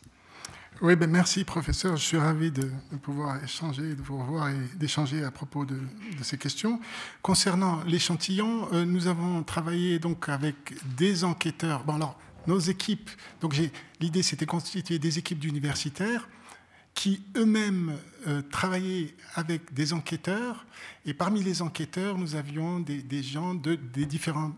Oui, 0.83 0.97
ben 0.97 1.09
merci 1.09 1.45
professeur. 1.45 1.97
Je 1.97 2.03
suis 2.03 2.17
ravi 2.17 2.51
de, 2.51 2.69
pouvoir 3.01 3.45
échanger, 3.45 3.95
de 3.95 4.03
vous 4.03 4.19
revoir 4.19 4.49
et 4.49 4.57
d'échanger 4.75 5.23
à 5.23 5.31
propos 5.31 5.65
de, 5.65 5.79
ces 6.23 6.37
questions. 6.37 6.81
Concernant 7.23 7.81
l'échantillon, 7.85 8.69
euh, 8.73 8.85
nous 8.85 9.07
avons 9.07 9.45
travaillé 9.45 10.01
donc 10.01 10.29
avec 10.29 10.75
des 10.97 11.23
enquêteurs. 11.23 11.85
Bon 11.85 11.95
alors, 11.95 12.19
nos 12.49 12.59
équipes. 12.59 13.11
Donc 13.41 13.55
l'idée 14.01 14.25
c'était 14.25 14.47
constituer 14.47 14.99
des 14.99 15.21
équipes 15.21 15.39
d'universitaires 15.39 16.29
qui 16.99 17.23
eux-mêmes 17.37 17.97
euh, 18.27 18.43
travaillaient 18.51 19.15
avec 19.37 19.73
des 19.73 19.93
enquêteurs. 19.93 20.67
Et 21.07 21.15
parmi 21.15 21.45
les 21.45 21.63
enquêteurs, 21.63 22.19
nous 22.19 22.35
avions 22.35 22.81
des, 22.81 23.23
gens 23.23 23.55
de, 23.55 23.77
des 23.77 24.05
différentes 24.05 24.57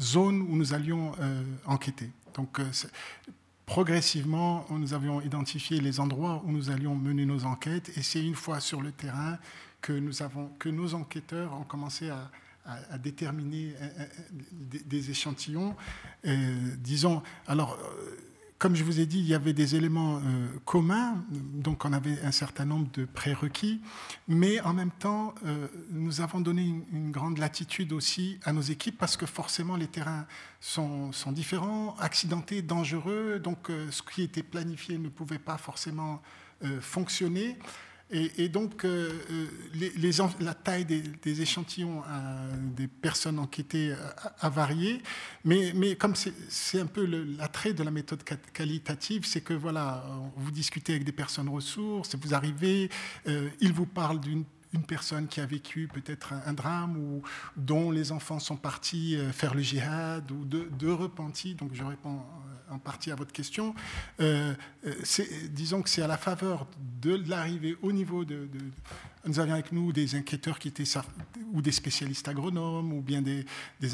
zones 0.00 0.40
où 0.40 0.56
nous 0.56 0.72
allions 0.72 1.12
euh, 1.20 1.42
enquêter. 1.66 2.08
Donc, 2.32 2.60
euh, 2.60 2.70
progressivement, 3.66 4.64
nous 4.70 4.94
avions 4.94 5.20
identifié 5.20 5.82
les 5.82 6.00
endroits 6.00 6.42
où 6.46 6.50
nous 6.50 6.70
allions 6.70 6.94
mener 6.94 7.26
nos 7.26 7.44
enquêtes. 7.44 7.92
Et 7.98 8.02
c'est 8.02 8.24
une 8.24 8.36
fois 8.36 8.60
sur 8.60 8.80
le 8.80 8.92
terrain 8.92 9.36
que, 9.82 9.92
nous 9.92 10.22
avons, 10.22 10.48
que 10.58 10.70
nos 10.70 10.94
enquêteurs 10.94 11.52
ont 11.52 11.64
commencé 11.64 12.08
à, 12.08 12.30
déterminer 13.02 13.74
des, 14.52 14.78
des 14.78 15.10
échantillons. 15.10 15.74
disons, 16.78 17.20
alors 17.48 17.76
comme 18.62 18.76
je 18.76 18.84
vous 18.84 19.00
ai 19.00 19.06
dit, 19.06 19.18
il 19.18 19.26
y 19.26 19.34
avait 19.34 19.54
des 19.54 19.74
éléments 19.74 20.18
euh, 20.18 20.46
communs, 20.64 21.24
donc 21.32 21.84
on 21.84 21.92
avait 21.92 22.22
un 22.22 22.30
certain 22.30 22.64
nombre 22.64 22.86
de 22.92 23.04
prérequis, 23.04 23.80
mais 24.28 24.60
en 24.60 24.72
même 24.72 24.92
temps, 24.92 25.34
euh, 25.44 25.66
nous 25.90 26.20
avons 26.20 26.40
donné 26.40 26.62
une, 26.92 27.10
grande 27.10 27.38
latitude 27.38 27.92
aussi 27.92 28.38
à 28.44 28.52
nos 28.52 28.60
équipes 28.60 28.96
parce 28.96 29.16
que 29.16 29.26
forcément 29.26 29.74
les 29.74 29.88
terrains 29.88 30.28
sont, 30.60 31.10
différents, 31.32 31.96
accidentés, 31.98 32.62
dangereux, 32.62 33.40
donc 33.42 33.68
euh, 33.68 33.90
ce 33.90 34.00
qui 34.00 34.22
était 34.22 34.44
planifié 34.44 34.96
ne 34.96 35.08
pouvait 35.08 35.40
pas 35.40 35.58
forcément 35.58 36.22
fonctionner. 36.80 37.58
Et, 38.12 38.48
donc, 38.50 38.84
euh, 38.84 39.10
euh, 39.30 40.30
la 40.40 40.54
taille 40.54 40.84
des, 40.84 41.40
échantillons 41.40 42.02
des 42.76 42.86
personnes 42.86 43.38
enquêtées 43.38 43.94
a, 44.40 44.50
varié, 44.50 45.02
mais, 45.44 45.72
mais 45.74 45.96
comme 45.96 46.14
c'est 46.14 46.80
un 46.80 46.86
peu 46.86 47.06
l'attrait 47.06 47.72
de 47.72 47.82
la 47.82 47.90
méthode 47.90 48.22
qualitative, 48.52 49.24
c'est 49.24 49.40
que 49.40 49.54
voilà, 49.54 50.04
vous 50.36 50.50
discutez 50.50 50.92
avec 50.92 51.04
des 51.04 51.12
personnes 51.12 51.48
ressources, 51.48 52.14
vous 52.16 52.34
arrivez, 52.34 52.90
euh, 53.26 53.48
ils 53.60 53.72
vous 53.72 53.86
parlent 53.86 54.20
d'une 54.20 54.44
une 54.74 54.84
personne 54.84 55.28
qui 55.28 55.38
a 55.42 55.44
vécu 55.44 55.86
peut-être 55.86 56.32
un, 56.46 56.54
drame 56.54 56.96
ou 56.96 57.22
dont 57.58 57.90
les 57.90 58.10
enfants 58.10 58.38
sont 58.38 58.56
partis 58.56 59.16
euh, 59.16 59.30
faire 59.30 59.54
le 59.54 59.60
djihad 59.60 60.30
ou 60.30 60.46
de, 60.46 60.66
de 60.78 60.88
repentis, 60.88 61.54
donc 61.54 61.74
je 61.74 61.84
réponds 61.84 62.20
euh, 62.20 62.51
en 62.72 62.78
partie 62.78 63.10
à 63.10 63.14
votre 63.14 63.32
question, 63.32 63.74
euh, 64.20 64.54
disons 65.50 65.82
que 65.82 65.90
c'est 65.90 66.02
à 66.02 66.06
la 66.06 66.16
faveur 66.16 66.66
de 67.00 67.22
l'arrivée 67.28 67.76
au 67.82 67.92
niveau 67.92 68.24
de, 68.24 68.48
nous 69.24 69.38
avions 69.38 69.54
avec 69.54 69.70
nous 69.72 69.92
des 69.92 70.16
enquêteurs 70.16 70.58
qui 70.58 70.68
étaient 70.68 70.84
ou 71.52 71.62
des 71.62 71.70
spécialistes 71.70 72.26
agronomes 72.28 72.92
ou 72.92 73.00
bien 73.00 73.22
des, 73.22 73.44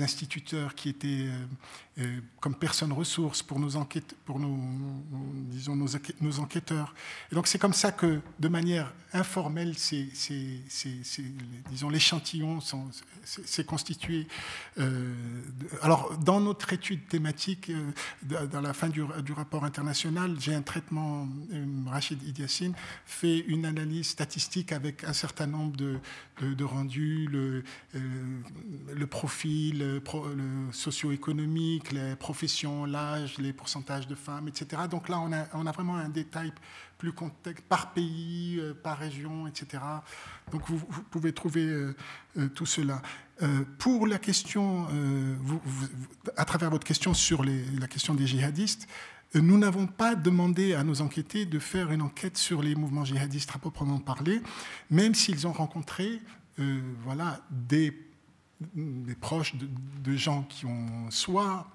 instituteurs 0.03 0.75
qui 0.75 0.89
étaient 0.89 1.27
euh, 1.27 1.33
euh, 1.33 1.37
comme 2.41 2.55
personnes 2.55 2.93
ressources 2.93 3.43
pour 3.43 3.59
nos 3.59 3.77
enquêtes, 3.77 4.15
pour 4.25 4.39
nos, 4.39 4.57
disons 5.51 5.75
nos, 5.77 6.39
enquêteurs. 6.41 6.95
Et 7.33 7.35
donc 7.35 7.47
c'est 7.49 7.59
comme 7.59 7.73
ça 7.73 7.91
que, 7.91 8.21
de 8.39 8.49
manière 8.49 8.93
informelle, 9.13 9.75
c'est, 9.77 10.07
disons 11.71 11.91
l'échantillon 11.91 12.61
s'est 13.25 13.65
constitué. 13.65 14.29
Euh, 14.79 15.15
alors 15.83 16.17
dans 16.19 16.41
notre 16.41 16.73
étude 16.73 17.07
thématique, 17.09 17.73
dans 18.23 18.61
la 18.61 18.73
fin 18.73 18.89
du, 18.89 19.03
rapport 19.33 19.65
international, 19.65 20.37
j'ai 20.39 20.55
un 20.55 20.63
traitement, 20.63 21.27
Rachid 21.87 22.23
Idiassine 22.23 22.75
fait 23.07 23.39
une 23.39 23.65
analyse 23.65 24.09
statistique 24.09 24.73
avec 24.73 25.05
un 25.05 25.13
certain 25.13 25.47
nombre 25.47 25.77
de, 25.77 26.65
rendus, 26.65 27.27
le, 27.31 27.65
euh, 27.97 29.07
profil 29.07 30.01
socio-économique, 30.71 31.88
les 31.93 32.17
professions, 32.17 32.85
l'âge, 32.85 33.39
les 33.39 33.53
pourcentages 33.53 34.07
de 34.07 34.15
femmes, 34.15 34.49
etc. 34.49 34.83
Donc 34.91 35.09
là, 35.09 35.21
on 35.21 35.67
a, 35.67 35.73
vraiment 35.73 35.97
un 35.97 36.09
détail 36.09 36.53
plus 36.97 37.13
contexte, 37.13 37.65
par 37.65 37.93
pays, 37.93 38.59
euh, 38.59 38.75
par 38.75 38.99
région, 38.99 39.47
etc. 39.47 39.83
Donc 40.51 40.63
vous, 40.69 40.79
pouvez 41.11 41.33
trouver 41.33 41.65
euh, 41.65 41.95
tout 42.55 42.67
cela. 42.67 43.03
pour 43.79 44.07
la 44.07 44.19
question, 44.19 44.89
à 46.37 46.45
travers 46.45 46.71
votre 46.71 46.87
question 46.87 47.15
sur 47.15 47.45
la 47.45 47.87
question 47.87 48.15
des 48.15 48.27
djihadistes, 48.27 48.89
nous 49.35 49.59
n'avons 49.59 49.87
pas 49.87 50.15
demandé 50.15 50.75
à 50.75 50.85
nos 50.85 51.03
enquêtés 51.03 51.45
de 51.45 51.59
faire 51.59 51.93
une 51.93 52.03
enquête 52.03 52.39
sur 52.39 52.63
les 52.63 52.75
mouvements 52.75 53.05
djihadistes 53.05 53.51
à 53.55 53.59
proprement 53.59 53.99
parler, 53.99 54.41
même 54.91 55.15
s'ils 55.15 55.47
ont 55.47 55.53
rencontré 55.53 56.21
euh, 56.59 56.81
voilà, 57.05 57.41
des, 57.51 57.93
proches 59.21 59.55
de, 59.57 60.17
gens 60.17 60.43
qui 60.43 60.67
ont 60.67 61.11
soit 61.11 61.69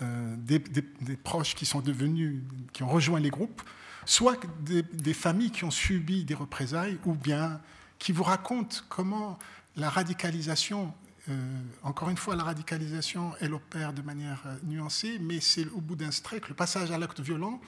euh, 0.00 0.36
des, 0.36 1.16
proches 1.16 1.56
qui 1.56 1.66
sont 1.66 1.80
devenus, 1.80 2.42
qui 2.72 2.84
ont 2.84 2.88
rejoint 2.88 3.18
les 3.18 3.30
groupes, 3.30 3.62
soit 4.04 4.38
des, 4.60 5.14
familles 5.14 5.50
qui 5.50 5.64
ont 5.64 5.72
subi 5.72 6.24
des 6.24 6.34
représailles, 6.34 6.98
ou 7.04 7.14
bien 7.14 7.60
qui 7.98 8.12
vous 8.12 8.22
racontent 8.22 8.76
comment 8.88 9.38
la 9.76 9.90
radicalisation 9.90 10.94
euh, 11.28 11.34
encore 11.82 12.08
une 12.08 12.16
fois, 12.16 12.36
la 12.36 12.44
radicalisation, 12.44 13.32
elle 13.40 13.52
opère 13.52 13.92
de 13.92 14.00
manière 14.00 14.42
euh, 14.46 14.56
nuancée, 14.62 15.18
mais 15.20 15.40
c'est 15.40 15.66
au 15.68 15.80
bout 15.82 15.94
d'un 15.94 16.10
strike, 16.10 16.48
le 16.48 16.54
passage 16.54 16.90
à 16.90 16.96
l'acte 16.96 17.20
violent, 17.20 17.60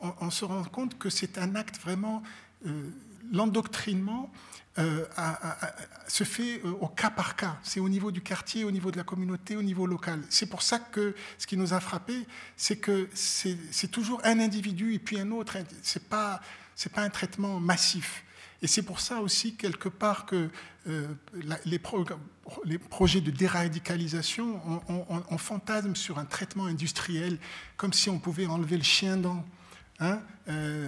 on, 0.00 0.30
se 0.30 0.44
rend 0.46 0.64
compte 0.64 0.98
que 0.98 1.10
c'est 1.10 1.36
un 1.36 1.54
acte 1.56 1.78
vraiment... 1.78 2.22
l'endoctrinement 3.32 4.32
euh, 4.78 5.06
se 6.06 6.24
fait 6.24 6.60
euh, 6.64 6.72
au 6.80 6.88
cas 6.88 7.08
par 7.08 7.34
cas. 7.34 7.58
C'est 7.62 7.80
au 7.80 7.88
niveau 7.88 8.10
du 8.10 8.20
quartier, 8.20 8.64
au 8.64 8.70
niveau 8.70 8.90
de 8.90 8.98
la 8.98 9.04
communauté, 9.04 9.56
au 9.56 9.62
niveau 9.62 9.86
local. 9.86 10.20
C'est 10.28 10.46
pour 10.46 10.60
ça 10.60 10.78
que 10.78 11.14
ce 11.38 11.46
qui 11.46 11.56
nous 11.56 11.72
a 11.72 11.80
frappé, 11.80 12.26
c'est 12.56 12.76
que 12.76 13.08
c'est 13.14 13.90
toujours 13.90 14.20
un 14.24 14.38
individu 14.38 14.92
et 14.92 14.98
puis 14.98 15.18
un 15.18 15.30
autre. 15.30 15.56
C'est 15.82 16.08
pas 16.08 16.40
c'est 16.74 16.92
pas 16.92 17.02
un 17.02 17.08
traitement 17.08 17.58
massif. 17.58 18.22
Et 18.60 18.66
c'est 18.66 18.82
pour 18.82 19.00
ça 19.00 19.20
aussi, 19.20 19.54
quelque 19.54 19.88
part, 19.88 20.26
que 20.26 20.50
euh, 20.88 21.08
les, 21.64 21.78
projets 21.78 23.20
de 23.20 23.30
déradicalisation, 23.30 24.60
on, 24.88 25.38
fantasme 25.38 25.94
sur 25.94 26.18
un 26.18 26.24
traitement 26.26 26.66
industriel, 26.66 27.38
comme 27.76 27.92
si 27.92 28.10
on 28.10 28.18
pouvait 28.18 28.46
enlever 28.46 28.76
le 28.76 28.82
chien 28.82 29.16
dans. 29.16 29.44
Hein, 30.00 30.20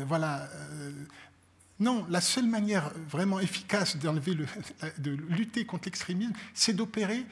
voilà. 0.06 0.48
Non, 1.80 2.06
la 2.08 2.20
seule 2.20 2.46
manière 2.46 2.90
vraiment 3.08 3.38
efficace 3.40 3.96
de 3.96 5.10
lutter 5.28 5.64
contre 5.64 5.84
l'extrémisme, 5.86 6.32
c'est 6.54 6.72
d'opérer 6.72 7.24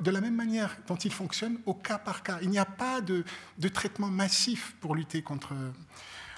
de 0.00 0.10
la 0.10 0.20
même 0.20 0.34
manière 0.34 0.76
dont 0.86 0.96
il 0.96 1.12
fonctionne 1.12 1.58
au 1.66 1.74
cas 1.74 1.98
par 1.98 2.22
cas. 2.22 2.38
Il 2.42 2.50
n'y 2.50 2.58
a 2.58 2.64
pas 2.64 3.00
de, 3.00 3.24
traitement 3.68 4.08
massif 4.08 4.74
pour 4.80 4.94
lutter 4.94 5.22
contre. 5.22 5.54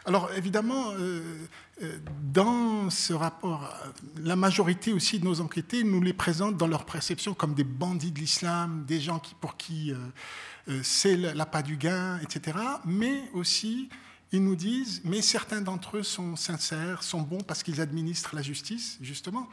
Alors 0.07 0.31
évidemment, 0.35 0.93
euh, 0.93 1.47
euh, 1.83 1.99
dans 2.33 2.91
ce 2.91 3.13
rapport, 3.13 3.73
la 4.17 4.35
majorité 4.35 4.93
aussi 4.93 5.21
de 5.21 5.25
nos 5.25 5.41
enquêtés 5.41 5.85
nous 5.85 6.01
les 6.01 6.15
présentent 6.15 6.57
dans 6.57 6.67
leur 6.67 6.87
perception 6.87 7.35
comme 7.35 7.55
des 7.55 7.65
bandits 7.65 8.11
de 8.11 8.19
l'islam, 8.19 8.85
des 8.87 9.01
gens 9.01 9.21
pour 9.41 9.57
qui 9.57 9.93
euh, 9.93 10.81
c'est 10.83 11.17
l'appât 11.17 11.63
du 11.63 11.77
gain, 11.77 12.19
etc. 12.23 12.59
Mais 12.87 13.25
aussi 13.35 13.89
ils 14.33 14.45
nous 14.45 14.57
disent, 14.57 15.01
mais 15.05 15.23
certains 15.23 15.61
d'entre 15.61 15.99
eux 15.99 16.03
sont 16.03 16.37
sincères, 16.37 17.03
sont 17.03 17.23
bons 17.23 17.41
parce 17.41 17.63
qu'ils 17.63 17.81
administrent 17.81 18.35
la 18.35 18.43
justice, 18.43 18.99
justement. 19.01 19.49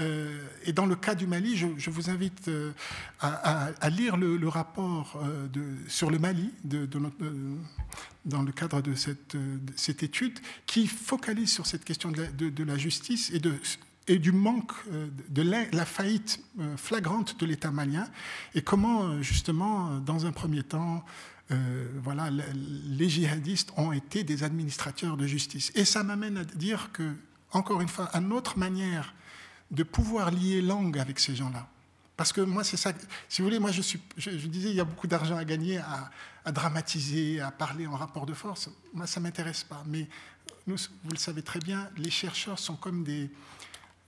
Euh, 0.00 0.40
et 0.64 0.72
dans 0.72 0.86
le 0.86 0.96
cas 0.96 1.14
du 1.14 1.26
Mali, 1.26 1.56
je, 1.56 1.90
vous 1.90 2.10
invite 2.10 2.48
euh, 2.48 2.72
à, 3.20 3.90
lire 3.90 4.16
le, 4.16 4.48
rapport 4.48 5.20
euh, 5.22 5.46
sur 5.86 6.10
le 6.10 6.18
Mali 6.18 6.50
dans 6.64 8.42
le 8.42 8.52
cadre 8.52 8.80
de 8.82 8.94
cette, 8.94 10.02
étude 10.02 10.38
qui 10.66 10.86
focalise 10.86 11.52
sur 11.52 11.66
cette 11.66 11.84
question 11.84 12.10
de 12.10 12.64
la, 12.64 12.76
justice 12.76 13.32
et 14.08 14.18
du 14.18 14.32
manque 14.32 14.72
de 15.28 15.42
la, 15.42 15.84
faillite 15.84 16.40
flagrante 16.76 17.38
de 17.38 17.46
l'État 17.46 17.70
malien 17.70 18.08
et 18.54 18.62
comment 18.62 19.22
justement, 19.22 19.98
dans 20.00 20.26
un 20.26 20.32
premier 20.32 20.64
temps, 20.64 21.04
euh, 21.50 21.88
voilà, 22.02 22.30
les 22.30 23.08
djihadistes 23.08 23.72
ont 23.76 23.92
été 23.92 24.24
des 24.24 24.44
administrateurs 24.44 25.16
de 25.16 25.26
justice. 25.26 25.72
Et 25.74 25.84
ça 25.84 26.02
m'amène 26.02 26.38
à 26.38 26.44
dire 26.44 26.90
que, 26.92 27.14
encore 27.52 27.80
une 27.80 27.88
fois, 27.88 28.08
une 28.14 28.32
autre 28.32 28.58
manière 28.58 29.14
de 29.70 29.82
pouvoir 29.82 30.30
lier 30.30 30.62
langue 30.62 30.98
avec 30.98 31.20
ces 31.20 31.36
gens-là. 31.36 31.68
Parce 32.16 32.32
que 32.32 32.40
moi, 32.40 32.64
c'est 32.64 32.76
ça. 32.76 32.92
Si 33.28 33.42
vous 33.42 33.48
voulez, 33.48 33.58
moi, 33.58 33.72
je, 33.72 33.82
suis, 33.82 34.00
je, 34.16 34.30
disais, 34.30 34.70
il 34.70 34.76
y 34.76 34.80
a 34.80 34.84
beaucoup 34.84 35.06
d'argent 35.06 35.36
à 35.36 35.44
gagner 35.44 35.78
à, 35.78 36.52
dramatiser, 36.52 37.40
à 37.40 37.50
parler 37.50 37.86
en 37.86 37.96
rapport 37.96 38.24
de 38.24 38.34
force. 38.34 38.70
Moi, 38.92 39.06
ça 39.06 39.20
ne 39.20 39.24
m'intéresse 39.24 39.64
pas. 39.64 39.82
Mais 39.86 40.08
nous, 40.66 40.76
vous 40.76 41.10
le 41.10 41.18
savez 41.18 41.42
très 41.42 41.58
bien, 41.58 41.90
les 41.96 42.10
chercheurs 42.10 42.58
sont 42.58 42.76
comme 42.76 43.02
des, 43.02 43.30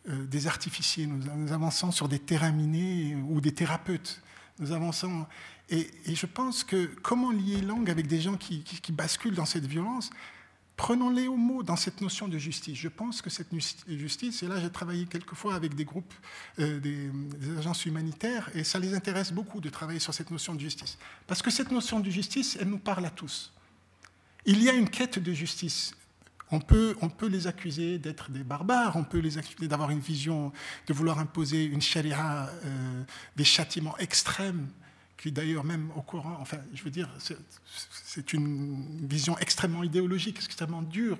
euh, 0.08 0.24
des 0.26 0.46
artificiers. 0.46 1.06
Nous, 1.06 1.18
nous, 1.34 1.52
avançons 1.52 1.90
sur 1.90 2.08
des 2.08 2.20
terrains 2.20 2.52
minés 2.52 3.16
ou 3.28 3.40
des 3.40 3.52
thérapeutes. 3.52 4.22
Nous 4.58 4.72
avançons. 4.72 5.26
Et, 5.68 5.90
je 6.06 6.26
pense 6.26 6.62
que 6.62 6.86
comment 7.02 7.30
lier 7.30 7.60
langue 7.60 7.90
avec 7.90 8.06
des 8.06 8.20
gens 8.20 8.36
qui, 8.36 8.62
basculent 8.92 9.34
dans 9.34 9.46
cette 9.46 9.66
violence 9.66 10.10
Prenons-les 10.76 11.26
au 11.26 11.36
mot 11.36 11.62
dans 11.62 11.74
cette 11.74 12.02
notion 12.02 12.28
de 12.28 12.36
justice. 12.36 12.76
Je 12.76 12.88
pense 12.88 13.22
que 13.22 13.30
cette 13.30 13.48
justice, 13.88 14.42
et 14.42 14.46
là 14.46 14.60
j'ai 14.60 14.70
travaillé 14.70 15.06
quelquefois 15.06 15.54
avec 15.54 15.74
des 15.74 15.86
groupes, 15.86 16.12
euh, 16.58 16.78
des, 16.80 17.10
agences 17.58 17.86
humanitaires, 17.86 18.50
et 18.54 18.62
ça 18.62 18.78
les 18.78 18.92
intéresse 18.92 19.32
beaucoup 19.32 19.62
de 19.62 19.70
travailler 19.70 20.00
sur 20.00 20.12
cette 20.12 20.30
notion 20.30 20.54
de 20.54 20.60
justice. 20.60 20.98
Parce 21.26 21.40
que 21.40 21.50
cette 21.50 21.70
notion 21.70 21.98
de 21.98 22.10
justice, 22.10 22.58
elle 22.60 22.68
nous 22.68 22.78
parle 22.78 23.06
à 23.06 23.10
tous. 23.10 23.54
Il 24.44 24.62
y 24.62 24.68
a 24.68 24.74
une 24.74 24.90
quête 24.90 25.18
de 25.18 25.32
justice. 25.32 25.94
On 26.50 26.60
peut, 26.60 26.94
on 27.00 27.08
peut 27.08 27.26
les 27.26 27.46
accuser 27.46 27.98
d'être 27.98 28.30
des 28.30 28.44
barbares, 28.44 28.96
on 28.96 29.02
peut 29.04 29.18
les 29.18 29.38
accuser 29.38 29.68
d'avoir 29.68 29.90
une 29.90 30.00
vision, 30.00 30.52
de 30.86 30.92
vouloir 30.92 31.18
imposer 31.18 31.64
une 31.64 31.80
charia, 31.80 32.50
euh, 32.66 33.02
des 33.34 33.44
châtiments 33.44 33.96
extrêmes 33.96 34.68
qui 35.16 35.32
d'ailleurs 35.32 35.64
même 35.64 35.90
au 35.96 36.02
Coran, 36.02 36.36
enfin 36.40 36.58
je 36.74 36.82
veux 36.82 36.90
dire, 36.90 37.08
c'est 37.90 38.32
une 38.32 39.06
vision 39.06 39.38
extrêmement 39.38 39.82
idéologique, 39.82 40.38
extrêmement 40.44 40.82
dure 40.82 41.18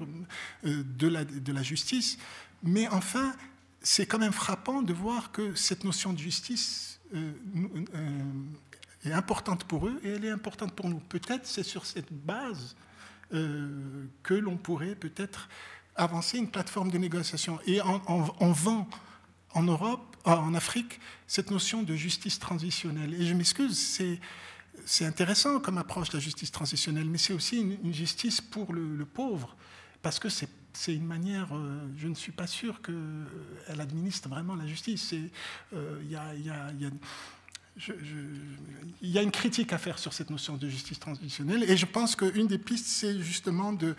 euh, 0.64 0.82
de 0.84 1.52
la, 1.52 1.62
justice, 1.62 2.18
mais 2.62 2.88
enfin 2.88 3.34
c'est 3.82 4.06
quand 4.06 4.18
même 4.18 4.32
frappant 4.32 4.82
de 4.82 4.92
voir 4.92 5.32
que 5.32 5.54
cette 5.54 5.84
notion 5.84 6.12
de 6.12 6.18
justice 6.18 7.00
euh, 7.14 7.32
euh, 7.94 8.22
est 9.04 9.12
importante 9.12 9.64
pour 9.64 9.86
eux 9.86 9.98
et 10.02 10.10
elle 10.10 10.24
est 10.24 10.30
importante 10.30 10.74
pour 10.74 10.88
nous. 10.88 10.98
Peut-être 10.98 11.46
c'est 11.46 11.62
sur 11.62 11.86
cette 11.86 12.12
base 12.12 12.76
que 13.28 14.34
l'on 14.34 14.56
pourrait 14.56 14.94
peut-être 14.94 15.48
avancer 15.96 16.38
une 16.38 16.48
plateforme 16.48 16.92
de 16.92 16.98
négociation. 16.98 17.58
Et 17.66 17.80
en, 17.80 18.00
en 18.06 18.52
vend 18.52 18.88
en 19.52 19.62
Europe 19.64 20.15
en 20.34 20.54
Afrique 20.54 21.00
cette 21.26 21.50
notion 21.50 21.82
de 21.82 21.94
justice 21.94 22.38
transitionnelle. 22.38 23.14
Et 23.14 23.26
je 23.26 23.34
m'excuse, 23.34 23.78
c'est, 23.78 24.20
c'est 24.84 25.04
intéressant 25.04 25.60
comme 25.60 25.78
approche 25.78 26.12
la 26.12 26.20
justice 26.20 26.50
transitionnelle, 26.50 27.06
mais 27.06 27.18
c'est 27.18 27.32
aussi 27.32 27.60
une, 27.60 27.94
justice 27.94 28.40
pour 28.40 28.72
le, 28.72 29.04
pauvre, 29.04 29.56
parce 30.02 30.18
que 30.18 30.28
c'est, 30.28 30.48
une 30.88 31.06
manière, 31.06 31.56
euh, 31.56 31.88
je 31.96 32.08
ne 32.08 32.14
suis 32.14 32.32
pas 32.32 32.46
sûr 32.46 32.82
qu'elle 32.82 33.80
administre 33.80 34.28
vraiment 34.28 34.54
la 34.54 34.66
justice. 34.66 35.14
Euh, 35.72 36.00
il 36.02 36.10
y 36.10 36.16
a 36.16 36.90
il 39.02 39.10
y 39.10 39.18
a 39.18 39.22
une 39.22 39.30
critique 39.30 39.72
à 39.72 39.78
faire 39.78 39.98
sur 39.98 40.12
cette 40.12 40.30
notion 40.30 40.56
de 40.56 40.68
justice 40.68 40.98
transitionnelle 40.98 41.62
et 41.68 41.76
je 41.76 41.84
pense 41.84 42.16
qu'une 42.16 42.46
des 42.46 42.58
pistes, 42.58 42.86
c'est 42.86 43.20
justement 43.20 43.72
de, 43.72 43.94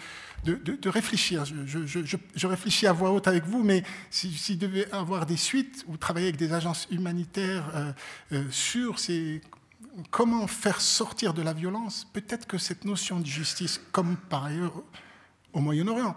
réfléchir. 0.89 1.45
Je, 1.45 2.47
réfléchis 2.47 2.87
à 2.87 2.93
voix 2.93 3.11
haute 3.11 3.27
avec 3.27 3.45
vous, 3.45 3.63
mais 3.63 3.83
s'il 4.09 4.35
si 4.35 4.57
devait 4.57 4.91
avoir 4.91 5.25
des 5.25 5.37
suites 5.37 5.85
ou 5.87 5.97
travailler 5.97 6.27
avec 6.27 6.37
des 6.37 6.53
agences 6.53 6.87
humanitaires 6.89 7.71
euh, 7.75 7.91
euh, 8.31 8.43
sur 8.49 8.97
ces, 8.97 9.41
comment 10.09 10.47
faire 10.47 10.81
sortir 10.81 11.33
de 11.33 11.41
la 11.41 11.53
violence, 11.53 12.07
peut-être 12.13 12.47
que 12.47 12.57
cette 12.57 12.85
notion 12.85 13.19
de 13.19 13.25
justice, 13.25 13.79
comme 13.91 14.17
par 14.17 14.45
ailleurs 14.45 14.81
au 15.53 15.59
Moyen-Orient, 15.59 16.15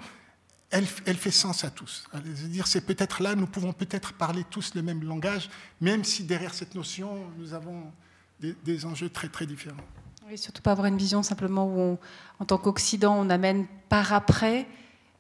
elle, 0.71 0.87
fait 0.87 1.31
sens 1.31 1.65
à 1.65 1.71
tous. 1.71 2.05
dire 2.25 2.67
c'est 2.67 2.81
peut-être 2.83 3.23
là, 3.23 3.35
nous 3.35 3.47
pouvons 3.47 3.73
peut-être 3.73 4.13
parler 4.13 4.45
tous 4.49 4.75
le 4.75 4.83
même 4.83 5.03
langage, 5.03 5.51
même 5.81 6.05
si 6.05 6.25
derrière 6.25 6.55
cette 6.55 6.75
notion, 6.75 7.19
nous 7.39 7.55
avons 7.55 7.93
des, 8.41 8.87
enjeux 8.87 9.11
très 9.11 9.29
très 9.29 9.47
différents. 9.47 9.77
Oui, 10.29 10.39
surtout 10.39 10.63
pas 10.63 10.73
avoir 10.73 10.87
une 10.87 10.97
vision 10.97 11.23
simplement 11.23 11.67
où, 11.67 11.99
en 12.39 12.45
tant 12.45 12.57
qu'Occident, 12.57 13.17
on 13.19 13.31
amène 13.31 13.67
par 13.89 14.13
après 14.13 14.67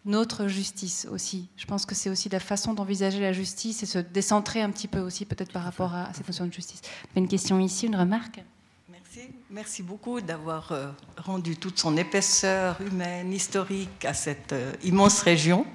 notre 0.04 0.46
justice 0.46 1.06
aussi. 1.10 1.48
Je 1.56 1.66
pense 1.66 1.84
que 1.84 1.94
c'est 1.94 2.08
aussi 2.08 2.28
la 2.28 2.40
façon 2.40 2.72
d'envisager 2.72 3.20
la 3.20 3.32
justice 3.32 3.82
et 3.82 3.86
se 3.86 3.98
décentrer 3.98 4.62
un 4.62 4.70
petit 4.70 4.88
peu 4.88 5.00
aussi 5.00 5.26
peut-être 5.26 5.52
par 5.52 5.64
rapport 5.64 5.94
à, 5.94 6.12
cette 6.14 6.26
notion 6.26 6.46
de 6.46 6.52
justice. 6.52 6.80
Une 7.16 7.28
question 7.28 7.58
ici, 7.60 7.86
une 7.86 7.96
remarque? 7.96 8.42
Merci 9.50 9.82
beaucoup 9.82 10.20
d'avoir 10.20 10.70
euh, 10.70 10.90
rendu 11.16 11.56
toute 11.56 11.78
son 11.78 11.96
épaisseur 11.96 12.80
humaine, 12.80 13.32
historique 13.32 14.04
à 14.04 14.14
cette 14.14 14.52
euh, 14.52 14.72
immense 14.84 15.22
région. 15.22 15.66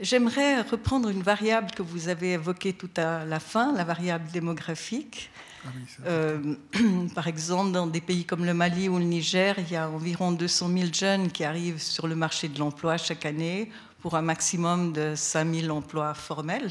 J'aimerais 0.00 0.62
reprendre 0.62 1.10
une 1.10 1.22
variable 1.22 1.70
que 1.72 1.82
vous 1.82 2.08
avez 2.08 2.32
évoquée 2.32 2.72
tout 2.72 2.88
à 2.96 3.26
la 3.26 3.40
fin, 3.40 3.74
la 3.74 3.84
variable 3.84 4.30
démographique. 4.30 5.30
Ah 5.64 5.68
euh, 6.06 6.54
par 7.14 7.28
exemple, 7.28 7.72
dans 7.72 7.86
des 7.86 8.00
pays 8.00 8.24
comme 8.24 8.46
le 8.46 8.54
Mali 8.54 8.88
ou 8.88 8.98
le 8.98 9.04
Niger, 9.04 9.56
il 9.58 9.70
y 9.70 9.76
a 9.76 9.90
environ 9.90 10.32
200 10.32 10.70
000 10.70 10.86
jeunes 10.92 11.30
qui 11.30 11.44
arrivent 11.44 11.82
sur 11.82 12.06
le 12.06 12.14
marché 12.14 12.48
de 12.48 12.58
l'emploi 12.58 12.96
chaque 12.96 13.26
année 13.26 13.70
pour 14.00 14.16
un 14.16 14.22
maximum 14.22 14.94
de 14.94 15.14
5 15.14 15.54
000 15.54 15.76
emplois 15.76 16.14
formels. 16.14 16.70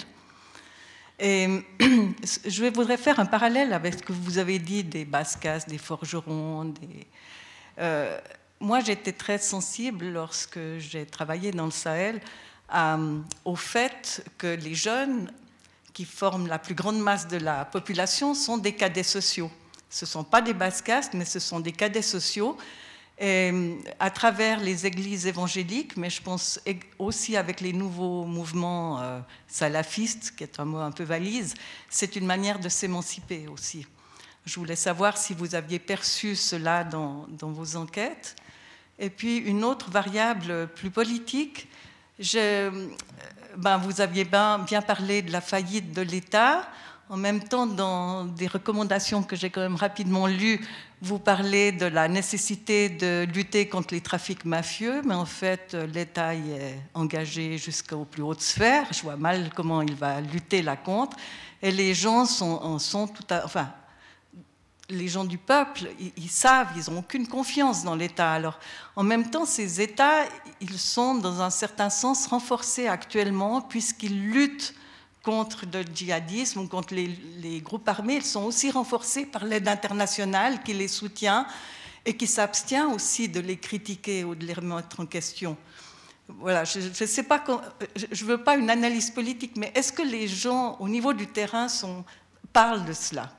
Et 1.19 1.47
je 1.79 2.69
voudrais 2.69 2.97
faire 2.97 3.19
un 3.19 3.25
parallèle 3.25 3.73
avec 3.73 3.95
ce 3.95 4.03
que 4.03 4.13
vous 4.13 4.37
avez 4.37 4.59
dit 4.59 4.83
des 4.83 5.05
bascas, 5.05 5.59
des 5.67 5.77
forgerons. 5.77 6.73
Euh, 7.79 8.19
moi, 8.59 8.79
j'étais 8.81 9.13
très 9.13 9.37
sensible 9.37 10.07
lorsque 10.07 10.59
j'ai 10.79 11.05
travaillé 11.05 11.51
dans 11.51 11.65
le 11.65 11.71
Sahel 11.71 12.21
au 13.45 13.55
fait 13.55 14.25
que 14.37 14.47
les 14.47 14.73
jeunes 14.73 15.31
qui 15.93 16.03
forment 16.03 16.47
la 16.47 16.59
plus 16.59 16.75
grande 16.75 16.99
masse 16.99 17.27
de 17.27 17.37
la 17.37 17.63
population 17.63 18.33
sont 18.33 18.57
des 18.57 18.73
cadets 18.73 19.03
sociaux. 19.03 19.51
Ce 19.89 20.03
ne 20.03 20.09
sont 20.09 20.23
pas 20.23 20.41
des 20.41 20.53
bascas, 20.53 21.09
mais 21.13 21.23
ce 21.23 21.39
sont 21.39 21.61
des 21.61 21.71
cadets 21.71 22.01
sociaux 22.01 22.57
et, 23.17 23.51
euh, 23.53 23.75
à 23.99 24.09
travers 24.09 24.59
les 24.59 24.85
églises 24.85 25.25
évangéliques, 25.25 25.95
mais 25.95 26.09
je 26.09 26.21
pense 26.21 26.59
aussi 26.99 27.37
avec 27.37 27.61
les 27.61 27.71
nouveaux 27.71 28.25
mouvements 28.25 28.99
euh, 29.01 29.19
salafistes, 29.47 30.35
qui 30.35 30.43
est 30.43 30.59
un 30.59 30.65
mot 30.65 30.79
un 30.79 30.91
peu 30.91 31.03
valise, 31.03 31.53
c'est 31.89 32.15
une 32.15 32.25
manière 32.25 32.59
de 32.59 32.69
s'émanciper 32.69 33.47
aussi. 33.47 33.87
Je 34.45 34.59
voulais 34.59 34.75
savoir 34.75 35.17
si 35.17 35.33
vous 35.33 35.55
aviez 35.55 35.79
perçu 35.79 36.35
cela 36.35 36.83
dans, 36.83 37.27
vos 37.41 37.77
enquêtes. 37.77 38.35
Et 38.99 39.09
puis 39.09 39.37
une 39.37 39.63
autre 39.63 39.89
variable 39.89 40.67
plus 40.75 40.91
politique, 40.91 41.67
je, 42.19 42.87
ben, 43.57 43.77
vous 43.77 44.01
aviez 44.01 44.23
bien, 44.23 44.59
bien 44.59 44.81
parlé 44.81 45.21
de 45.21 45.31
la 45.31 45.41
faillite 45.41 45.91
de 45.93 46.01
l'État. 46.01 46.69
En 47.07 47.17
même 47.17 47.43
temps, 47.43 47.67
dans 47.67 48.25
des 48.25 48.47
recommandations 48.47 49.21
que 49.21 49.35
j'ai 49.35 49.51
quand 49.51 49.61
même 49.61 49.75
rapidement 49.75 50.25
lues, 50.25 50.59
vous 51.03 51.19
parlez 51.19 51.71
de 51.71 51.85
la 51.85 52.07
nécessité 52.07 52.89
de 52.89 53.27
lutter 53.31 53.67
contre 53.67 53.93
les 53.93 54.01
trafics 54.01 54.43
mafieux, 54.43 55.03
mais 55.05 55.13
en 55.13 55.25
fait, 55.25 55.75
l'État 55.93 56.33
y 56.33 56.53
est 56.53 56.81
engagé 56.95 57.59
jusqu'aux 57.59 58.05
plus 58.05 58.23
hautes 58.23 58.41
sphères. 58.41 58.87
Je 58.91 59.03
vois 59.03 59.17
mal 59.17 59.51
comment 59.53 59.83
il 59.83 59.93
va 59.93 60.19
lutter 60.19 60.63
là 60.63 60.75
contre. 60.77 61.15
Et 61.61 61.69
les 61.69 61.93
gens 61.93 62.25
sont, 62.25 62.59
en 62.63 62.79
sont 62.79 63.07
tout 63.07 63.25
à, 63.29 63.45
enfin, 63.45 63.69
les 64.89 65.07
gens 65.07 65.25
du 65.25 65.37
peuple, 65.37 65.87
ils, 66.17 66.29
savent, 66.29 66.69
ils 66.75 66.91
n'ont 66.91 66.99
aucune 67.01 67.27
confiance 67.27 67.83
dans 67.83 67.95
l'État. 67.95 68.31
Alors, 68.31 68.59
en 68.95 69.03
même 69.03 69.29
temps, 69.29 69.45
ces 69.45 69.79
États, 69.79 70.23
ils 70.59 70.79
sont 70.79 71.13
dans 71.13 71.39
un 71.41 71.51
certain 71.51 71.91
sens 71.91 72.25
renforcés 72.25 72.87
actuellement 72.87 73.61
puisqu'ils 73.61 74.31
luttent 74.31 74.73
contre 75.25 75.65
le 75.65 75.81
djihadisme 75.81 76.59
ou 76.59 76.67
contre 76.67 76.93
les, 76.93 77.59
groupes 77.59 77.89
armés, 77.89 78.17
ils 78.17 78.23
sont 78.23 78.43
aussi 78.43 78.69
renforcés 78.69 79.25
par 79.25 79.43
l'aide 79.43 79.67
internationale 79.67 80.61
qui 80.61 80.73
les 80.73 80.87
soutient 80.87 81.47
et 82.05 82.15
qui 82.15 82.27
s'abstient 82.27 82.85
aussi 82.93 83.27
de 83.27 83.39
les 83.39 83.57
critiquer 83.57 84.23
ou 84.23 84.35
de 84.35 84.45
les 84.45 84.53
remettre 84.53 84.99
en 84.99 85.07
question. 85.07 85.57
Voilà, 86.27 86.63
je 86.63 86.79
ne 86.79 87.07
sais 87.07 87.23
pas, 87.23 87.43
je 88.11 88.23
veux 88.23 88.43
pas 88.43 88.55
une 88.55 88.69
analyse 88.69 89.09
politique, 89.09 89.53
mais 89.57 89.71
est-ce 89.73 89.91
que 89.91 90.03
les 90.03 90.27
gens 90.27 90.77
au 90.79 90.87
niveau 90.87 91.11
du 91.13 91.25
terrain 91.25 91.69
sont, 91.69 92.05
parlent 92.53 92.85
de 92.85 92.93
cela, 92.93 93.35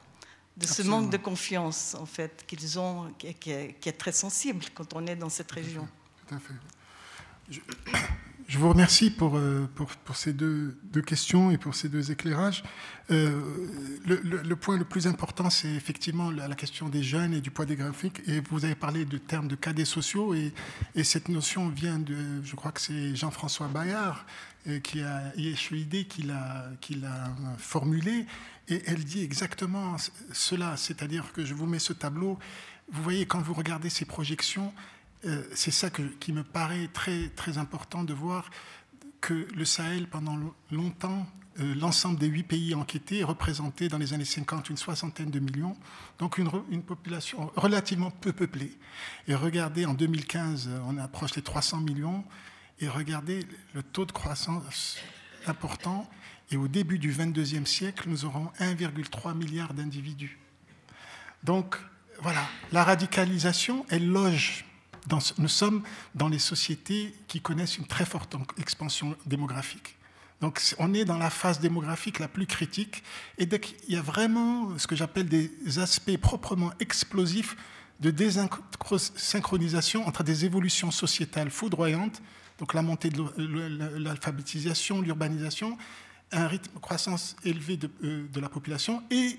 de 0.57 0.67
ce 0.67 0.83
manque 0.83 1.11
de 1.11 1.19
confiance 1.19 1.95
en 1.95 2.07
fait 2.07 2.45
qu'ils 2.49 2.81
ont, 2.81 3.13
qui 3.17 3.29
est, 3.29 3.79
qui 3.81 3.89
est, 3.89 3.99
très 3.99 4.13
sensible 4.13 4.65
quand 4.75 4.93
on 4.95 5.07
est 5.07 5.17
dans 5.17 5.29
cette 5.29 5.53
région? 5.53 5.87
Tout 6.27 6.35
à 6.35 6.39
fait. 6.41 6.55
Je... 7.49 7.61
Je 8.49 8.59
vous 8.59 8.69
remercie 8.69 9.11
pour, 9.11 9.37
euh, 9.37 9.69
pour, 9.75 10.17
ces 10.17 10.33
deux, 10.33 10.77
questions 11.05 11.51
et 11.51 11.59
pour 11.59 11.75
ces 11.75 11.89
deux 11.89 12.13
éclairages. 12.13 12.63
Euh, 13.11 13.41
le, 14.07 14.55
point 14.55 14.77
le 14.77 14.85
plus 14.85 15.09
important, 15.09 15.51
c'est 15.51 15.69
effectivement 15.69 16.31
la, 16.31 16.55
question 16.55 16.89
des 16.89 17.03
jeunes 17.03 17.35
et 17.35 17.41
du 17.41 17.51
poids 17.51 17.67
des 17.67 17.75
graphiques. 17.75 18.21
Et 18.29 18.41
vous 18.41 18.65
avez 18.65 18.77
parlé 18.77 19.05
du 19.05 19.19
terme 19.19 19.49
de 19.49 19.57
cadets 19.57 19.85
sociaux, 19.85 20.33
et, 20.33 20.53
et 20.95 21.03
cette 21.03 21.29
notion 21.29 21.69
vient 21.69 21.99
de, 21.99 22.17
je 22.45 22.55
crois 22.55 22.71
que 22.71 22.81
c'est 22.81 23.17
Jean-François 23.17 23.67
Bayard, 23.67 24.25
euh, 24.69 24.79
qui 24.79 25.03
a 25.03 25.33
IHEID, 25.37 26.07
qui 26.07 26.23
l'a, 26.23 26.67
qui 26.81 26.95
l'a 26.95 27.35
formulée, 27.59 28.27
et 28.69 28.81
elle 28.87 29.03
dit 29.03 29.25
exactement 29.25 29.97
cela, 30.33 30.77
c'est-à-dire 30.77 31.33
que 31.33 31.45
je 31.45 31.55
vous 31.55 31.67
mets 31.67 31.81
ce 31.81 31.93
tableau, 31.93 32.39
vous 32.93 33.03
voyez, 33.03 33.27
quand 33.27 33.41
vous 33.41 33.55
regardez 33.55 33.91
ces 33.91 34.05
projections, 34.05 34.73
euh, 35.25 35.43
c'est 35.55 35.71
ça 35.71 35.89
qui 35.91 36.33
me 36.33 36.45
paraît 36.45 36.89
très, 36.93 37.29
très 37.31 37.59
important 37.59 38.05
de 38.05 38.13
voir 38.13 38.51
que 39.21 39.47
le 39.55 39.65
Sahel, 39.65 40.07
pendant 40.09 40.39
longtemps, 40.71 41.27
euh, 41.59 41.75
l'ensemble 41.75 42.19
des 42.19 42.27
huit 42.27 42.43
pays 42.43 42.75
enquêtés 42.75 43.25
représentait 43.25 43.89
dans 43.89 43.99
les 43.99 44.13
années 44.13 44.27
50 44.27 44.69
une 44.69 44.77
soixantaine 44.77 45.31
de 45.31 45.41
millions, 45.41 45.77
donc 46.19 46.37
une, 46.39 46.51
une, 46.71 46.83
population 46.83 47.51
relativement 47.57 48.11
peu 48.11 48.33
peuplée. 48.33 48.77
Et 49.27 49.35
regardez, 49.35 49.87
en 49.87 49.95
2015, 49.95 50.69
on 50.87 50.99
approche 50.99 51.35
les 51.35 51.43
300 51.43 51.81
millions, 51.81 52.25
et 52.79 52.89
regardez 52.89 53.47
le 53.73 53.83
taux 53.83 54.05
de 54.05 54.13
croissance 54.13 54.99
important, 55.47 56.09
et 56.51 56.57
au 56.57 56.69
début 56.69 56.99
du 56.99 57.13
22e 57.13 57.65
siècle, 57.65 58.09
nous 58.09 58.27
aurons 58.27 58.51
1,3 58.61 59.35
milliard 59.35 59.73
d'individus. 59.73 60.39
Donc, 61.43 61.77
voilà, 62.21 62.47
la 62.73 62.85
radicalisation, 62.85 63.87
elle 63.89 64.07
loge 64.07 64.66
nous 65.39 65.49
sommes 65.49 65.83
dans 66.15 66.29
les 66.29 66.39
sociétés 66.39 67.15
qui 67.29 67.41
connaissent 67.41 67.79
une 67.79 67.87
très 67.87 68.05
forte 68.05 68.35
expansion 68.59 69.17
démographique. 69.27 69.97
Donc 70.41 70.61
on 70.79 70.93
est 70.93 71.05
dans 71.05 71.19
la 71.19 71.31
phase 71.31 71.61
démographique 71.61 72.19
la 72.19 72.29
plus 72.29 72.47
critique 72.47 73.03
et 73.39 73.47
dès 73.47 73.59
qu'il 73.59 73.95
y 73.95 73.97
a 73.97 74.03
vraiment 74.03 74.79
ce 74.79 74.87
que 74.87 74.95
j'appelle 74.95 75.29
des 75.29 75.79
aspects 75.79 76.17
proprement 76.19 76.73
explosifs 76.79 77.57
de 78.01 78.11
désynchronisation 78.11 80.07
entre 80.07 80.23
des 80.23 80.45
évolutions 80.45 80.91
sociétales 80.91 81.51
foudroyantes, 81.51 82.21
donc 82.59 82.75
la 82.75 82.83
montée 82.83 83.11
de 83.11 83.99
l'alphabétisation, 83.99 85.01
l'urbanisation, 85.01 85.79
un 86.33 86.49
rythme 86.49 86.75
de 86.75 86.79
croissance 86.79 87.37
élevé 87.45 87.77
de, 87.77 87.91
euh, 88.05 88.27
la 88.35 88.49
population 88.49 89.03
et 89.11 89.39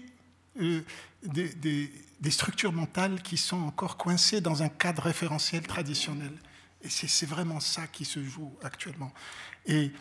euh, 0.61 0.81
des, 1.23 1.91
structures 2.29 2.73
mentales 2.73 3.21
qui 3.21 3.37
sont 3.37 3.57
encore 3.57 3.97
coincées 3.97 4.41
dans 4.41 4.63
un 4.63 4.69
cadre 4.69 5.03
référentiel 5.03 5.65
traditionnel. 5.65 6.33
Et 6.83 6.89
c'est 6.89 7.25
vraiment 7.25 7.59
ça 7.59 7.87
qui 7.87 8.05
se 8.05 8.23
joue 8.23 8.53
actuellement. 8.63 9.13
Et, 9.65 9.91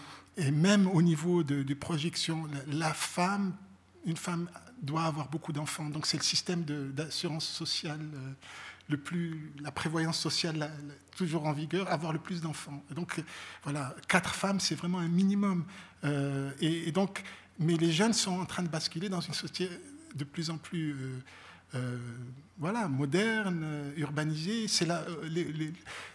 même 0.53 0.87
au 0.89 1.01
niveau 1.01 1.43
de, 1.43 1.63
de 1.63 1.75
projection, 1.75 2.47
la 2.67 2.93
femme, 2.93 3.57
une 4.05 4.19
femme 4.19 4.51
doit 4.83 5.05
avoir 5.05 5.29
beaucoup 5.29 5.53
d'enfants. 5.53 5.89
Donc 5.89 6.07
c'est 6.07 6.19
le 6.19 6.23
système 6.23 6.63
d'assurance 6.65 7.47
sociale 7.47 8.01
euh, 8.15 8.33
le 8.89 8.97
plus, 8.97 9.53
la 9.61 9.73
prévoyance 9.73 10.19
sociale 10.19 10.71
toujours 11.17 11.47
en 11.47 11.53
vigueur, 11.53 11.91
avoir 11.91 12.13
le 12.13 12.19
plus 12.19 12.41
d'enfants. 12.41 12.85
Donc 12.91 13.21
voilà, 13.65 13.95
quatre 14.07 14.35
femmes, 14.35 14.61
c'est 14.61 14.77
vraiment 14.77 14.99
un 14.99 15.09
minimum. 15.09 15.65
Euh, 16.05 16.53
et, 16.61 16.93
donc, 16.93 17.25
mais 17.59 17.77
les 17.77 17.91
jeunes 17.91 18.13
sont 18.13 18.39
en 18.39 18.45
train 18.45 18.63
de 18.63 18.69
basculer 18.69 19.09
dans 19.09 19.21
une 19.21 19.35
société 19.35 19.69
de 20.15 20.25
plus 20.25 20.51
en 20.51 20.59
plus 20.59 20.93
euh, 20.93 21.19
euh, 21.75 21.99
voilà, 22.59 22.89
moderne, 22.89 23.63
euh, 23.65 23.93
urbanisé. 23.97 24.69
C'est 24.69 24.87
là, 24.87 25.05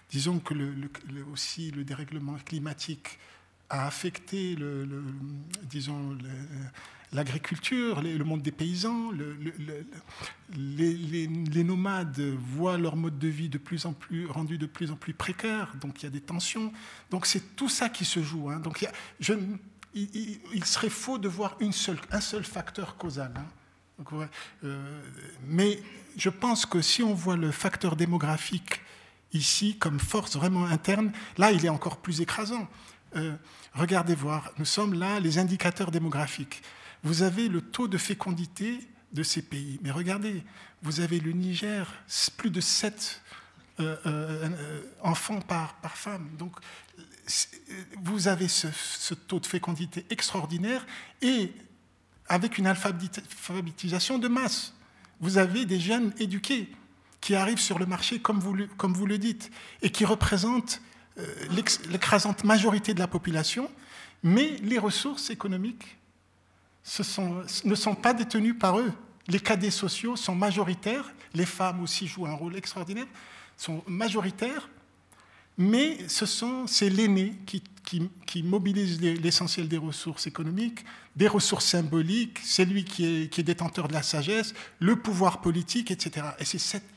disons 0.10 0.40
que 0.40 0.54
le, 0.54 0.74
aussi 1.32 1.72
le 1.72 1.84
dérèglement 1.84 2.36
climatique 2.46 3.20
a 3.70 3.86
affecté 3.88 4.56
le, 4.56 4.88
disons 5.64 6.18
l'agriculture, 7.14 8.02
le, 8.02 8.24
monde 8.24 8.42
des 8.42 8.52
paysans. 8.52 9.12
Les, 10.58 11.64
nomades 11.64 12.20
voient 12.20 12.78
leur 12.78 12.96
mode 12.96 13.20
de 13.20 13.28
vie 13.28 13.50
de 13.50 13.58
plus 13.58 13.86
en 13.86 13.94
plus 13.94 14.26
rendu 14.28 14.58
de 14.58 14.66
plus 14.66 14.92
en 14.92 14.96
plus 14.96 15.14
précaire, 15.14 15.74
donc 15.80 16.02
il 16.02 16.06
y 16.06 16.08
a 16.08 16.12
des 16.12 16.22
tensions. 16.22 16.74
Donc 17.12 17.26
c'est 17.26 17.56
tout 17.56 17.70
ça 17.70 17.90
qui 17.90 18.04
se 18.04 18.22
joue. 18.22 18.50
Hein. 18.50 18.60
Donc 18.60 18.86
il, 19.94 20.66
serait 20.66 20.90
faux 20.90 21.18
de 21.18 21.28
voir 21.28 21.58
un 21.62 21.72
seul 21.72 22.44
facteur 22.44 22.98
causal. 22.98 23.34
Hein. 23.38 23.46
Euh, 24.64 25.02
mais 25.46 25.82
je 26.18 26.30
pense 26.30 26.66
que 26.66 26.82
si 26.82 27.04
on 27.04 27.14
voit 27.14 27.36
le 27.38 27.52
facteur 27.52 27.96
démographique 27.96 28.82
ici 29.34 29.78
comme 29.78 30.00
force 30.00 30.36
vraiment 30.36 30.66
interne, 30.66 31.12
là, 31.38 31.52
il 31.52 31.66
est 31.66 31.70
encore 31.70 31.98
plus 31.98 32.22
écrasant. 32.22 32.68
Euh, 33.16 33.36
regardez 33.74 34.16
voir, 34.16 34.52
nous 34.58 34.66
sommes 34.66 34.94
là, 34.94 35.20
les 35.20 35.38
indicateurs 35.38 35.92
démographiques. 35.92 36.62
Vous 37.04 37.24
avez 37.24 37.48
le 37.48 37.62
taux 37.62 37.88
de 37.88 37.98
fécondité 37.98 38.80
de 39.14 39.24
ces 39.24 39.42
pays. 39.42 39.80
Mais 39.84 39.92
regardez, 39.92 40.44
vous 40.84 41.00
avez 41.00 41.20
le 41.20 41.32
Niger, 41.32 41.92
plus 42.38 42.50
de 42.50 42.62
7 42.62 43.22
euh, 43.80 44.50
enfants 45.02 45.42
par, 45.42 45.76
femme. 45.96 46.30
Donc, 46.38 46.56
vous 48.04 48.28
avez 48.28 48.48
ce, 48.48 48.68
ce, 48.72 49.14
taux 49.14 49.40
de 49.40 49.48
fécondité 49.48 50.06
extraordinaire 50.10 50.86
et 51.22 51.52
avec 52.32 52.58
une 52.58 52.66
alphabétisation 52.66 54.18
de 54.18 54.30
masse. 54.30 54.74
Vous 55.20 55.38
avez 55.38 55.66
des 55.66 55.82
jeunes 55.82 56.14
éduqués 56.18 56.72
qui 57.20 57.36
arrivent 57.36 57.60
sur 57.60 57.78
le 57.78 57.86
marché, 57.86 58.20
comme 58.20 58.40
vous 58.40 58.54
le, 58.54 58.68
comme 58.78 58.94
vous 58.94 59.06
le 59.06 59.18
dites, 59.18 59.52
et 59.82 59.92
qui 59.92 60.06
représentent 60.06 60.82
euh, 61.20 61.26
l'écrasante 61.90 62.46
majorité 62.46 62.94
de 62.94 63.00
la 63.00 63.08
population, 63.08 63.70
mais 64.24 64.56
les 64.64 64.80
ressources 64.80 65.30
économiques 65.30 65.98
ne 67.66 67.76
sont 67.76 67.96
pas 67.96 68.14
détenues 68.14 68.56
par 68.56 68.80
eux. 68.80 68.94
Les 69.28 69.42
cadets 69.42 69.70
sociaux 69.70 70.16
sont 70.16 70.34
majoritaires, 70.34 71.12
les 71.34 71.46
femmes 71.46 71.82
aussi 71.82 72.08
jouent 72.08 72.28
un 72.28 72.34
rôle 72.34 72.56
extraordinaire, 72.56 73.08
sont 73.58 73.84
majoritaires, 73.88 74.70
mais 75.62 75.98
ce 76.08 76.26
c'est 76.68 76.90
l'aîné 76.90 77.36
qui, 77.46 78.44
mobilise 78.44 79.02
l'essentiel 79.02 79.68
des 79.68 79.78
ressources 79.78 80.28
économiques, 80.28 80.84
des 81.16 81.28
ressources 81.28 81.66
symboliques, 81.66 82.40
c'est 82.44 82.66
lui 82.66 82.84
qui 82.84 83.06
est 83.06 83.44
détenteur 83.44 83.88
de 83.88 83.94
la 83.94 84.02
sagesse, 84.02 84.54
le 84.80 84.96
pouvoir 84.96 85.42
politique, 85.42 85.92
etc. 85.92 86.28
Et 86.40 86.46
c'est 86.46 86.58
cette 86.58 86.88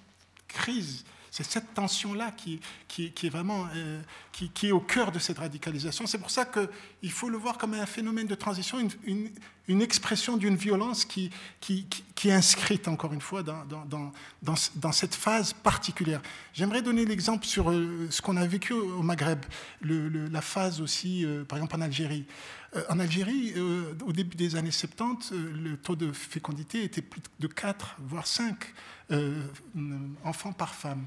crise 0.48 1.04
c'est 1.34 1.42
cette 1.42 1.74
tension-là 1.74 2.30
qui, 2.30 2.60
est 2.96 3.28
vraiment 3.28 3.66
euh, 3.74 4.00
qui, 4.30 4.68
est 4.68 4.70
au 4.70 4.78
cœur 4.78 5.10
de 5.10 5.18
cette 5.18 5.38
radicalisation. 5.38 6.06
C'est 6.06 6.18
pour 6.18 6.30
ça 6.30 6.44
qu'il 6.44 7.10
faut 7.10 7.28
le 7.28 7.36
voir 7.36 7.58
comme 7.58 7.74
un 7.74 7.86
phénomène 7.86 8.28
de 8.28 8.36
transition, 8.36 8.78
une, 9.04 9.82
expression 9.82 10.36
d'une 10.36 10.54
violence 10.54 11.04
qui, 11.04 11.32
est 11.72 12.30
inscrite, 12.30 12.86
encore 12.86 13.12
une 13.12 13.20
fois, 13.20 13.42
dans, 13.42 14.92
cette 14.92 15.16
phase 15.16 15.54
particulière. 15.54 16.22
J'aimerais 16.52 16.82
donner 16.82 17.04
l'exemple 17.04 17.46
sur 17.46 17.68
euh, 17.68 18.06
ce 18.10 18.22
qu'on 18.22 18.36
a 18.36 18.46
vécu 18.46 18.72
au 18.72 19.02
Maghreb, 19.02 19.44
la 19.82 20.40
phase 20.40 20.80
aussi, 20.80 21.24
euh, 21.24 21.42
par 21.42 21.58
exemple, 21.58 21.74
en 21.74 21.80
Algérie. 21.80 22.26
En 22.88 23.00
Algérie, 23.00 23.54
au 24.04 24.12
début 24.12 24.36
des 24.36 24.54
années 24.54 24.72
70, 24.72 25.32
le 25.32 25.76
taux 25.76 25.94
de 25.96 26.12
fécondité 26.12 26.84
était 26.84 27.02
plus 27.02 27.22
de 27.40 27.46
4, 27.48 27.96
voire 28.00 28.26
5 28.26 28.72
enfants 30.24 30.52
par 30.52 30.74
femme. 30.74 31.06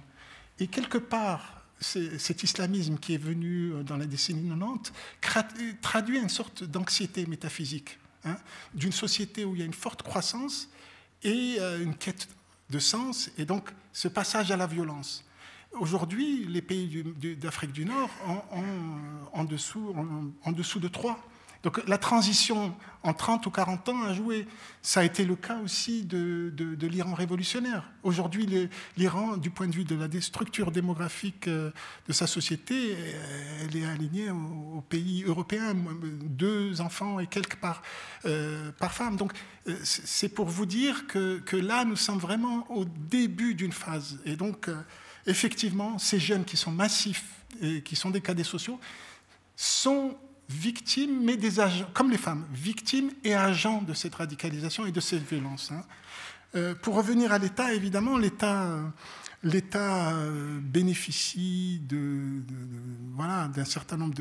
Et 0.59 0.67
quelque 0.67 0.97
part, 0.97 1.61
cet 1.79 2.43
islamisme 2.43 2.97
qui 2.97 3.13
est 3.13 3.19
venu 3.19 3.83
dans 3.83 3.97
la 3.97 4.05
décennie 4.05 4.49
90 5.21 5.75
traduit 5.81 6.17
une 6.17 6.29
sorte 6.29 6.63
d'anxiété 6.63 7.25
métaphysique 7.27 7.99
hein, 8.25 8.37
d'une 8.73 8.91
société 8.91 9.45
où 9.45 9.53
il 9.53 9.59
y 9.59 9.61
a 9.61 9.65
une 9.65 9.73
forte 9.73 10.01
croissance 10.01 10.69
et 11.23 11.59
une 11.59 11.95
quête 11.95 12.27
de 12.69 12.79
sens, 12.79 13.29
et 13.37 13.45
donc 13.45 13.69
ce 13.93 14.07
passage 14.07 14.51
à 14.51 14.57
la 14.57 14.67
violence. 14.67 15.23
Aujourd'hui, 15.73 16.45
les 16.45 16.61
pays 16.61 17.03
d'Afrique 17.39 17.71
du 17.71 17.85
Nord 17.85 18.09
ont, 18.25 18.41
en, 19.33 19.43
dessous, 19.43 19.93
en, 20.43 20.51
dessous 20.51 20.79
de 20.79 20.87
3. 20.87 21.19
Donc 21.67 21.85
la 21.85 21.97
transition 21.97 22.73
en 23.03 23.13
30 23.13 23.45
ou 23.45 23.51
40 23.51 23.89
ans 23.89 24.03
a 24.03 24.13
joué. 24.13 24.47
Ça 24.81 25.01
a 25.01 25.03
été 25.03 25.25
le 25.25 25.35
cas 25.35 25.57
aussi 25.57 26.05
de, 26.05 26.53
l'Iran 26.87 27.13
révolutionnaire. 27.13 27.91
Aujourd'hui, 28.03 28.69
l'Iran, 28.95 29.35
du 29.35 29.49
point 29.49 29.67
de 29.67 29.75
vue 29.75 29.83
de 29.83 29.93
la 29.93 30.21
structure 30.21 30.71
démographique 30.71 31.49
euh, 31.49 31.71
de 32.07 32.13
sa 32.13 32.25
société, 32.25 32.95
euh, 32.95 33.65
elle 33.65 33.75
est 33.75 33.85
alignée 33.85 34.31
aux, 34.31 34.81
pays 34.87 35.25
européens, 35.25 35.75
deux 36.23 36.79
enfants 36.79 37.19
et 37.19 37.27
quelques 37.27 37.57
par, 37.57 37.81
euh, 38.23 38.71
par 38.79 38.93
femme. 38.93 39.17
Donc 39.17 39.33
c'est 39.83 40.29
pour 40.29 40.45
vous 40.45 40.65
dire 40.65 41.05
que, 41.05 41.39
que, 41.39 41.57
là, 41.57 41.83
nous 41.83 41.97
sommes 41.97 42.19
vraiment 42.19 42.65
au 42.71 42.85
début 42.85 43.55
d'une 43.55 43.73
phase. 43.73 44.21
Et 44.23 44.37
donc 44.37 44.69
effectivement, 45.25 45.99
ces 45.99 46.17
jeunes 46.17 46.45
qui 46.45 46.55
sont 46.55 46.71
massifs 46.71 47.25
et 47.61 47.81
qui 47.81 47.97
sont 47.97 48.09
des 48.09 48.21
cadets 48.21 48.45
sociaux 48.45 48.79
sont 49.57 50.15
victimes, 50.49 51.23
mais 51.23 51.37
des 51.37 51.59
agents, 51.59 51.89
comme 51.93 52.09
les 52.09 52.17
femmes, 52.17 52.45
victimes 52.51 53.11
et 53.23 53.35
agents 53.35 53.81
de 53.81 53.93
cette 53.93 54.15
radicalisation 54.15 54.85
et 54.85 54.91
de 54.91 54.99
cette 54.99 55.27
violence. 55.27 55.71
Hein. 55.71 55.83
Euh, 56.55 56.75
pour 56.75 56.95
revenir 56.95 57.31
à 57.31 57.37
l'État, 57.37 57.73
évidemment, 57.73 58.17
l'État, 58.17 58.79
l'État 59.43 60.11
euh, 60.15 60.59
bénéficie 60.61 61.81
de, 61.87 62.43
voilà, 63.13 63.49
d'un 63.49 63.65
certain 63.65 63.97
nombre 63.97 64.15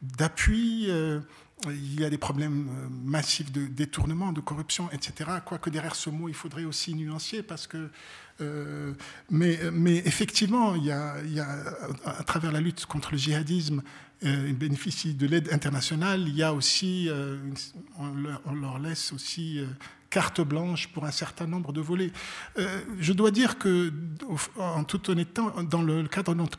d'appuis. 0.00 0.86
Euh, 0.88 1.20
il 1.66 2.00
y 2.00 2.04
a 2.04 2.10
des 2.10 2.18
problèmes 2.18 2.68
massifs 3.04 3.50
de 3.50 3.66
détournement, 3.66 4.32
de 4.32 4.40
corruption, 4.40 4.90
etc. 4.92 5.30
Quoique 5.44 5.70
derrière 5.70 5.94
ce 5.94 6.10
mot, 6.10 6.28
il 6.28 6.34
faudrait 6.34 6.64
aussi 6.64 6.94
nuancer 6.94 7.42
parce 7.42 7.66
que 7.66 7.90
euh, 8.40 8.92
mais, 9.30 9.58
mais, 9.72 9.98
effectivement, 9.98 10.74
il 10.74 10.84
y, 10.84 10.90
a, 10.90 11.14
il 11.24 11.34
y, 11.34 11.40
a, 11.40 11.46
à 12.04 12.22
travers 12.24 12.50
la 12.50 12.60
lutte 12.60 12.84
contre 12.86 13.12
le 13.12 13.18
djihadisme, 13.18 13.78
euh, 13.78 13.82
ils 14.24 14.56
bénéficient 14.56 15.14
de 15.14 15.26
l'aide 15.26 15.52
internationale. 15.52 16.24
Il 16.26 16.34
y 16.34 16.42
a 16.42 16.52
aussi, 16.52 17.08
euh, 17.08 17.38
on, 17.98 18.54
leur, 18.54 18.78
laisse 18.78 19.12
aussi 19.12 19.60
carte 20.10 20.40
blanche 20.40 20.88
pour 20.88 21.04
un 21.04 21.10
certain 21.10 21.46
nombre 21.46 21.72
de 21.72 21.80
volets. 21.80 22.12
je 22.56 23.12
dois 23.12 23.30
dire 23.30 23.58
que, 23.58 23.92
en 24.56 24.84
toute 24.84 25.08
honnêteté, 25.08 25.42
dans 25.68 25.82
le 25.82 26.06
cadre 26.06 26.34
de 26.34 26.38
notre 26.38 26.56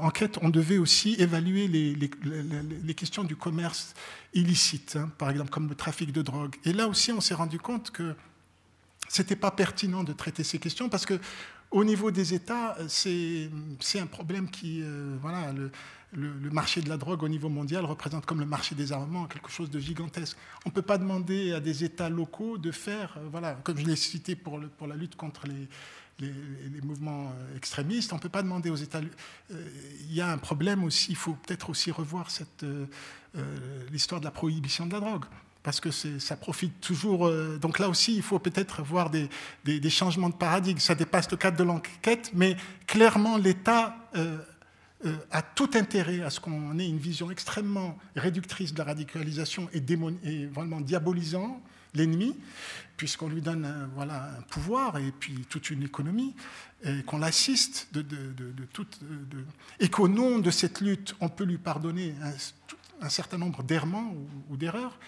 enquête, 0.00 0.38
on 0.42 0.48
devait 0.48 0.78
aussi 0.78 1.16
évaluer 1.18 1.66
les 1.66 2.94
questions 2.94 3.24
du 3.24 3.36
commerce 3.36 3.94
illicite, 4.34 4.96
hein, 4.96 5.10
par 5.18 5.30
exemple 5.30 5.50
comme 5.50 5.68
le 5.68 5.74
trafic 5.74 6.12
de 6.12 6.22
drogue. 6.22 6.54
Et 6.64 6.72
là 6.72 6.88
aussi, 6.88 7.12
on 7.12 7.20
s'est 7.20 7.34
rendu 7.34 7.58
compte 7.58 7.90
que 7.90 8.14
c'était 9.08 9.36
pas 9.36 9.50
pertinent 9.50 10.04
de 10.04 10.12
traiter 10.12 10.44
ces 10.44 10.58
questions 10.58 10.88
parce 10.88 11.06
que 11.06 11.18
au 11.70 11.84
niveau 11.84 12.10
des 12.10 12.34
États, 12.34 12.76
c'est 12.88 13.50
un 13.96 14.06
problème 14.06 14.50
qui, 14.50 14.80
euh, 14.82 15.16
voilà, 15.20 15.52
le, 16.12 16.50
marché 16.50 16.80
de 16.80 16.88
la 16.88 16.96
drogue 16.96 17.22
au 17.22 17.28
niveau 17.28 17.50
mondial 17.50 17.84
représente 17.84 18.24
comme 18.24 18.40
le 18.40 18.46
marché 18.46 18.74
des 18.74 18.92
armements 18.92 19.26
quelque 19.26 19.50
chose 19.50 19.70
de 19.70 19.78
gigantesque. 19.78 20.36
On 20.64 20.70
ne 20.70 20.74
peut 20.74 20.82
pas 20.82 20.96
demander 20.96 21.52
à 21.52 21.60
des 21.60 21.84
États 21.84 22.08
locaux 22.08 22.56
de 22.56 22.70
faire, 22.70 23.16
euh, 23.18 23.28
voilà, 23.30 23.54
comme 23.64 23.76
je 23.76 23.84
l'ai 23.84 23.96
cité 23.96 24.34
pour, 24.34 24.58
la 24.58 24.96
lutte 24.96 25.16
contre 25.16 25.42
les, 25.46 25.68
mouvements 26.82 27.32
euh, 27.32 27.56
extrémistes, 27.56 28.12
on 28.12 28.16
ne 28.16 28.20
peut 28.20 28.28
pas 28.28 28.42
demander 28.42 28.70
aux 28.70 28.76
États. 28.76 29.00
Il 29.50 30.12
y 30.12 30.20
a 30.20 30.32
un 30.32 30.38
problème 30.38 30.82
aussi, 30.84 31.10
il 31.10 31.16
faut 31.16 31.34
peut-être 31.34 31.70
aussi 31.70 31.90
revoir 31.90 32.28
l'histoire 33.92 34.20
de 34.20 34.24
la 34.24 34.32
prohibition 34.32 34.86
de 34.86 34.92
la 34.92 35.00
drogue 35.00 35.26
parce 35.62 35.80
que 35.80 35.90
ça 35.90 36.36
profite 36.36 36.80
toujours. 36.80 37.26
Euh, 37.26 37.58
donc 37.58 37.78
là 37.78 37.88
aussi, 37.88 38.16
il 38.16 38.22
faut 38.22 38.38
peut-être 38.38 38.82
voir 38.82 39.10
des, 39.10 39.28
changements 39.90 40.30
de 40.30 40.34
paradigme. 40.34 40.78
Ça 40.78 40.94
dépasse 40.94 41.30
le 41.30 41.36
cadre 41.36 41.56
de 41.56 41.64
l'enquête, 41.64 42.30
mais 42.34 42.56
clairement, 42.86 43.36
l'État 43.36 43.96
euh, 44.16 44.38
euh, 45.04 45.16
a 45.30 45.42
tout 45.42 45.70
intérêt 45.74 46.22
à 46.22 46.30
ce 46.30 46.40
qu'on 46.40 46.78
ait 46.78 46.88
une 46.88 46.98
vision 46.98 47.30
extrêmement 47.30 47.98
réductrice 48.16 48.72
de 48.72 48.78
la 48.78 48.84
radicalisation 48.84 49.68
et, 49.72 50.46
vraiment 50.46 50.80
diabolisant 50.80 51.60
l'ennemi, 51.94 52.36
puisqu'on 52.96 53.28
lui 53.28 53.40
donne 53.40 53.90
voilà, 53.94 54.30
un 54.38 54.42
pouvoir 54.42 54.98
et 54.98 55.10
puis 55.10 55.46
toute 55.48 55.70
une 55.70 55.82
économie, 55.82 56.34
et 56.84 57.02
qu'on 57.02 57.18
l'assiste 57.18 57.88
de, 57.92 58.04
toute, 58.72 59.00
et 59.80 59.88
qu'au 59.88 60.06
nom 60.06 60.38
de 60.38 60.50
cette 60.50 60.80
lutte, 60.80 61.16
on 61.20 61.28
peut 61.28 61.44
lui 61.44 61.58
pardonner 61.58 62.14
un, 63.00 63.08
certain 63.08 63.38
nombre 63.38 63.62
d'errements 63.62 64.14
ou 64.50 64.56
d'erreurs. 64.56 64.98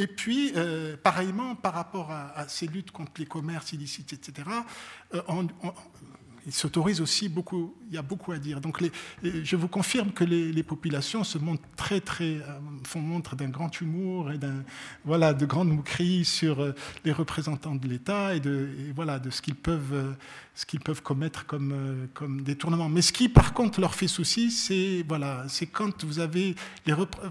Et 0.00 0.06
puis, 0.06 0.52
euh, 0.56 0.96
pareillement, 0.96 1.54
par 1.54 1.74
rapport 1.74 2.10
à, 2.10 2.48
ces 2.48 2.66
luttes 2.66 2.90
contre 2.90 3.12
les 3.18 3.26
commerces 3.26 3.74
illicites, 3.74 4.14
etc., 4.14 4.48
il 6.50 6.54
s'autorise 6.54 7.00
aussi 7.00 7.28
beaucoup, 7.28 7.76
il 7.88 7.94
y 7.94 7.96
a 7.96 8.02
beaucoup 8.02 8.32
à 8.32 8.38
dire. 8.38 8.60
Donc 8.60 8.82
je 9.22 9.54
vous 9.54 9.68
confirme 9.68 10.10
que 10.10 10.24
les, 10.24 10.64
populations 10.64 11.22
se 11.22 11.38
montrent 11.38 11.62
très, 11.76 12.00
très, 12.00 12.38
euh, 12.38 12.58
font 12.82 12.98
montre 13.00 13.36
d'un 13.36 13.50
grand 13.50 13.80
humour 13.80 14.32
et 14.32 14.38
d'un, 14.38 14.64
voilà, 15.04 15.32
de 15.32 15.46
grandes 15.46 15.68
moqueries 15.68 16.24
sur 16.24 16.58
euh, 16.60 16.74
les 17.04 17.12
représentants 17.12 17.76
de 17.76 17.86
l'État 17.86 18.34
et 18.34 18.40
de, 18.40 18.68
voilà, 18.96 19.20
de 19.20 19.30
ce 19.30 19.40
qu'ils 19.42 19.54
peuvent, 19.54 19.92
euh, 19.92 20.12
ce 20.56 20.66
qu'ils 20.66 20.80
peuvent 20.80 21.02
commettre 21.02 21.46
comme, 21.46 22.08
comme 22.14 22.42
détournement. 22.42 22.88
Mais 22.88 23.02
ce 23.02 23.12
qui, 23.12 23.28
par 23.28 23.54
contre, 23.54 23.80
leur 23.80 23.94
fait 23.94 24.08
souci, 24.08 24.50
c'est, 24.50 25.04
voilà, 25.06 25.44
c'est 25.46 25.68
quand 25.68 26.04
vous 26.04 26.18
avez 26.18 26.56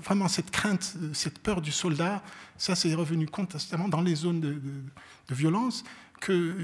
vraiment 0.01 0.29
cette 0.29 0.49
crainte, 0.49 0.95
cette 1.11 1.39
peur 1.39 1.59
du 1.59 1.73
soldat, 1.73 2.23
ça 2.57 2.73
c'est 2.73 2.93
revenu 2.93 3.25
constamment 3.25 3.89
dans 3.89 4.01
les 4.01 4.15
zones 4.15 4.39
de 4.39 5.35
violence, 5.35 5.83
que 6.21 6.55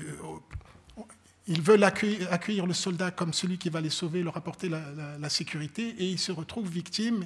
ils 1.48 1.62
veulent 1.62 1.84
accueillir, 1.84 2.66
le 2.66 2.74
soldat 2.74 3.12
comme 3.12 3.34
celui 3.34 3.58
qui 3.58 3.70
va 3.70 3.82
les 3.82 3.90
sauver, 3.90 4.24
leur 4.24 4.38
apporter 4.38 4.70
la, 4.70 5.30
sécurité, 5.30 5.96
et 6.00 6.06
ils 6.10 6.20
se 6.20 6.32
retrouvent 6.32 6.70
victimes. 6.70 7.26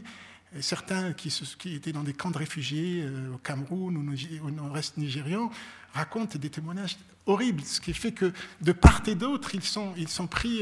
certains 0.60 1.14
qui, 1.14 1.32
étaient 1.74 1.92
dans 1.92 2.04
des 2.04 2.14
camps 2.14 2.32
de 2.32 2.38
réfugiés 2.38 3.04
euh, 3.04 3.36
au 3.36 3.38
Cameroun 3.38 3.98
ou 3.98 4.48
au 4.48 4.52
nord-est 4.52 4.98
nigérian 4.98 5.52
racontent 5.94 6.38
des 6.38 6.50
témoignages 6.50 6.98
horribles, 7.26 7.64
ce 7.64 7.80
qui 7.80 7.94
fait 7.94 8.12
que 8.12 8.34
de 8.62 8.72
part 8.72 9.02
et 9.08 9.16
d'autre, 9.16 9.52
ils 9.56 9.64
sont, 9.64 10.28
pris 10.28 10.62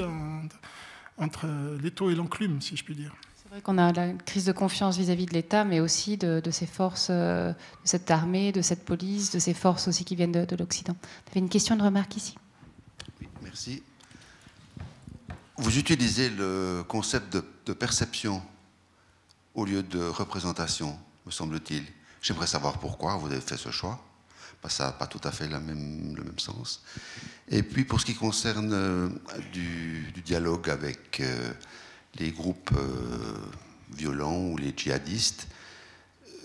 entre 1.17 1.47
l'étau 1.81 2.09
et 2.09 2.15
l'enclume, 2.15 2.61
si 2.61 2.75
je 2.75 2.83
puis 2.83 2.95
dire. 2.95 3.15
C'est 3.47 3.49
vrai 3.53 3.61
qu'on 3.61 3.77
a 3.77 3.93
la 3.93 4.11
crise 4.11 4.43
de 4.43 4.51
confiance 4.51 4.97
vis-à-vis 4.97 5.25
de 5.25 5.33
l'État, 5.33 5.63
mais 5.63 5.79
aussi 5.79 6.17
de, 6.17 6.41
ces 6.51 6.65
forces, 6.65 7.07
euh, 7.09 7.51
de 7.51 7.55
cette 7.85 8.11
armée, 8.11 8.51
de 8.51 8.61
cette 8.61 8.83
police, 8.83 9.31
de 9.31 9.39
ces 9.39 9.53
forces 9.53 9.87
aussi 9.87 10.03
qui 10.03 10.17
viennent 10.17 10.33
de, 10.33 10.43
de 10.43 10.55
l'Occident. 10.57 10.97
Vous 11.01 11.31
avez 11.31 11.39
une 11.39 11.47
question, 11.47 11.77
de 11.77 11.81
remarque 11.81 12.17
ici? 12.17 12.35
Merci. 13.47 13.81
Vous 15.55 15.77
utilisez 15.77 16.29
le 16.29 16.83
concept 16.85 17.37
de, 17.65 17.73
perception 17.73 18.43
au 19.55 19.63
lieu 19.63 19.83
de 19.83 20.03
représentation, 20.03 20.99
me 21.25 21.31
semble-t-il. 21.31 21.85
J'aimerais 22.21 22.47
savoir 22.47 22.77
pourquoi 22.77 23.15
vous 23.15 23.27
avez 23.27 23.39
fait 23.39 23.55
ce 23.55 23.71
choix. 23.71 24.03
ça 24.67 24.87
n'a 24.87 24.91
pas 24.91 25.07
tout 25.07 25.21
à 25.23 25.31
fait 25.31 25.47
le 25.47 25.61
même 25.61 26.37
sens. 26.37 26.83
Et 27.47 27.63
puis 27.63 27.85
pour 27.85 28.01
ce 28.01 28.05
qui 28.05 28.15
concerne 28.15 28.73
euh, 28.73 29.09
du, 29.53 30.11
dialogue 30.25 30.69
avec 30.69 31.21
euh, 31.21 31.53
les 32.15 32.31
groupes 32.31 32.71
euh, 32.75 33.37
violents 33.93 34.41
ou 34.41 34.57
les 34.57 34.73
djihadistes, 34.75 35.47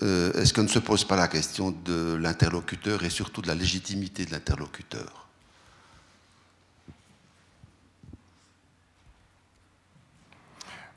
est-ce 0.01 0.53
qu'on 0.53 0.65
ne 0.65 0.69
se 0.69 0.81
pose 0.81 1.05
pas 1.05 1.15
la 1.15 1.29
question 1.29 1.71
de 1.71 2.15
l'interlocuteur 2.15 3.05
et 3.05 3.11
surtout 3.11 3.41
de 3.41 3.47
la 3.47 3.55
légitimité 3.55 4.25
de 4.25 4.33
l'interlocuteur? 4.33 5.22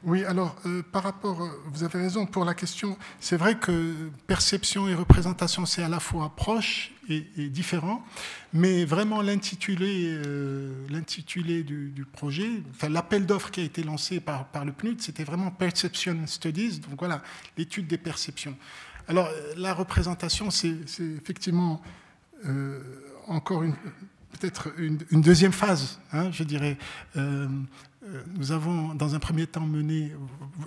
Oui, 0.05 0.23
alors 0.23 0.55
euh, 0.67 0.83
par 0.83 1.01
rapport, 1.01 1.41
euh, 1.41 1.49
vous 1.65 1.83
avez 1.83 1.99
raison 1.99 2.27
pour 2.27 2.45
la 2.45 2.53
question. 2.53 2.95
C'est 3.19 3.37
vrai 3.37 3.57
que 3.57 4.11
perception 4.27 4.87
et 4.87 4.93
représentation, 4.93 5.65
c'est 5.65 5.81
à 5.81 5.89
la 5.89 5.99
fois 5.99 6.31
proche 6.35 6.91
et, 7.09 7.49
différent, 7.49 8.03
mais 8.53 8.85
vraiment 8.85 9.23
l'intitulé, 9.23 10.05
euh, 10.07 10.87
du, 11.63 12.05
projet, 12.05 12.49
enfin 12.69 12.89
l'appel 12.89 13.25
d'offres 13.25 13.49
qui 13.49 13.61
a 13.61 13.63
été 13.63 13.81
lancé 13.81 14.19
par, 14.19 14.45
par 14.45 14.63
le 14.63 14.73
PNUD, 14.73 15.01
c'était 15.01 15.23
vraiment 15.23 15.49
Perception 15.49 16.17
Studies, 16.27 16.81
donc 16.81 16.99
voilà, 16.99 17.23
l'étude 17.57 17.87
des 17.87 17.97
perceptions. 17.97 18.55
Alors 19.07 19.29
la 19.57 19.73
représentation, 19.73 20.51
c'est 20.51 20.77
effectivement 20.99 21.81
encore 23.27 23.61
une, 23.61 23.75
peut-être 24.39 24.69
une, 24.77 24.97
deuxième 25.21 25.51
phase, 25.51 25.99
hein, 26.11 26.31
je 26.31 26.43
dirais. 26.43 26.77
Euh, 28.05 28.21
nous 28.35 28.51
avons, 28.51 28.93
dans 28.93 29.15
un 29.15 29.19
premier 29.19 29.47
temps, 29.47 29.65
mené. 29.65 30.11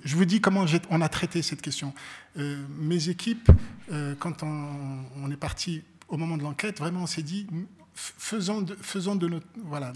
Je 0.04 0.16
vous 0.16 0.24
dis 0.24 0.40
comment 0.40 0.64
on 0.90 1.00
a 1.00 1.08
traité 1.08 1.42
cette 1.42 1.62
question. 1.62 1.94
Euh, 2.36 2.64
mes 2.78 3.08
équipes, 3.08 3.50
euh, 3.92 4.14
quand 4.18 4.42
on, 4.42 5.30
est 5.30 5.36
parti 5.36 5.82
au 6.08 6.16
moment 6.16 6.36
de 6.36 6.42
l'enquête, 6.42 6.78
vraiment, 6.78 7.02
on 7.02 7.06
s'est 7.06 7.22
dit 7.22 7.46
faisons 7.94 8.62
de, 8.62 8.74
faisons 8.74 9.14
de 9.14 9.28
notre. 9.28 9.46
Voilà, 9.64 9.92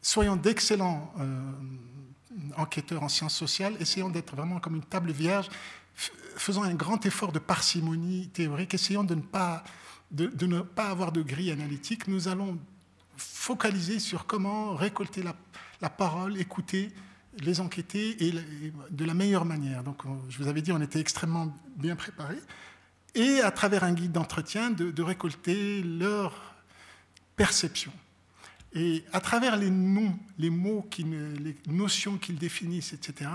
soyons 0.00 0.36
d'excellents 0.36 1.12
enquêteurs 2.56 3.02
en 3.02 3.08
sciences 3.08 3.34
sociales, 3.34 3.74
essayons 3.80 4.08
d'être 4.08 4.36
vraiment 4.36 4.60
comme 4.60 4.76
une 4.76 4.84
table 4.84 5.10
vierge, 5.10 5.48
faisons 6.36 6.62
un 6.62 6.74
grand 6.74 7.04
effort 7.04 7.32
de 7.32 7.38
parcimonie 7.38 8.28
théorique, 8.28 8.74
essayons 8.74 9.04
de 9.04 9.14
ne 9.14 9.20
pas, 9.20 9.64
de, 10.10 10.46
ne 10.46 10.60
pas 10.60 10.88
avoir 10.88 11.10
de 11.10 11.22
grille 11.22 11.50
analytique. 11.50 12.06
Nous 12.06 12.28
allons 12.28 12.58
focaliser 13.16 13.98
sur 13.98 14.26
comment 14.26 14.74
récolter 14.74 15.22
la, 15.22 15.34
la 15.80 15.90
parole, 15.90 16.38
écouter 16.38 16.90
les 17.38 17.60
enquêter 17.60 18.26
et 18.26 18.32
de 18.90 19.04
la 19.04 19.14
meilleure 19.14 19.44
manière. 19.44 19.84
Donc, 19.84 20.02
je 20.28 20.38
vous 20.38 20.48
avais 20.48 20.62
dit, 20.62 20.72
on 20.72 20.80
était 20.80 21.00
extrêmement 21.00 21.54
bien 21.76 21.96
préparés. 21.96 22.40
Et 23.14 23.40
à 23.40 23.50
travers 23.50 23.84
un 23.84 23.92
guide 23.92 24.12
d'entretien, 24.12 24.70
de, 24.70 25.02
récolter 25.02 25.82
leur 25.82 26.54
perception. 27.36 27.92
Et 28.72 29.04
à 29.12 29.20
travers 29.20 29.56
les 29.56 29.70
noms, 29.70 30.16
les 30.38 30.50
mots, 30.50 30.86
qui 30.90 31.04
les 31.04 31.56
notions 31.66 32.18
qu'ils 32.18 32.38
définissent, 32.38 32.92
etc., 32.92 33.30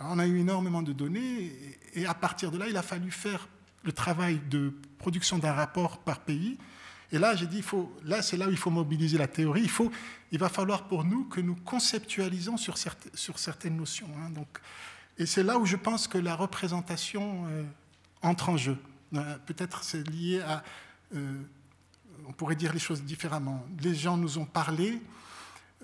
on 0.00 0.18
a 0.18 0.26
eu 0.26 0.38
énormément 0.40 0.82
de 0.82 0.92
données. 0.92 1.52
Et 1.94 2.06
à 2.06 2.14
partir 2.14 2.50
de 2.50 2.58
là, 2.58 2.68
il 2.68 2.76
a 2.76 2.82
fallu 2.82 3.10
faire 3.10 3.48
le 3.84 3.92
travail 3.92 4.40
de 4.50 4.72
production 4.98 5.38
d'un 5.38 5.52
rapport 5.52 5.98
par 5.98 6.20
pays 6.20 6.58
et 7.12 7.18
là, 7.18 7.36
j'ai 7.36 7.46
dit, 7.46 7.58
il 7.58 7.62
faut, 7.62 7.92
là, 8.04 8.22
c'est 8.22 8.36
là 8.36 8.48
où 8.48 8.50
il 8.50 8.56
faut 8.56 8.70
mobiliser 8.70 9.18
la 9.18 9.28
théorie. 9.28 9.62
Il, 9.62 9.70
faut, 9.70 9.90
il 10.32 10.38
va 10.38 10.48
falloir 10.48 10.88
pour 10.88 11.04
nous 11.04 11.24
que 11.24 11.40
nous 11.40 11.54
conceptualisons 11.54 12.56
sur, 12.56 12.78
certaines, 12.78 13.12
sur 13.14 13.38
certaines 13.38 13.76
notions. 13.76 14.08
Hein. 14.18 14.30
donc, 14.30 14.48
et 15.16 15.26
c'est 15.26 15.44
là 15.44 15.58
où 15.58 15.66
je 15.66 15.76
pense 15.76 16.08
que 16.08 16.18
la 16.18 16.34
représentation 16.34 17.46
euh, 17.48 17.62
entre 18.22 18.48
en 18.48 18.56
jeu. 18.56 18.76
Euh, 19.14 19.38
peut-être 19.46 19.84
c'est 19.84 20.08
lié 20.08 20.40
à... 20.40 20.64
Euh, 21.14 21.40
on 22.26 22.32
pourrait 22.32 22.56
dire 22.56 22.72
les 22.72 22.78
choses 22.78 23.02
différemment. 23.02 23.64
Les 23.80 23.94
gens 23.94 24.16
nous 24.16 24.38
ont 24.38 24.46
parlé, 24.46 25.00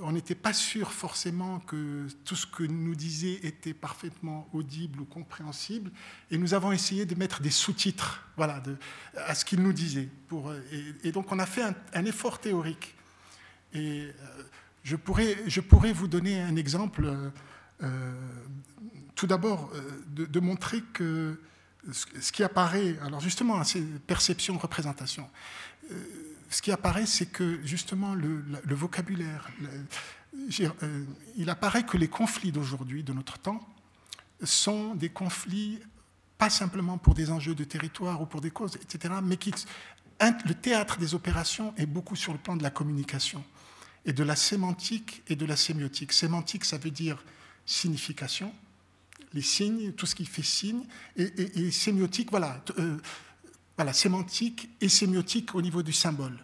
on 0.02 0.12
n'était 0.12 0.34
pas 0.34 0.52
sûr 0.52 0.92
forcément 0.92 1.60
que 1.60 2.06
tout 2.24 2.36
ce 2.36 2.46
que 2.46 2.62
nous 2.62 2.94
disait 2.94 3.40
était 3.42 3.74
parfaitement 3.74 4.48
audible 4.52 5.00
ou 5.00 5.04
compréhensible, 5.04 5.90
et 6.30 6.38
nous 6.38 6.54
avons 6.54 6.72
essayé 6.72 7.06
de 7.06 7.14
mettre 7.14 7.40
des 7.40 7.50
sous-titres 7.50 8.26
voilà, 8.36 8.62
à 9.16 9.34
ce 9.34 9.44
qu'il 9.44 9.62
nous 9.62 9.72
disait. 9.72 10.08
Pour, 10.28 10.52
et, 11.04 11.12
donc 11.12 11.30
on 11.32 11.38
a 11.38 11.46
fait 11.46 11.62
un, 11.94 12.04
effort 12.04 12.38
théorique. 12.38 12.94
Et 13.72 14.02
euh, 14.02 14.42
je, 14.82 14.96
pourrais, 14.96 15.36
je 15.46 15.60
pourrais 15.60 15.92
vous 15.92 16.08
donner 16.08 16.40
un 16.40 16.56
exemple, 16.56 17.30
euh, 17.82 18.14
tout 19.14 19.26
d'abord, 19.26 19.70
euh, 19.74 20.26
de, 20.26 20.40
montrer 20.40 20.82
que 20.92 21.40
ce, 21.92 22.32
qui 22.32 22.42
apparaît, 22.42 22.96
alors 23.04 23.20
justement, 23.20 23.62
c'est 23.64 23.82
perception, 24.06 24.58
représentation 24.58 25.28
ce 26.50 26.60
qui 26.60 26.72
apparaît, 26.72 27.06
c'est 27.06 27.26
que 27.26 27.60
justement 27.64 28.14
le, 28.14 28.44
vocabulaire, 28.66 29.48
euh, 30.60 31.04
il 31.36 31.48
apparaît 31.48 31.84
que 31.84 31.96
les 31.96 32.08
conflits 32.08 32.52
d'aujourd'hui, 32.52 33.04
de 33.04 33.12
notre 33.12 33.38
temps, 33.38 33.66
sont 34.42 34.94
des 34.94 35.08
conflits 35.08 35.78
pas 36.38 36.50
simplement 36.50 36.98
pour 36.98 37.14
des 37.14 37.30
enjeux 37.30 37.54
de 37.54 37.64
territoire 37.64 38.20
ou 38.20 38.26
pour 38.26 38.40
des 38.40 38.50
causes, 38.50 38.76
etc., 38.76 39.14
mais 39.22 39.36
qui, 39.36 39.52
le 40.20 40.54
théâtre 40.54 40.98
des 40.98 41.14
opérations 41.14 41.74
est 41.76 41.86
beaucoup 41.86 42.16
sur 42.16 42.32
le 42.32 42.38
plan 42.38 42.56
de 42.56 42.62
la 42.62 42.70
communication 42.70 43.44
et 44.04 44.12
de 44.12 44.24
la 44.24 44.36
sémantique 44.36 45.22
et 45.28 45.36
de 45.36 45.44
la 45.44 45.56
sémiotique. 45.56 46.12
Sémantique, 46.12 46.64
ça 46.64 46.78
veut 46.78 46.90
dire 46.90 47.22
signification, 47.66 48.52
les 49.34 49.42
signes, 49.42 49.92
tout 49.92 50.06
ce 50.06 50.14
qui 50.14 50.24
fait 50.24 50.42
signe, 50.42 50.84
et, 51.16 51.70
sémiotique, 51.70 52.30
voilà. 52.30 52.64
Euh, 52.78 52.98
voilà, 53.80 53.94
sémantique 53.94 54.68
et 54.82 54.90
sémiotique 54.90 55.54
au 55.54 55.62
niveau 55.62 55.82
du 55.82 55.94
symbole. 55.94 56.36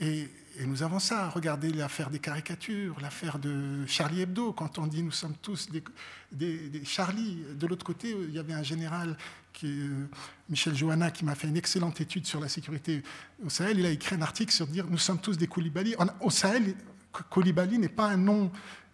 Et, 0.00 0.28
nous 0.66 0.82
avons 0.82 0.98
ça. 0.98 1.30
Regardez 1.30 1.72
l'affaire 1.72 2.10
des 2.10 2.18
caricatures, 2.18 3.00
l'affaire 3.00 3.38
de 3.38 3.86
Charlie 3.86 4.20
Hebdo, 4.20 4.52
quand 4.52 4.78
on 4.78 4.86
dit 4.88 5.02
nous 5.02 5.12
sommes 5.12 5.36
tous 5.40 5.68
des, 5.70 6.84
Charlie. 6.84 7.38
De 7.54 7.66
l'autre 7.68 7.86
côté, 7.86 8.10
il 8.10 8.34
y 8.34 8.38
avait 8.38 8.52
un 8.52 8.64
général, 8.64 9.16
qui, 9.52 9.66
euh, 9.66 10.08
Michel 10.50 10.74
Johanna, 10.74 11.12
qui 11.12 11.24
m'a 11.24 11.36
fait 11.36 11.46
une 11.46 11.56
excellente 11.56 12.00
étude 12.00 12.26
sur 12.26 12.40
la 12.40 12.48
sécurité 12.48 13.02
au 13.44 13.48
Sahel. 13.48 13.78
Il 13.78 13.86
a 13.86 13.90
écrit 13.90 14.16
un 14.16 14.22
article 14.22 14.52
sur 14.52 14.66
dire 14.66 14.84
nous 14.90 14.98
sommes 14.98 15.20
tous 15.20 15.38
des 15.38 15.46
Koulibaly. 15.46 15.94
Au 16.20 16.30
Sahel, 16.30 16.74
Koulibaly 17.30 17.78
n'est 17.78 17.88
pas 17.88 18.06
un 18.06 18.16
nom 18.16 18.50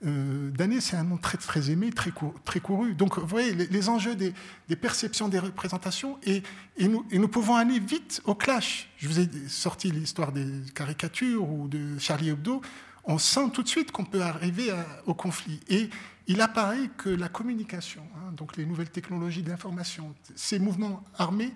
euh, 0.07 0.51
d'année, 0.53 0.81
c'est 0.81 0.97
un 0.97 1.03
nom 1.03 1.17
très, 1.17 1.39
très 1.39 1.71
aimé, 1.71 1.91
très, 1.91 2.13
couru. 2.61 2.95
Donc, 2.95 3.19
vous 3.19 3.27
voyez, 3.27 3.53
les, 3.53 3.89
enjeux 3.89 4.15
des, 4.15 4.33
perceptions, 4.77 5.29
des 5.29 5.41
représentations, 5.41 6.19
et, 6.25 6.43
nous, 6.79 7.29
pouvons 7.29 7.57
aller 7.57 7.81
vite 7.81 8.23
au 8.25 8.35
clash. 8.35 8.91
Je 8.99 9.09
vous 9.09 9.19
ai 9.19 9.29
sorti 9.49 9.91
l'histoire 9.91 10.31
des 10.31 10.47
caricatures 10.75 11.49
ou 11.49 11.67
de 11.67 11.99
Charlie 11.99 12.31
Hebdo. 12.31 12.61
On 13.05 13.19
sent 13.19 13.51
tout 13.53 13.63
de 13.63 13.69
suite 13.69 13.91
qu'on 13.91 14.05
peut 14.05 14.23
arriver 14.23 14.71
au 15.07 15.15
conflit. 15.15 15.61
Et 15.69 15.89
il 16.29 16.41
apparaît 16.43 16.91
que 16.97 17.09
la 17.09 17.29
communication, 17.29 18.03
hein, 18.17 18.33
donc 18.37 18.57
les 18.57 18.67
nouvelles 18.67 18.91
technologies 18.91 19.43
de 19.43 19.49
l'information, 19.49 20.15
ces 20.37 20.59
mouvements 20.59 21.03
armés, 21.17 21.53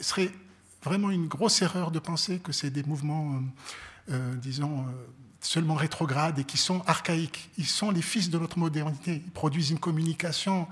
serait 0.00 0.32
vraiment 0.82 1.10
une 1.10 1.28
grosse 1.28 1.62
erreur 1.62 1.90
de 1.90 1.98
penser 1.98 2.40
que 2.40 2.50
c'est 2.50 2.70
des 2.70 2.82
mouvements, 2.82 3.34
euh, 3.34 4.14
euh, 4.14 4.34
disons, 4.36 4.86
seulement 5.44 5.74
rétrogrades 5.74 6.38
et 6.38 6.44
qui 6.44 6.56
sont 6.56 6.82
archaïques. 6.86 7.50
Ils 7.58 7.66
sont 7.66 7.90
les 7.90 8.02
fils 8.02 8.30
de 8.30 8.38
notre 8.38 8.58
modernité. 8.58 9.22
Ils 9.24 9.30
produisent 9.30 9.70
une 9.70 9.78
communication 9.78 10.66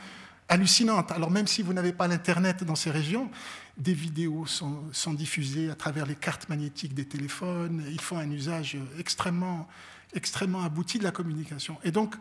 hallucinante. 0.48 1.12
Alors 1.12 1.30
même 1.30 1.46
si 1.46 1.62
vous 1.62 1.72
n'avez 1.72 1.92
pas 1.92 2.08
l'Internet 2.08 2.64
dans 2.64 2.74
ces 2.74 2.90
régions, 2.90 3.30
des 3.76 3.94
vidéos 3.94 4.46
sont, 4.46 5.14
diffusées 5.14 5.70
à 5.70 5.74
travers 5.74 6.06
les 6.06 6.14
cartes 6.14 6.48
magnétiques 6.48 6.94
des 6.94 7.06
téléphones. 7.06 7.84
Ils 7.90 8.00
font 8.00 8.18
un 8.18 8.30
usage 8.30 8.76
extrêmement, 8.98 9.68
extrêmement 10.14 10.62
abouti 10.62 10.98
de 10.98 11.04
la 11.04 11.10
communication. 11.10 11.78
Et 11.84 11.90
donc, 11.90 12.14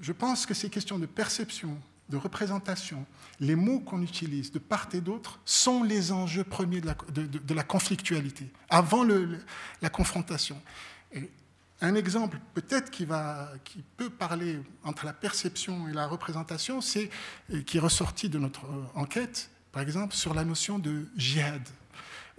je 0.00 0.12
pense 0.12 0.46
que 0.46 0.54
ces 0.54 0.70
questions 0.70 0.98
de 0.98 1.06
perception, 1.06 1.76
de 2.08 2.16
représentation, 2.16 3.06
les 3.40 3.56
mots 3.56 3.80
qu'on 3.80 4.02
utilise 4.02 4.52
de 4.52 4.58
part 4.58 4.88
et 4.92 5.00
d'autre 5.00 5.40
sont 5.44 5.82
les 5.82 6.12
enjeux 6.12 6.44
premiers 6.44 6.80
de 6.80 7.54
la, 7.54 7.62
conflictualité, 7.62 8.50
avant 8.68 9.04
la 9.80 9.90
confrontation. 9.90 10.60
Et 11.12 11.30
un 11.84 11.94
exemple 11.94 12.38
peut-être 12.54 12.90
qui, 12.90 13.06
peut 13.96 14.10
parler 14.10 14.60
entre 14.84 15.04
la 15.04 15.12
perception 15.12 15.88
et 15.88 15.92
la 15.92 16.06
représentation, 16.06 16.80
c'est 16.80 17.10
qui 17.66 17.76
est 17.76 17.80
ressorti 17.80 18.28
de 18.28 18.38
notre 18.38 18.64
euh, 18.64 18.84
enquête, 18.94 19.50
par 19.72 19.82
exemple, 19.82 20.14
sur 20.14 20.34
la 20.34 20.44
notion 20.44 20.78
de 20.78 21.06
djihad, 21.16 21.62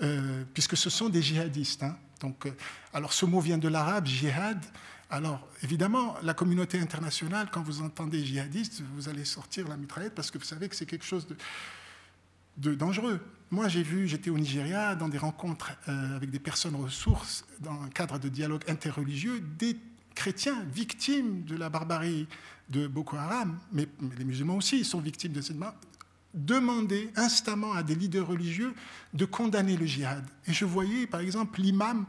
euh, 0.02 0.44
puisque 0.54 0.76
ce 0.76 0.90
sont 0.90 1.10
des 1.10 1.22
djihadistes. 1.22 1.84
Hein. 1.84 1.98
Donc, 2.22 2.46
euh, 2.46 2.52
alors 2.94 3.14
ce 3.14 3.26
mot 3.26 3.40
vient 3.40 3.58
de 3.58 3.68
l'arabe, 3.68 4.08
djihad. 4.08 4.64
Alors 5.10 5.48
évidemment, 5.62 6.16
la 6.24 6.34
communauté 6.34 6.80
internationale, 6.80 7.50
quand 7.52 7.62
vous 7.62 7.82
entendez 7.82 8.26
djihadiste, 8.26 8.82
vous 8.96 9.10
allez 9.10 9.26
sortir 9.26 9.68
la 9.68 9.78
mitraillette 9.78 10.16
parce 10.16 10.32
que 10.32 10.40
vous 10.40 10.46
savez 10.46 10.68
que 10.68 10.76
c'est 10.76 10.88
quelque 10.88 11.06
chose 11.06 11.28
de, 11.28 11.38
de 12.58 12.74
dangereux. 12.74 13.20
Moi, 13.52 13.68
j'ai 13.68 13.84
vu, 13.84 14.08
j'étais 14.08 14.30
au 14.30 14.38
Nigeria, 14.38 14.96
dans 14.96 15.08
des 15.08 15.18
rencontres 15.18 15.72
euh, 15.88 16.16
avec 16.16 16.32
des 16.32 16.40
personnes 16.40 16.76
ressources, 16.76 17.46
dans 17.60 17.82
un 17.82 17.90
cadre 17.90 18.18
de 18.18 18.28
dialogue 18.28 18.64
interreligieux, 18.68 19.42
des 19.60 19.78
chrétiens 20.16 20.64
victimes 20.74 21.44
de 21.44 21.56
la 21.56 21.70
barbarie 21.70 22.28
de 22.70 22.88
Boko 22.88 23.18
Haram, 23.18 23.60
mais, 23.72 23.88
les 24.18 24.26
musulmans 24.26 24.58
aussi 24.58 24.84
sont 24.84 25.00
victimes 25.00 25.34
de 25.34 25.42
cette 25.42 25.58
barbarie, 25.58 25.80
demander 26.34 27.12
instamment 27.16 27.74
à 27.74 27.84
des 27.84 27.96
leaders 27.96 28.28
religieux 28.28 28.74
de 29.14 29.26
condamner 29.26 29.78
le 29.78 29.86
djihad. 29.86 30.26
Et 30.48 30.54
je 30.54 30.66
voyais, 30.66 31.08
par 31.08 31.22
exemple, 31.22 31.62
l'imam 31.62 32.06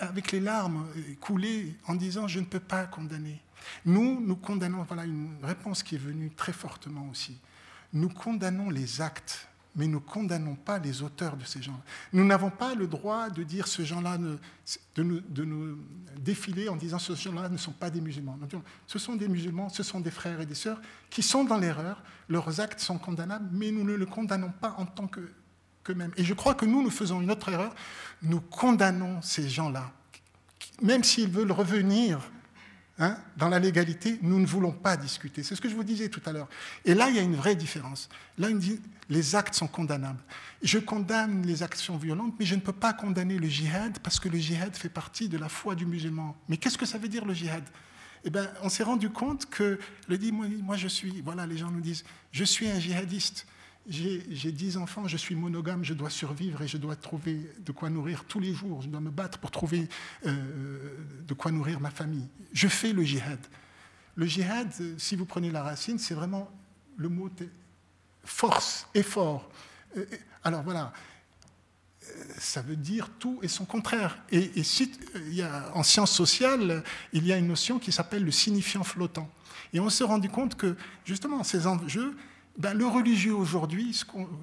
avec 0.00 0.32
les 0.32 0.40
larmes 0.40 0.84
couler 1.20 1.76
en 1.86 1.94
disant 1.94 2.26
je 2.26 2.40
ne 2.40 2.44
peux 2.44 2.60
pas 2.60 2.86
condamner. 2.86 3.40
Nous, 3.86 4.20
nous 4.20 4.36
condamnons, 4.36 4.82
voilà 4.82 5.04
une 5.04 5.36
réponse 5.42 5.82
qui 5.82 5.94
est 5.94 5.98
venue 5.98 6.30
très 6.30 6.52
fortement 6.52 7.08
aussi. 7.10 7.38
Nous 7.92 8.08
condamnons 8.08 8.70
les 8.70 9.00
actes 9.00 9.48
mais 9.74 9.86
nous 9.86 10.00
ne 10.00 10.04
condamnons 10.04 10.54
pas 10.54 10.78
les 10.78 11.02
auteurs 11.02 11.36
de 11.36 11.44
ces 11.44 11.62
gens. 11.62 11.80
Nous 12.12 12.24
n'avons 12.24 12.50
pas 12.50 12.74
le 12.74 12.86
droit 12.86 13.30
de 13.30 13.42
dire 13.42 13.66
ce 13.66 13.82
gens-là, 13.82 14.18
de 14.18 15.02
nous 15.02 15.78
défiler 16.18 16.68
en 16.68 16.76
disant 16.76 16.98
ce 16.98 17.14
gens-là 17.14 17.48
ne 17.48 17.56
sont 17.56 17.72
pas 17.72 17.88
des 17.88 18.00
musulmans. 18.00 18.38
Ce 18.86 18.98
sont 18.98 19.16
des 19.16 19.28
musulmans, 19.28 19.70
ce 19.70 19.82
sont 19.82 20.00
des 20.00 20.10
frères 20.10 20.40
et 20.40 20.46
des 20.46 20.54
sœurs 20.54 20.80
qui 21.08 21.22
sont 21.22 21.44
dans 21.44 21.56
l'erreur, 21.56 22.02
leurs 22.28 22.60
actes 22.60 22.80
sont 22.80 22.98
condamnables, 22.98 23.48
mais 23.50 23.70
nous 23.70 23.84
ne 23.84 23.94
le 23.94 24.06
condamnons 24.06 24.52
pas 24.60 24.74
en 24.78 24.84
tant 24.84 25.06
que 25.06 25.20
qu'eux-mêmes. 25.84 26.12
Et 26.16 26.24
je 26.24 26.34
crois 26.34 26.54
que 26.54 26.66
nous, 26.66 26.82
nous 26.82 26.90
faisons 26.90 27.20
une 27.20 27.30
autre 27.30 27.48
erreur, 27.48 27.74
nous 28.22 28.40
condamnons 28.40 29.22
ces 29.22 29.48
gens-là, 29.48 29.90
même 30.82 31.02
s'ils 31.02 31.30
veulent 31.30 31.50
revenir 31.50 32.20
Hein, 33.02 33.16
dans 33.36 33.48
la 33.48 33.58
légalité, 33.58 34.20
nous 34.22 34.38
ne 34.38 34.46
voulons 34.46 34.70
pas 34.70 34.96
discuter. 34.96 35.42
C'est 35.42 35.56
ce 35.56 35.60
que 35.60 35.68
je 35.68 35.74
vous 35.74 35.82
disais 35.82 36.08
tout 36.08 36.20
à 36.24 36.30
l'heure. 36.30 36.48
Et 36.84 36.94
là, 36.94 37.08
il 37.08 37.16
y 37.16 37.18
a 37.18 37.22
une 37.22 37.34
vraie 37.34 37.56
différence. 37.56 38.08
Là, 38.38 38.48
il 38.48 38.58
dit, 38.58 38.80
les 39.10 39.34
actes 39.34 39.56
sont 39.56 39.66
condamnables. 39.66 40.22
Je 40.62 40.78
condamne 40.78 41.44
les 41.44 41.64
actions 41.64 41.96
violentes, 41.96 42.34
mais 42.38 42.46
je 42.46 42.54
ne 42.54 42.60
peux 42.60 42.72
pas 42.72 42.92
condamner 42.92 43.38
le 43.38 43.48
djihad 43.48 43.98
parce 43.98 44.20
que 44.20 44.28
le 44.28 44.38
djihad 44.38 44.76
fait 44.76 44.88
partie 44.88 45.28
de 45.28 45.36
la 45.36 45.48
foi 45.48 45.74
du 45.74 45.84
musulman. 45.84 46.36
Mais 46.48 46.58
qu'est-ce 46.58 46.78
que 46.78 46.86
ça 46.86 46.96
veut 46.96 47.08
dire 47.08 47.24
le 47.24 47.34
djihad 47.34 47.64
eh 48.24 48.30
bien, 48.30 48.48
on 48.62 48.68
s'est 48.68 48.84
rendu 48.84 49.10
compte 49.10 49.50
que, 49.50 49.80
le 50.06 50.16
dit, 50.16 50.30
moi, 50.30 50.46
moi, 50.62 50.76
je 50.76 50.86
suis, 50.86 51.22
voilà, 51.22 51.44
les 51.44 51.56
gens 51.56 51.72
nous 51.72 51.80
disent, 51.80 52.04
je 52.30 52.44
suis 52.44 52.68
un 52.68 52.78
djihadiste 52.78 53.48
j'ai 53.88 54.52
dix 54.52 54.76
enfants, 54.76 55.08
je 55.08 55.16
suis 55.16 55.34
monogame, 55.34 55.84
je 55.84 55.94
dois 55.94 56.10
survivre 56.10 56.62
et 56.62 56.68
je 56.68 56.76
dois 56.76 56.96
trouver 56.96 57.50
de 57.58 57.72
quoi 57.72 57.90
nourrir 57.90 58.24
tous 58.24 58.38
les 58.38 58.54
jours, 58.54 58.82
je 58.82 58.88
dois 58.88 59.00
me 59.00 59.10
battre 59.10 59.38
pour 59.38 59.50
trouver 59.50 59.88
euh, 60.26 60.96
de 61.26 61.34
quoi 61.34 61.50
nourrir 61.50 61.80
ma 61.80 61.90
famille. 61.90 62.28
Je 62.52 62.68
fais 62.68 62.92
le 62.92 63.02
djihad. 63.02 63.40
Le 64.14 64.26
djihad, 64.26 64.72
si 64.98 65.16
vous 65.16 65.24
prenez 65.24 65.50
la 65.50 65.62
racine, 65.62 65.98
c'est 65.98 66.14
vraiment 66.14 66.50
le 66.96 67.08
mot 67.08 67.30
force, 68.24 68.86
effort. 68.94 69.50
Alors 70.44 70.62
voilà, 70.62 70.92
ça 72.38 72.62
veut 72.62 72.76
dire 72.76 73.10
tout 73.18 73.38
et 73.42 73.48
son 73.48 73.64
contraire. 73.64 74.18
Et, 74.30 74.50
a, 75.42 75.70
en 75.74 75.82
sciences 75.82 76.12
sociales, 76.12 76.82
il 77.12 77.26
y 77.26 77.32
a 77.32 77.38
une 77.38 77.48
notion 77.48 77.78
qui 77.78 77.92
s'appelle 77.92 78.24
le 78.24 78.30
signifiant 78.30 78.84
flottant. 78.84 79.30
Et 79.72 79.80
on 79.80 79.88
s'est 79.88 80.04
rendu 80.04 80.28
compte 80.28 80.54
que, 80.56 80.76
justement, 81.04 81.42
ces 81.44 81.66
enjeux, 81.66 82.16
ben, 82.58 82.74
le 82.74 82.86
religieux 82.86 83.34
aujourd'hui, 83.34 83.98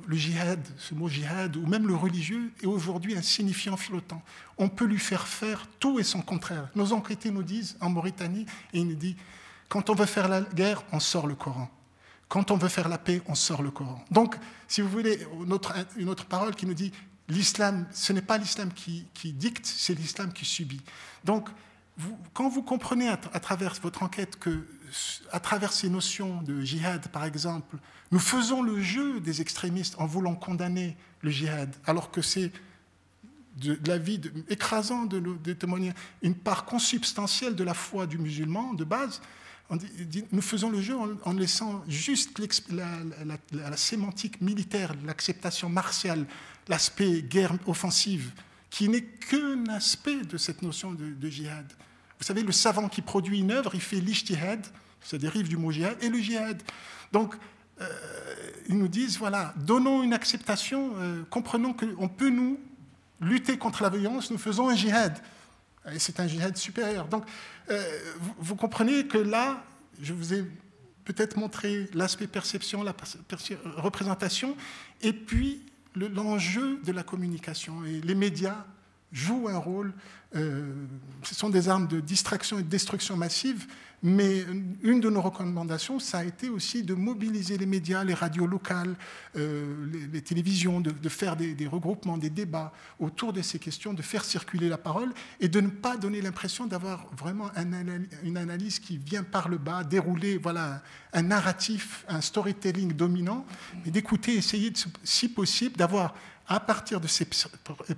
le 0.07 0.17
djihad, 0.17 0.65
ce 0.77 0.95
mot 0.95 1.07
djihad, 1.07 1.55
ou 1.57 1.67
même 1.67 1.87
le 1.87 1.95
religieux, 1.95 2.51
est 2.61 2.65
aujourd'hui 2.65 3.15
un 3.15 3.21
signifiant 3.21 3.77
flottant. 3.77 4.21
On 4.57 4.67
peut 4.67 4.85
lui 4.85 4.97
faire 4.97 5.27
faire 5.27 5.67
tout 5.79 5.99
et 5.99 6.03
son 6.03 6.21
contraire. 6.21 6.69
Nos 6.75 6.91
enquêtés 6.91 7.29
nous 7.29 7.43
disent, 7.43 7.77
en 7.81 7.89
Mauritanie, 7.89 8.45
et 8.73 8.79
il 8.79 8.87
nous 8.87 8.95
dit, 8.95 9.15
quand 9.67 9.91
on 9.91 9.93
veut 9.93 10.07
faire 10.07 10.27
la 10.27 10.41
guerre, 10.41 10.83
on 10.91 10.99
sort 10.99 11.27
le 11.27 11.35
Coran. 11.35 11.69
Quand 12.27 12.51
on 12.51 12.57
veut 12.57 12.69
faire 12.69 12.89
la 12.89 12.97
paix, 12.97 13.21
on 13.27 13.35
sort 13.35 13.61
le 13.61 13.71
Coran. 13.71 14.03
Donc, 14.09 14.35
si 14.67 14.81
vous 14.81 14.89
voulez, 14.89 15.19
une 15.97 16.09
autre, 16.09 16.25
parole 16.25 16.55
qui 16.55 16.65
nous 16.65 16.73
dit, 16.73 16.91
l'islam, 17.27 17.87
ce 17.91 18.11
n'est 18.11 18.23
pas 18.23 18.39
l'islam 18.39 18.71
qui, 18.73 19.05
dicte, 19.33 19.65
c'est 19.65 19.93
l'islam 19.93 20.33
qui 20.33 20.45
subit. 20.45 20.81
Donc, 21.23 21.49
quand 22.33 22.49
vous 22.49 22.63
comprenez 22.63 23.09
à, 23.09 23.17
travers 23.17 23.75
votre 23.81 24.01
enquête 24.01 24.37
que, 24.39 24.67
à 25.31 25.39
travers 25.39 25.71
ces 25.73 25.89
notions 25.89 26.41
de 26.41 26.61
djihad, 26.61 27.07
par 27.09 27.25
exemple, 27.25 27.77
nous 28.11 28.19
faisons 28.19 28.61
le 28.61 28.81
jeu 28.81 29.19
des 29.19 29.41
extrémistes 29.41 29.95
en 29.99 30.05
voulant 30.05 30.35
condamner 30.35 30.97
le 31.21 31.29
djihad, 31.29 31.75
alors 31.85 32.11
que 32.11 32.21
c'est 32.21 32.51
de, 33.57 33.77
la 33.85 33.97
vie 33.97 34.21
écrasant 34.49 35.05
de, 35.05 35.19
de 35.19 35.53
témoigner 35.53 35.93
une 36.21 36.35
part 36.35 36.65
consubstantielle 36.65 37.55
de 37.55 37.63
la 37.63 37.73
foi 37.73 38.07
du 38.07 38.17
musulman 38.17 38.73
de 38.73 38.83
base, 38.83 39.21
nous 40.31 40.41
faisons 40.41 40.71
le 40.71 40.81
jeu 40.81 40.95
en, 41.23 41.33
laissant 41.33 41.83
juste 41.87 42.39
la, 42.71 43.77
sémantique 43.77 44.41
militaire, 44.41 44.95
l'acceptation 45.05 45.69
martiale, 45.69 46.25
l'aspect 46.67 47.21
guerre 47.21 47.53
offensive, 47.67 48.31
qui 48.71 48.89
n'est 48.89 49.03
qu'un 49.03 49.65
aspect 49.67 50.21
de 50.21 50.37
cette 50.37 50.63
notion 50.63 50.93
de, 50.93 51.29
djihad. 51.29 51.71
Vous 52.17 52.25
savez, 52.25 52.41
le 52.41 52.51
savant 52.51 52.89
qui 52.89 53.01
produit 53.01 53.39
une 53.39 53.51
œuvre, 53.51 53.75
il 53.75 53.81
fait 53.81 53.99
l'ijtihad, 53.99 54.65
ça 55.01 55.17
dérive 55.17 55.47
du 55.47 55.57
mot 55.57 55.71
djihad, 55.71 55.97
et 56.03 56.09
le 56.09 56.19
djihad. 56.19 56.61
Donc, 57.11 57.35
euh, 57.81 57.85
ils 58.67 58.77
nous 58.77 58.87
disent, 58.87 59.17
voilà, 59.17 59.53
donnons 59.57 60.03
une 60.03 60.13
acceptation, 60.13 60.93
euh, 60.97 61.23
comprenons 61.29 61.73
qu'on 61.73 62.07
peut 62.07 62.29
nous 62.29 62.59
lutter 63.21 63.57
contre 63.57 63.83
la 63.83 63.89
violence, 63.89 64.31
nous 64.31 64.37
faisons 64.37 64.69
un 64.69 64.75
djihad. 64.75 65.17
Et 65.91 65.99
c'est 65.99 66.19
un 66.19 66.27
djihad 66.27 66.55
supérieur. 66.57 67.07
Donc, 67.07 67.23
euh, 67.69 67.83
vous, 68.37 68.55
comprenez 68.55 69.07
que 69.07 69.17
là, 69.17 69.63
je 70.01 70.13
vous 70.13 70.33
ai 70.33 70.45
peut-être 71.05 71.37
montré 71.37 71.89
l'aspect 71.93 72.27
perception, 72.27 72.83
la 72.83 72.93
représentation, 73.77 74.55
et 75.01 75.13
puis 75.13 75.61
l'enjeu 75.95 76.79
de 76.83 76.91
la 76.91 77.03
communication. 77.03 77.83
Et 77.85 78.01
les 78.01 78.15
médias 78.15 78.65
jouent 79.11 79.47
un 79.49 79.57
rôle, 79.57 79.93
euh, 80.35 80.71
ce 81.23 81.33
sont 81.33 81.49
des 81.49 81.69
armes 81.69 81.87
de 81.87 81.99
distraction 81.99 82.59
et 82.59 82.63
de 82.63 82.69
destruction 82.69 83.17
massive, 83.17 83.65
mais 84.01 84.45
une 84.81 85.01
de 85.01 85.09
nos 85.09 85.21
recommandations, 85.21 85.99
ça 85.99 86.19
a 86.19 86.23
été 86.23 86.49
aussi 86.49 86.83
de 86.83 86.93
mobiliser 86.93 87.57
les 87.57 87.65
médias, 87.65 88.03
les 88.03 88.13
radios 88.13 88.47
locales, 88.47 88.95
euh, 89.35 90.07
les, 90.11 90.21
télévisions, 90.21 90.79
de, 90.79 91.09
faire 91.09 91.35
des, 91.35 91.67
regroupements, 91.67 92.17
des 92.17 92.29
débats 92.29 92.71
autour 92.99 93.33
de 93.33 93.41
ces 93.41 93.59
questions, 93.59 93.93
de 93.93 94.01
faire 94.01 94.23
circuler 94.23 94.69
la 94.69 94.77
parole 94.77 95.13
et 95.39 95.49
de 95.49 95.59
ne 95.59 95.69
pas 95.69 95.97
donner 95.97 96.21
l'impression 96.21 96.65
d'avoir 96.65 97.07
vraiment 97.17 97.49
une 98.23 98.37
analyse 98.37 98.79
qui 98.79 98.97
vient 98.97 99.23
par 99.23 99.49
le 99.49 99.57
bas, 99.57 99.83
dérouler 99.83 100.37
voilà, 100.37 100.81
un 101.13 101.23
narratif, 101.23 102.05
un 102.07 102.21
storytelling 102.21 102.93
dominant, 102.93 103.45
mais 103.83 103.91
d'écouter, 103.91 104.35
essayer, 104.35 104.71
si 105.03 105.29
possible, 105.29 105.75
d'avoir 105.75 106.13
à 106.47 106.59
partir 106.59 106.99
de 106.99 107.07
ces 107.07 107.25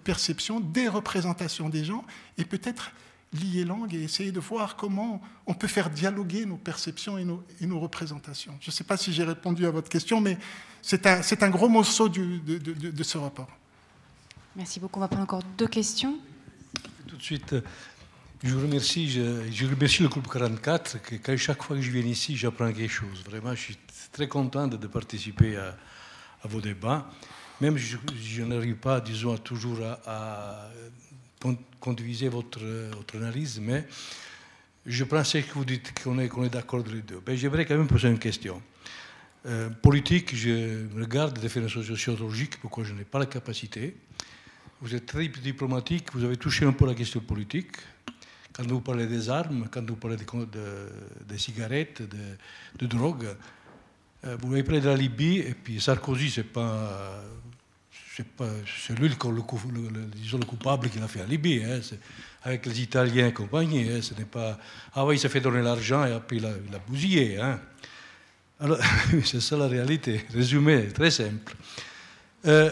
perceptions 0.04 0.60
des 0.60 0.88
représentations 0.90 1.70
des 1.70 1.86
gens 1.86 2.04
et 2.38 2.44
peut-être 2.44 2.92
lier 3.34 3.64
langue 3.64 3.94
et 3.94 4.04
essayer 4.04 4.32
de 4.32 4.40
voir 4.40 4.76
comment 4.76 5.22
on 5.48 5.54
peut 5.54 5.68
faire 5.68 5.90
dialoguer 5.90 6.46
nos 6.46 6.58
perceptions 6.58 7.18
et 7.18 7.24
nos, 7.24 7.44
et 7.62 7.66
nos 7.66 7.80
représentations. 7.80 8.58
Je 8.60 8.68
ne 8.68 8.72
sais 8.72 8.84
pas 8.84 8.98
si 8.98 9.14
j'ai 9.14 9.24
répondu 9.24 9.66
à 9.66 9.72
votre 9.72 9.90
question, 9.90 10.20
mais 10.20 10.38
c'est 10.82 11.06
un, 11.06 11.22
un, 11.22 11.50
gros 11.50 11.70
morceau 11.70 12.10
de, 12.10 12.40
de, 12.40 12.58
de, 12.74 13.04
ce 13.04 13.18
rapport. 13.18 13.48
Merci 14.56 14.80
beaucoup. 14.80 15.00
On 15.00 15.02
va 15.02 15.08
prendre 15.08 15.24
encore 15.24 15.44
deux 15.58 15.68
questions. 15.68 16.18
Tout 17.08 17.16
de 17.16 17.22
suite, 17.22 17.56
je 18.44 18.54
vous 18.54 18.62
remercie. 18.62 19.10
Je, 19.10 19.50
je 19.50 19.66
remercie 19.66 20.04
le 20.04 20.10
groupe 20.10 20.28
44, 20.28 21.02
que, 21.02 21.38
chaque 21.38 21.64
fois 21.64 21.78
que 21.78 21.82
je 21.82 21.92
viens 21.92 22.04
ici, 22.04 22.36
j'apprends 22.36 22.72
quelque 22.74 22.92
chose. 22.92 23.24
Vraiment, 23.26 23.56
je 23.56 23.62
suis 23.62 23.78
très 24.12 24.28
content 24.28 24.68
de, 24.68 24.88
participer 24.88 25.56
à, 25.56 25.78
à, 26.44 26.48
vos 26.48 26.60
débats. 26.60 27.10
Même 27.62 27.78
je, 27.78 27.98
je 28.22 28.44
n'arrive 28.44 28.76
pas, 28.76 29.00
disons, 29.00 29.38
toujours 29.38 29.80
à 30.06 30.70
conduisez 31.80 32.30
votre, 32.30 32.62
votre 32.96 33.18
analyse, 33.18 33.60
mais 33.60 33.86
je 34.86 35.04
pense 35.04 35.34
que 35.34 35.54
vous 35.54 35.66
dites 35.66 35.94
qu'on 36.02 36.18
est, 36.20 36.28
qu'on 36.28 36.44
est 36.44 36.50
d'accord 36.50 36.84
les 36.92 37.02
deux. 37.02 37.22
Ben, 37.26 37.36
J'aimerais 37.36 37.66
quand 37.66 37.78
même 37.78 37.88
poser 37.88 38.10
une 38.10 38.20
question. 38.20 38.62
Euh, 39.46 39.70
politique, 39.70 40.36
je 40.36 40.86
regarde 40.96 41.34
des 41.36 41.42
définitions 41.42 41.82
sociologiques, 41.82 42.60
pourquoi 42.60 42.84
je 42.84 42.94
n'ai 42.94 43.04
pas 43.04 43.20
la 43.20 43.26
capacité. 43.26 43.96
Vous 44.82 44.94
êtes 44.96 45.06
très 45.06 45.28
diplomatique, 45.28 46.08
vous 46.14 46.24
avez 46.24 46.38
touché 46.38 46.66
un 46.66 46.74
peu 46.74 46.86
la 46.86 46.94
question 46.94 47.20
politique. 47.20 47.78
Quand 48.54 48.68
vous 48.68 48.82
parlez 48.82 49.08
des 49.08 49.30
armes, 49.30 49.68
quand 49.72 49.88
vous 49.88 49.96
parlez 49.96 50.18
des 50.18 51.38
cigarettes, 51.38 52.02
de, 52.02 52.18
de 52.80 52.86
drogue, 52.86 53.28
euh, 54.26 54.38
vous 54.40 54.54
avez 54.54 54.64
parlé 54.64 54.82
de 54.82 54.88
la 54.88 54.96
Libye, 54.96 55.40
et 55.40 55.56
puis 55.56 55.82
Sarkozy, 55.82 56.30
c'est 56.30 56.44
pas 56.44 57.24
c'est 58.88 58.98
lui 58.98 59.10
le, 59.10 59.16
le, 59.16 60.06
disons, 60.16 60.38
le, 60.38 60.46
coupable 60.46 60.90
qui 60.90 61.00
l'a 61.00 61.08
fait 61.08 61.22
en 61.22 61.26
Libye, 61.26 61.64
hein, 61.64 61.80
avec 62.44 62.66
les 62.66 62.82
Italiens 62.82 63.28
et 63.28 63.34
compagnie. 63.34 63.90
Hein, 63.90 64.02
ce 64.02 64.14
n'est 64.14 64.26
pas 64.26 64.60
ah 64.94 65.06
oui, 65.06 65.16
il 65.16 65.20
s'est 65.20 65.30
fait 65.30 65.42
donner 65.42 65.62
l'argent 65.62 66.06
et 66.06 66.12
après 66.12 66.38
il 66.38 66.46
a, 66.46 66.52
il 66.68 66.76
a 66.76 66.80
bousillé. 66.80 67.38
Hein. 67.40 67.60
Alors, 68.60 68.78
c'est 69.26 69.42
ça 69.42 69.58
la 69.58 69.68
réalité. 69.68 70.26
Résumé, 70.34 70.88
très 70.90 71.12
simple. 71.12 71.56
Euh, 72.46 72.70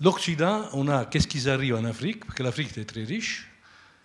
L'Occident, 0.00 0.68
on 0.72 0.88
a 0.88 1.04
qu'est-ce 1.04 1.28
qui 1.28 1.48
arrive 1.48 1.76
en 1.76 1.84
Afrique, 1.84 2.24
parce 2.24 2.34
que 2.34 2.42
l'Afrique 2.42 2.76
est 2.76 2.84
très 2.84 3.04
riche. 3.04 3.48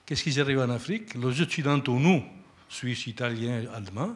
Qu'est-ce 0.05 0.23
qui 0.23 0.39
arrive 0.39 0.59
en 0.59 0.69
Afrique? 0.69 1.15
Les 1.15 1.41
Occidentaux, 1.41 1.99
nous, 1.99 2.23
Suisses, 2.67 3.07
Italiens, 3.07 3.65
Allemands, 3.73 4.15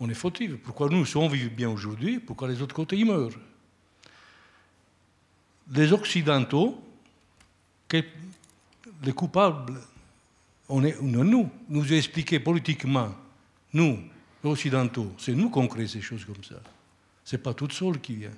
on 0.00 0.08
est 0.08 0.14
fautifs. 0.14 0.56
Pourquoi 0.56 0.88
nous, 0.88 1.06
si 1.06 1.16
on 1.16 1.28
vit 1.28 1.48
bien 1.48 1.68
aujourd'hui, 1.68 2.18
pourquoi 2.18 2.48
les 2.48 2.60
autres 2.60 2.74
côtés, 2.74 2.96
ils 2.96 3.06
meurent? 3.06 3.38
Les 5.72 5.92
Occidentaux, 5.92 6.80
les 7.90 9.12
coupables, 9.12 9.80
on 10.68 10.84
est 10.84 11.00
nous. 11.00 11.50
Nous 11.68 11.92
a 11.92 11.96
expliqué 11.96 12.40
politiquement, 12.40 13.14
nous, 13.72 13.98
les 14.42 14.50
Occidentaux, 14.50 15.12
c'est 15.18 15.34
nous 15.34 15.50
qui 15.50 15.68
crée 15.68 15.86
ces 15.86 16.00
choses 16.00 16.24
comme 16.24 16.42
ça. 16.44 16.60
Ce 17.24 17.36
n'est 17.36 17.42
pas 17.42 17.54
tout 17.54 17.70
seul 17.70 18.00
qui 18.00 18.16
vient. 18.16 18.30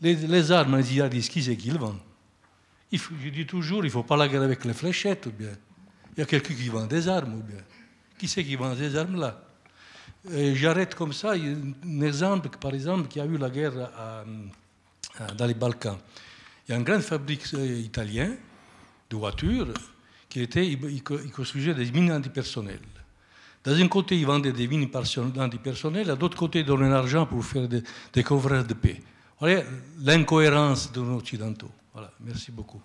Les, 0.00 0.52
armes, 0.52 0.76
les 0.76 0.82
djihadistes, 0.82 1.32
qui 1.32 1.42
c'est 1.42 1.56
qu'ils 1.56 1.78
vendent? 1.78 2.00
Je 2.92 3.28
dis 3.30 3.46
toujours, 3.46 3.82
il 3.84 3.88
ne 3.88 3.92
faut 3.92 4.02
pas 4.02 4.16
la 4.16 4.28
guerre 4.28 4.42
avec 4.42 4.64
les 4.64 4.74
fléchettes, 4.74 5.26
ou 5.26 5.30
bien. 5.30 5.52
Il 6.16 6.20
y 6.20 6.22
a 6.22 6.26
quelqu'un 6.26 6.54
qui 6.54 6.68
vend 6.68 6.86
des 6.86 7.08
armes, 7.08 7.34
ou 7.34 7.42
bien. 7.42 7.60
Qui 8.18 8.28
c'est 8.28 8.44
qui 8.44 8.56
vend 8.56 8.74
ces 8.76 8.94
armes-là? 8.96 9.42
J'arrête 10.54 10.94
comme 10.94 11.12
ça. 11.12 11.32
un 11.32 12.00
exemple, 12.00 12.48
par 12.60 12.74
exemple, 12.74 13.08
qui 13.08 13.20
a 13.20 13.24
eu 13.24 13.36
la 13.38 13.50
guerre 13.50 13.90
à 13.96 14.24
dans 15.36 15.46
les 15.46 15.54
Balkans. 15.54 15.98
Il 16.66 16.72
y 16.72 16.74
a 16.74 16.78
une 16.78 16.84
grande 16.84 17.02
fabrique 17.02 17.42
euh, 17.54 17.78
italienne 17.78 18.36
de 19.08 19.16
voitures 19.16 19.72
qui 20.28 20.40
était, 20.40 20.66
il 20.66 21.02
construisait 21.02 21.74
des 21.74 21.90
mines 21.92 22.12
antipersonnelles. 22.12 22.80
D'un 23.64 23.88
côté, 23.88 24.16
ils 24.16 24.26
vendaient 24.26 24.52
des 24.52 24.68
mines 24.68 24.88
antipersonnelles, 25.38 26.06
de 26.06 26.14
l'autre 26.14 26.36
côté, 26.36 26.60
ils 26.60 26.64
donnaient 26.64 26.88
l'argent 26.88 27.26
pour 27.26 27.44
faire 27.44 27.66
des, 27.66 27.82
des 28.12 28.22
de 28.22 28.74
paix. 28.74 29.00
Voilà 29.40 29.62
l'incohérence 30.00 30.92
de 30.92 31.00
nos 31.00 31.16
Occidentaux. 31.16 31.70
Voilà, 31.92 32.10
merci 32.20 32.52
beaucoup. 32.52 32.80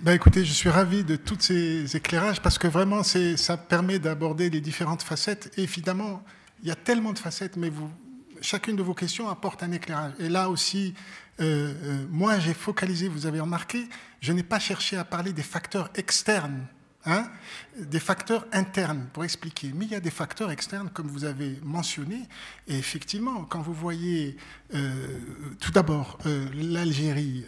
Ben 0.00 0.12
écoutez, 0.12 0.44
je 0.44 0.52
suis 0.52 0.68
ravi 0.68 1.04
de 1.04 1.16
tous 1.16 1.36
ces 1.40 1.96
éclairages 1.96 2.40
parce 2.40 2.58
que 2.58 2.66
vraiment, 2.68 3.02
ça 3.02 3.56
permet 3.56 3.98
d'aborder 3.98 4.50
les 4.50 4.60
différentes 4.60 5.02
facettes. 5.02 5.52
Et 5.56 5.62
évidemment, 5.62 6.22
il 6.62 6.68
y 6.68 6.70
a 6.70 6.76
tellement 6.76 7.12
de 7.12 7.18
facettes, 7.18 7.56
mais 7.56 7.68
vous, 7.68 7.90
chacune 8.40 8.76
de 8.76 8.82
vos 8.82 8.94
questions 8.94 9.28
apporte 9.28 9.62
un 9.62 9.72
éclairage. 9.72 10.12
Et 10.18 10.28
là 10.28 10.48
aussi, 10.48 10.94
euh, 11.40 11.74
euh, 11.82 12.06
moi, 12.10 12.38
j'ai 12.38 12.54
focalisé, 12.54 13.08
vous 13.08 13.26
avez 13.26 13.40
remarqué, 13.40 13.88
je 14.20 14.32
n'ai 14.32 14.42
pas 14.42 14.58
cherché 14.58 14.96
à 14.96 15.04
parler 15.04 15.32
des 15.32 15.42
facteurs 15.42 15.90
externes, 15.96 16.66
hein, 17.04 17.28
des 17.76 17.98
facteurs 17.98 18.46
internes 18.52 19.06
pour 19.12 19.24
expliquer. 19.24 19.72
Mais 19.74 19.86
il 19.86 19.90
y 19.90 19.96
a 19.96 20.00
des 20.00 20.10
facteurs 20.10 20.50
externes, 20.50 20.90
comme 20.90 21.08
vous 21.08 21.24
avez 21.24 21.58
mentionné. 21.62 22.28
Et 22.68 22.78
effectivement, 22.78 23.44
quand 23.44 23.62
vous 23.62 23.74
voyez, 23.74 24.36
euh, 24.74 25.18
tout 25.60 25.72
d'abord, 25.72 26.18
l'Algérie 26.54 27.44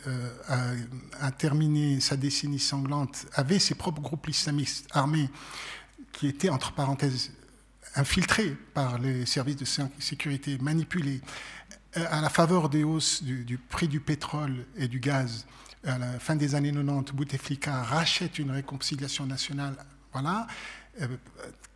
a, 1.21 1.31
terminé 1.31 2.01
sa 2.01 2.17
décennie 2.17 2.59
sanglante, 2.59 3.27
avait 3.35 3.61
ses 3.61 3.75
propres 3.75 4.03
groupes 4.03 4.29
islamistes 4.29 4.89
armés 4.93 5.31
qui 6.13 6.29
était, 6.29 6.49
entre 6.49 6.73
parenthèses, 6.73 7.31
infiltré 7.97 8.57
par 8.75 8.99
les 8.99 9.27
services 9.27 9.57
de 9.57 9.67
sécurité, 9.99 10.59
manipulé, 10.61 11.21
à 11.95 12.21
la 12.21 12.29
faveur 12.29 12.69
des 12.69 12.85
hausses 12.85 13.23
du, 13.23 13.59
prix 13.59 13.89
du 13.89 14.01
pétrole 14.01 14.67
et 14.77 14.87
du 14.87 15.01
gaz, 15.01 15.47
à 15.85 15.99
la 15.99 16.19
fin 16.19 16.37
des 16.37 16.55
années 16.55 16.73
90, 16.73 17.13
Bouteflika 17.13 17.83
rachète 17.83 18.39
une 18.39 18.51
réconciliation 18.51 19.25
nationale, 19.25 19.77
voilà, 20.13 20.47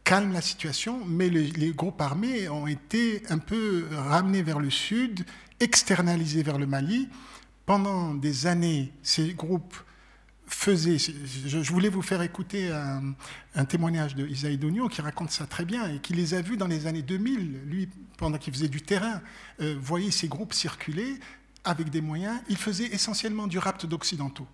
calme 0.05 0.33
la 0.33 0.41
situation, 0.41 1.05
mais 1.07 1.29
les, 1.29 1.73
groupes 1.73 2.01
armés 2.01 2.49
ont 2.49 2.67
été 2.67 3.23
un 3.31 3.39
peu 3.39 3.87
ramenés 3.93 4.43
vers 4.43 4.59
le 4.59 4.71
sud, 4.71 5.25
externalisés 5.61 6.43
vers 6.43 6.59
le 6.59 6.67
Mali. 6.67 7.09
Pendant 7.65 8.15
des 8.15 8.47
années, 8.47 8.93
ces 9.03 9.35
groupes 9.35 9.77
Je, 10.51 11.71
voulais 11.71 11.89
vous 11.89 12.03
faire 12.03 12.23
écouter 12.23 12.71
un, 13.55 13.65
témoignage 13.65 14.15
de 14.15 14.27
Isaïe 14.27 14.59
qui 14.91 15.01
raconte 15.01 15.31
ça 15.31 15.47
très 15.47 15.65
bien 15.65 15.89
et 15.89 16.01
qui 16.01 16.13
les 16.13 16.35
a 16.35 16.43
vus 16.43 16.57
dans 16.57 16.67
les 16.67 16.87
années 16.87 17.03
2000, 17.03 17.63
lui, 17.67 17.89
pendant 18.19 18.37
qu'il 18.37 18.53
faisait 18.53 18.69
du 18.69 18.83
terrain, 18.83 19.23
euh, 19.61 19.77
voyait 19.81 20.11
ces 20.11 20.29
groupes 20.29 20.53
circuler 20.53 21.19
avec 21.65 21.91
des 21.91 22.01
moyens. 22.01 22.41
Ils 22.49 22.57
faisaient 22.57 22.89
essentiellement 22.93 23.47
du 23.47 23.59
rapt 23.59 23.87
d'occidentaux. 23.87 24.47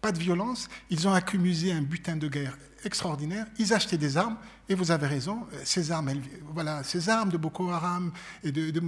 Pas 0.00 0.12
de 0.12 0.18
violence, 0.18 0.68
ils 0.90 1.06
ont 1.06 1.12
accumulé 1.12 1.72
un 1.72 1.82
butin 1.82 2.16
de 2.16 2.28
guerre 2.28 2.56
extraordinaire. 2.84 3.46
Ils 3.58 3.72
achetaient 3.72 3.98
des 3.98 4.16
armes, 4.16 4.36
et 4.68 4.74
vous 4.74 4.90
avez 4.90 5.06
raison, 5.06 5.46
ces 5.64 5.92
armes, 5.92 6.12
voilà, 6.54 6.82
ces 6.82 7.08
armes 7.08 7.30
de 7.30 7.36
Boko 7.36 7.70
Haram 7.70 8.12
et 8.42 8.52
de, 8.52 8.70
de 8.70 8.80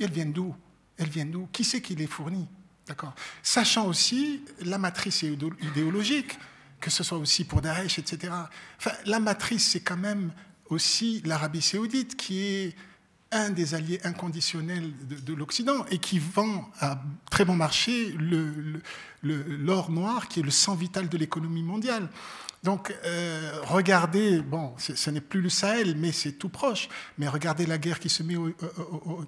elles 0.00 0.10
viennent 0.12 0.32
d'où? 0.32 0.54
Elles 0.96 1.08
viennent 1.08 1.30
d'où? 1.30 1.48
Qui 1.52 1.64
c'est 1.64 1.80
qui 1.80 1.94
les 1.94 2.06
fournit? 2.06 2.46
D'accord 2.86 3.14
Sachant 3.42 3.86
aussi 3.86 4.42
la 4.60 4.78
matrice 4.78 5.22
idéologique, 5.22 6.38
que 6.80 6.90
ce 6.90 7.02
soit 7.02 7.18
aussi 7.18 7.44
pour 7.44 7.62
Daesh, 7.62 7.98
etc. 7.98 8.32
Enfin, 8.78 8.92
la 9.06 9.20
matrice, 9.20 9.70
c'est 9.70 9.80
quand 9.80 9.96
même 9.96 10.32
aussi 10.68 11.22
l'Arabie 11.24 11.62
saoudite, 11.62 12.16
qui 12.16 12.44
est 12.44 12.76
un 13.34 13.50
des 13.50 13.74
alliés 13.74 14.00
inconditionnels 14.04 14.92
de, 15.02 15.34
l'Occident 15.34 15.84
et 15.90 15.98
qui 15.98 16.18
vend 16.18 16.70
à 16.80 17.02
très 17.30 17.44
bon 17.44 17.56
marché 17.56 18.14
l'or 19.22 19.90
noir, 19.90 20.28
qui 20.28 20.40
est 20.40 20.42
le 20.42 20.50
sang 20.50 20.74
vital 20.74 21.08
de 21.08 21.18
l'économie 21.18 21.62
mondiale. 21.62 22.08
Donc, 22.62 22.94
euh, 23.04 23.60
regardez, 23.64 24.40
bon, 24.40 24.72
ce 24.78 25.10
n'est 25.10 25.20
plus 25.20 25.42
le 25.42 25.50
Sahel, 25.50 25.96
mais 25.98 26.12
c'est 26.12 26.32
tout 26.32 26.48
proche, 26.48 26.88
mais 27.18 27.28
regardez 27.28 27.66
la 27.66 27.76
guerre 27.76 27.98
qui 27.98 28.08
se, 28.08 28.22
met 28.22 28.36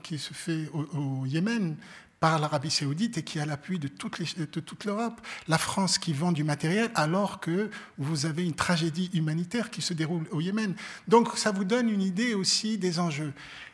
qui 0.03 0.19
se 0.19 0.33
fait 0.33 0.71
au, 0.73 1.27
Yémen 1.27 1.77
par 2.21 2.39
l'Arabie 2.39 2.71
saoudite 2.71 3.19
et 3.19 3.23
qui 3.23 3.39
a 3.41 3.47
l'appui 3.47 3.79
de 3.79 3.89
toute, 3.89 4.85
l'Europe. 4.85 5.21
La 5.49 5.59
France 5.59 5.99
qui 5.99 6.13
vend 6.13 6.33
du 6.33 6.45
matériel 6.45 6.91
alors 6.95 7.41
que 7.41 7.71
vous 7.99 8.27
avez 8.27 8.45
une 8.45 8.55
tragédie 8.55 9.11
humanitaire 9.13 9.71
qui 9.71 9.83
se 9.83 9.95
déroule 9.95 10.27
au 10.31 10.41
Yémen. 10.41 10.75
Donc, 11.09 11.37
ça 11.37 11.53
vous 11.53 11.65
donne 11.65 11.91
une 11.91 12.03
idée 12.03 12.35
aussi 12.35 12.79
des 12.79 12.99
enjeux. 12.99 13.33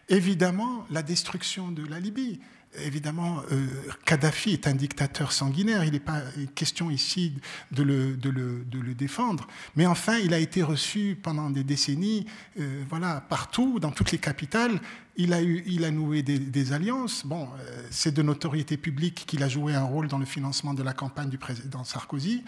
Évidemment, 0.09 0.87
la 0.91 1.03
destruction 1.03 1.71
de 1.71 1.87
la 1.87 2.01
Libye. 2.01 2.41
Évidemment, 2.81 3.43
euh, 3.53 3.67
Kadhafi 4.07 4.53
est 4.55 4.67
un 4.67 4.75
dictateur 4.75 5.33
sanguinaire, 5.33 5.85
il 5.85 5.93
n'est 5.93 6.01
pas 6.01 6.23
question 6.55 6.91
ici 6.91 7.35
de 7.71 7.83
le, 7.83 8.95
défendre, 8.95 9.47
mais 9.77 9.85
enfin, 9.85 10.17
il 10.17 10.33
a 10.33 10.39
été 10.39 10.63
reçu 10.63 11.19
pendant 11.23 11.51
des 11.51 11.65
décennies, 11.65 12.25
euh, 12.59 12.83
voilà, 12.89 13.21
partout, 13.29 13.79
dans 13.79 13.91
toutes 13.91 14.11
les 14.11 14.19
capitales, 14.19 14.81
il 15.17 15.35
a, 15.35 15.91
noué 15.91 16.23
des, 16.23 16.73
alliances. 16.73 17.27
Bon, 17.27 17.47
euh, 17.59 17.83
c'est 17.91 18.15
de 18.15 18.23
notoriété 18.23 18.79
publique 18.79 19.25
qu'il 19.27 19.43
a 19.43 19.51
joué 19.51 19.75
un 19.75 19.85
rôle 19.85 20.09
dans 20.09 20.19
le 20.19 20.25
financement 20.25 20.73
de 20.73 20.83
la 20.83 20.95
campagne 20.95 21.29
du 21.29 21.37
président 21.37 21.85
Sarkozy, 21.85 22.43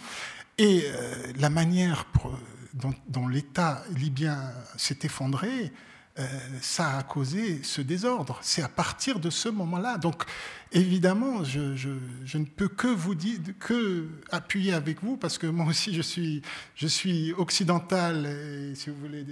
et 0.56 0.84
la 1.36 1.50
manière 1.50 2.06
dont 3.08 3.28
l'État 3.28 3.82
libyen 3.94 4.52
s'est 4.76 5.00
effondré, 5.02 5.72
euh, 6.18 6.26
ça 6.60 6.98
a 6.98 7.02
causé 7.02 7.62
ce 7.64 7.80
désordre. 7.80 8.38
C'est 8.40 8.62
à 8.62 8.68
partir 8.68 9.18
de 9.18 9.30
ce 9.30 9.48
moment-là. 9.48 9.98
Donc, 9.98 10.22
évidemment, 10.70 11.42
je, 11.42 11.74
je, 11.74 12.38
ne 12.38 12.44
peux 12.44 12.68
que 12.68 12.86
vous 12.86 13.16
dire, 13.16 13.38
que 13.58 14.08
appuyer 14.30 14.74
avec 14.74 15.02
vous, 15.02 15.16
parce 15.16 15.38
que 15.38 15.48
moi 15.48 15.66
aussi, 15.66 15.92
je 15.92 16.02
suis, 16.02 16.42
je 16.76 16.86
suis 16.86 17.32
occidental, 17.32 18.26
et, 18.26 18.74
si 18.76 18.90
vous 18.90 18.96
voulez, 18.96 19.24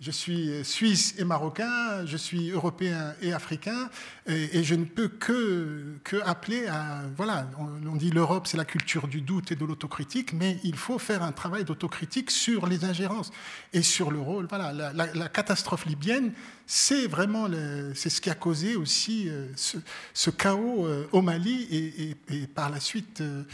je 0.00 0.10
suis 0.10 0.64
suisse 0.64 1.14
et 1.18 1.24
marocain, 1.24 2.04
je 2.04 2.16
suis 2.16 2.50
européen 2.50 3.14
et 3.22 3.32
africain, 3.32 3.88
et, 4.26 4.62
je 4.62 4.74
ne 4.74 4.84
peux 4.84 5.08
que, 5.08 5.96
que 6.04 6.16
appeler 6.24 6.66
à... 6.66 7.02
Voilà, 7.16 7.48
on, 7.58 7.96
dit 7.96 8.10
l'Europe, 8.10 8.46
c'est 8.46 8.56
la 8.56 8.64
culture 8.64 9.08
du 9.08 9.22
doute 9.22 9.52
et 9.52 9.56
de 9.56 9.64
l'autocritique, 9.64 10.32
mais 10.32 10.58
il 10.64 10.76
faut 10.76 10.98
faire 10.98 11.22
un 11.22 11.32
travail 11.32 11.64
d'autocritique 11.64 12.30
sur 12.30 12.66
les 12.66 12.84
ingérences 12.84 13.30
et 13.72 13.82
sur 13.82 14.10
le 14.10 14.18
rôle. 14.18 14.46
Voilà, 14.48 14.72
la, 14.72 15.28
catastrophe 15.28 15.86
libyenne, 15.86 16.32
c'est 16.66 17.06
vraiment 17.06 17.48
c'est 17.94 18.10
ce 18.10 18.20
qui 18.20 18.28
a 18.28 18.34
causé 18.34 18.76
aussi 18.76 19.28
euh, 19.28 19.48
ce, 19.56 20.30
chaos 20.30 20.86
euh, 20.86 21.06
au 21.12 21.22
Mali 21.22 22.16
et, 22.30 22.46
par 22.46 22.70
la 22.70 22.80
suite 22.80 23.20
euh, 23.20 23.44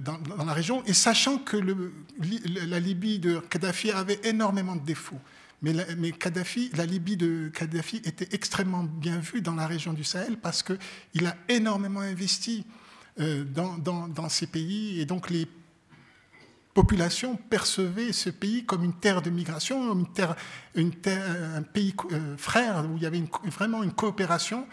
dans, 0.00 0.18
la 0.44 0.52
région, 0.52 0.82
et 0.86 0.92
sachant 0.92 1.38
que 1.38 1.56
la 1.56 2.80
Libye 2.80 3.18
de 3.18 3.38
Kadhafi 3.38 3.90
avait 3.90 4.20
énormément 4.24 4.76
de 4.76 4.84
défauts. 4.84 5.20
Mais, 5.62 5.72
la, 5.72 6.86
Libye 6.86 7.16
de 7.16 7.48
Kadhafi 7.54 7.98
était 7.98 8.28
extrêmement 8.32 8.82
bien 8.82 9.18
vue 9.18 9.42
dans 9.42 9.54
la 9.54 9.68
région 9.68 9.92
du 9.92 10.02
Sahel 10.02 10.36
parce 10.36 10.62
qu'il 10.64 11.26
a 11.26 11.36
énormément 11.48 12.00
investi 12.00 12.66
euh, 13.20 13.44
dans, 13.44 14.28
ces 14.28 14.48
pays 14.48 15.00
et 15.00 15.06
donc 15.06 15.30
les 15.30 15.46
populations 16.74 17.36
percevaient 17.36 18.12
ce 18.12 18.30
pays 18.30 18.64
comme 18.64 18.82
une 18.82 18.94
terre 18.94 19.22
de 19.22 19.30
migration, 19.30 19.92
une 19.92 20.12
terre, 20.12 20.34
terre, 21.00 21.56
un 21.56 21.62
pays 21.62 21.94
euh, 22.10 22.36
frère 22.36 22.84
où 22.90 22.96
il 22.96 23.02
y 23.04 23.06
avait 23.06 23.22
vraiment 23.44 23.84
une 23.84 23.92
coopération. 23.92 24.66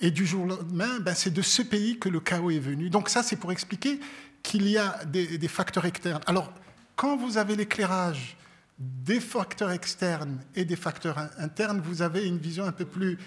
Et 0.00 0.10
du 0.10 0.24
jour 0.24 0.44
au 0.44 0.46
lendemain, 0.46 1.00
ben, 1.00 1.14
c'est 1.14 1.34
de 1.34 1.42
ce 1.42 1.60
pays 1.60 1.98
que 1.98 2.08
le 2.08 2.20
chaos 2.20 2.50
est 2.50 2.58
venu. 2.58 2.88
Donc 2.88 3.10
ça, 3.10 3.22
c'est 3.22 3.36
pour 3.36 3.52
expliquer 3.52 4.00
qu'il 4.42 4.66
y 4.66 4.78
a 4.78 5.04
des 5.04 5.48
facteurs 5.48 5.84
externes. 5.84 6.22
Alors, 6.26 6.50
quand 6.96 7.18
vous 7.18 7.36
avez 7.36 7.54
l'éclairage 7.56 8.38
des 8.80 9.20
facteurs 9.20 9.70
externes 9.72 10.38
et 10.56 10.64
des 10.64 10.74
facteurs 10.74 11.18
internes, 11.38 11.82
vous 11.84 12.00
avez 12.00 12.26
une 12.26 12.38
vision 12.38 12.64
un 12.64 12.72
peu 12.72 12.86
plus, 12.86 13.18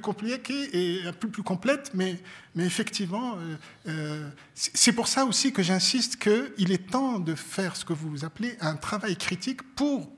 compliquée 0.00 0.70
et 0.72 1.06
un 1.06 1.12
peu 1.12 1.28
plus 1.28 1.42
complète, 1.42 1.90
mais, 1.92 2.18
mais 2.54 2.64
effectivement, 2.64 3.36
euh, 3.36 3.56
euh, 3.88 4.30
c'est 4.54 4.92
pour 4.92 5.06
ça 5.06 5.26
aussi 5.26 5.52
que 5.52 5.62
j'insiste 5.62 6.16
qu'il 6.16 6.72
est 6.72 6.90
temps 6.90 7.18
de 7.18 7.34
faire 7.34 7.76
ce 7.76 7.84
que 7.84 7.92
vous 7.92 8.24
appelez 8.24 8.56
un 8.62 8.76
travail 8.76 9.16
critique 9.16 9.62
pour 9.74 10.10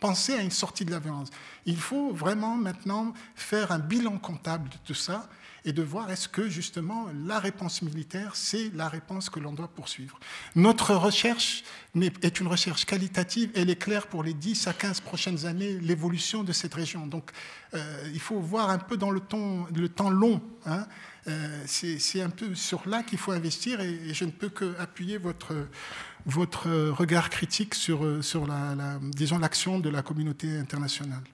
penser 0.00 0.34
à 0.34 0.42
une 0.42 0.50
sortie 0.50 0.84
de 0.84 0.90
la 0.90 0.98
violence. 0.98 1.28
Il 1.64 1.76
faut 1.76 2.12
vraiment 2.12 2.56
maintenant 2.56 3.14
faire 3.36 3.70
un 3.70 3.78
bilan 3.78 4.18
comptable 4.18 4.68
de 4.68 4.76
tout 4.84 4.94
ça 4.94 5.28
et 5.68 5.72
de 5.72 5.82
voir 5.82 6.10
est-ce 6.10 6.28
que 6.30 6.48
justement 6.48 7.08
la 7.26 7.38
réponse 7.38 7.82
militaire, 7.82 8.34
c'est 8.34 8.70
la 8.74 8.88
réponse 8.88 9.28
que 9.28 9.38
l'on 9.38 9.52
doit 9.52 9.68
poursuivre. 9.68 10.18
Notre 10.54 10.94
recherche 10.94 11.62
est 12.00 12.40
une 12.40 12.46
recherche 12.46 12.86
qualitative, 12.86 13.50
elle 13.54 13.68
est 13.68 13.76
claire 13.76 14.06
pour 14.06 14.22
les 14.22 14.32
10 14.32 14.66
à 14.66 14.72
15 14.72 15.02
prochaines 15.02 15.44
années, 15.44 15.78
l'évolution 15.78 16.42
de 16.42 16.52
cette 16.52 16.72
région. 16.72 17.06
Donc 17.06 17.32
euh, 17.74 18.10
il 18.14 18.20
faut 18.20 18.40
voir 18.40 18.70
un 18.70 18.78
peu 18.78 18.96
dans 18.96 19.10
le, 19.10 19.20
temps, 19.20 20.08
long. 20.08 20.40
Hein. 20.64 20.86
Euh, 21.26 21.62
c'est 21.66 22.22
un 22.22 22.30
peu 22.30 22.54
sur 22.54 22.88
là 22.88 23.02
qu'il 23.02 23.18
faut 23.18 23.32
investir 23.32 23.82
et, 23.82 24.14
je 24.14 24.24
ne 24.24 24.30
peux 24.30 24.48
qu'appuyer 24.48 25.18
votre, 25.18 25.54
votre 26.24 26.70
regard 26.92 27.28
critique 27.28 27.74
sur, 27.74 28.24
sur 28.24 28.46
la, 28.46 28.74
l'action 29.38 29.80
de 29.80 29.90
la 29.90 30.00
communauté 30.00 30.56
internationale. 30.56 31.24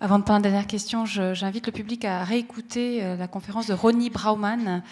Avant 0.00 0.20
de 0.20 0.24
prendre 0.24 0.44
la 0.44 0.50
dernière 0.50 0.68
question, 0.68 1.06
j'invite 1.06 1.66
le 1.66 1.72
public 1.72 2.04
à 2.04 2.22
réécouter 2.22 3.02
euh, 3.02 3.16
la 3.16 3.26
conférence 3.26 3.66
de 3.66 3.74
Ronnie 3.74 4.10
Brauman 4.10 4.82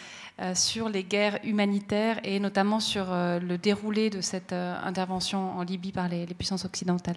euh, 0.41 0.53
sur 0.57 0.89
les 0.89 1.05
guerres 1.05 1.39
humanitaires 1.45 2.19
et 2.25 2.41
notamment 2.41 2.81
sur 2.81 3.13
euh, 3.13 3.39
le 3.39 3.57
déroulé 3.57 4.11
de 4.11 4.21
cette 4.21 4.53
intervention 4.53 5.57
en 5.57 5.63
Libye 5.63 5.93
par 5.93 6.09
les, 6.09 6.27
puissances 6.27 6.65
occidentales. 6.65 7.17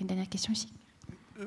Une 0.00 0.06
dernière 0.06 0.28
question 0.28 0.54
ici. 0.54 0.68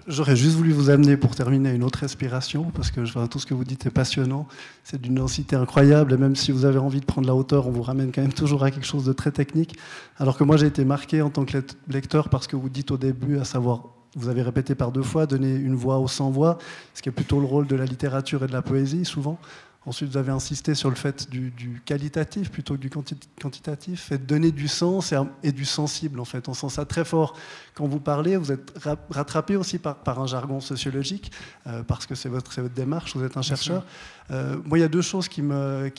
J'aurais 0.08 0.36
juste 0.36 0.56
voulu 0.56 0.72
vous 0.72 0.92
amener 0.92 1.18
pour 1.18 1.36
terminer 1.36 1.72
une 1.72 1.84
autre 1.84 2.00
respiration, 2.00 2.72
parce 2.74 2.92
que 2.92 3.02
tout 3.26 3.40
ce 3.40 3.46
que 3.46 3.54
vous 3.54 3.66
dites 3.66 3.86
est 3.88 3.92
passionnant, 3.92 4.48
c'est 4.86 5.02
d'une 5.02 5.16
densité 5.16 5.58
incroyable, 5.58 6.14
et 6.14 6.18
même 6.18 6.36
si 6.36 6.54
vous 6.54 6.64
avez 6.64 6.78
envie 6.78 7.02
de 7.02 7.06
prendre 7.06 7.28
la 7.28 7.36
hauteur, 7.36 7.68
on 7.68 7.72
vous 7.72 7.82
ramène 7.82 8.12
quand 8.14 8.22
même 8.22 8.32
toujours 8.32 8.64
à 8.64 8.72
quelque 8.72 8.86
chose 8.86 9.04
de 9.04 9.12
très 9.12 9.32
technique. 9.32 9.76
Alors 10.18 10.38
que 10.38 10.46
moi 10.46 10.56
j'ai 10.56 10.68
été 10.68 10.86
marqué 10.86 11.22
en 11.22 11.30
tant 11.30 11.44
que 11.44 11.58
lecteur 11.90 12.30
par 12.30 12.44
ce 12.44 12.48
que 12.48 12.56
vous 12.56 12.70
dites 12.70 12.92
au 12.92 12.98
début, 12.98 13.38
à 13.38 13.44
savoir 13.44 13.84
vous 14.16 14.30
avez 14.30 14.42
répété 14.42 14.76
par 14.76 14.92
deux 14.92 15.04
fois, 15.04 15.26
donner 15.26 15.54
une 15.54 15.76
voix 15.76 16.00
aux 16.00 16.08
sans-voix, 16.08 16.58
ce 16.94 17.02
qui 17.02 17.10
est 17.10 17.14
plutôt 17.14 17.40
le 17.40 17.46
rôle 17.46 17.68
de 17.68 17.76
la 17.76 17.86
littérature 17.86 18.44
et 18.44 18.48
de 18.48 18.54
la 18.54 18.62
poésie, 18.62 19.06
souvent. 19.06 19.40
Ensuite, 19.84 20.12
vous 20.12 20.18
avez 20.18 20.32
insisté 20.32 20.76
sur 20.76 20.90
le 20.90 20.96
fait 20.96 21.28
du, 21.32 21.82
qualitatif 21.86 22.52
plutôt 22.52 22.76
que 22.76 22.80
du 22.80 22.92
quantitatif, 22.92 24.12
et 24.12 24.20
de 24.20 24.24
donner 24.24 24.52
du 24.52 24.68
sens 24.68 25.12
et, 25.42 25.52
du 25.52 25.66
sensible, 25.66 26.20
en 26.20 26.26
fait. 26.26 26.48
On 26.48 26.54
sent 26.54 26.70
ça 26.70 26.86
très 26.86 27.04
fort 27.04 27.36
quand 27.74 27.88
vous 27.88 28.00
parlez. 28.00 28.38
Vous 28.38 28.52
êtes 28.52 28.72
rattrapé 29.10 29.56
aussi 29.56 29.80
par, 29.80 30.20
un 30.20 30.28
jargon 30.28 30.60
sociologique, 30.60 31.32
euh, 31.66 31.82
parce 31.82 32.06
que 32.06 32.14
c'est 32.14 32.30
votre, 32.30 32.62
votre, 32.62 32.76
démarche, 32.76 33.16
vous 33.16 33.24
êtes 33.24 33.38
un 33.38 33.42
chercheur. 33.42 33.84
Euh, 34.30 34.56
moi, 34.66 34.78
il 34.78 34.82
y 34.82 34.84
a 34.84 34.88
deux 34.88 35.02
choses 35.02 35.28
qui 35.28 35.42
m'interpellent. 35.42 35.92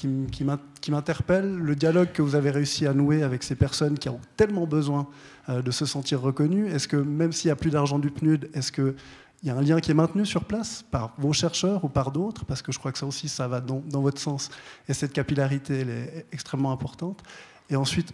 Qui, 1.57 1.63
le 1.63 1.75
dialogue 1.75 2.13
que 2.13 2.23
vous 2.23 2.37
avez 2.37 2.53
réussi 2.53 2.87
à 2.87 2.95
nouer 2.95 3.25
avec 3.25 3.43
ces 3.43 3.57
personnes 3.57 3.99
qui 3.99 4.09
ont 4.09 4.21
tellement 4.37 4.67
besoin 4.67 5.09
de 5.48 5.70
se 5.70 5.86
sentir 5.86 6.20
reconnues. 6.20 6.69
Est-ce 6.69 6.86
que, 6.86 6.97
même 6.97 7.32
s'il 7.32 7.48
n'y 7.48 7.52
a 7.52 7.56
plus 7.56 7.70
d'argent 7.70 7.98
du 7.98 8.10
PNUD, 8.10 8.51
est-ce 8.55 8.70
que 8.70 8.94
il 9.43 9.48
y 9.48 9.51
a 9.51 9.56
un 9.56 9.60
lien 9.60 9.81
qui 9.81 9.90
est 9.90 9.94
maintenu 9.94 10.24
sur 10.24 10.44
place 10.44 10.85
par 10.90 11.14
vos 11.19 11.32
chercheurs 11.32 11.85
ou 11.85 11.89
par 11.89 12.12
d'autres, 12.12 12.44
parce 12.44 12.62
que 12.62 12.70
je 12.70 12.78
crois 12.78 12.93
que 12.93 12.98
ça 12.98 13.06
aussi, 13.06 13.28
ça 13.28 13.48
va 13.48 13.60
dans, 13.60 13.82
votre 14.01 14.20
sens. 14.20 14.51
Et 14.89 14.94
cette 14.94 15.12
capillarité, 15.12 15.81
elle 15.81 15.90
est 15.90 16.27
extrêmement 16.31 16.70
importante. 16.70 17.23
Et 17.69 17.74
ensuite, 17.74 18.12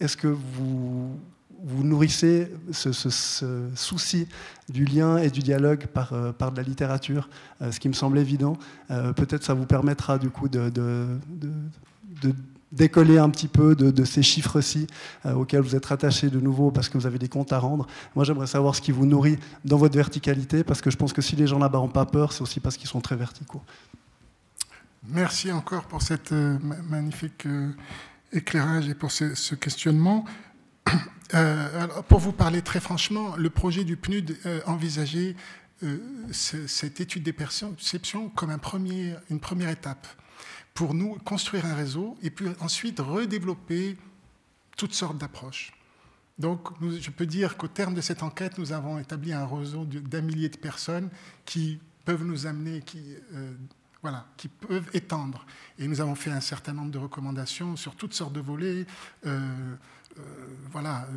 est-ce 0.00 0.16
que 0.16 0.26
vous, 0.26 1.16
vous 1.62 1.84
nourrissez 1.84 2.50
ce, 2.72 2.90
souci 3.76 4.26
du 4.68 4.84
lien 4.84 5.18
et 5.18 5.30
du 5.30 5.40
dialogue 5.40 5.86
par, 5.86 6.12
euh, 6.12 6.32
par 6.32 6.50
de 6.50 6.56
la 6.56 6.64
littérature, 6.64 7.28
euh, 7.62 7.70
ce 7.70 7.78
qui 7.78 7.88
me 7.88 7.94
semble 7.94 8.18
évident. 8.18 8.56
Euh, 8.90 9.12
peut-être 9.12 9.44
ça 9.44 9.54
vous 9.54 9.66
permettra 9.66 10.18
du 10.18 10.30
coup 10.30 10.48
de, 10.48 10.70
de 10.70 12.34
décoller 12.72 13.18
un 13.18 13.30
petit 13.30 13.48
peu 13.48 13.74
de, 13.74 14.04
ces 14.04 14.22
chiffres-ci 14.22 14.86
euh, 15.24 15.32
auxquels 15.34 15.60
vous 15.60 15.74
êtes 15.74 15.86
rattaché 15.86 16.28
de 16.28 16.40
nouveau 16.40 16.70
parce 16.70 16.88
que 16.88 16.98
vous 16.98 17.06
avez 17.06 17.18
des 17.18 17.28
comptes 17.28 17.52
à 17.52 17.58
rendre. 17.58 17.86
Moi, 18.14 18.24
j'aimerais 18.24 18.46
savoir 18.46 18.74
ce 18.74 18.80
qui 18.80 18.92
vous 18.92 19.06
nourrit 19.06 19.38
dans 19.64 19.78
votre 19.78 19.96
verticalité 19.96 20.64
parce 20.64 20.80
que 20.80 20.90
je 20.90 20.96
pense 20.96 21.12
que 21.12 21.22
si 21.22 21.36
les 21.36 21.46
gens 21.46 21.58
là-bas 21.58 21.78
n'ont 21.78 21.88
pas 21.88 22.06
peur, 22.06 22.32
c'est 22.32 22.42
aussi 22.42 22.60
parce 22.60 22.76
qu'ils 22.76 22.88
sont 22.88 23.00
très 23.00 23.16
verticaux. 23.16 23.62
Merci 25.06 25.50
encore 25.52 25.84
pour 25.84 26.02
cette 26.02 26.32
euh, 26.32 26.58
magnifique 26.88 27.46
euh, 27.46 27.70
éclairage 28.32 28.88
et 28.88 28.94
pour 28.94 29.10
ce, 29.10 29.54
questionnement. 29.54 30.24
pour 32.08 32.18
vous 32.18 32.32
parler 32.32 32.62
très 32.62 32.80
franchement, 32.80 33.36
le 33.36 33.50
projet 33.50 33.84
du 33.84 33.96
PNUD 33.96 34.36
envisageait 34.66 35.36
cette 36.32 37.00
étude 37.02 37.22
des 37.22 37.34
perceptions 37.34 38.30
comme 38.30 38.50
une 38.50 39.38
première 39.38 39.68
étape 39.68 40.06
pour 40.78 40.94
nous 40.94 41.16
construire 41.24 41.66
un 41.66 41.74
réseau 41.74 42.16
et 42.22 42.30
puis 42.30 42.46
ensuite 42.60 43.00
redévelopper 43.00 43.96
toutes 44.76 44.94
sortes 44.94 45.18
d'approches. 45.18 45.72
Donc, 46.38 46.68
je 46.80 47.10
peux 47.10 47.26
dire 47.26 47.56
qu'au 47.56 47.66
terme 47.66 47.94
de 47.94 48.00
cette 48.00 48.22
enquête, 48.22 48.58
nous 48.58 48.70
avons 48.70 48.96
établi 49.00 49.32
un 49.32 49.44
réseau 49.44 49.84
d'un 49.84 50.20
millier 50.20 50.48
de 50.48 50.56
personnes 50.56 51.10
qui 51.44 51.80
peuvent 52.04 52.22
nous 52.22 52.46
amener, 52.46 52.82
qui, 52.82 53.02
euh, 53.34 53.54
voilà, 54.02 54.28
qui 54.36 54.46
peuvent 54.46 54.88
étendre. 54.94 55.44
Et 55.80 55.88
nous 55.88 56.00
avons 56.00 56.14
fait 56.14 56.30
un 56.30 56.40
certain 56.40 56.74
nombre 56.74 56.92
de 56.92 56.98
recommandations 56.98 57.74
sur 57.74 57.96
toutes 57.96 58.14
sortes 58.14 58.34
de 58.34 58.40
volets. 58.40 58.86
Euh, 59.26 59.40
euh, 60.16 60.22
voilà, 60.70 61.08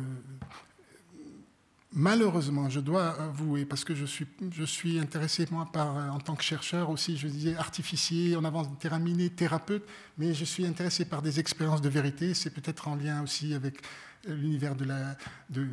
Malheureusement, 1.94 2.70
je 2.70 2.80
dois 2.80 3.20
avouer, 3.20 3.66
parce 3.66 3.84
que 3.84 3.94
je 3.94 4.06
suis, 4.06 4.26
je 4.50 4.64
suis 4.64 4.98
intéressé, 4.98 5.46
moi, 5.50 5.68
par, 5.70 5.94
en 6.14 6.18
tant 6.20 6.34
que 6.34 6.42
chercheur 6.42 6.88
aussi, 6.88 7.18
je 7.18 7.28
disais 7.28 7.54
artificier, 7.54 8.34
en 8.34 8.44
avance 8.44 8.66
terminé, 8.78 9.28
thérapeute, 9.28 9.84
mais 10.16 10.32
je 10.32 10.44
suis 10.46 10.64
intéressé 10.64 11.04
par 11.04 11.20
des 11.20 11.38
expériences 11.38 11.82
de 11.82 11.90
vérité. 11.90 12.32
C'est 12.32 12.48
peut-être 12.48 12.88
en 12.88 12.94
lien 12.94 13.22
aussi 13.22 13.52
avec 13.52 13.82
l'univers 14.26 14.74
de 14.74 14.84
la, 14.84 15.16
de, 15.50 15.66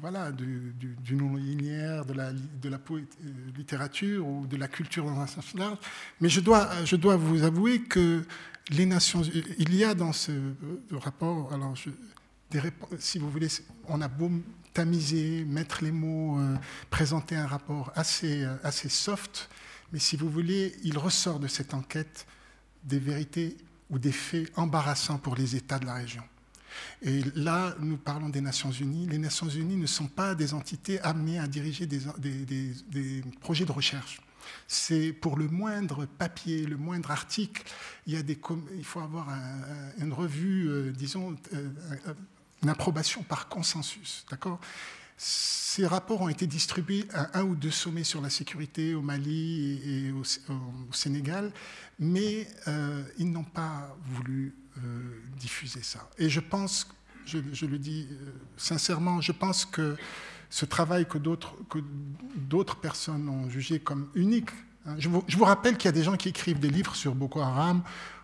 voilà, 0.00 0.32
du, 0.32 0.74
non-linéaire, 1.14 2.06
de 2.06 2.14
la, 2.14 2.32
de 2.32 2.68
la 2.68 2.78
euh, 2.90 3.02
littérature 3.54 4.26
ou 4.26 4.46
de 4.46 4.56
la 4.56 4.68
culture 4.68 5.04
dans 5.04 5.20
un 5.20 5.26
sens 5.26 5.52
large. 5.54 5.78
Mais 6.22 6.30
je 6.30 6.40
dois, 6.40 6.70
je 6.86 6.96
dois 6.96 7.16
vous 7.16 7.42
avouer 7.42 7.82
que 7.82 8.24
les 8.70 8.86
Nations 8.86 9.22
il 9.22 9.74
y 9.74 9.84
a 9.84 9.94
dans 9.94 10.12
ce 10.12 10.30
rapport, 10.92 11.52
alors 11.52 11.74
si 12.98 13.18
vous 13.18 13.30
voulez, 13.30 13.48
on 13.88 14.00
a 14.00 14.08
beau 14.08 14.30
tamiser, 14.72 15.44
mettre 15.44 15.82
les 15.84 15.92
mots, 15.92 16.38
euh, 16.38 16.56
présenter 16.90 17.36
un 17.36 17.46
rapport 17.46 17.92
assez, 17.94 18.44
euh, 18.44 18.56
assez 18.62 18.88
soft, 18.88 19.48
mais 19.92 19.98
si 19.98 20.16
vous 20.16 20.30
voulez, 20.30 20.74
il 20.84 20.98
ressort 20.98 21.40
de 21.40 21.48
cette 21.48 21.74
enquête 21.74 22.26
des 22.84 22.98
vérités 22.98 23.56
ou 23.90 23.98
des 23.98 24.12
faits 24.12 24.50
embarrassants 24.56 25.18
pour 25.18 25.34
les 25.34 25.56
États 25.56 25.78
de 25.78 25.86
la 25.86 25.94
région. 25.94 26.22
Et 27.02 27.22
là, 27.34 27.74
nous 27.80 27.96
parlons 27.96 28.28
des 28.28 28.40
Nations 28.40 28.70
Unies. 28.70 29.06
Les 29.06 29.18
Nations 29.18 29.48
Unies 29.48 29.76
ne 29.76 29.86
sont 29.86 30.06
pas 30.06 30.36
des 30.36 30.54
entités 30.54 31.00
amenées 31.00 31.40
à 31.40 31.48
diriger 31.48 31.86
des, 31.86 32.02
des, 32.18 32.74
des, 32.88 33.24
projets 33.40 33.64
de 33.64 33.72
recherche. 33.72 34.20
C'est 34.68 35.12
pour 35.12 35.36
le 35.36 35.48
moindre 35.48 36.06
papier, 36.06 36.64
le 36.64 36.76
moindre 36.76 37.10
article, 37.10 37.64
il, 38.06 38.14
y 38.14 38.16
a 38.16 38.22
faut 38.84 39.00
avoir 39.00 39.28
une 39.98 40.12
revue, 40.12 40.68
euh, 40.68 40.92
disons, 40.92 41.36
une 42.62 42.68
approbation 42.68 43.22
par 43.22 43.48
consensus. 43.48 44.24
D'accord? 44.30 44.60
Ces 45.16 45.86
rapports 45.86 46.22
ont 46.22 46.28
été 46.30 46.46
distribués 46.46 47.06
à 47.12 47.38
un 47.38 47.42
ou 47.42 47.54
deux 47.54 47.70
sommets 47.70 48.04
sur 48.04 48.22
la 48.22 48.30
sécurité 48.30 48.94
au 48.94 49.02
Mali 49.02 49.80
et 49.84 50.12
au, 50.12 50.22
Sénégal, 50.92 51.52
mais 51.98 52.48
euh, 52.68 53.04
ils 53.18 53.30
n'ont 53.30 53.44
pas 53.44 53.94
voulu 54.06 54.54
euh, 54.78 55.20
diffuser 55.38 55.82
ça. 55.82 56.08
Et 56.18 56.30
je 56.30 56.40
pense, 56.40 56.88
je, 57.26 57.66
le 57.66 57.78
dis 57.78 58.08
euh, 58.10 58.30
sincèrement, 58.56 59.20
je 59.20 59.32
pense 59.32 59.66
que 59.66 59.96
ce 60.48 60.64
travail 60.64 61.06
que 61.06 61.18
d'autres 61.18 62.76
personnes 62.76 63.28
ont 63.28 63.48
jugé 63.50 63.78
comme 63.78 64.08
unique. 64.14 64.50
Hein, 64.86 64.96
je, 64.98 65.10
vous, 65.10 65.22
je 65.28 65.36
vous 65.36 65.44
rappelle 65.44 65.76
qu'il 65.76 65.84
y 65.84 65.90
a 65.90 65.92
des 65.92 66.02
gens 66.02 66.16
qui 66.16 66.30
écrivent 66.30 66.60
des 66.60 66.70
livres 66.70 66.96
sur 66.96 67.14
Boko 67.14 67.40
Haram 67.40 67.82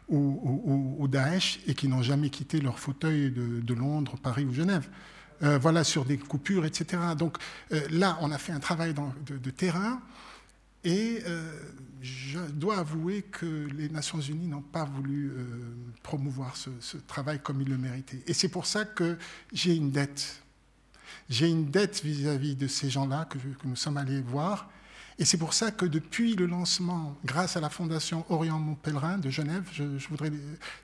ou, 0.09 1.07
Daesh 1.09 1.61
et 1.67 1.75
qui 1.75 1.89
n'ont 1.89 2.03
jamais 2.03 2.31
quitté 2.31 2.61
leur 2.61 2.79
fauteuil 2.79 3.31
de, 3.31 3.75
Londres, 3.75 4.17
Paris 4.23 4.45
ou 4.45 4.53
Genève. 4.53 4.89
Euh, 5.43 5.59
voilà, 5.59 5.85
sur 5.85 6.07
des 6.07 6.17
coupures, 6.17 6.65
etc. 6.65 7.03
Donc 7.19 7.37
euh, 7.73 7.87
là, 7.91 8.17
on 8.23 8.31
a 8.31 8.39
fait 8.39 8.53
un 8.53 8.61
travail 8.61 8.95
de, 8.95 9.51
terrain 9.51 10.01
et 10.83 11.23
euh, 11.27 11.53
je 12.01 12.39
dois 12.39 12.79
avouer 12.79 13.21
que 13.21 13.69
les 13.77 13.91
Nations 13.91 14.21
Unies 14.21 14.47
n'ont 14.47 14.63
pas 14.63 14.85
voulu 14.85 15.33
promouvoir 16.03 16.57
ce, 16.57 16.97
travail 17.07 17.41
comme 17.41 17.61
ils 17.61 17.69
le 17.69 17.77
méritaient. 17.77 18.23
Et 18.27 18.33
c'est 18.33 18.49
pour 18.49 18.65
ça 18.65 18.85
que 18.87 19.19
j'ai 19.53 19.75
une 19.75 19.91
dette. 19.91 20.43
J'ai 21.29 21.49
une 21.49 21.71
dette 21.71 22.03
vis-à-vis 22.03 22.55
de 22.57 22.67
ces 22.67 22.89
gens-là 22.89 23.27
que, 23.27 23.37
nous 23.65 23.77
sommes 23.77 23.97
allés 23.99 24.23
voir 24.23 24.71
et 25.19 25.25
c'est 25.25 25.39
pour 25.39 25.55
ça 25.55 25.71
que 25.71 25.87
depuis 25.87 26.37
le 26.37 26.45
lancement, 26.45 27.17
grâce 27.25 27.57
à 27.57 27.61
la 27.61 27.71
Fondation 27.71 28.27
Orient 28.29 28.59
Mon 28.59 28.75
Pèlerin 28.75 29.17
de 29.17 29.31
Genève, 29.31 29.65
je, 29.73 29.85
voudrais 30.11 30.31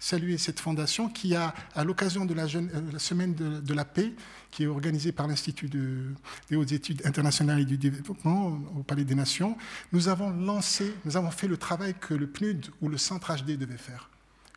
saluer 0.00 0.38
cette 0.38 0.58
fondation 0.58 1.10
qui 1.10 1.34
a, 1.34 1.54
à 1.74 1.84
l'occasion 1.84 2.24
de 2.24 2.32
la, 2.32 2.44
euh, 2.44 2.98
semaine 2.98 3.34
de, 3.34 3.74
la 3.74 3.84
paix, 3.84 4.14
qui 4.50 4.62
est 4.62 4.66
organisée 4.66 5.12
par 5.12 5.26
l'Institut 5.26 5.68
des 5.68 6.56
hautes 6.56 6.72
études 6.72 7.04
internationales 7.04 7.60
et 7.60 7.64
du 7.66 7.76
développement 7.76 8.58
au 8.74 8.82
Palais 8.82 9.04
des 9.04 9.14
Nations, 9.14 9.56
nous 9.92 10.08
avons 10.08 10.30
lancé, 10.30 10.94
nous 11.04 11.18
avons 11.18 11.30
fait 11.30 11.48
le 11.48 11.58
travail 11.58 11.94
que 12.00 12.14
le 12.14 12.26
PNUD 12.26 12.68
ou 12.80 12.88
le 12.88 12.96
Centre 12.96 13.36
HD 13.36 13.58
devait 13.58 13.76
faire. 13.76 14.08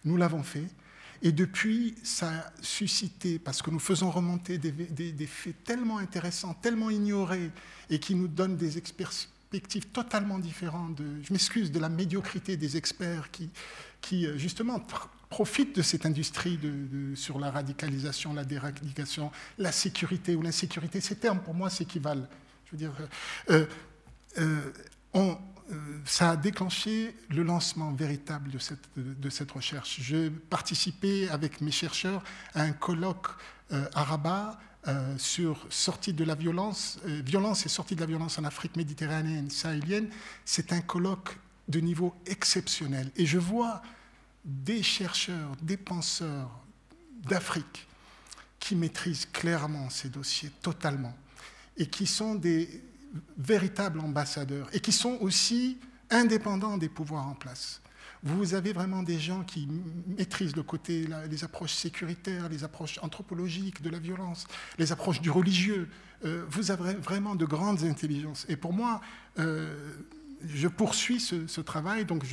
Nous 0.05 0.15
l'avons 0.15 0.43
fait. 0.43 0.67
Et 1.21 1.31
depuis, 1.31 1.95
ça 2.03 2.29
a 2.29 2.51
suscité, 2.61 3.39
parce 3.39 3.61
que 3.61 3.71
nous 3.71 3.79
faisons 3.79 4.11
remonter 4.11 4.57
des, 4.57 5.27
faits 5.27 5.63
tellement 5.63 5.97
intéressants, 5.97 6.53
tellement 6.53 6.89
ignorés, 6.89 7.51
et 7.89 7.99
qui 7.99 8.15
nous 8.15 8.27
donnent 8.27 8.57
des 8.57 8.77
totalement 9.93 10.39
différent 10.39 10.89
de, 10.89 11.05
je 11.23 11.31
m'excuse, 11.31 11.71
de 11.71 11.79
la 11.79 11.89
médiocrité 11.89 12.57
des 12.57 12.77
experts 12.77 13.29
qui, 13.31 14.25
euh, 14.25 14.37
justement 14.37 14.79
profitent 15.29 15.75
de 15.75 15.81
cette 15.81 16.05
industrie 16.05 16.59
sur 17.15 17.39
la 17.39 17.51
radicalisation, 17.51 18.33
la 18.33 18.45
déradicalisation, 18.45 19.31
la 19.57 19.71
sécurité 19.71 20.35
ou 20.35 20.41
l'insécurité. 20.41 21.01
Ces 21.01 21.15
termes, 21.15 21.39
pour 21.39 21.53
moi, 21.53 21.69
s'équivalent. 21.69 22.27
Je 22.71 22.77
veux 22.77 22.91
euh, 23.49 23.65
euh, 25.15 25.33
ça 26.05 26.31
a 26.31 26.35
déclenché 26.37 27.15
le 27.29 27.43
lancement 27.43 27.91
véritable 27.91 28.51
de, 28.51 29.29
cette 29.29 29.51
recherche. 29.51 29.99
Je 29.99 30.29
participais 30.29 31.27
avec 31.29 31.59
mes 31.59 31.71
chercheurs 31.71 32.23
à 32.53 32.61
un 32.61 32.71
colloque 32.71 33.27
à 33.71 34.03
Rabat 34.03 34.59
euh, 34.87 35.17
sur 35.17 35.65
sortie 35.69 36.13
de 36.13 36.23
la 36.23 36.35
violence, 36.35 36.99
euh, 37.07 37.21
violence 37.25 37.65
et 37.65 37.69
sortie 37.69 37.95
de 37.95 38.01
la 38.01 38.05
violence 38.05 38.37
en 38.37 38.43
Afrique 38.43 38.75
méditerranéenne, 38.75 39.49
sahélienne, 39.49 40.09
c'est 40.45 40.73
un 40.73 40.81
colloque 40.81 41.37
de 41.67 41.79
niveau 41.79 42.13
exceptionnel. 42.25 43.11
Et 43.15 43.25
je 43.25 43.39
vois 43.39 43.81
des 44.43 44.83
chercheurs, 44.83 45.51
des 45.61 45.77
penseurs 45.77 46.51
d'Afrique 47.23 47.87
qui 48.59 48.75
maîtrisent 48.75 49.25
clairement 49.25 49.89
ces 49.89 50.09
dossiers 50.09 50.51
totalement 50.61 51.15
et 51.77 51.87
qui 51.87 52.05
sont 52.05 52.35
des 52.35 52.83
véritables 53.37 53.99
ambassadeurs 53.99 54.67
et 54.73 54.79
qui 54.79 54.91
sont 54.91 55.17
aussi 55.21 55.77
indépendants 56.09 56.77
des 56.77 56.89
pouvoirs 56.89 57.27
en 57.27 57.33
place. 57.33 57.81
Vous 58.25 58.55
avez 58.55 58.73
vraiment 58.73 59.03
des 59.03 59.19
gens 59.19 59.43
qui 59.43 59.67
maîtrisent 60.17 60.55
le 60.55 60.63
côté, 60.63 61.07
les 61.29 61.43
approches 61.43 61.73
sécuritaires, 61.73 62.49
les 62.49 62.63
approches 62.63 62.97
anthropologiques 63.03 63.83
de 63.83 63.89
la 63.91 63.99
violence, 63.99 64.47
les 64.79 64.91
approches 64.91 65.21
du 65.21 65.29
religieux. 65.29 65.87
Euh, 66.25 66.43
vous 66.49 66.71
avez 66.71 66.95
vraiment 66.95 67.35
de 67.35 67.45
grandes 67.45 67.83
intelligences. 67.83 68.47
Et 68.49 68.55
pour 68.55 68.73
moi, 68.73 68.99
euh, 69.37 69.75
je 70.43 70.67
poursuis 70.67 71.19
ce, 71.19 71.61
travail, 71.61 72.05
donc 72.05 72.25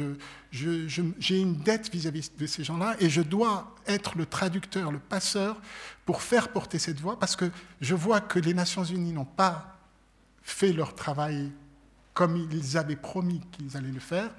j'ai 0.50 1.40
une 1.40 1.56
dette 1.56 1.92
vis-à-vis 1.92 2.32
de 2.38 2.46
ces 2.46 2.64
gens-là 2.64 2.96
et 2.98 3.10
je 3.10 3.20
dois 3.20 3.74
être 3.86 4.16
le 4.16 4.24
traducteur, 4.24 4.92
le 4.92 4.98
passeur 4.98 5.60
pour 6.06 6.22
faire 6.22 6.48
porter 6.48 6.78
cette 6.78 7.00
voix 7.00 7.18
parce 7.18 7.36
que 7.36 7.50
je 7.82 7.94
vois 7.94 8.20
que 8.20 8.38
les 8.38 8.54
Nations 8.54 8.84
Unies 8.84 9.12
n'ont 9.12 9.24
pas 9.24 9.78
fait 10.42 10.72
leur 10.72 10.94
travail 10.94 11.52
comme 12.14 12.36
ils 12.36 12.76
avaient 12.76 12.96
promis 12.96 13.40
qu'ils 13.52 13.76
allaient 13.76 13.92
le 13.92 14.00
faire. 14.00 14.30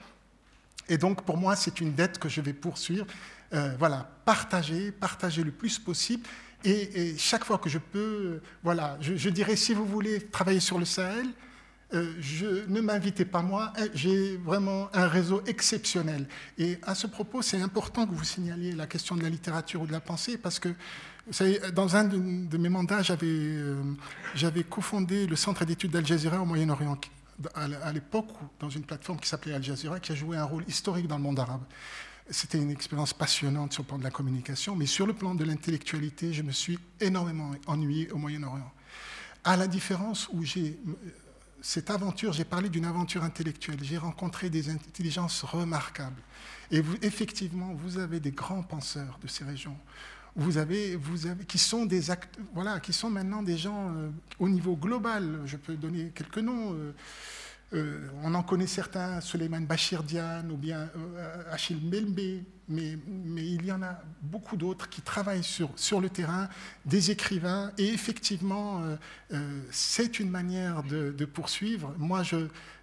Et 0.89 0.97
donc 0.97 1.23
pour 1.23 1.38
moi, 1.38 1.55
c'est 1.55 1.80
une 1.81 1.93
dette 1.93 2.19
que 2.19 2.30
je 2.30 2.41
vais 2.41 2.53
poursuivre. 2.53 3.05
Euh, 3.53 3.76
voilà, 3.77 4.10
partager, 4.26 4.91
partager 4.91 5.43
le 5.43 5.51
plus 5.51 5.77
possible. 5.77 6.27
Et, 6.65 7.15
chaque 7.18 7.43
fois 7.43 7.57
que 7.57 7.69
je 7.69 7.77
peux, 7.77 8.39
voilà, 8.64 8.97
je, 9.01 9.30
dirais, 9.30 9.57
si 9.57 9.73
vous 9.73 9.85
voulez 9.85 10.22
travailler 10.22 10.61
sur 10.61 10.80
le 10.80 10.85
Sahel, 10.85 11.27
euh, 11.93 12.14
je, 12.19 12.65
ne 12.68 12.80
m'invitez 12.80 13.26
pas 13.26 13.41
moi, 13.41 13.73
hein, 13.77 13.85
j'ai 13.93 14.38
vraiment 14.38 14.89
un 14.93 15.07
réseau 15.07 15.43
exceptionnel. 15.45 16.26
Et 16.57 16.77
à 16.84 16.95
ce 16.95 17.05
propos, 17.05 17.41
c'est 17.41 17.61
important 17.61 18.07
que 18.07 18.14
vous 18.14 18.23
signaliez 18.23 18.72
la 18.72 18.88
question 18.88 19.15
de 19.15 19.23
la 19.23 19.30
littérature 19.30 19.81
ou 19.81 19.85
de 19.85 19.91
la 19.91 19.99
pensée, 19.99 20.38
parce 20.38 20.57
que 20.57 20.69
dans 21.73 21.95
un 21.95 22.05
de, 22.05 22.57
mes 22.57 22.69
mandats, 22.69 23.01
j'avais 23.01 23.27
euh, 23.27 23.84
cofondé 24.69 25.27
le 25.27 25.35
Centre 25.35 25.65
d'études 25.65 25.91
d'Al 25.91 26.05
Jazeera 26.05 26.41
au 26.41 26.45
Moyen-Orient, 26.45 26.97
à 27.53 27.91
l'époque, 27.91 28.30
dans 28.60 28.70
une 28.70 28.84
plateforme 28.84 29.20
qui 29.20 29.28
s'appelait 29.28 29.53
Al 29.53 29.64
Jazeera, 29.64 29.99
qui 29.99 30.11
a 30.11 30.15
joué 30.15 30.38
un 30.38 30.45
rôle 30.45 30.64
historique 30.68 31.07
dans 31.07 31.18
le 31.18 31.24
monde 31.24 31.40
arabe. 31.40 31.64
C'était 32.30 32.57
une 32.57 32.72
expérience 32.72 33.14
passionnante 33.14 33.74
sur 33.74 33.84
le 33.84 33.88
plan 33.88 33.98
de 33.98 34.03
la 34.03 34.11
communication, 34.11 34.76
mais 34.76 34.86
sur 34.86 35.06
le 35.06 35.14
plan 35.14 35.36
de 35.36 35.44
l'intellectualité, 35.44 36.34
je 36.34 36.41
me 36.41 36.52
suis 36.52 36.80
énormément 36.99 37.52
ennuyé 37.68 38.10
au 38.11 38.18
Moyen-Orient. 38.18 38.72
À 39.44 39.57
la 39.57 39.68
différence 39.68 40.30
où 40.32 40.44
j'ai 40.44 40.80
cette 41.61 41.90
aventure, 41.90 42.34
j'ai 42.34 42.44
parlé 42.44 42.70
d'une 42.70 42.86
aventure 42.86 43.24
intellectuelle, 43.24 43.80
j'ai 43.82 43.98
rencontré 43.98 44.49
des 44.49 44.70
intelligences 44.70 45.44
remarquables. 45.44 46.22
Et 46.72 46.82
effectivement, 47.02 47.74
vous 47.74 47.98
avez 47.98 48.20
des 48.20 48.32
grands 48.32 48.64
penseurs 48.64 49.18
de 49.22 49.28
ces 49.28 49.45
régions. 49.45 49.78
Vous 50.35 50.57
avez, 50.57 50.99
qui 51.47 51.60
sont 51.60 53.10
maintenant 53.10 53.43
des 53.43 53.57
gens 53.57 53.89
euh, 53.89 54.10
au 54.39 54.49
niveau 54.49 54.76
global. 54.76 55.41
Je 55.45 55.57
peux 55.57 55.76
donner 55.76 56.11
quelques 56.15 56.39
noms. 56.39 56.73
Euh, 56.73 56.93
euh, 57.73 58.07
on 58.23 58.34
en 58.34 58.43
connaît 58.43 58.68
certains, 58.68 59.22
Suleiman 59.22 59.61
Bachir 59.61 60.03
Diane 60.03 60.51
ou 60.51 60.57
bien 60.57 60.89
Achille 61.51 61.81
Melbe, 61.84 62.43
mais, 62.68 62.97
il 63.38 63.65
y 63.65 63.72
en 63.72 63.81
a 63.81 63.99
beaucoup 64.22 64.57
d'autres 64.57 64.89
qui 64.89 65.01
travaillent 65.01 65.43
sur, 65.43 65.99
le 65.99 66.10
terrain, 66.10 66.49
des 66.85 67.10
écrivains, 67.10 67.72
et 67.80 67.88
effectivement, 67.88 68.84
c'est 69.72 70.19
une 70.19 70.30
manière 70.30 70.84
de, 70.84 71.26
poursuivre. 71.26 71.95
Moi, 71.97 72.22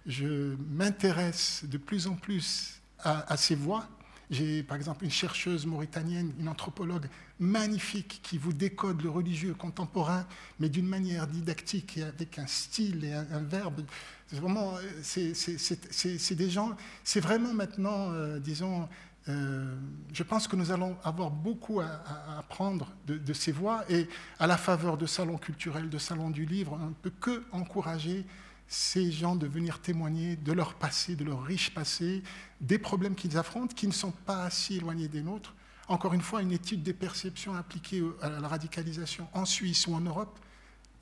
je 0.05 0.55
m'intéresse 0.69 1.63
de 1.63 1.77
plus 1.77 2.07
en 2.07 2.15
plus 2.15 2.81
à, 2.99 3.37
ces 3.37 3.55
voix. 3.55 3.87
J'ai 4.31 4.63
par 4.63 4.77
exemple 4.77 5.03
une 5.03 5.11
chercheuse 5.11 5.65
mauritanienne, 5.65 6.31
une 6.39 6.47
anthropologue 6.47 7.07
magnifique 7.37 8.21
qui 8.23 8.37
vous 8.37 8.53
décode 8.53 9.01
le 9.01 9.09
religieux 9.09 9.53
contemporain, 9.53 10.25
mais 10.59 10.69
d'une 10.69 10.87
manière 10.87 11.27
didactique 11.27 11.97
et 11.97 12.03
avec 12.03 12.39
un 12.39 12.47
style 12.47 13.03
et 13.03 13.13
un, 13.13 13.43
verbe. 13.43 13.81
C'est 14.27 14.39
vraiment, 14.39 14.75
c'est 15.01 16.35
des 16.35 16.49
gens, 16.49 16.77
c'est 17.03 17.19
vraiment 17.19 17.53
maintenant, 17.53 18.11
euh, 18.11 18.39
disons, 18.39 18.87
euh, 19.27 19.75
je 20.13 20.23
pense 20.23 20.47
que 20.47 20.55
nous 20.55 20.71
allons 20.71 20.95
avoir 21.03 21.29
beaucoup 21.29 21.81
à, 21.81 22.01
apprendre 22.39 22.87
de, 23.05 23.33
ces 23.33 23.51
voix 23.51 23.83
et 23.89 24.07
à 24.39 24.47
la 24.47 24.57
faveur 24.57 24.97
de 24.97 25.05
salons 25.05 25.37
culturels, 25.37 25.89
de 25.89 25.97
salons 25.97 26.29
du 26.29 26.45
livre, 26.45 26.79
on 26.81 26.87
ne 26.87 26.93
peut 26.93 27.13
que 27.19 27.43
encourager 27.51 28.25
ces 28.71 29.11
gens 29.11 29.35
de 29.35 29.47
venir 29.47 29.81
témoigner 29.81 30.37
de 30.37 30.53
leur 30.53 30.75
passé, 30.75 31.17
de 31.17 31.25
leur 31.25 31.43
riche 31.43 31.73
passé, 31.73 32.23
des 32.61 32.79
problèmes 32.79 33.15
qu'ils 33.15 33.37
affrontent, 33.37 33.75
qui 33.75 33.85
ne 33.85 33.91
sont 33.91 34.11
pas 34.11 34.49
si 34.49 34.77
éloignés 34.77 35.09
des 35.09 35.21
nôtres. 35.21 35.53
Encore 35.89 36.13
une 36.13 36.21
fois, 36.21 36.41
une 36.41 36.53
étude 36.53 36.81
des 36.81 36.93
perceptions 36.93 37.53
appliquées 37.53 38.01
à 38.21 38.29
la 38.29 38.47
radicalisation 38.47 39.27
en 39.33 39.43
Suisse 39.43 39.87
ou 39.87 39.93
en 39.93 39.99
Europe, 39.99 40.39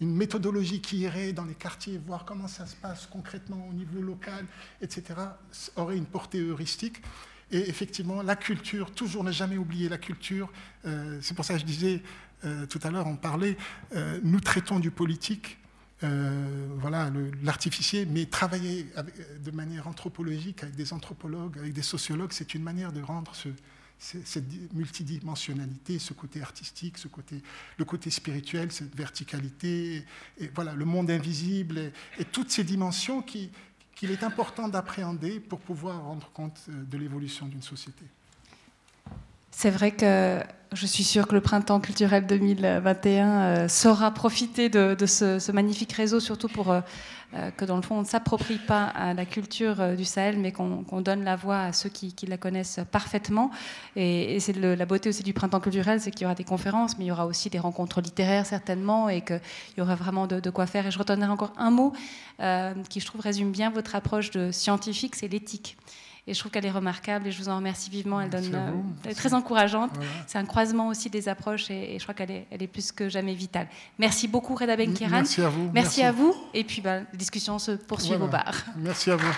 une 0.02 0.16
méthodologie 0.16 0.82
qui 0.82 0.98
irait 0.98 1.32
dans 1.32 1.46
les 1.46 1.54
quartiers, 1.54 2.00
voir 2.00 2.26
comment 2.26 2.48
ça 2.48 2.66
se 2.66 2.76
passe 2.76 3.06
concrètement 3.06 3.68
au 3.70 3.74
niveau 3.74 4.02
local, 4.02 4.48
etc., 4.82 5.04
aurait 5.76 5.98
une 5.98 6.08
portée 6.08 6.40
heuristique. 6.40 7.04
Et 7.52 7.70
effectivement, 7.70 8.24
la 8.24 8.36
culture, 8.36 8.90
toujours 8.90 9.24
ne 9.24 9.32
jamais 9.32 9.58
oublier 9.58 9.90
la 9.90 10.00
culture. 10.00 10.52
Euh, 10.86 11.20
c'est 11.22 11.36
pour 11.36 11.46
ça 11.46 11.54
que 11.54 11.60
je 11.60 11.66
disais 11.66 12.02
euh, 12.46 12.66
tout 12.66 12.80
à 12.82 12.90
l'heure, 12.90 13.06
on 13.06 13.16
parlait, 13.16 13.58
euh, 13.96 14.20
nous 14.24 14.40
traitons 14.40 14.80
du 14.80 14.90
politique, 14.90 15.59
voilà, 16.02 17.12
l'artificier, 17.44 18.06
mais 18.06 18.26
travailler 18.26 18.88
de 19.44 19.52
manière 19.52 19.88
anthropologique 19.88 20.64
avec 20.64 20.76
des 20.76 20.94
anthropologues, 20.94 21.58
avec 21.58 21.74
des 21.74 21.82
sociologues, 21.82 22.32
c'est 22.32 22.54
une 22.54 22.64
manière 22.64 22.92
de 22.92 23.02
rendre 23.02 23.34
cette 24.00 24.74
multidimensionnalité, 24.74 26.00
ce 26.00 26.14
côté 26.14 26.42
artistique, 26.42 26.98
ce 26.98 27.10
côté, 27.10 27.42
le 27.78 27.86
côté 27.86 28.10
spirituel, 28.10 28.72
cette 28.72 28.96
verticalité, 28.96 30.06
voilà, 30.56 30.74
le 30.74 30.86
monde 30.86 31.12
invisible, 31.12 31.92
et 32.18 32.26
toutes 32.26 32.52
ces 32.52 32.64
dimensions 32.64 33.22
qui, 33.22 33.52
qu'il 34.00 34.12
est 34.12 34.24
important 34.24 34.70
d'appréhender 34.70 35.42
pour 35.42 35.60
pouvoir 35.60 36.02
rendre 36.06 36.32
compte 36.32 36.58
euh, 36.70 36.84
de 36.86 36.98
l'évolution 36.98 37.48
d'une 37.48 37.62
société. 37.62 38.06
C'est 39.52 39.72
vrai 39.72 39.92
que 39.92 40.42
je 40.72 40.86
suis 40.86 41.04
sûre 41.04 41.28
que 41.28 41.34
le 41.34 41.42
printemps 41.42 41.80
culturel 41.80 42.28
2021 42.28 43.28
euh, 43.28 43.68
saura 43.68 44.12
profiter 44.12 44.70
de, 44.70 44.96
ce, 45.06 45.52
magnifique 45.52 45.94
réseau, 45.94 46.20
surtout 46.20 46.48
pour 46.48 46.72
euh, 46.72 46.82
que 47.58 47.66
dans 47.66 47.76
le 47.76 47.82
fond 47.82 47.96
on 47.96 48.02
ne 48.02 48.08
s'approprie 48.08 48.58
pas 48.58 48.84
à 48.84 49.14
la 49.16 49.26
culture 49.26 49.96
du 49.96 50.06
Sahel, 50.06 50.38
mais 50.38 50.52
qu'on 50.52 51.02
donne 51.02 51.24
la 51.24 51.36
voix 51.36 51.60
à 51.62 51.74
ceux 51.74 51.90
qui, 51.90 52.14
la 52.28 52.38
connaissent 52.38 52.80
parfaitement. 52.92 53.50
Et, 53.96 54.40
c'est 54.40 54.56
la 54.56 54.86
beauté 54.86 55.10
aussi 55.10 55.24
du 55.24 55.34
printemps 55.34 55.60
culturel, 55.60 56.02
c'est 56.02 56.12
qu'il 56.12 56.24
y 56.24 56.26
aura 56.26 56.36
des 56.36 56.44
conférences, 56.44 56.98
mais 56.98 57.06
il 57.06 57.08
y 57.08 57.12
aura 57.12 57.26
aussi 57.26 57.50
des 57.50 57.60
rencontres 57.60 58.02
littéraires 58.02 58.46
certainement, 58.46 59.10
et 59.10 59.22
qu'il 59.22 59.42
y 59.78 59.82
aura 59.82 59.96
vraiment 59.96 60.28
de, 60.28 60.50
quoi 60.50 60.66
faire. 60.66 60.86
Et 60.88 60.92
je 60.92 61.00
retournerai 61.00 61.30
encore 61.30 61.54
un 61.58 61.72
mot 61.72 61.94
qui, 62.90 63.00
je 63.00 63.06
trouve, 63.06 63.22
résume 63.22 63.52
bien 63.52 63.70
votre 63.70 63.96
approche 63.96 64.32
de 64.32 64.52
scientifique, 64.52 65.16
c'est 65.16 65.28
l'éthique. 65.28 65.78
Et 66.30 66.36
je 66.36 66.40
trouve 66.40 66.52
qu'elle 66.52 66.66
est 66.68 66.72
remarquable 66.72 67.28
et 67.28 67.32
je 67.32 67.40
vous 67.40 67.50
en 67.50 67.56
remercie 67.56 67.90
vivement. 67.90 68.22
Elle, 68.22 68.30
donne, 68.30 68.54
euh, 68.54 69.10
est 69.10 69.16
très 69.16 69.34
encourageante. 69.34 69.90
C'est 70.28 70.38
un 70.38 70.46
croisement 70.46 70.88
aussi 70.90 71.10
des 71.10 71.28
approches 71.28 71.72
et, 71.72 71.98
je 71.98 72.04
crois 72.04 72.14
qu'elle 72.14 72.30
est, 72.30 72.46
elle 72.52 72.62
est 72.62 72.68
plus 72.68 72.92
que 72.92 73.10
jamais 73.10 73.34
vitale. 73.34 73.68
Merci 73.98 74.28
beaucoup, 74.28 74.54
Reda 74.54 74.78
Benkiran. 74.78 75.10
Merci 75.10 75.42
à 75.42 75.50
vous. 75.50 75.72
Merci, 75.74 76.04
à 76.04 76.12
vous. 76.12 76.36
Et 76.54 76.64
puis, 76.64 76.82
bah, 76.82 77.00
la 77.00 77.18
discussion 77.18 77.58
se 77.58 77.72
poursuit 77.72 78.14
au 78.14 78.28
bar. 78.28 78.54
Merci 78.78 79.10
à 79.10 79.16
vous. 79.16 79.36